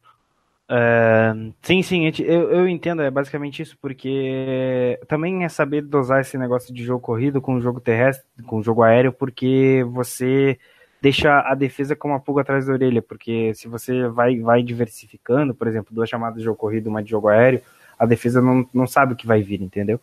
É, 0.70 1.34
sim, 1.64 1.82
sim, 1.82 2.12
eu, 2.20 2.52
eu 2.52 2.68
entendo, 2.68 3.02
é 3.02 3.10
basicamente 3.10 3.64
isso, 3.64 3.76
porque 3.82 5.00
também 5.08 5.44
é 5.44 5.50
saber 5.50 5.82
dosar 5.82 6.22
esse 6.22 6.38
negócio 6.38 6.72
de 6.72 6.84
jogo 6.84 7.00
corrido 7.00 7.42
com 7.42 7.56
o 7.56 7.62
jogo 7.62 7.82
terrestre, 7.82 8.26
com 8.46 8.60
o 8.60 8.64
jogo 8.64 8.84
aéreo, 8.84 9.12
porque 9.12 9.84
você 9.90 10.60
deixa 11.04 11.41
a 11.41 11.54
defesa 11.54 11.97
com 11.97 12.08
uma 12.08 12.20
pulga 12.22 12.43
atrás 12.43 12.66
da 12.66 12.72
orelha, 12.72 13.01
porque 13.01 13.54
se 13.56 13.68
você 13.68 14.08
vai, 14.08 14.39
vai 14.39 14.64
diversificando, 14.64 15.54
por 15.54 15.68
exemplo, 15.68 15.93
duas 15.93 16.08
chamadas 16.08 16.38
de 16.38 16.45
jogo 16.45 16.58
corrido, 16.58 16.88
uma 16.88 17.04
de 17.04 17.10
jogo 17.10 17.28
aéreo, 17.28 17.62
a 17.99 18.06
defesa 18.06 18.41
não, 18.41 18.66
não 18.74 18.88
sabe 18.88 19.12
o 19.12 19.16
que 19.18 19.28
vai 19.28 19.41
vir, 19.41 19.62
entendeu? 19.62 19.99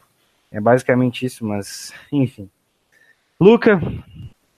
É 0.53 0.61
basicamente 0.61 1.25
isso, 1.25 1.43
mas 1.43 1.95
enfim. 2.13 2.51
Luca? 3.41 3.81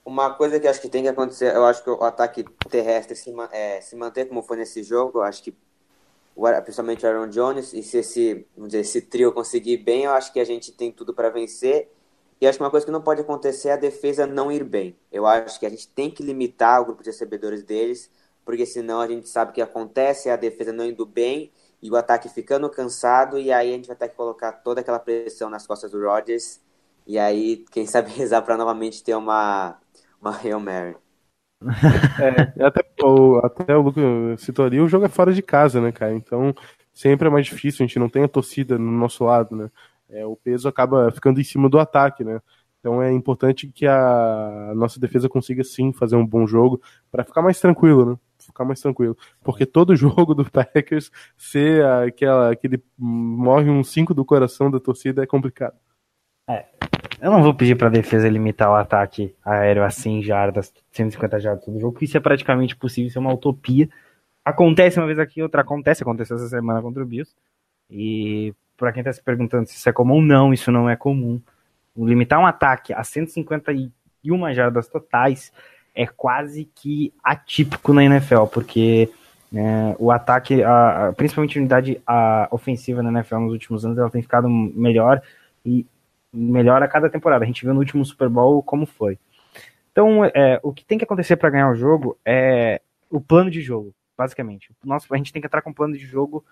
Uma 0.05 0.33
coisa 0.33 0.59
que 0.59 0.67
acho 0.67 0.81
que 0.81 0.89
tem 0.89 1.03
que 1.03 1.07
acontecer, 1.07 1.55
eu 1.55 1.63
acho 1.65 1.81
que 1.81 1.89
o 1.89 2.03
ataque 2.03 2.43
terrestre 2.69 3.15
se, 3.15 3.33
é, 3.53 3.79
se 3.79 3.95
manter 3.95 4.25
como 4.25 4.43
foi 4.43 4.57
nesse 4.57 4.83
jogo, 4.83 5.19
eu 5.19 5.23
acho 5.23 5.41
que 5.41 5.55
principalmente 6.61 7.05
o 7.05 7.07
Aaron 7.07 7.29
Jones, 7.29 7.71
e 7.71 7.81
se 7.81 7.99
esse, 7.99 8.45
vamos 8.53 8.71
dizer, 8.73 8.81
esse 8.81 9.01
trio 9.01 9.31
conseguir 9.31 9.77
bem, 9.77 10.03
eu 10.03 10.11
acho 10.11 10.33
que 10.33 10.41
a 10.41 10.45
gente 10.45 10.73
tem 10.73 10.91
tudo 10.91 11.13
para 11.13 11.29
vencer. 11.29 11.89
E 12.43 12.45
acho 12.45 12.57
que 12.57 12.63
uma 12.65 12.69
coisa 12.69 12.85
que 12.85 12.91
não 12.91 13.01
pode 13.01 13.21
acontecer 13.21 13.69
é 13.69 13.71
a 13.71 13.77
defesa 13.77 14.27
não 14.27 14.51
ir 14.51 14.65
bem. 14.65 14.97
Eu 15.09 15.25
acho 15.25 15.57
que 15.57 15.65
a 15.65 15.69
gente 15.69 15.87
tem 15.87 16.11
que 16.11 16.21
limitar 16.21 16.81
o 16.81 16.85
grupo 16.87 17.01
de 17.01 17.09
recebedores 17.09 17.63
deles, 17.63 18.11
porque 18.43 18.65
senão 18.65 18.99
a 18.99 19.07
gente 19.07 19.29
sabe 19.29 19.51
o 19.51 19.53
que 19.53 19.61
acontece, 19.61 20.27
é 20.27 20.33
a 20.33 20.35
defesa 20.35 20.73
não 20.73 20.85
indo 20.85 21.05
bem 21.05 21.53
e 21.81 21.89
o 21.89 21.95
ataque 21.95 22.27
ficando 22.27 22.69
cansado, 22.69 23.39
e 23.39 23.49
aí 23.49 23.69
a 23.71 23.75
gente 23.77 23.87
vai 23.87 23.95
ter 23.95 24.09
que 24.09 24.15
colocar 24.17 24.51
toda 24.51 24.81
aquela 24.81 24.99
pressão 24.99 25.49
nas 25.49 25.65
costas 25.65 25.89
do 25.91 26.05
Rodgers, 26.05 26.59
e 27.07 27.17
aí, 27.17 27.63
quem 27.71 27.85
sabe 27.85 28.11
rezar 28.11 28.41
para 28.41 28.57
novamente 28.57 29.01
ter 29.01 29.15
uma, 29.15 29.77
uma 30.19 30.37
Hail 30.37 30.59
Mary. 30.59 30.97
é, 32.59 32.61
até, 32.65 32.81
o, 33.05 33.37
até 33.37 33.73
o 33.73 33.83
Lucas 33.83 34.41
citou 34.41 34.65
ali, 34.65 34.81
o 34.81 34.87
jogo 34.89 35.05
é 35.05 35.09
fora 35.09 35.33
de 35.33 35.41
casa, 35.41 35.79
né, 35.79 35.93
cara? 35.93 36.13
Então 36.13 36.53
sempre 36.93 37.29
é 37.29 37.31
mais 37.31 37.45
difícil, 37.45 37.85
a 37.85 37.87
gente 37.87 37.99
não 37.99 38.09
tem 38.09 38.25
a 38.25 38.27
torcida 38.27 38.77
no 38.77 38.91
nosso 38.91 39.23
lado, 39.23 39.55
né? 39.55 39.71
É, 40.09 40.25
o 40.25 40.35
peso 40.35 40.67
acaba 40.67 41.11
ficando 41.11 41.39
em 41.39 41.43
cima 41.43 41.69
do 41.69 41.79
ataque, 41.79 42.23
né? 42.23 42.41
Então 42.79 43.01
é 43.01 43.11
importante 43.13 43.67
que 43.67 43.87
a 43.87 44.73
nossa 44.75 44.99
defesa 44.99 45.29
consiga 45.29 45.63
sim 45.63 45.93
fazer 45.93 46.17
um 46.17 46.25
bom 46.25 46.45
jogo 46.45 46.81
para 47.09 47.23
ficar 47.23 47.41
mais 47.41 47.57
tranquilo, 47.57 48.11
né? 48.11 48.17
Ficar 48.37 48.65
mais 48.65 48.81
tranquilo. 48.81 49.17
Porque 49.41 49.65
todo 49.65 49.95
jogo 49.95 50.35
do 50.35 50.49
Packers 50.49 51.09
ser 51.37 51.85
aquela, 51.85 52.51
aquele 52.51 52.83
morre 52.97 53.69
um 53.69 53.83
5 53.83 54.13
do 54.13 54.25
coração 54.25 54.69
da 54.69 54.81
torcida 54.81 55.23
é 55.23 55.25
complicado. 55.25 55.75
É. 56.45 56.65
Eu 57.21 57.31
não 57.31 57.41
vou 57.41 57.53
pedir 57.53 57.77
para 57.77 57.87
a 57.87 57.91
defesa 57.91 58.27
limitar 58.27 58.69
o 58.69 58.75
ataque 58.75 59.33
aéreo 59.45 59.85
a 59.85 59.89
100 59.89 60.23
jardas, 60.23 60.73
150 60.91 61.39
jardas 61.39 61.63
todo 61.63 61.79
jogo, 61.79 61.97
que 61.97 62.03
isso 62.03 62.17
é 62.17 62.19
praticamente 62.19 62.75
possível, 62.75 63.07
isso 63.07 63.17
é 63.17 63.21
uma 63.21 63.33
utopia. 63.33 63.89
Acontece 64.43 64.99
uma 64.99 65.05
vez 65.05 65.17
aqui, 65.19 65.41
outra 65.41 65.61
acontece, 65.61 66.03
aconteceu 66.03 66.35
essa 66.35 66.49
semana 66.49 66.81
contra 66.81 67.01
o 67.01 67.05
Bills. 67.05 67.33
E 67.89 68.53
para 68.77 68.91
quem 68.91 69.01
está 69.01 69.13
se 69.13 69.21
perguntando 69.21 69.67
se 69.67 69.75
isso 69.75 69.89
é 69.89 69.93
comum, 69.93 70.21
não, 70.21 70.53
isso 70.53 70.71
não 70.71 70.89
é 70.89 70.95
comum. 70.95 71.41
Limitar 71.95 72.39
um 72.39 72.45
ataque 72.45 72.93
a 72.93 73.03
151 73.03 74.53
jardas 74.53 74.87
totais 74.87 75.51
é 75.95 76.07
quase 76.07 76.65
que 76.75 77.13
atípico 77.23 77.93
na 77.93 78.03
NFL, 78.03 78.45
porque 78.45 79.09
né, 79.51 79.95
o 79.99 80.09
ataque, 80.11 80.63
a, 80.63 81.13
principalmente 81.15 81.57
a 81.57 81.61
unidade 81.61 82.01
a, 82.07 82.47
ofensiva 82.49 83.03
na 83.03 83.11
NFL 83.11 83.37
nos 83.37 83.51
últimos 83.51 83.85
anos, 83.85 83.97
ela 83.97 84.09
tem 84.09 84.21
ficado 84.21 84.49
melhor 84.49 85.21
e 85.63 85.85
melhor 86.33 86.81
a 86.81 86.87
cada 86.87 87.09
temporada. 87.09 87.43
A 87.43 87.47
gente 87.47 87.63
viu 87.63 87.73
no 87.73 87.79
último 87.79 88.03
Super 88.03 88.27
Bowl 88.27 88.63
como 88.63 88.87
foi. 88.87 89.19
Então, 89.91 90.25
é, 90.25 90.59
o 90.63 90.73
que 90.73 90.83
tem 90.83 90.97
que 90.97 91.03
acontecer 91.03 91.35
para 91.35 91.51
ganhar 91.51 91.69
o 91.69 91.75
jogo 91.75 92.17
é 92.25 92.81
o 93.11 93.21
plano 93.21 93.51
de 93.51 93.61
jogo, 93.61 93.93
basicamente. 94.17 94.71
Nosso, 94.83 95.13
a 95.13 95.17
gente 95.17 95.31
tem 95.31 95.39
que 95.39 95.45
entrar 95.45 95.61
com 95.61 95.69
um 95.69 95.73
plano 95.73 95.95
de 95.95 96.03
jogo 96.03 96.43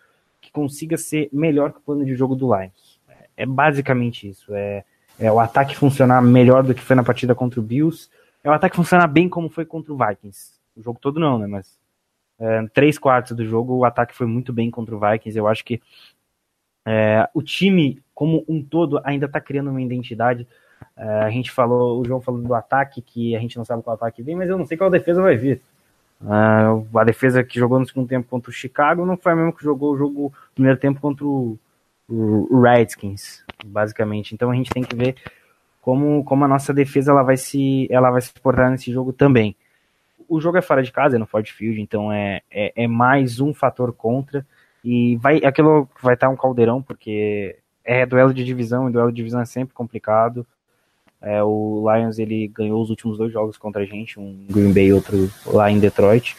que 0.41 0.51
consiga 0.51 0.97
ser 0.97 1.29
melhor 1.31 1.71
que 1.71 1.77
o 1.77 1.81
plano 1.81 2.03
de 2.03 2.15
jogo 2.15 2.35
do 2.35 2.53
Lions. 2.53 2.99
É 3.37 3.45
basicamente 3.45 4.27
isso. 4.27 4.53
É, 4.53 4.83
é 5.19 5.31
o 5.31 5.39
ataque 5.39 5.75
funcionar 5.75 6.21
melhor 6.21 6.63
do 6.63 6.73
que 6.73 6.81
foi 6.81 6.95
na 6.95 7.03
partida 7.03 7.35
contra 7.35 7.59
o 7.59 7.63
Bills. 7.63 8.09
É 8.43 8.49
o 8.49 8.53
ataque 8.53 8.75
funcionar 8.75 9.07
bem 9.07 9.29
como 9.29 9.49
foi 9.49 9.65
contra 9.65 9.93
o 9.93 9.97
Vikings. 9.97 10.59
O 10.75 10.81
jogo 10.81 10.99
todo 10.99 11.19
não, 11.19 11.37
né? 11.37 11.47
Mas 11.47 11.79
é, 12.39 12.65
três 12.73 12.97
quartos 12.97 13.37
do 13.37 13.45
jogo 13.45 13.75
o 13.75 13.85
ataque 13.85 14.15
foi 14.15 14.25
muito 14.25 14.51
bem 14.51 14.71
contra 14.71 14.95
o 14.95 14.99
Vikings. 14.99 15.37
Eu 15.37 15.47
acho 15.47 15.63
que 15.63 15.81
é, 16.85 17.29
o 17.33 17.41
time 17.41 18.01
como 18.13 18.43
um 18.47 18.63
todo 18.63 18.99
ainda 19.03 19.27
está 19.27 19.39
criando 19.39 19.69
uma 19.69 19.81
identidade. 19.81 20.47
É, 20.97 21.03
a 21.03 21.29
gente 21.29 21.51
falou, 21.51 22.01
o 22.01 22.05
João 22.05 22.19
falou 22.19 22.41
do 22.41 22.53
ataque, 22.55 23.01
que 23.01 23.35
a 23.35 23.39
gente 23.39 23.57
não 23.57 23.65
sabe 23.65 23.83
qual 23.83 23.95
ataque 23.95 24.23
vem, 24.23 24.35
mas 24.35 24.49
eu 24.49 24.57
não 24.57 24.65
sei 24.65 24.77
qual 24.77 24.89
defesa 24.89 25.21
vai 25.21 25.37
vir. 25.37 25.61
Uh, 26.23 26.97
a 26.97 27.03
defesa 27.03 27.43
que 27.43 27.59
jogou 27.59 27.79
no 27.79 27.85
segundo 27.85 28.07
tempo 28.07 28.27
contra 28.29 28.51
o 28.51 28.53
Chicago 28.53 29.05
não 29.05 29.17
foi 29.17 29.31
a 29.31 29.35
mesma 29.35 29.51
que 29.51 29.63
jogou 29.63 29.93
o 29.93 29.97
jogo 29.97 30.23
no 30.23 30.53
primeiro 30.53 30.79
tempo 30.79 31.01
contra 31.01 31.25
o, 31.25 31.57
Redskins, 32.61 33.43
basicamente. 33.65 34.35
Então 34.35 34.51
a 34.51 34.55
gente 34.55 34.69
tem 34.69 34.83
que 34.83 34.95
ver 34.95 35.15
como, 35.81 36.23
como 36.23 36.43
a 36.43 36.47
nossa 36.47 36.73
defesa 36.73 37.11
ela 37.11 37.23
vai 37.23 37.37
se 37.37 37.87
ela 37.89 38.11
vai 38.11 38.21
se 38.21 38.33
portar 38.33 38.69
nesse 38.69 38.91
jogo 38.91 39.13
também. 39.13 39.55
O 40.27 40.39
jogo 40.39 40.57
é 40.57 40.61
fora 40.61 40.83
de 40.83 40.91
casa, 40.91 41.15
é 41.15 41.19
no 41.19 41.25
Ford 41.25 41.47
Field, 41.49 41.81
então 41.81 42.11
é, 42.11 42.41
é, 42.51 42.83
é 42.83 42.87
mais 42.87 43.39
um 43.39 43.53
fator 43.53 43.91
contra 43.93 44.45
e 44.83 45.15
vai 45.17 45.37
aquilo 45.43 45.87
vai 46.01 46.13
estar 46.13 46.29
um 46.29 46.35
caldeirão 46.35 46.81
porque 46.81 47.57
é 47.83 48.05
duelo 48.05 48.33
de 48.33 48.43
divisão 48.43 48.89
e 48.89 48.91
duelo 48.91 49.09
de 49.09 49.15
divisão 49.15 49.41
é 49.41 49.45
sempre 49.45 49.73
complicado. 49.73 50.45
É, 51.21 51.43
o 51.43 51.85
Lions 51.85 52.17
ele 52.17 52.47
ganhou 52.47 52.81
os 52.81 52.89
últimos 52.89 53.17
dois 53.17 53.31
jogos 53.31 53.57
contra 53.57 53.83
a 53.83 53.85
gente, 53.85 54.19
um 54.19 54.45
Green 54.49 54.73
Bay 54.73 54.87
e 54.87 54.93
outro 54.93 55.29
lá 55.45 55.69
em 55.69 55.79
Detroit. 55.79 56.35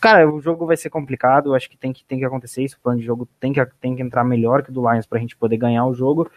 Cara, 0.00 0.30
o 0.30 0.40
jogo 0.40 0.66
vai 0.66 0.76
ser 0.76 0.88
complicado, 0.88 1.54
acho 1.54 1.68
que 1.68 1.76
tem 1.76 1.92
que, 1.92 2.04
tem 2.04 2.18
que 2.18 2.24
acontecer 2.24 2.62
isso, 2.62 2.76
o 2.76 2.80
plano 2.80 3.00
de 3.00 3.04
jogo 3.04 3.28
tem 3.38 3.52
que, 3.52 3.64
tem 3.80 3.94
que 3.94 4.02
entrar 4.02 4.24
melhor 4.24 4.62
que 4.62 4.70
o 4.70 4.72
do 4.72 4.90
Lions 4.90 5.06
para 5.06 5.18
a 5.18 5.20
gente 5.20 5.36
poder 5.36 5.56
ganhar 5.56 5.84
o 5.84 5.94
jogo. 5.94 6.30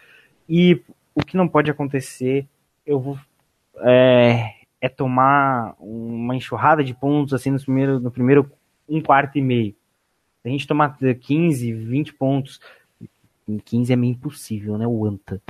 E 0.48 0.82
o 1.14 1.24
que 1.24 1.36
não 1.36 1.48
pode 1.48 1.70
acontecer, 1.70 2.46
eu 2.86 3.00
vou. 3.00 3.18
É, 3.80 4.54
é 4.80 4.88
tomar 4.88 5.74
uma 5.78 6.34
enxurrada 6.34 6.82
de 6.82 6.94
pontos 6.94 7.32
assim 7.32 7.50
no 7.50 7.60
primeiro, 7.60 8.00
no 8.00 8.10
primeiro 8.10 8.50
um 8.88 9.00
quarto 9.00 9.38
e 9.38 9.42
meio. 9.42 9.74
Se 10.42 10.48
a 10.48 10.50
gente 10.50 10.66
tomar 10.66 10.96
15, 10.96 11.72
20 11.72 12.14
pontos, 12.14 12.60
15 13.64 13.92
é 13.92 13.96
meio 13.96 14.12
impossível, 14.12 14.78
né? 14.78 14.86
O 14.86 15.04
Anta. 15.04 15.40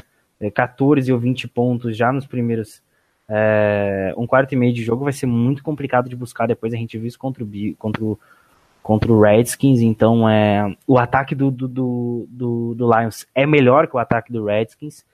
14 0.54 1.10
é, 1.10 1.14
ou 1.14 1.20
20 1.20 1.48
pontos 1.48 1.96
já 1.96 2.12
nos 2.12 2.26
primeiros 2.26 2.82
é, 3.28 4.14
um 4.16 4.26
quarto 4.26 4.52
e 4.52 4.56
meio 4.56 4.72
de 4.72 4.82
jogo 4.82 5.04
vai 5.04 5.12
ser 5.12 5.26
muito 5.26 5.62
complicado 5.62 6.08
de 6.08 6.16
buscar. 6.16 6.46
Depois 6.46 6.72
a 6.72 6.76
gente 6.76 6.96
viu 6.96 7.06
isso 7.06 7.18
contra 7.18 7.44
o, 7.44 7.48
contra 7.76 8.02
o, 8.02 8.18
contra 8.82 9.12
o 9.12 9.20
Redskins. 9.20 9.80
Então 9.80 10.28
é, 10.28 10.74
o 10.86 10.98
ataque 10.98 11.34
do, 11.34 11.50
do, 11.50 11.68
do, 11.68 12.74
do, 12.74 12.90
Lions 12.90 13.26
é 13.34 13.46
melhor 13.46 13.86
que 13.86 13.96
o 13.96 13.98
ataque 13.98 14.32
do 14.32 14.46
Redskins. 14.46 15.04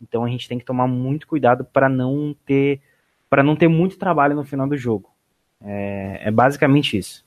Então 0.00 0.24
a 0.24 0.28
gente 0.28 0.48
tem 0.48 0.58
que 0.58 0.64
tomar 0.64 0.86
muito 0.86 1.26
cuidado 1.26 1.64
para 1.64 1.88
não 1.88 2.34
ter 2.46 2.80
para 3.28 3.42
não 3.42 3.56
ter 3.56 3.66
muito 3.66 3.98
trabalho 3.98 4.36
no 4.36 4.44
final 4.44 4.68
do 4.68 4.76
jogo. 4.76 5.10
É, 5.60 6.28
é 6.28 6.30
basicamente 6.30 6.96
isso. 6.96 7.26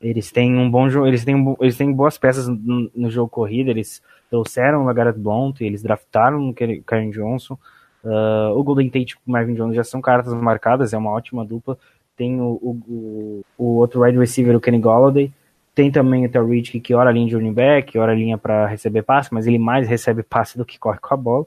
Eles 0.00 0.30
têm 0.30 0.56
um 0.56 0.70
bom 0.70 0.88
jogo, 0.88 1.06
eles 1.06 1.24
têm, 1.24 1.56
eles 1.60 1.76
têm 1.76 1.92
boas 1.92 2.16
peças 2.16 2.48
no, 2.48 2.90
no 2.94 3.10
jogo 3.10 3.28
corrida, 3.28 3.70
eles 3.70 4.02
trouxeram 4.30 4.82
o 4.82 4.84
Lagaret 4.84 5.16
Blount, 5.16 5.60
eles 5.60 5.82
draftaram 5.82 6.48
o 6.48 6.54
Karen 6.54 7.10
Johnson, 7.10 7.58
Uh, 8.06 8.56
o 8.56 8.62
Golden 8.62 8.88
Tate 8.88 9.14
e 9.14 9.16
o 9.28 9.32
Marvin 9.32 9.54
Jones 9.54 9.74
já 9.74 9.82
são 9.82 10.00
cartas 10.00 10.32
marcadas, 10.32 10.92
é 10.92 10.96
uma 10.96 11.10
ótima 11.10 11.44
dupla. 11.44 11.76
Tem 12.16 12.40
o, 12.40 12.52
o, 12.62 13.44
o 13.58 13.64
outro 13.78 14.02
wide 14.02 14.16
receiver, 14.16 14.54
o 14.54 14.60
Kenny 14.60 14.78
Golladay. 14.78 15.32
Tem 15.74 15.90
também 15.90 16.24
o 16.24 16.28
Theo 16.30 16.46
Rich, 16.46 16.78
que 16.78 16.94
ora 16.94 17.10
linha 17.10 17.26
de 17.26 17.34
running 17.34 17.52
back, 17.52 17.98
ora 17.98 18.14
linha 18.14 18.38
para 18.38 18.64
receber 18.66 19.02
passe, 19.02 19.34
mas 19.34 19.46
ele 19.46 19.58
mais 19.58 19.88
recebe 19.88 20.22
passe 20.22 20.56
do 20.56 20.64
que 20.64 20.78
corre 20.78 20.98
com 21.00 21.12
a 21.12 21.16
bola. 21.16 21.46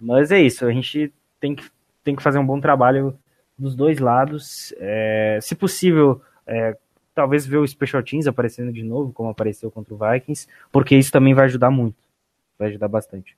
Mas 0.00 0.32
é 0.32 0.40
isso, 0.40 0.66
a 0.66 0.72
gente 0.72 1.12
tem 1.40 1.54
que, 1.54 1.64
tem 2.02 2.16
que 2.16 2.22
fazer 2.22 2.40
um 2.40 2.44
bom 2.44 2.60
trabalho 2.60 3.16
dos 3.56 3.76
dois 3.76 4.00
lados. 4.00 4.74
É, 4.78 5.38
se 5.40 5.54
possível, 5.54 6.20
é, 6.44 6.76
talvez 7.14 7.46
ver 7.46 7.58
o 7.58 7.66
Special 7.66 8.02
Teams 8.02 8.26
aparecendo 8.26 8.72
de 8.72 8.82
novo, 8.82 9.12
como 9.12 9.28
apareceu 9.28 9.70
contra 9.70 9.94
o 9.94 9.98
Vikings, 9.98 10.46
porque 10.70 10.96
isso 10.96 11.12
também 11.12 11.34
vai 11.34 11.46
ajudar 11.46 11.70
muito. 11.70 11.96
Vai 12.58 12.68
ajudar 12.68 12.88
bastante. 12.88 13.36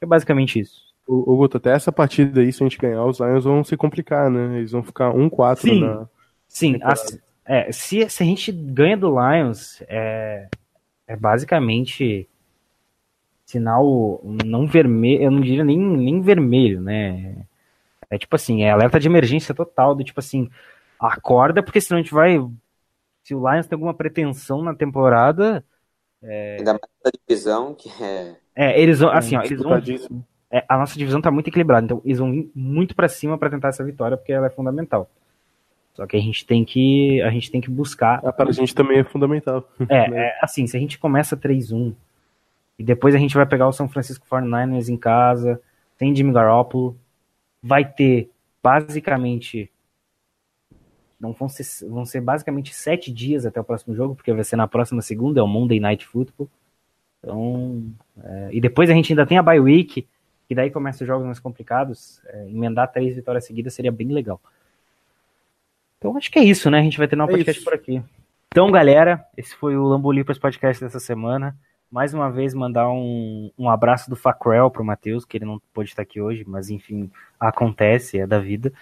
É 0.00 0.06
basicamente 0.06 0.60
isso. 0.60 0.90
O, 1.06 1.32
o 1.32 1.36
Guto, 1.36 1.56
até 1.56 1.72
essa 1.72 1.90
partida 1.90 2.40
aí, 2.40 2.52
se 2.52 2.62
a 2.62 2.66
gente 2.66 2.78
ganhar, 2.78 3.04
os 3.04 3.18
Lions 3.18 3.44
vão 3.44 3.64
se 3.64 3.76
complicar, 3.76 4.30
né? 4.30 4.58
Eles 4.58 4.72
vão 4.72 4.82
ficar 4.82 5.12
1-4 5.12 5.56
sim, 5.58 5.80
na. 5.80 6.08
Sim, 6.46 6.78
assim, 6.82 7.18
é, 7.44 7.72
se, 7.72 8.08
se 8.08 8.22
a 8.22 8.26
gente 8.26 8.52
ganha 8.52 8.96
do 8.96 9.10
Lions, 9.10 9.82
é, 9.88 10.48
é 11.06 11.16
basicamente 11.16 12.28
sinal 13.44 14.20
não 14.24 14.66
vermelho, 14.66 15.24
eu 15.24 15.30
não 15.30 15.40
diria 15.40 15.64
nem, 15.64 15.78
nem 15.78 16.20
vermelho, 16.20 16.80
né? 16.80 17.34
É 18.08 18.16
tipo 18.16 18.36
assim, 18.36 18.62
é 18.62 18.70
alerta 18.70 19.00
de 19.00 19.08
emergência 19.08 19.54
total, 19.54 19.94
do 19.94 20.04
tipo 20.04 20.20
assim, 20.20 20.48
acorda, 20.98 21.62
porque 21.62 21.80
senão 21.80 21.98
a 21.98 22.02
gente 22.02 22.14
vai. 22.14 22.38
Se 23.30 23.34
o 23.36 23.48
Lions 23.48 23.68
tem 23.68 23.76
alguma 23.76 23.94
pretensão 23.94 24.60
na 24.60 24.74
temporada. 24.74 25.64
É... 26.20 26.56
Ainda 26.58 26.72
mais 26.72 26.82
na 27.04 27.10
divisão, 27.12 27.76
que 27.76 27.88
é. 28.02 28.36
É, 28.56 28.82
eles 28.82 28.98
vão, 28.98 29.08
assim, 29.08 29.36
ó, 29.36 29.42
eles 29.42 29.62
vão, 29.62 30.24
é, 30.50 30.64
a 30.68 30.76
nossa 30.76 30.98
divisão 30.98 31.20
tá 31.20 31.30
muito 31.30 31.46
equilibrada, 31.46 31.84
então 31.84 32.02
eles 32.04 32.18
vão 32.18 32.32
vir 32.32 32.50
muito 32.52 32.92
para 32.96 33.08
cima 33.08 33.38
para 33.38 33.48
tentar 33.48 33.68
essa 33.68 33.84
vitória, 33.84 34.16
porque 34.16 34.32
ela 34.32 34.48
é 34.48 34.50
fundamental. 34.50 35.08
Só 35.94 36.08
que 36.08 36.16
a 36.16 36.20
gente 36.20 36.44
tem 36.44 36.64
que 36.64 37.22
a 37.22 37.30
gente 37.30 37.52
tem 37.52 37.60
que 37.60 37.70
buscar. 37.70 38.20
Ah, 38.24 38.32
para 38.32 38.50
a 38.50 38.52
gente 38.52 38.74
também 38.74 38.98
é 38.98 39.04
fundamental. 39.04 39.70
É, 39.88 40.10
é, 40.10 40.38
assim, 40.42 40.66
se 40.66 40.76
a 40.76 40.80
gente 40.80 40.98
começa 40.98 41.36
3-1 41.36 41.94
e 42.76 42.82
depois 42.82 43.14
a 43.14 43.18
gente 43.18 43.36
vai 43.36 43.46
pegar 43.46 43.68
o 43.68 43.72
São 43.72 43.88
Francisco 43.88 44.26
49ers 44.28 44.88
em 44.88 44.96
casa, 44.96 45.60
tem 45.96 46.12
Jimmy 46.12 46.32
Garoppolo, 46.32 46.98
vai 47.62 47.84
ter 47.84 48.28
basicamente 48.60 49.70
não 51.20 51.32
vão 51.32 51.48
ser, 51.48 51.64
vão 51.86 52.06
ser 52.06 52.20
basicamente 52.20 52.74
sete 52.74 53.12
dias 53.12 53.44
até 53.44 53.60
o 53.60 53.64
próximo 53.64 53.94
jogo, 53.94 54.14
porque 54.14 54.32
vai 54.32 54.42
ser 54.42 54.56
na 54.56 54.66
próxima 54.66 55.02
segunda, 55.02 55.40
é 55.40 55.42
o 55.42 55.46
Monday 55.46 55.78
Night 55.78 56.06
Football. 56.06 56.48
Então, 57.18 57.84
é, 58.24 58.48
e 58.52 58.60
depois 58.60 58.88
a 58.88 58.94
gente 58.94 59.12
ainda 59.12 59.26
tem 59.26 59.36
a 59.36 59.42
bye 59.42 59.60
week, 59.60 60.08
que 60.48 60.54
daí 60.54 60.70
começa 60.70 61.04
os 61.04 61.06
jogos 61.06 61.26
mais 61.26 61.38
complicados. 61.38 62.22
É, 62.26 62.48
emendar 62.48 62.90
três 62.90 63.14
vitórias 63.14 63.44
seguidas 63.44 63.74
seria 63.74 63.92
bem 63.92 64.08
legal. 64.08 64.40
Então 65.98 66.16
acho 66.16 66.30
que 66.30 66.38
é 66.38 66.42
isso, 66.42 66.70
né? 66.70 66.78
A 66.78 66.82
gente 66.82 66.96
vai 66.96 67.06
ter 67.06 67.20
um 67.20 67.24
é 67.24 67.26
podcast 67.26 67.60
isso. 67.60 67.64
por 67.64 67.74
aqui. 67.74 68.02
Então, 68.48 68.70
galera, 68.70 69.24
esse 69.36 69.54
foi 69.54 69.76
o 69.76 69.84
Lambolipas 69.84 70.38
Podcast 70.38 70.82
dessa 70.82 70.98
semana. 70.98 71.56
Mais 71.90 72.14
uma 72.14 72.30
vez, 72.30 72.54
mandar 72.54 72.88
um, 72.88 73.50
um 73.58 73.68
abraço 73.68 74.08
do 74.08 74.16
Facrel 74.16 74.70
pro 74.70 74.84
Matheus, 74.84 75.24
que 75.24 75.36
ele 75.36 75.44
não 75.44 75.60
pôde 75.72 75.90
estar 75.90 76.02
aqui 76.02 76.20
hoje, 76.20 76.44
mas 76.46 76.70
enfim, 76.70 77.10
acontece, 77.38 78.18
é 78.18 78.26
da 78.26 78.38
vida. 78.38 78.72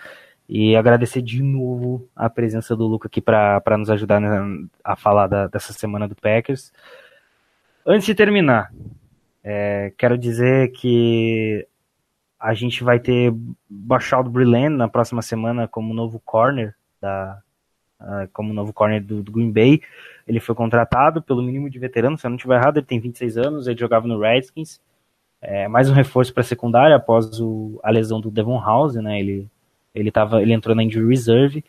E 0.49 0.75
agradecer 0.75 1.21
de 1.21 1.43
novo 1.43 2.09
a 2.17 2.31
presença 2.31 2.75
do 2.75 2.87
Luca 2.87 3.07
aqui 3.07 3.21
para 3.21 3.77
nos 3.77 3.91
ajudar 3.91 4.23
a 4.83 4.97
falar 4.97 5.27
da, 5.27 5.47
dessa 5.47 5.73
semana 5.73 6.09
do 6.09 6.17
Packers. 6.17 6.73
Antes 7.85 8.07
de 8.07 8.15
terminar, 8.15 8.73
é, 9.45 9.93
quero 9.99 10.17
dizer 10.17 10.73
que 10.73 11.67
a 12.41 12.55
gente 12.55 12.83
vai 12.83 12.99
ter 12.99 13.35
Bachald 13.69 14.31
Brilland 14.31 14.77
na 14.77 14.89
próxima 14.89 15.21
semana 15.21 15.69
como 15.69 15.93
novo 15.93 16.21
corner 16.25 16.75
da, 17.01 17.43
como 18.33 18.55
novo 18.55 18.73
corner 18.73 19.03
do, 19.03 19.23
do, 19.23 19.33
Green 19.33 19.51
Bay. 19.51 19.83
Ele 20.27 20.41
foi 20.41 20.55
contratado 20.55 21.21
pelo 21.21 21.43
mínimo 21.43 21.69
de 21.69 21.79
veterano, 21.79 22.17
se 22.17 22.27
eu 22.27 22.31
não 22.31 22.37
estiver 22.37 22.57
errado, 22.57 22.79
ele 22.79 22.87
tem 22.87 23.01
26 23.01 23.39
anos, 23.39 23.67
ele 23.67 23.79
jogava 23.79 24.07
no 24.07 24.21
Redskins. 24.21 24.81
É, 25.41 25.69
mais 25.69 25.89
um 25.89 25.95
reforço 25.95 26.33
para 26.33 26.41
a 26.41 26.45
secundária 26.45 26.97
após 26.97 27.41
o, 27.41 27.79
a 27.83 27.91
lesão 27.91 28.21
do 28.21 28.31
Devon 28.31 28.61
House, 28.61 28.95
né? 28.97 29.21
Ele, 29.21 29.49
ele, 29.99 30.11
tava, 30.11 30.43
ele 30.43 30.53
entrou 30.53 30.75
na 30.75 30.83
injury 30.83 31.09
reserve. 31.09 31.65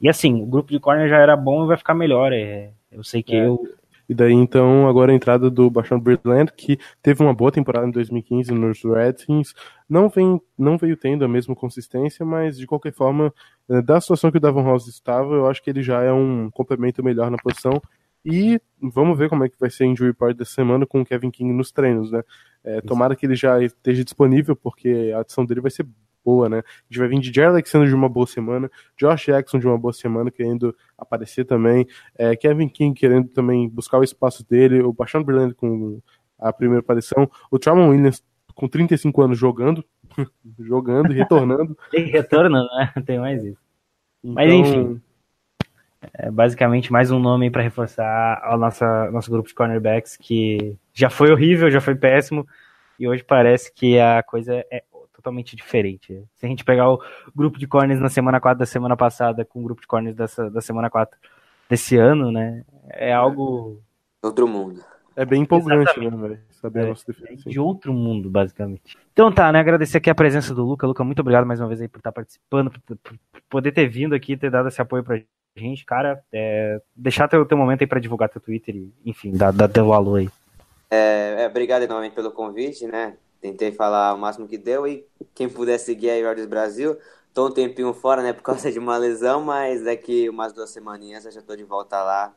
E 0.00 0.08
assim, 0.08 0.42
o 0.42 0.46
grupo 0.46 0.70
de 0.70 0.78
corner 0.78 1.08
já 1.08 1.18
era 1.18 1.36
bom 1.36 1.64
e 1.64 1.68
vai 1.68 1.76
ficar 1.76 1.94
melhor. 1.94 2.32
É, 2.32 2.70
eu 2.90 3.02
sei 3.02 3.22
que 3.22 3.34
é. 3.34 3.46
eu, 3.46 3.60
e 4.08 4.14
daí, 4.14 4.32
então, 4.32 4.88
agora 4.88 5.12
a 5.12 5.14
entrada 5.14 5.50
do 5.50 5.68
Bashon 5.68 6.00
Bridland, 6.00 6.50
que 6.56 6.78
teve 7.02 7.22
uma 7.22 7.34
boa 7.34 7.52
temporada 7.52 7.86
em 7.86 7.90
2015 7.90 8.52
nos 8.52 8.82
Redskins, 8.82 9.52
não, 9.86 10.08
vem, 10.08 10.40
não 10.56 10.78
veio 10.78 10.96
tendo 10.96 11.26
a 11.26 11.28
mesma 11.28 11.54
consistência, 11.54 12.24
mas 12.24 12.56
de 12.56 12.66
qualquer 12.66 12.94
forma, 12.94 13.32
eh, 13.68 13.82
da 13.82 14.00
situação 14.00 14.30
que 14.30 14.38
o 14.38 14.40
Davon 14.40 14.64
House 14.64 14.86
estava, 14.88 15.34
eu 15.34 15.46
acho 15.46 15.62
que 15.62 15.68
ele 15.68 15.82
já 15.82 16.02
é 16.02 16.10
um 16.10 16.50
complemento 16.50 17.04
melhor 17.04 17.30
na 17.30 17.36
posição. 17.36 17.82
E 18.24 18.58
vamos 18.80 19.16
ver 19.18 19.28
como 19.28 19.44
é 19.44 19.48
que 19.48 19.60
vai 19.60 19.68
ser 19.68 19.84
a 19.84 19.86
injury 19.86 20.10
report 20.10 20.34
dessa 20.34 20.52
semana 20.52 20.86
com 20.86 21.02
o 21.02 21.04
Kevin 21.04 21.30
King 21.30 21.52
nos 21.52 21.70
treinos, 21.70 22.10
né? 22.10 22.22
É, 22.64 22.80
tomara 22.80 23.14
que 23.14 23.26
ele 23.26 23.36
já 23.36 23.62
esteja 23.62 24.02
disponível, 24.02 24.56
porque 24.56 25.12
a 25.14 25.20
adição 25.20 25.44
dele 25.44 25.60
vai 25.60 25.70
ser 25.70 25.86
boa, 26.24 26.48
né? 26.48 26.58
A 26.58 26.62
gente 26.88 26.98
vai 26.98 27.08
vir 27.08 27.20
de 27.20 27.32
Jerry 27.32 27.48
Alexander 27.48 27.88
de 27.88 27.94
uma 27.94 28.08
boa 28.08 28.26
semana, 28.26 28.70
Josh 28.96 29.26
Jackson 29.26 29.58
de 29.58 29.66
uma 29.66 29.78
boa 29.78 29.92
semana, 29.92 30.30
querendo 30.30 30.74
aparecer 30.96 31.44
também, 31.44 31.86
é, 32.16 32.36
Kevin 32.36 32.68
King 32.68 32.98
querendo 32.98 33.28
também 33.28 33.68
buscar 33.68 33.98
o 33.98 34.04
espaço 34.04 34.46
dele, 34.48 34.82
o 34.82 34.92
Baixão 34.92 35.22
Brilhante 35.22 35.54
com 35.54 36.00
a 36.38 36.52
primeira 36.52 36.80
aparição, 36.80 37.30
o 37.50 37.58
Tramon 37.58 37.90
Williams 37.90 38.22
com 38.54 38.68
35 38.68 39.22
anos 39.22 39.38
jogando, 39.38 39.84
jogando 40.58 41.12
e 41.12 41.16
retornando. 41.16 41.76
e 41.92 42.00
retornando, 42.00 42.68
né? 42.76 42.92
Tem 43.06 43.18
mais 43.18 43.42
isso. 43.42 43.58
Então... 44.22 44.34
Mas 44.34 44.52
enfim. 44.52 45.00
É 46.14 46.30
basicamente 46.30 46.92
mais 46.92 47.10
um 47.10 47.18
nome 47.18 47.50
para 47.50 47.62
reforçar 47.62 48.40
o 48.52 48.56
nossa, 48.56 49.10
nosso 49.10 49.28
grupo 49.32 49.48
de 49.48 49.54
cornerbacks 49.54 50.16
que 50.16 50.76
já 50.94 51.10
foi 51.10 51.32
horrível, 51.32 51.68
já 51.72 51.80
foi 51.80 51.96
péssimo 51.96 52.46
e 52.98 53.06
hoje 53.06 53.22
parece 53.22 53.72
que 53.72 53.98
a 53.98 54.22
coisa 54.22 54.64
é 54.70 54.82
totalmente 55.18 55.56
diferente. 55.56 56.24
Se 56.36 56.46
a 56.46 56.48
gente 56.48 56.64
pegar 56.64 56.90
o 56.90 57.02
grupo 57.34 57.58
de 57.58 57.66
corners 57.66 58.00
na 58.00 58.08
semana 58.08 58.40
4 58.40 58.60
da 58.60 58.66
semana 58.66 58.96
passada 58.96 59.44
com 59.44 59.58
o 59.58 59.64
grupo 59.64 59.80
de 59.80 59.86
corners 59.86 60.16
dessa, 60.16 60.48
da 60.48 60.60
semana 60.60 60.88
4 60.88 61.18
desse 61.68 61.96
ano, 61.96 62.30
né? 62.30 62.64
É 62.90 63.12
algo. 63.12 63.82
Outro 64.22 64.46
mundo. 64.46 64.80
É 65.16 65.24
bem 65.24 65.42
empolgante, 65.42 65.90
Exatamente. 65.90 66.16
né, 66.16 66.28
velho? 66.28 66.40
Saber 66.50 66.80
é, 66.80 66.82
a 66.84 66.86
nossa 66.86 67.04
defesa. 67.04 67.32
É 67.32 67.50
de 67.50 67.58
outro 67.58 67.92
mundo, 67.92 68.30
basicamente. 68.30 68.96
Então 69.12 69.32
tá, 69.32 69.50
né? 69.50 69.58
Agradecer 69.58 69.98
aqui 69.98 70.08
a 70.08 70.14
presença 70.14 70.54
do 70.54 70.64
Luca. 70.64 70.86
Luca, 70.86 71.02
muito 71.02 71.18
obrigado 71.18 71.44
mais 71.44 71.60
uma 71.60 71.66
vez 71.66 71.80
aí 71.80 71.88
por 71.88 71.98
estar 71.98 72.12
participando, 72.12 72.70
por, 72.70 72.96
por 72.96 73.18
poder 73.50 73.72
ter 73.72 73.88
vindo 73.88 74.14
aqui, 74.14 74.36
ter 74.36 74.50
dado 74.50 74.68
esse 74.68 74.80
apoio 74.80 75.02
pra 75.02 75.20
gente, 75.56 75.84
cara. 75.84 76.22
É, 76.32 76.80
deixar 76.94 77.26
teu, 77.26 77.44
teu 77.44 77.58
momento 77.58 77.80
aí 77.80 77.86
pra 77.88 77.98
divulgar 77.98 78.28
teu 78.28 78.40
Twitter 78.40 78.76
e, 78.76 78.92
enfim, 79.04 79.32
dar, 79.32 79.52
dar 79.52 79.68
teu 79.68 79.92
alô 79.92 80.14
aí. 80.14 80.28
É, 80.88 81.42
é, 81.42 81.46
obrigado 81.48 81.86
novamente 81.88 82.14
pelo 82.14 82.30
convite, 82.30 82.86
né? 82.86 83.16
Tentei 83.40 83.70
falar 83.72 84.14
o 84.14 84.18
máximo 84.18 84.48
que 84.48 84.58
deu 84.58 84.86
e 84.86 85.06
quem 85.34 85.48
puder 85.48 85.78
seguir 85.78 86.10
aí 86.10 86.24
Rodgers 86.24 86.48
Brasil. 86.48 86.96
Tô 87.32 87.46
um 87.46 87.50
tempinho 87.52 87.92
fora, 87.92 88.22
né, 88.22 88.32
por 88.32 88.42
causa 88.42 88.70
de 88.72 88.78
uma 88.78 88.96
lesão, 88.96 89.42
mas 89.44 89.84
daqui 89.84 90.28
umas 90.28 90.52
duas 90.52 90.70
semaninhas 90.70 91.24
eu 91.24 91.30
já 91.30 91.40
tô 91.40 91.54
de 91.54 91.62
volta 91.62 92.02
lá 92.02 92.34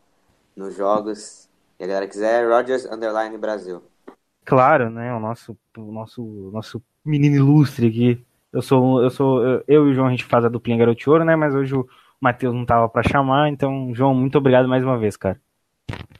nos 0.55 0.75
jogos. 0.75 1.49
E 1.79 1.83
a 1.83 1.87
galera 1.87 2.07
quiser, 2.07 2.47
Rodgers 2.47 2.85
Underline 2.85 3.35
Brasil. 3.37 3.81
Claro, 4.45 4.89
né, 4.89 5.13
o 5.13 5.19
nosso, 5.19 5.57
o 5.77 5.91
nosso, 5.91 6.23
nosso 6.53 6.83
menino 7.03 7.35
ilustre 7.35 7.87
aqui. 7.87 8.25
Eu 8.53 8.61
sou, 8.61 9.01
eu 9.01 9.09
sou, 9.09 9.43
eu 9.67 9.87
e 9.87 9.91
o 9.91 9.93
João 9.93 10.07
a 10.07 10.11
gente 10.11 10.25
faz 10.25 10.45
a 10.45 10.49
duplinha 10.49 10.77
garoto 10.77 11.09
ouro, 11.09 11.25
né, 11.25 11.35
mas 11.35 11.55
hoje 11.55 11.73
o 11.73 11.87
Matheus 12.19 12.53
não 12.53 12.65
tava 12.65 12.87
para 12.87 13.01
chamar, 13.01 13.49
então, 13.49 13.95
João, 13.95 14.13
muito 14.13 14.37
obrigado 14.37 14.67
mais 14.67 14.83
uma 14.83 14.97
vez, 14.99 15.17
cara. 15.17 15.41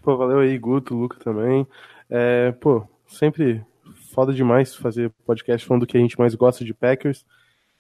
Pô, 0.02 0.18
valeu 0.18 0.40
aí, 0.40 0.58
Guto, 0.58 0.96
Luca 0.96 1.18
também. 1.20 1.68
É, 2.10 2.52
pô, 2.54 2.84
sempre 3.06 3.64
foda 4.12 4.34
demais 4.34 4.76
fazer 4.76 5.12
podcast 5.26 5.66
falando 5.66 5.82
do 5.82 5.88
que 5.88 5.98
a 5.98 6.00
gente 6.00 6.20
mais 6.20 6.36
gosta 6.36 6.64
de 6.64 6.74
Packers. 6.74 7.26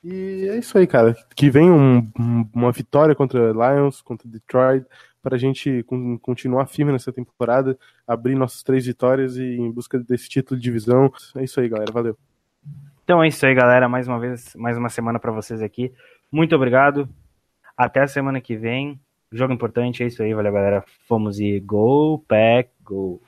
E 0.04 0.48
é 0.50 0.58
isso 0.58 0.78
aí, 0.78 0.88
cara. 0.88 1.16
Que 1.36 1.50
venha 1.50 1.72
um, 1.72 2.10
uma 2.54 2.72
vitória 2.72 3.14
contra 3.14 3.52
Lions, 3.52 4.02
contra 4.02 4.28
Detroit, 4.28 4.86
para 5.22 5.36
a 5.36 5.40
gente 5.40 5.86
continuar 6.22 6.66
firme 6.66 6.92
nessa 6.92 7.14
temporada, 7.14 7.78
abrir 8.08 8.36
nossas 8.36 8.64
três 8.64 8.86
vitórias 8.86 9.38
e 9.38 9.44
em 9.44 9.72
busca 9.72 10.00
desse 10.00 10.28
título 10.28 10.60
de 10.60 10.64
divisão. 10.64 11.12
É 11.36 11.44
isso 11.44 11.60
aí, 11.60 11.70
galera. 11.70 11.92
Valeu. 11.92 12.18
Então 13.04 13.22
é 13.22 13.28
isso 13.28 13.46
aí, 13.46 13.54
galera. 13.54 13.88
Mais 13.88 14.08
uma 14.08 14.20
vez, 14.20 14.56
mais 14.56 14.78
uma 14.78 14.90
semana 14.90 15.20
para 15.20 15.32
vocês 15.32 15.62
aqui. 15.62 15.94
Muito 16.32 16.56
obrigado. 16.56 17.08
Até 17.78 18.02
a 18.02 18.08
semana 18.08 18.42
que 18.42 18.56
vem. 18.56 19.00
Jogo 19.32 19.54
importante, 19.54 20.04
é 20.04 20.08
isso 20.08 20.22
aí, 20.22 20.34
valeu, 20.34 20.52
galera. 20.52 20.84
Fomos 21.08 21.40
e 21.40 21.60
Go, 21.60 22.20
Pack, 22.28 22.70
Go. 22.84 23.22